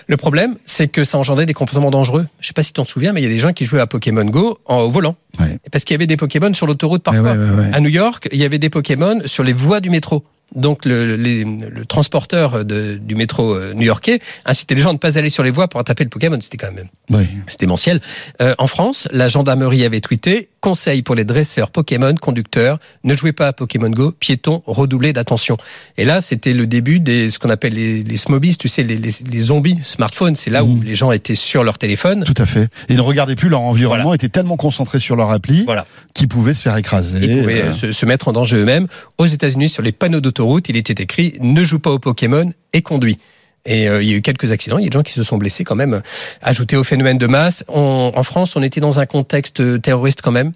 Le 0.06 0.16
problème, 0.16 0.56
c'est 0.66 0.88
que 0.88 1.04
ça 1.04 1.16
engendrait 1.18 1.46
des 1.46 1.54
comportements 1.54 1.90
dangereux. 1.90 2.26
Je 2.40 2.48
sais 2.48 2.52
pas 2.52 2.62
si 2.62 2.70
tu 2.72 2.74
t'en 2.74 2.84
souviens, 2.84 3.12
mais 3.12 3.20
il 3.20 3.24
y 3.24 3.30
a 3.30 3.32
des 3.32 3.40
gens 3.40 3.52
qui 3.52 3.64
jouaient 3.64 3.80
à 3.80 3.86
Pokémon 3.86 4.24
Go 4.24 4.58
en 4.66 4.80
au 4.80 4.90
volant, 4.90 5.16
Ouais. 5.38 5.58
parce 5.70 5.84
qu'il 5.84 5.94
y 5.94 5.96
avait 5.96 6.06
des 6.06 6.16
Pokémon 6.16 6.52
sur 6.54 6.66
l'autoroute 6.66 7.02
parfois. 7.02 7.32
ouais, 7.32 7.38
ouais, 7.38 7.50
ouais. 7.50 7.70
À 7.72 7.80
New 7.80 7.88
York, 7.90 8.28
il 8.32 8.38
y 8.38 8.44
avait 8.44 8.58
des 8.58 8.70
Pokémon 8.70 9.20
sur 9.26 9.44
les 9.44 9.52
voies 9.52 9.80
du 9.80 9.90
métro. 9.90 10.24
Donc 10.56 10.84
le, 10.84 11.14
les- 11.14 11.44
le 11.44 11.84
transporteur 11.86 12.64
de- 12.64 12.96
du 12.96 13.14
métro 13.14 13.54
euh, 13.54 13.72
new-yorkais 13.72 14.18
incitait 14.44 14.74
les 14.74 14.82
gens 14.82 14.90
à 14.90 14.92
ne 14.94 14.98
pas 14.98 15.16
aller 15.16 15.30
sur 15.30 15.44
les 15.44 15.52
voies 15.52 15.68
pour 15.68 15.78
attraper 15.78 16.02
le 16.02 16.10
Pokémon. 16.10 16.38
C'était 16.40 16.56
quand 16.56 16.72
même 16.72 16.88
Oui. 17.10 17.24
c'est 17.46 17.60
démentiel. 17.60 18.00
Euh, 18.42 18.56
en 18.58 18.66
France, 18.66 19.06
la 19.12 19.28
gendarmerie 19.28 19.84
avait 19.84 20.00
tweeté 20.00 20.48
conseil 20.60 21.02
pour 21.02 21.14
les 21.14 21.24
dresseurs 21.24 21.70
Pokémon, 21.70 22.14
conducteurs, 22.16 22.80
ne 23.04 23.14
jouez 23.14 23.30
pas 23.32 23.46
à 23.46 23.52
Pokémon 23.52 23.90
Go, 23.90 24.10
piétons, 24.10 24.62
redoublez 24.66 25.12
d'attention. 25.12 25.56
Et 25.96 26.04
là, 26.04 26.20
c'était 26.20 26.52
le 26.52 26.66
début 26.66 26.98
des 26.98 27.30
ce 27.30 27.38
qu'on 27.38 27.48
appelle 27.48 27.74
les, 27.74 28.02
les 28.02 28.16
smobies, 28.16 28.56
tu 28.56 28.66
sais, 28.66 28.82
les, 28.82 28.96
les, 28.98 29.12
les 29.24 29.38
zombies 29.38 29.78
smartphones. 29.82 30.34
C'est 30.34 30.50
là 30.50 30.64
où 30.64 30.68
Mhm. 30.74 30.82
les 30.84 30.94
gens 30.96 31.12
étaient 31.12 31.36
sur 31.36 31.62
leur 31.62 31.78
téléphone. 31.78 32.24
Tout 32.24 32.34
à 32.36 32.44
fait. 32.46 32.64
Et 32.64 32.68
ils 32.94 32.96
ne 32.96 33.00
regardaient 33.02 33.36
plus 33.36 33.48
leur 33.50 33.60
environnement, 33.60 34.02
Voilà. 34.06 34.16
étaient 34.16 34.28
tellement 34.28 34.56
concentrés 34.56 34.98
sur 34.98 35.14
leur 35.14 35.19
appli 35.28 35.64
Voilà. 35.66 35.86
qu'ils 36.14 36.28
pouvaient 36.28 36.54
se 36.54 36.62
faire 36.62 36.76
écraser. 36.78 37.18
Ils 37.20 37.40
pouvaient 37.42 37.60
Euh, 37.60 37.66
euh, 37.66 37.72
se, 37.72 37.92
se 37.92 38.06
mettre 38.06 38.28
en 38.28 38.32
danger 38.32 38.56
eux-mêmes. 38.56 38.86
Aux 39.18 39.26
États-Unis, 39.26 39.68
sur 39.68 39.82
les 39.82 39.92
panneaux 39.92 40.22
d'autoroute, 40.22 40.70
il 40.70 40.76
était 40.78 41.02
écrit 41.02 41.34
ne 41.40 41.62
joue 41.62 41.78
pas 41.78 41.90
au 41.90 41.98
Pokémon 41.98 42.50
et 42.72 42.80
conduis. 42.80 43.18
Et 43.66 43.90
euh, 43.90 44.02
il 44.02 44.08
y 44.10 44.14
a 44.14 44.16
eu 44.16 44.22
quelques 44.22 44.52
accidents, 44.52 44.78
il 44.78 44.84
y 44.84 44.86
a 44.86 44.88
des 44.88 44.96
gens 44.96 45.02
qui 45.02 45.12
se 45.12 45.22
sont 45.22 45.36
blessés 45.36 45.64
quand 45.64 45.76
même. 45.76 46.00
Ajouté 46.40 46.76
au 46.76 46.82
phénomène 46.84 47.18
de 47.18 47.26
masse, 47.26 47.62
on- 47.68 48.10
en 48.14 48.22
France, 48.22 48.56
on 48.56 48.62
était 48.62 48.80
dans 48.80 49.00
un 49.00 49.04
contexte 49.06 49.82
terroriste 49.82 50.22
quand 50.22 50.32
même. 50.32 50.52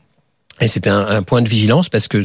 Et 0.62 0.68
c'était 0.68 0.88
un, 0.88 1.06
un 1.06 1.22
point 1.22 1.42
de 1.42 1.48
vigilance 1.50 1.90
parce 1.90 2.08
que 2.08 2.22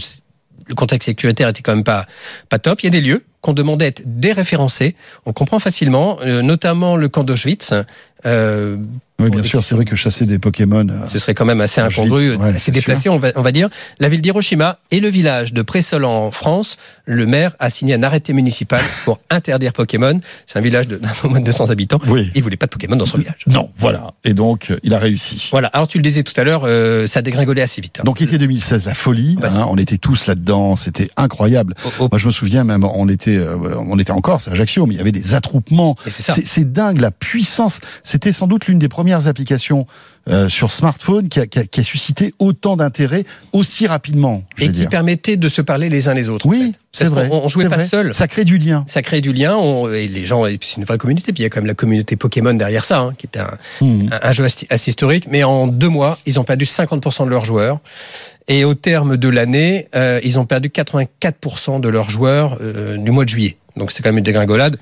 le 0.68 0.76
contexte 0.76 1.08
sécuritaire 1.08 1.50
était 1.50 1.64
quand 1.64 1.76
même 1.76 1.84
pas 1.84 2.06
pas 2.48 2.60
top. 2.60 2.82
Il 2.82 2.86
y 2.86 2.88
a 2.88 2.92
des 2.92 3.02
lieux 3.02 3.26
qu'on 3.42 3.54
demandait 3.54 3.86
d'être 3.86 4.04
déréférencés. 4.06 4.96
On 5.26 5.34
comprend 5.34 5.60
facilement, 5.60 6.18
euh, 6.22 6.42
notamment 6.42 6.96
le 6.96 7.08
camp 7.10 7.24
d'Auschwitz. 7.24 7.74
Euh, 8.26 8.76
Oui, 9.18 9.30
bien 9.30 9.44
sûr, 9.44 9.64
c'est 9.64 9.76
vrai 9.76 9.84
que 9.86 9.96
chasser 9.98 10.26
des 10.26 10.40
Pokémon. 10.40 10.88
euh, 10.90 11.08
ce 11.12 11.20
serait 11.20 11.34
quand 11.34 11.44
même 11.46 11.60
assez 11.62 11.80
incongru, 11.82 12.36
ouais, 12.36 12.50
assez 12.50 12.60
c'est 12.60 12.72
déplacé, 12.72 13.08
on 13.10 13.18
va, 13.18 13.30
on 13.36 13.42
va 13.42 13.52
dire. 13.52 13.70
La 14.00 14.08
ville 14.10 14.22
d'Hiroshima 14.22 14.80
et 14.92 15.00
le 15.02 15.08
village 15.10 15.54
de 15.54 15.62
Présol 15.62 16.04
en 16.06 16.32
France, 16.32 16.78
le 17.06 17.26
maire 17.26 17.56
a 17.60 17.70
signé 17.70 17.94
un 17.96 18.04
arrêté 18.04 18.32
municipal 18.34 18.82
pour 19.06 19.20
interdire 19.30 19.72
Pokémon. 19.74 20.20
C'est 20.48 20.58
un 20.60 20.62
village 20.62 20.88
de- 20.88 21.00
moins 21.24 21.40
de 21.40 21.46
200 21.46 21.70
habitants. 21.70 22.00
Oui. 22.08 22.30
Il 22.36 22.44
voulait 22.44 22.56
pas 22.58 22.66
de 22.66 22.72
Pokémon 22.72 22.96
dans 22.98 23.06
son 23.06 23.18
village. 23.18 23.40
Non, 23.48 23.70
voilà. 23.78 24.14
Et 24.26 24.34
donc, 24.34 24.72
il 24.84 24.94
a 24.94 25.00
réussi. 25.00 25.48
Voilà. 25.52 25.68
Alors 25.70 25.88
tu 25.90 25.98
le 25.98 26.02
disais 26.04 26.24
tout 26.24 26.34
à 26.40 26.44
l'heure, 26.46 26.64
ça 27.08 27.20
a 27.20 27.22
dégringolé 27.22 27.62
assez 27.62 27.82
vite. 27.82 27.98
hein. 28.00 28.04
Donc, 28.06 28.22
été 28.22 28.38
2016, 28.38 28.86
la 28.86 28.94
folie. 28.94 29.38
Bah, 29.40 29.50
hein, 29.54 29.66
on 29.70 29.78
était 29.78 29.98
tous 29.98 30.28
là-dedans. 30.28 30.76
C'était 30.78 31.10
incroyable. 31.18 31.74
Au- 32.00 32.08
Moi, 32.10 32.18
je 32.18 32.28
me 32.28 32.32
souviens 32.32 32.64
même, 32.64 32.84
on 32.86 33.08
était, 33.10 33.28
euh, 33.38 33.55
on 33.77 33.97
était 33.99 34.11
en 34.11 34.21
Corse, 34.21 34.47
à 34.47 34.51
Ajaccio, 34.51 34.86
mais 34.86 34.93
il 34.95 34.97
y 34.97 35.01
avait 35.01 35.11
des 35.11 35.34
attroupements. 35.34 35.95
c'est 36.07 36.71
dingue 36.71 36.99
la 36.99 37.11
puissance. 37.11 37.80
C'était 38.03 38.32
sans 38.34 38.47
doute 38.47 38.67
l'une 38.67 38.80
des 38.80 38.89
premières 38.89 39.27
applications 39.27 39.86
euh, 40.27 40.47
sur 40.49 40.71
smartphone 40.71 41.27
qui 41.30 41.39
a, 41.39 41.47
qui 41.47 41.59
a- 41.59 41.65
qui 41.65 41.80
a 41.80 41.84
suscité 41.84 42.34
autant 42.39 42.75
d'intérêt 42.75 43.23
aussi 43.53 43.88
rapidement. 43.88 44.43
Je 44.57 44.65
Et 44.65 44.67
qui 44.67 44.73
dire. 44.73 44.89
permettait 44.89 45.38
de 45.38 45.47
se 45.47 45.61
parler 45.61 45.89
les 45.89 46.07
uns 46.07 46.13
les 46.13 46.30
autres. 46.30 46.45
en 46.45 46.49
Oui, 46.49 46.71
fait. 46.73 46.80
c'est 46.91 47.05
vrai. 47.05 47.27
qu'on- 47.30 47.41
On 47.45 47.47
jouait 47.47 47.67
pas 47.69 47.77
vrai. 47.77 47.88
seul. 47.88 48.13
Ça 48.13 48.27
crée 48.27 48.43
du 48.45 48.57
lien. 48.57 48.84
Ça 48.88 49.01
crée 49.01 49.21
du 49.21 49.34
lien. 49.34 49.55
on- 49.55 49.91
et 49.91 50.07
les 50.07 50.25
gens, 50.25 50.43
c'est 50.61 50.77
une 50.77 50.84
vraie 50.84 50.97
communauté. 50.97 51.32
Puis 51.34 51.41
il 51.41 51.43
y 51.43 51.45
a 51.45 51.49
quand 51.49 51.59
même 51.61 51.67
la 51.67 51.73
communauté 51.73 52.15
Pokémon 52.15 52.53
derrière 52.53 52.86
ça, 52.86 52.99
hein, 52.99 53.13
qui 53.17 53.25
était 53.25 53.39
un, 53.39 53.57
Hmm. 53.82 54.07
un, 54.11 54.19
un 54.30 54.32
jeu 54.32 54.45
assez 54.69 54.89
historique, 54.91 55.27
mais 55.32 55.43
en 55.43 55.67
deux 55.67 55.89
mois, 55.89 56.19
ils 56.25 56.39
ont 56.39 56.43
perdu 56.43 56.65
50% 56.65 57.25
de 57.25 57.30
leurs 57.30 57.45
joueurs. 57.45 57.80
Et 58.50 58.66
au 58.66 58.74
terme 58.74 59.16
de 59.16 59.30
l'année, 59.30 59.88
euh, 59.95 60.20
ils 60.24 60.39
ont 60.39 60.45
perdu 60.45 60.70
84% 60.70 61.80
de 61.80 61.88
leurs 61.88 62.10
joueurs 62.10 62.58
euh, 62.62 62.97
du 62.97 63.12
mois 63.12 63.24
de 63.24 63.30
juillet. 63.30 63.58
Donc 63.78 63.91
c'est 63.91 64.02
quand 64.04 64.10
même 64.10 64.18
une 64.18 64.24
dégringolade. 64.24 64.78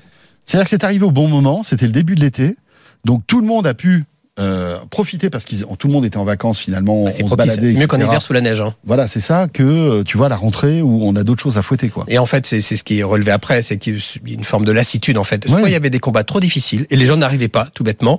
C'est-à-dire 0.46 0.64
que 0.64 0.70
c'est 0.70 0.84
arrivé 0.84 1.04
au 1.04 1.10
bon 1.10 1.28
moment, 1.28 1.62
c'était 1.62 1.84
le 1.86 1.92
début 1.92 2.14
de 2.14 2.20
l'été, 2.20 2.56
donc 3.04 3.22
tout 3.26 3.40
le 3.42 3.46
monde 3.46 3.66
a 3.66 3.74
pu 3.74 4.04
euh, 4.40 4.78
profiter 4.88 5.28
parce 5.28 5.44
que 5.44 5.54
tout 5.74 5.88
le 5.88 5.92
monde 5.92 6.06
était 6.06 6.16
en 6.16 6.24
vacances 6.24 6.58
finalement, 6.60 7.04
Bah, 7.04 7.10
c'est 7.10 7.22
on 7.24 7.28
se 7.28 7.34
baladait, 7.34 7.74
C'est 7.74 7.78
mieux 7.80 7.86
qu'en 7.86 7.98
hiver 7.98 8.22
sous 8.22 8.32
la 8.32 8.40
neige. 8.40 8.60
Hein. 8.62 8.74
Voilà, 8.84 9.06
c'est 9.08 9.20
ça 9.20 9.48
que 9.52 10.02
tu 10.04 10.16
vois 10.16 10.26
à 10.26 10.28
la 10.30 10.36
rentrée 10.36 10.80
où 10.80 11.00
on 11.02 11.14
a 11.16 11.22
d'autres 11.22 11.42
choses 11.42 11.58
à 11.58 11.62
fouetter 11.62 11.90
quoi. 11.90 12.04
Et 12.08 12.18
en 12.18 12.24
fait, 12.24 12.46
c'est 12.46 12.62
c'est 12.62 12.76
ce 12.76 12.84
qui 12.84 13.00
est 13.00 13.02
relevé 13.02 13.32
après, 13.32 13.60
c'est 13.60 13.76
qu'il 13.76 13.96
y 13.98 14.30
a 14.30 14.34
une 14.34 14.44
forme 14.44 14.64
de 14.64 14.72
lassitude 14.72 15.18
en 15.18 15.24
fait. 15.24 15.46
Soit 15.46 15.56
Ouais. 15.60 15.68
il 15.68 15.72
y 15.72 15.76
avait 15.76 15.90
des 15.90 15.98
combats 16.00 16.24
trop 16.24 16.40
difficiles 16.40 16.86
et 16.88 16.96
les 16.96 17.04
gens 17.04 17.16
n'arrivaient 17.18 17.48
pas, 17.48 17.68
tout 17.74 17.84
bêtement. 17.84 18.18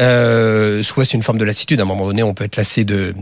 Euh, 0.00 0.82
soit 0.82 1.04
c'est 1.04 1.16
une 1.18 1.22
forme 1.24 1.38
de 1.38 1.44
lassitude. 1.44 1.80
À 1.80 1.82
un 1.82 1.86
moment 1.86 2.06
donné, 2.06 2.22
on 2.22 2.32
peut 2.32 2.44
être 2.44 2.56
lassé 2.56 2.84
de 2.84 3.14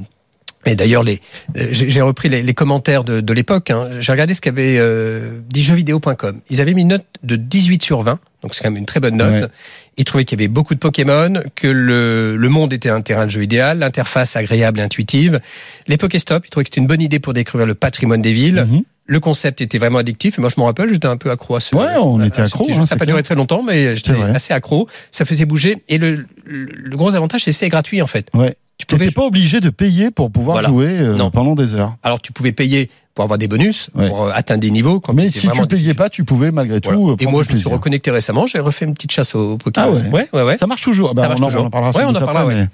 Et 0.66 0.74
d'ailleurs, 0.76 1.02
les, 1.02 1.20
euh, 1.56 1.66
j'ai 1.70 2.00
repris 2.00 2.28
les, 2.28 2.42
les 2.42 2.54
commentaires 2.54 3.04
de, 3.04 3.20
de 3.20 3.32
l'époque. 3.32 3.70
hein. 3.70 3.88
J'ai 4.00 4.12
regardé 4.12 4.34
ce 4.34 4.40
qu'avait 4.40 4.76
euh, 4.78 5.40
dit 5.50 5.62
jeuxvideo.com. 5.62 6.40
Ils 6.50 6.60
avaient 6.60 6.74
mis 6.74 6.82
une 6.82 6.88
note 6.88 7.04
de 7.22 7.36
18 7.36 7.82
sur 7.82 8.02
20, 8.02 8.18
donc 8.42 8.54
c'est 8.54 8.62
quand 8.62 8.70
même 8.70 8.78
une 8.78 8.86
très 8.86 9.00
bonne 9.00 9.16
note. 9.16 9.32
Ouais. 9.44 9.48
Ils 9.96 10.04
trouvaient 10.04 10.24
qu'il 10.24 10.40
y 10.40 10.42
avait 10.42 10.48
beaucoup 10.48 10.74
de 10.74 10.78
Pokémon, 10.80 11.42
que 11.54 11.68
le, 11.68 12.36
le 12.36 12.48
monde 12.48 12.72
était 12.72 12.88
un 12.88 13.00
terrain 13.00 13.26
de 13.26 13.30
jeu 13.30 13.42
idéal, 13.42 13.78
l'interface 13.78 14.36
agréable 14.36 14.80
et 14.80 14.82
intuitive. 14.82 15.40
Les 15.86 15.96
Pokéstop, 15.96 16.44
ils 16.46 16.50
trouvaient 16.50 16.64
que 16.64 16.68
c'était 16.70 16.80
une 16.80 16.86
bonne 16.88 17.02
idée 17.02 17.20
pour 17.20 17.32
découvrir 17.32 17.66
le 17.66 17.74
patrimoine 17.74 18.22
des 18.22 18.32
villes. 18.32 18.66
Mhm. 18.68 18.82
Le 19.06 19.20
concept 19.20 19.60
était 19.60 19.76
vraiment 19.76 19.98
addictif. 19.98 20.38
Et 20.38 20.40
moi, 20.40 20.48
je 20.48 20.58
m'en 20.58 20.64
rappelle, 20.64 20.88
j'étais 20.90 21.06
un 21.06 21.18
peu 21.18 21.30
accro 21.30 21.56
à 21.56 21.60
ce. 21.60 21.76
Ouais, 21.76 21.94
on 22.00 22.20
à- 22.20 22.26
était 22.26 22.40
à 22.40 22.44
accro, 22.46 22.66
hein, 22.70 22.86
ça 22.86 22.94
n'a 22.94 22.98
pas 22.98 23.04
duré 23.04 23.22
très 23.22 23.34
longtemps, 23.34 23.62
mais 23.62 23.94
j'étais 23.96 24.12
assez 24.34 24.54
accro. 24.54 24.88
Ça 25.12 25.26
faisait 25.26 25.44
bouger. 25.44 25.84
Et 25.90 25.98
le, 25.98 26.24
le, 26.46 26.64
le 26.64 26.96
gros 26.96 27.14
avantage, 27.14 27.42
c'est 27.44 27.50
que 27.50 27.56
c'est 27.58 27.68
gratuit, 27.68 28.00
en 28.00 28.06
fait. 28.06 28.28
Ouais. 28.32 28.56
Tu 28.76 28.96
n'étais 28.96 29.12
pas 29.12 29.22
obligé 29.24 29.60
de 29.60 29.70
payer 29.70 30.10
pour 30.10 30.30
pouvoir 30.30 30.56
Voilà. 30.56 30.68
jouer 30.68 30.88
euh, 30.88 31.14
Non. 31.16 31.30
pendant 31.30 31.54
des 31.54 31.74
heures. 31.74 31.96
Alors 32.02 32.20
tu 32.20 32.32
pouvais 32.32 32.50
payer 32.52 32.90
pour 33.14 33.22
avoir 33.22 33.38
des 33.38 33.46
bonus, 33.46 33.88
Ouais. 33.94 34.08
pour 34.08 34.24
euh, 34.24 34.30
atteindre 34.34 34.60
des 34.60 34.72
niveaux. 34.72 34.98
Quand 34.98 35.12
Mais 35.12 35.30
si 35.30 35.42
tu 35.42 35.48
payais 35.48 35.66
difficile. 35.66 35.94
pas, 35.94 36.10
tu 36.10 36.24
pouvais 36.24 36.50
malgré 36.50 36.80
tout. 36.80 36.90
Voilà. 36.90 37.12
euh, 37.12 37.16
Et 37.20 37.26
moi, 37.26 37.44
je 37.44 37.52
me 37.52 37.56
suis 37.56 37.68
reconnecté 37.68 38.10
récemment. 38.10 38.48
J'ai 38.48 38.58
refait 38.58 38.84
une 38.84 38.94
petite 38.94 39.12
chasse 39.12 39.36
au 39.36 39.56
Pokémon. 39.58 39.86
Ah 39.86 39.90
ouais. 39.92 40.10
ouais, 40.10 40.28
ouais. 40.32 40.42
ouais. 40.42 40.56
Ça 40.58 40.66
marche 40.66 40.82
toujours. 40.82 41.14
Bah, 41.14 41.22
Ça 41.22 41.28
marche 41.28 41.40
on, 41.40 41.44
en- 41.44 41.46
toujours. 41.46 41.62
on 41.62 41.66
en 41.66 41.70
parlera 41.70 41.90
Ouais, 41.96 42.04
on 42.04 42.08
en 42.08 42.12
parlera, 42.14 42.40
après, 42.40 42.54
ouais. 42.54 42.60
mais- 42.62 42.68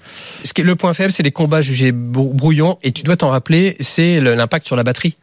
Ce 0.47 0.55
qui 0.55 0.63
est 0.63 0.65
le 0.65 0.75
point 0.77 0.95
faible, 0.95 1.13
c'est 1.13 1.23
les 1.23 1.33
combats 1.33 1.61
jugés 1.61 1.93
brou- 1.93 2.33
brouillons. 2.33 2.79
Et 2.83 2.93
tu 2.93 3.03
dois 3.03 3.19
t'en 3.19 3.29
rappeler, 3.29 3.77
c'est 3.81 4.21
l'impact 4.21 4.67
sur 4.67 4.77
la 4.77 4.83
batterie. 4.85 5.17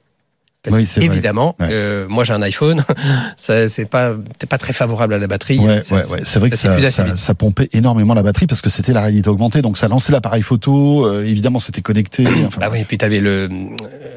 Parce 0.70 0.78
Oui, 0.78 0.86
que, 0.96 1.02
évidemment, 1.12 1.56
Ouais. 1.60 1.68
euh, 1.72 2.08
moi 2.10 2.24
j'ai 2.24 2.34
un 2.34 2.42
iPhone, 2.42 2.84
ça 3.38 3.70
c'est 3.70 3.86
pas, 3.86 4.14
t'es 4.40 4.48
pas 4.48 4.58
très 4.58 4.74
favorable 4.74 5.14
à 5.14 5.18
la 5.20 5.28
batterie. 5.28 5.60
Ouais, 5.60 5.82
C'est- 5.84 5.94
ouais, 5.96 6.06
ouais. 6.10 6.20
C'est 6.24 6.40
vrai 6.40 6.50
que 6.50 6.56
ça 6.56 7.16
ça, 7.16 7.34
pompait 7.36 7.70
énormément 7.74 8.14
la 8.14 8.24
batterie 8.24 8.48
parce 8.48 8.62
que 8.62 8.70
c'était 8.70 8.94
la 8.94 9.02
réalité 9.02 9.30
augmentée. 9.30 9.62
Donc 9.62 9.78
ça 9.78 9.88
lançait 9.88 10.12
l'appareil 10.12 10.42
photo. 10.44 11.06
euh, 11.06 11.24
évidemment, 11.24 11.60
c'était 11.60 11.82
connecté. 11.82 12.26
Enfin, 12.48 12.62
Bah 12.62 12.70
oui, 12.72 12.80
et 12.82 12.86
puis 12.86 12.98
t'avais 12.98 13.20
le, 13.20 13.50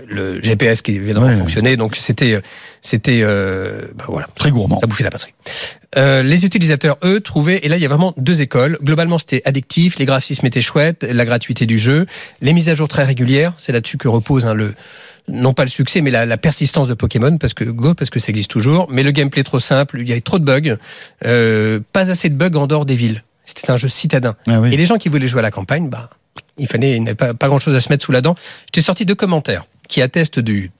le 0.08 0.40
GPS 0.42 0.82
qui 0.82 0.92
évidemment 0.92 1.28
fonctionnait, 1.36 1.76
donc 1.76 1.96
c'était, 1.96 2.40
c'était, 2.82 3.20
euh, 3.22 3.86
bah 3.96 4.04
voilà, 4.08 4.28
Très 4.34 4.50
gourmand. 4.50 4.78
ça 4.80 4.86
bouffait 4.86 5.04
la 5.04 5.10
batterie. 5.10 5.32
Euh, 5.96 6.22
les 6.22 6.44
utilisateurs, 6.44 6.98
eux, 7.04 7.20
trouvaient, 7.20 7.58
et 7.64 7.68
là 7.68 7.76
il 7.76 7.82
y 7.82 7.86
a 7.86 7.88
vraiment 7.88 8.14
deux 8.16 8.42
écoles. 8.42 8.78
Globalement, 8.82 9.18
c'était 9.18 9.42
addictif, 9.44 9.98
les 9.98 10.04
graphismes 10.06 10.46
étaient 10.46 10.60
chouettes, 10.62 11.02
la 11.02 11.24
gratuité 11.24 11.66
du 11.66 11.78
jeu, 11.78 12.06
les 12.40 12.52
mises 12.52 12.68
à 12.68 12.74
jour 12.74 12.86
très 12.88 13.04
régulières, 13.04 13.52
c'est 13.56 13.72
là-dessus 13.72 13.98
que 13.98 14.06
repose 14.08 14.46
hein, 14.46 14.54
le, 14.54 14.74
non 15.30 15.54
pas 15.54 15.64
le 15.64 15.70
succès, 15.70 16.00
mais 16.00 16.10
la, 16.10 16.26
la 16.26 16.36
persistance 16.36 16.88
de 16.88 16.94
Pokémon, 16.94 17.36
parce 17.38 17.54
que 17.54 17.64
Go, 17.64 17.94
parce 17.94 18.10
que 18.10 18.18
ça 18.18 18.30
existe 18.30 18.50
toujours. 18.50 18.88
Mais 18.90 19.02
le 19.02 19.10
gameplay 19.10 19.42
trop 19.42 19.60
simple, 19.60 20.00
il 20.00 20.08
y 20.08 20.12
avait 20.12 20.20
trop 20.20 20.38
de 20.38 20.44
bugs, 20.44 20.76
euh, 21.24 21.80
pas 21.92 22.10
assez 22.10 22.28
de 22.28 22.34
bugs 22.34 22.58
en 22.58 22.66
dehors 22.66 22.86
des 22.86 22.96
villes. 22.96 23.24
C'était 23.44 23.70
un 23.70 23.76
jeu 23.76 23.88
citadin. 23.88 24.36
Ah 24.46 24.60
oui. 24.60 24.72
Et 24.72 24.76
les 24.76 24.86
gens 24.86 24.98
qui 24.98 25.08
voulaient 25.08 25.28
jouer 25.28 25.40
à 25.40 25.42
la 25.42 25.50
campagne, 25.50 25.88
bah, 25.88 26.10
il 26.58 26.68
fallait, 26.68 26.96
il 26.96 27.02
n'y 27.02 27.08
avait 27.08 27.16
pas, 27.16 27.34
pas 27.34 27.48
grand 27.48 27.58
chose 27.58 27.74
à 27.74 27.80
se 27.80 27.88
mettre 27.88 28.04
sous 28.04 28.12
la 28.12 28.20
dent. 28.20 28.34
J'étais 28.66 28.82
sorti 28.82 29.06
deux 29.06 29.14
commentaires 29.14 29.66
qui 29.88 30.02
attestent 30.02 30.38
du, 30.38 30.70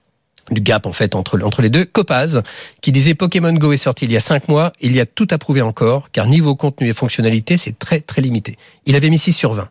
du 0.51 0.61
gap, 0.61 0.87
en 0.87 0.93
fait, 0.93 1.15
entre, 1.15 1.41
entre 1.43 1.63
les 1.63 1.71
deux. 1.71 1.85
Copaz, 1.85 2.43
qui 2.81 2.93
disait 2.93 3.15
Pokémon 3.15 3.53
Go 3.53 3.73
est 3.73 3.77
sorti 3.77 4.05
il 4.05 4.13
y 4.13 4.17
a 4.17 4.21
cinq 4.21 4.49
mois, 4.49 4.73
il 4.81 4.95
y 4.95 5.01
a 5.01 5.07
tout 5.07 5.29
à 5.31 5.39
prouver 5.39 5.63
encore, 5.63 6.11
car 6.13 6.27
niveau 6.27 6.55
contenu 6.55 6.89
et 6.89 6.95
fonctionnalité, 6.95 7.57
c'est 7.57 7.79
très, 7.79 8.01
très 8.01 8.23
limité. 8.23 8.57
Il 8.87 8.95
avait 8.95 9.11
mis 9.11 9.19
6 9.19 9.33
sur 9.33 9.55
20. 9.55 9.69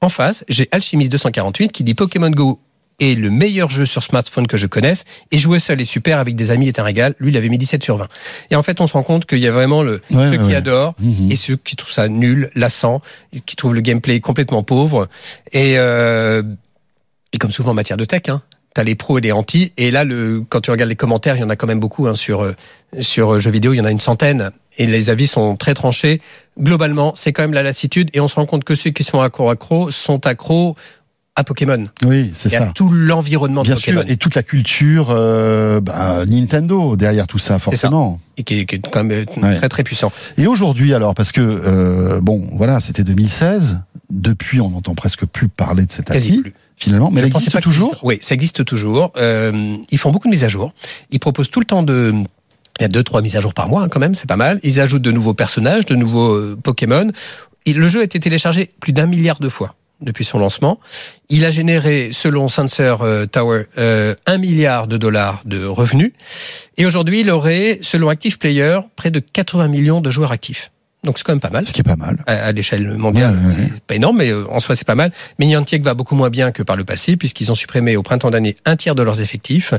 En 0.00 0.08
face, 0.08 0.44
j'ai 0.48 0.68
Alchimiste 0.70 1.10
248 1.12 1.72
qui 1.72 1.82
dit 1.82 1.94
Pokémon 1.94 2.30
Go 2.30 2.60
est 3.00 3.14
le 3.14 3.30
meilleur 3.30 3.70
jeu 3.70 3.84
sur 3.84 4.02
smartphone 4.02 4.46
que 4.46 4.56
je 4.56 4.66
connaisse 4.66 5.04
et 5.30 5.38
jouer 5.38 5.58
seul 5.60 5.80
est 5.80 5.84
super 5.84 6.18
avec 6.18 6.34
des 6.36 6.50
amis 6.50 6.68
est 6.68 6.78
un 6.78 6.82
régal. 6.82 7.14
Lui, 7.20 7.30
il 7.30 7.36
avait 7.36 7.48
mis 7.48 7.58
17 7.58 7.82
sur 7.82 7.96
20. 7.96 8.08
Et 8.50 8.56
en 8.56 8.62
fait, 8.62 8.80
on 8.80 8.86
se 8.86 8.92
rend 8.94 9.02
compte 9.02 9.24
qu'il 9.26 9.38
y 9.38 9.46
a 9.46 9.52
vraiment 9.52 9.82
le, 9.82 10.00
Ouais, 10.10 10.28
ceux 10.28 10.36
qui 10.36 10.44
ouais. 10.44 10.54
adorent 10.54 10.94
Mhm. 10.98 11.30
et 11.30 11.36
ceux 11.36 11.56
qui 11.56 11.76
trouvent 11.76 11.92
ça 11.92 12.08
nul, 12.08 12.50
lassant, 12.54 13.00
qui 13.46 13.56
trouvent 13.56 13.74
le 13.74 13.80
gameplay 13.80 14.20
complètement 14.20 14.62
pauvre. 14.62 15.08
Et, 15.52 15.74
euh, 15.78 16.42
et 17.32 17.38
comme 17.38 17.50
souvent 17.50 17.70
en 17.70 17.74
matière 17.74 17.96
de 17.96 18.04
tech, 18.04 18.22
hein, 18.28 18.42
t'as 18.74 18.82
les 18.82 18.94
pros 18.94 19.18
et 19.18 19.20
les 19.20 19.32
anti. 19.32 19.72
Et 19.76 19.90
là, 19.90 20.04
le, 20.04 20.42
quand 20.48 20.60
tu 20.60 20.70
regardes 20.70 20.90
les 20.90 20.96
commentaires, 20.96 21.36
il 21.36 21.40
y 21.40 21.44
en 21.44 21.50
a 21.50 21.56
quand 21.56 21.66
même 21.66 21.80
beaucoup 21.80 22.06
hein, 22.08 22.14
sur 22.14 22.42
euh, 22.42 22.54
sur 23.00 23.34
euh, 23.34 23.38
jeux 23.40 23.50
vidéo. 23.50 23.74
Il 23.74 23.76
y 23.76 23.80
en 23.80 23.84
a 23.84 23.90
une 23.90 24.00
centaine 24.00 24.50
et 24.76 24.86
les 24.86 25.10
avis 25.10 25.26
sont 25.26 25.56
très 25.56 25.74
tranchés. 25.74 26.20
Globalement, 26.58 27.12
c'est 27.14 27.32
quand 27.32 27.42
même 27.42 27.52
la 27.52 27.62
lassitude 27.62 28.10
et 28.14 28.20
on 28.20 28.28
se 28.28 28.34
rend 28.36 28.46
compte 28.46 28.64
que 28.64 28.74
ceux 28.74 28.90
qui 28.90 29.04
sont 29.04 29.20
accro 29.20 29.50
accro 29.50 29.90
sont 29.90 30.26
accros 30.26 30.74
à 31.38 31.44
Pokémon 31.44 31.84
Oui, 32.04 32.30
c'est 32.34 32.52
et 32.52 32.56
à 32.56 32.58
ça. 32.66 32.72
tout 32.74 32.90
l'environnement 32.90 33.62
de 33.62 33.68
Bien 33.68 33.76
Pokémon 33.76 34.02
sûr, 34.02 34.10
et 34.10 34.16
toute 34.16 34.34
la 34.34 34.42
culture 34.42 35.08
euh, 35.10 35.80
bah, 35.80 36.24
Nintendo 36.26 36.96
derrière 36.96 37.26
tout 37.26 37.38
ça, 37.38 37.58
forcément. 37.58 38.18
et 38.36 38.42
qui 38.42 38.60
est, 38.60 38.64
qui 38.66 38.74
est 38.76 38.80
quand 38.90 39.04
même 39.04 39.24
euh, 39.36 39.40
Ouais. 39.40 39.56
très 39.56 39.68
très 39.68 39.84
puissant. 39.84 40.10
Et 40.36 40.46
aujourd'hui, 40.46 40.92
alors, 40.94 41.14
parce 41.14 41.32
que 41.32 41.40
euh, 41.40 42.20
bon, 42.20 42.48
voilà, 42.54 42.80
c'était 42.80 43.04
2016. 43.04 43.78
Depuis, 44.10 44.60
on 44.60 44.70
n'entend 44.70 44.94
presque 44.94 45.26
plus 45.26 45.48
parler 45.48 45.84
de 45.86 45.92
cette 45.92 46.10
appli, 46.10 46.38
plus. 46.40 46.54
finalement. 46.76 47.10
Mais 47.10 47.20
Je 47.20 47.26
elle 47.26 47.32
existe 47.32 47.52
pas 47.52 47.58
ça 47.58 47.62
toujours. 47.62 47.88
existe. 47.88 48.02
Oui, 48.04 48.18
ça 48.20 48.34
existe 48.34 48.64
toujours. 48.64 49.12
Euh, 49.16 49.76
ils 49.90 49.98
font 49.98 50.10
beaucoup 50.10 50.28
de 50.28 50.32
mises 50.32 50.44
à 50.44 50.48
jour. 50.48 50.72
Ils 51.10 51.18
proposent 51.20 51.50
tout 51.50 51.60
le 51.60 51.66
temps 51.66 51.82
de. 51.82 52.12
Il 52.78 52.82
y 52.82 52.84
a 52.84 52.88
deux, 52.88 53.02
trois 53.02 53.22
mises 53.22 53.36
à 53.36 53.40
jour 53.40 53.54
par 53.54 53.68
mois, 53.68 53.82
hein, 53.82 53.88
quand 53.88 54.00
même, 54.00 54.14
c'est 54.14 54.28
pas 54.28 54.36
mal. 54.36 54.60
Ils 54.62 54.80
ajoutent 54.80 55.02
de 55.02 55.10
nouveaux 55.12 55.34
personnages, 55.34 55.84
de 55.86 55.94
nouveaux 55.94 56.56
Pokémon. 56.56 57.08
Et 57.66 57.72
le 57.74 57.86
jeu 57.88 58.00
a 58.00 58.04
été 58.04 58.18
téléchargé 58.20 58.70
plus 58.80 58.92
d'un 58.92 59.06
milliard 59.06 59.40
de 59.40 59.48
fois 59.48 59.74
depuis 60.00 60.24
son 60.24 60.38
lancement. 60.38 60.78
Il 61.28 61.44
a 61.44 61.50
généré, 61.50 62.10
selon 62.12 62.48
Sensor 62.48 63.02
euh, 63.02 63.26
Tower, 63.26 63.64
euh, 63.78 64.14
un 64.26 64.38
milliard 64.38 64.86
de 64.86 64.96
dollars 64.96 65.42
de 65.44 65.64
revenus. 65.64 66.12
Et 66.76 66.86
aujourd'hui, 66.86 67.20
il 67.20 67.30
aurait, 67.30 67.78
selon 67.82 68.08
Active 68.08 68.38
Player, 68.38 68.78
près 68.96 69.10
de 69.10 69.20
80 69.20 69.68
millions 69.68 70.00
de 70.00 70.10
joueurs 70.10 70.32
actifs. 70.32 70.70
Donc 71.04 71.16
c'est 71.16 71.24
quand 71.24 71.32
même 71.32 71.40
pas 71.40 71.50
mal 71.50 71.64
Ce 71.64 71.72
qui 71.72 71.80
est 71.80 71.84
pas 71.84 71.96
mal. 71.96 72.22
à, 72.26 72.46
à 72.46 72.52
l'échelle 72.52 72.88
mondiale. 72.96 73.38
Ouais, 73.44 73.56
ouais, 73.56 73.68
c'est 73.74 73.84
pas 73.84 73.94
énorme, 73.94 74.16
mais 74.18 74.30
euh, 74.30 74.44
en 74.50 74.58
soi 74.58 74.74
c'est 74.74 74.86
pas 74.86 74.96
mal. 74.96 75.12
Mais 75.38 75.46
Niantic 75.46 75.82
va 75.82 75.94
beaucoup 75.94 76.16
moins 76.16 76.28
bien 76.28 76.50
que 76.50 76.62
par 76.62 76.74
le 76.76 76.84
passé, 76.84 77.16
puisqu'ils 77.16 77.52
ont 77.52 77.54
supprimé 77.54 77.96
au 77.96 78.02
printemps 78.02 78.30
d'année 78.30 78.56
un 78.64 78.74
tiers 78.76 78.96
de 78.96 79.02
leurs 79.02 79.20
effectifs. 79.22 79.74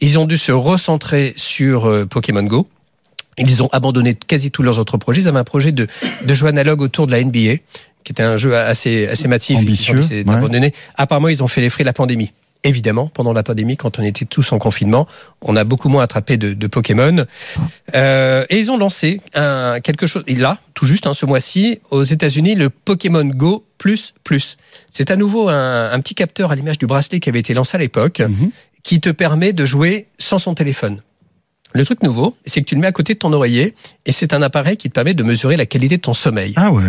Ils 0.00 0.18
ont 0.18 0.24
dû 0.24 0.38
se 0.38 0.50
recentrer 0.50 1.34
sur 1.36 1.86
euh, 1.88 2.06
Pokémon 2.06 2.42
Go. 2.42 2.68
Ils 3.38 3.62
ont 3.62 3.68
abandonné 3.72 4.14
quasi 4.14 4.50
tous 4.50 4.62
leurs 4.62 4.78
autres 4.78 4.96
projets. 4.98 5.22
Ils 5.22 5.28
avaient 5.28 5.38
un 5.38 5.44
projet 5.44 5.72
de, 5.72 5.86
de 6.24 6.34
jeu 6.34 6.46
analogue 6.46 6.82
autour 6.82 7.06
de 7.06 7.12
la 7.12 7.22
NBA, 7.22 7.56
qui 8.04 8.12
était 8.12 8.22
un 8.22 8.36
jeu 8.36 8.56
assez, 8.56 9.06
assez 9.08 9.28
massif. 9.28 9.58
Ambitieux, 9.58 10.00
Ils 10.10 10.16
ouais. 10.18 10.24
d'abandonner. 10.24 10.72
Apparemment, 10.96 11.28
ils 11.28 11.42
ont 11.42 11.48
fait 11.48 11.60
les 11.60 11.70
frais 11.70 11.84
de 11.84 11.88
la 11.88 11.92
pandémie. 11.92 12.32
Évidemment, 12.64 13.08
pendant 13.12 13.32
la 13.32 13.42
pandémie, 13.42 13.76
quand 13.76 13.98
on 13.98 14.04
était 14.04 14.24
tous 14.24 14.52
en 14.52 14.58
confinement, 14.60 15.08
on 15.40 15.56
a 15.56 15.64
beaucoup 15.64 15.88
moins 15.88 16.04
attrapé 16.04 16.36
de, 16.36 16.52
de 16.52 16.66
Pokémon. 16.68 17.26
Euh, 17.94 18.44
et 18.50 18.60
ils 18.60 18.70
ont 18.70 18.78
lancé 18.78 19.20
un, 19.34 19.80
quelque 19.80 20.06
chose. 20.06 20.22
Et 20.28 20.36
là, 20.36 20.58
tout 20.74 20.86
juste 20.86 21.06
hein, 21.08 21.12
ce 21.14 21.26
mois-ci, 21.26 21.80
aux 21.90 22.04
États-Unis, 22.04 22.54
le 22.54 22.70
Pokémon 22.70 23.24
Go 23.24 23.64
Plus 23.78 24.14
Plus. 24.22 24.58
C'est 24.90 25.10
à 25.10 25.16
nouveau 25.16 25.48
un, 25.48 25.90
un 25.90 25.98
petit 26.00 26.14
capteur 26.14 26.52
à 26.52 26.54
l'image 26.54 26.78
du 26.78 26.86
bracelet 26.86 27.18
qui 27.18 27.28
avait 27.28 27.40
été 27.40 27.52
lancé 27.52 27.76
à 27.76 27.80
l'époque, 27.80 28.20
Mhm. 28.20 28.50
qui 28.84 29.00
te 29.00 29.10
permet 29.10 29.52
de 29.52 29.64
jouer 29.66 30.06
sans 30.18 30.38
son 30.38 30.54
téléphone. 30.54 31.00
Le 31.74 31.84
truc 31.84 32.02
nouveau, 32.02 32.36
c'est 32.44 32.60
que 32.60 32.66
tu 32.66 32.74
le 32.76 32.80
mets 32.80 32.86
à 32.86 32.92
côté 32.92 33.14
de 33.14 33.18
ton 33.18 33.32
oreiller, 33.32 33.74
et 34.06 34.12
c'est 34.12 34.34
un 34.34 34.42
appareil 34.42 34.76
qui 34.76 34.88
te 34.88 34.94
permet 34.94 35.14
de 35.14 35.22
mesurer 35.22 35.56
la 35.56 35.66
qualité 35.66 35.96
de 35.96 36.02
ton 36.02 36.12
sommeil. 36.14 36.52
Ah 36.56 36.70
ouais. 36.70 36.82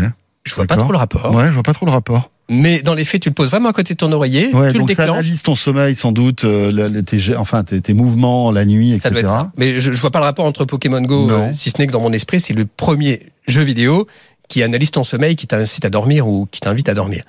Je 0.46 0.56
vois 0.56 0.66
pas 0.66 0.76
trop 0.78 0.91
le 0.91 0.98
rapport, 0.98 1.34
Ouais, 1.34 1.48
je 1.48 1.52
vois 1.54 1.64
pas 1.64 1.74
trop 1.74 1.86
le 1.86 1.91
rapport. 1.91 2.30
mais 2.50 2.82
dans 2.82 2.94
les 2.94 3.06
faits, 3.06 3.22
tu 3.22 3.30
le 3.30 3.34
poses 3.36 3.50
vraiment 3.50 3.70
à 3.70 3.74
côté 3.74 3.94
de 3.94 3.98
ton 3.98 4.12
oreiller, 4.12 4.54
Ouais, 4.54 4.68
tu 4.68 4.74
le 4.74 4.80
donc 4.80 4.89
ça 4.91 5.04
déclenches. 5.04 5.10
analyse 5.20 5.41
ton 5.44 5.56
sommeil 5.56 5.96
sans 5.96 6.12
doute, 6.12 6.44
euh, 6.44 6.72
le- 6.72 6.89
le- 6.89 7.04
tes, 7.04 7.36
enfin 7.38 7.64
tes, 7.64 7.80
tes 7.82 7.94
mouvements 7.94 8.52
la 8.52 8.66
nuit, 8.66 8.91
Ça 9.00 9.10
etc. 9.10 9.10
doit 9.12 9.20
être 9.22 9.30
ça. 9.30 9.52
Mais 9.58 9.80
je, 9.80 9.94
je 9.94 10.02
vois 10.02 10.12
pas 10.12 10.20
le 10.20 10.26
rapport 10.26 10.46
entre 10.46 10.66
Pokémon 10.66 11.02
Go, 11.02 11.30
euh, 11.32 11.50
si 11.54 11.70
ce 11.70 11.76
n'est 11.80 11.88
que 11.88 11.94
dans 11.94 12.02
mon 12.02 12.12
esprit, 12.14 12.39
c'est 12.41 12.54
le 12.54 12.66
premier 12.66 13.22
jeu 13.48 13.62
vidéo 13.64 14.08
qui 14.50 14.62
analyse 14.62 14.91
ton 14.91 15.06
sommeil, 15.06 15.38
qui 15.38 15.48
t'incite 15.48 15.86
à 15.86 15.89
dormir 15.89 16.28
ou 16.28 16.46
qui 16.52 16.60
t'invite 16.60 16.89
à 16.89 16.94
dormir. 16.94 17.24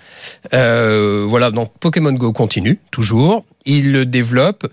Euh, 0.53 1.25
voilà, 1.29 1.51
donc 1.51 1.71
Pokémon 1.81 2.13
Go 2.13 2.33
continue, 2.33 2.81
toujours. 2.91 3.45
Il 3.65 3.93
le 3.93 4.05
développe. 4.05 4.67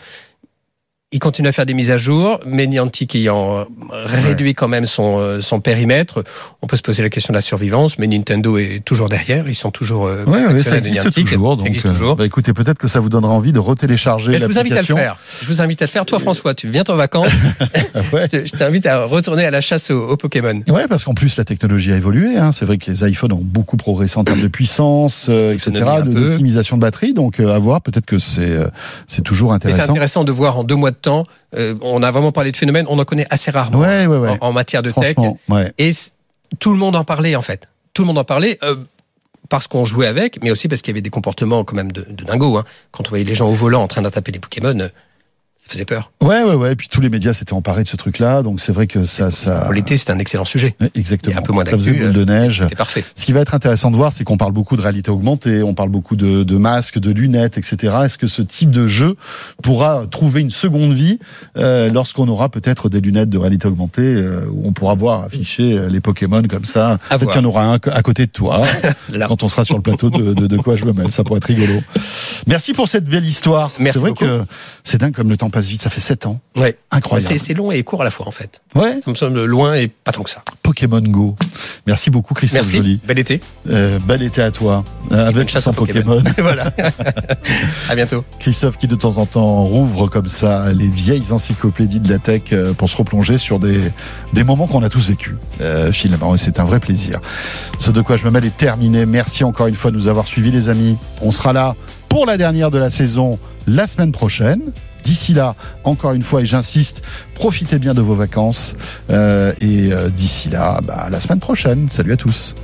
Il 1.13 1.19
continue 1.19 1.49
à 1.49 1.51
faire 1.51 1.65
des 1.65 1.73
mises 1.73 1.91
à 1.91 1.97
jour, 1.97 2.39
mais 2.45 2.67
Niantic 2.67 3.15
ayant 3.17 3.57
euh, 3.59 3.63
réduit 4.05 4.53
quand 4.53 4.69
même 4.69 4.85
son, 4.87 5.17
euh, 5.19 5.41
son 5.41 5.59
périmètre, 5.59 6.23
on 6.61 6.67
peut 6.67 6.77
se 6.77 6.81
poser 6.81 7.03
la 7.03 7.09
question 7.09 7.33
de 7.33 7.37
la 7.37 7.41
survivance, 7.41 7.97
mais 7.99 8.07
Nintendo 8.07 8.57
est 8.57 8.81
toujours 8.85 9.09
derrière, 9.09 9.45
ils 9.49 9.53
sont 9.53 9.71
toujours 9.71 10.07
euh, 10.07 10.23
Ouais, 10.23 10.45
ouais, 10.45 10.59
ça 10.63 10.77
existe 10.77 11.03
Niantic. 11.03 11.27
toujours. 11.27 11.49
Ça 11.51 11.57
Donc, 11.57 11.67
existe 11.67 11.85
euh, 11.87 11.91
toujours. 11.91 12.15
bah, 12.15 12.25
écoutez, 12.25 12.53
peut-être 12.53 12.77
que 12.77 12.87
ça 12.87 13.01
vous 13.01 13.09
donnera 13.09 13.33
envie 13.33 13.51
de 13.51 13.59
retélécharger 13.59 14.31
Mais 14.31 14.39
je 14.39 14.45
vous 14.45 14.57
invite 14.57 14.71
à 14.71 14.75
le 14.75 14.81
l'application. 14.83 14.95
faire. 14.95 15.17
Je 15.41 15.47
vous 15.47 15.61
invite 15.61 15.81
à 15.81 15.85
le 15.85 15.89
faire. 15.91 16.05
Toi, 16.05 16.19
François, 16.19 16.53
tu 16.53 16.69
viens 16.69 16.83
en 16.87 16.95
vacances. 16.95 17.27
Je 17.93 18.57
t'invite 18.57 18.85
à 18.85 19.03
retourner 19.03 19.43
à 19.45 19.51
la 19.51 19.59
chasse 19.59 19.91
aux, 19.91 20.11
aux 20.11 20.15
Pokémon. 20.17 20.61
Ouais, 20.69 20.87
parce 20.87 21.03
qu'en 21.03 21.13
plus 21.13 21.35
la 21.37 21.43
technologie 21.43 21.91
a 21.91 21.97
évolué. 21.97 22.37
Hein. 22.37 22.53
C'est 22.53 22.63
vrai 22.65 22.77
que 22.77 22.89
les 22.89 23.09
iPhones 23.09 23.33
ont 23.33 23.41
beaucoup 23.43 23.75
progressé 23.75 24.17
en 24.17 24.23
termes 24.23 24.41
de 24.41 24.47
puissance, 24.47 25.25
euh, 25.27 25.53
etc., 25.53 25.71
de- 26.05 26.13
d'optimisation 26.13 26.77
de 26.77 26.81
batterie. 26.81 27.13
Donc 27.13 27.41
euh, 27.41 27.53
à 27.53 27.59
voir. 27.59 27.81
Peut-être 27.81 28.05
que 28.05 28.17
c'est 28.17 28.49
euh, 28.51 28.67
c'est 29.07 29.23
toujours 29.23 29.51
Mais 29.51 29.59
c'est 29.59 29.67
intéressant. 29.67 29.91
intéressant 29.91 30.23
de 30.23 30.31
voir 30.31 30.57
en 30.57 30.63
deux 30.63 30.75
mois 30.75 30.91
de 30.91 30.95
temps. 31.01 31.25
euh, 31.55 31.75
on 31.81 32.01
a 32.03 32.11
vraiment 32.11 32.31
parlé 32.31 32.51
de 32.51 32.57
phénomènes, 32.57 32.85
on 32.89 32.97
en 32.99 33.05
connaît 33.05 33.27
assez 33.29 33.51
rarement 33.51 33.79
Ouais, 33.79 34.05
ouais, 34.07 34.17
ouais. 34.17 34.37
en, 34.41 34.47
en 34.49 34.53
matière 34.53 34.81
de 34.83 34.91
tech. 34.91 35.15
Et 35.77 35.91
tout 36.59 36.71
le 36.71 36.77
monde 36.77 36.95
en 36.95 37.03
parlait 37.03 37.35
en 37.35 37.41
fait. 37.41 37.67
Tout 37.93 38.03
le 38.03 38.07
monde 38.07 38.17
en 38.19 38.23
parlait. 38.23 38.57
euh, 38.63 38.75
parce 39.49 39.67
qu'on 39.67 39.83
jouait 39.83 40.07
avec, 40.07 40.41
mais 40.41 40.49
aussi 40.49 40.69
parce 40.69 40.81
qu'il 40.81 40.91
y 40.91 40.95
avait 40.95 41.01
des 41.01 41.09
comportements 41.09 41.65
quand 41.65 41.75
même 41.75 41.91
de, 41.91 42.05
de 42.09 42.23
dingo. 42.23 42.55
Hein. 42.57 42.63
Quand 42.91 43.05
on 43.07 43.09
voyait 43.09 43.25
les 43.25 43.35
gens 43.35 43.49
au 43.49 43.53
volant 43.53 43.83
en 43.83 43.87
train 43.89 44.01
d'attraper 44.01 44.31
les 44.31 44.39
Pokémon, 44.39 44.79
euh, 44.79 44.87
faisait 45.71 45.85
peur. 45.85 46.11
Ouais, 46.21 46.43
ouais, 46.43 46.55
ouais. 46.55 46.73
Et 46.73 46.75
puis 46.75 46.89
tous 46.89 47.01
les 47.01 47.09
médias 47.09 47.33
s'étaient 47.33 47.53
emparés 47.53 47.83
de 47.83 47.87
ce 47.87 47.95
truc-là, 47.95 48.43
donc 48.43 48.59
c'est 48.61 48.71
vrai 48.71 48.87
que 48.87 49.05
ça, 49.05 49.31
ça. 49.31 49.69
L'été, 49.73 49.97
c'était 49.97 50.11
un 50.11 50.19
excellent 50.19 50.45
sujet. 50.45 50.75
Exactement. 50.95 51.31
Il 51.31 51.35
y 51.35 51.37
a 51.37 51.39
un 51.39 51.43
peu 51.43 51.53
moins 51.53 51.65
ça 51.65 51.71
faisait 51.71 51.93
boule 51.93 52.13
de 52.13 52.25
neige. 52.25 52.65
C'est 52.69 52.75
parfait. 52.75 53.03
Ce 53.15 53.25
qui 53.25 53.31
va 53.33 53.39
être 53.39 53.55
intéressant 53.55 53.91
de 53.91 53.95
voir, 53.95 54.11
c'est 54.13 54.23
qu'on 54.23 54.37
parle 54.37 54.51
beaucoup 54.51 54.75
de 54.75 54.81
réalité 54.81 55.11
augmentée, 55.11 55.63
on 55.63 55.73
parle 55.73 55.89
beaucoup 55.89 56.15
de, 56.15 56.43
de 56.43 56.57
masques, 56.57 56.99
de 56.99 57.11
lunettes, 57.11 57.57
etc. 57.57 57.93
Est-ce 58.05 58.17
que 58.17 58.27
ce 58.27 58.41
type 58.41 58.71
de 58.71 58.87
jeu 58.87 59.15
pourra 59.63 60.05
trouver 60.09 60.41
une 60.41 60.51
seconde 60.51 60.93
vie 60.93 61.19
euh, 61.57 61.89
lorsqu'on 61.89 62.27
aura 62.27 62.49
peut-être 62.49 62.89
des 62.89 63.01
lunettes 63.01 63.29
de 63.29 63.37
réalité 63.37 63.67
augmentée 63.67 64.01
euh, 64.01 64.45
où 64.51 64.67
on 64.67 64.73
pourra 64.73 64.95
voir 64.95 65.23
afficher 65.23 65.77
euh, 65.77 65.89
les 65.89 66.01
Pokémon 66.01 66.43
comme 66.43 66.65
ça? 66.65 66.97
Peut-être 67.09 67.31
qu'il 67.31 67.41
y 67.41 67.45
en 67.45 67.47
aura 67.47 67.63
un 67.65 67.75
à 67.75 68.01
côté 68.03 68.25
de 68.25 68.31
toi 68.31 68.61
quand 69.27 69.43
on 69.43 69.47
sera 69.47 69.65
sur 69.65 69.75
le 69.75 69.81
plateau 69.81 70.09
de, 70.09 70.33
de, 70.33 70.47
de 70.47 70.57
quoi 70.57 70.75
je 70.75 70.85
me 70.85 70.93
mêle. 70.93 71.11
Ça 71.11 71.23
pourrait 71.23 71.37
être 71.37 71.45
rigolo. 71.45 71.81
Merci 72.47 72.73
pour 72.73 72.87
cette 72.87 73.05
belle 73.05 73.25
histoire. 73.25 73.71
Merci 73.79 73.99
C'est 73.99 74.01
vrai 74.01 74.09
beaucoup. 74.11 74.25
que 74.25 74.41
c'est 74.83 74.99
dingue 74.99 75.13
comme 75.13 75.29
le 75.29 75.37
temps 75.37 75.49
passe 75.49 75.60
vite. 75.69 75.81
Ça 75.81 75.89
fait 75.89 76.01
7 76.01 76.25
ans. 76.25 76.39
Ouais. 76.55 76.75
Incroyable. 76.91 77.35
C'est 77.39 77.53
long 77.53 77.71
et 77.71 77.83
court 77.83 78.01
à 78.01 78.05
la 78.05 78.11
fois, 78.11 78.27
en 78.27 78.31
fait. 78.31 78.61
Ouais. 78.75 78.99
Ça 79.03 79.11
me 79.11 79.15
semble 79.15 79.45
loin 79.45 79.75
et 79.75 79.87
pas 79.87 80.11
tant 80.11 80.23
que 80.23 80.29
ça. 80.29 80.43
Pokémon 80.63 81.01
Go. 81.01 81.35
Merci 81.87 82.09
beaucoup 82.09 82.33
Christophe 82.33 82.61
Merci. 82.61 82.77
Joly. 82.77 82.99
Bel 83.05 83.19
été. 83.19 83.41
Euh, 83.69 83.99
bel 83.99 84.21
été 84.21 84.41
à 84.41 84.51
toi. 84.51 84.83
Euh, 85.11 85.27
avec 85.27 85.49
chasse 85.49 85.67
en 85.67 85.73
Pokémon. 85.73 86.21
Pokémon. 86.21 86.33
voilà. 86.37 86.71
à 87.89 87.95
bientôt. 87.95 88.23
Christophe 88.39 88.77
qui 88.77 88.87
de 88.87 88.95
temps 88.95 89.17
en 89.17 89.25
temps 89.25 89.65
rouvre 89.65 90.07
comme 90.07 90.27
ça 90.27 90.71
les 90.73 90.87
vieilles 90.87 91.31
encyclopédies 91.31 91.99
de 91.99 92.09
la 92.09 92.19
tech 92.19 92.43
euh, 92.53 92.73
pour 92.73 92.89
se 92.89 92.95
replonger 92.95 93.37
sur 93.37 93.59
des, 93.59 93.79
des 94.33 94.43
moments 94.43 94.67
qu'on 94.67 94.83
a 94.83 94.89
tous 94.89 95.09
vécus 95.09 95.35
euh, 95.61 95.91
finalement 95.91 96.35
et 96.35 96.37
c'est 96.37 96.59
un 96.59 96.65
vrai 96.65 96.79
plaisir. 96.79 97.19
Ce 97.79 97.91
de 97.91 98.01
quoi 98.01 98.17
je 98.17 98.25
me 98.25 98.31
mêle 98.31 98.45
est 98.45 98.57
terminé. 98.57 99.05
Merci 99.05 99.43
encore 99.43 99.67
une 99.67 99.75
fois 99.75 99.91
de 99.91 99.95
nous 99.97 100.07
avoir 100.07 100.27
suivis 100.27 100.51
les 100.51 100.69
amis. 100.69 100.97
On 101.21 101.31
sera 101.31 101.53
là 101.53 101.75
pour 102.09 102.25
la 102.25 102.37
dernière 102.37 102.71
de 102.71 102.77
la 102.77 102.89
saison 102.89 103.39
la 103.67 103.87
semaine 103.87 104.11
prochaine. 104.11 104.71
D'ici 105.03 105.33
là, 105.33 105.55
encore 105.83 106.13
une 106.13 106.21
fois, 106.21 106.41
et 106.41 106.45
j'insiste, 106.45 107.01
profitez 107.35 107.79
bien 107.79 107.93
de 107.93 108.01
vos 108.01 108.15
vacances. 108.15 108.75
Euh, 109.09 109.53
et 109.61 109.91
euh, 109.91 110.09
d'ici 110.09 110.49
là, 110.49 110.79
bah, 110.83 111.07
la 111.09 111.19
semaine 111.19 111.39
prochaine. 111.39 111.89
Salut 111.89 112.13
à 112.13 112.17
tous. 112.17 112.55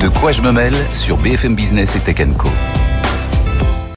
De 0.00 0.08
quoi 0.08 0.32
je 0.32 0.42
me 0.42 0.52
mêle 0.52 0.74
sur 0.92 1.16
BFM 1.16 1.54
Business 1.54 1.96
et 1.96 2.00
Tech 2.00 2.16
Co. 2.36 2.48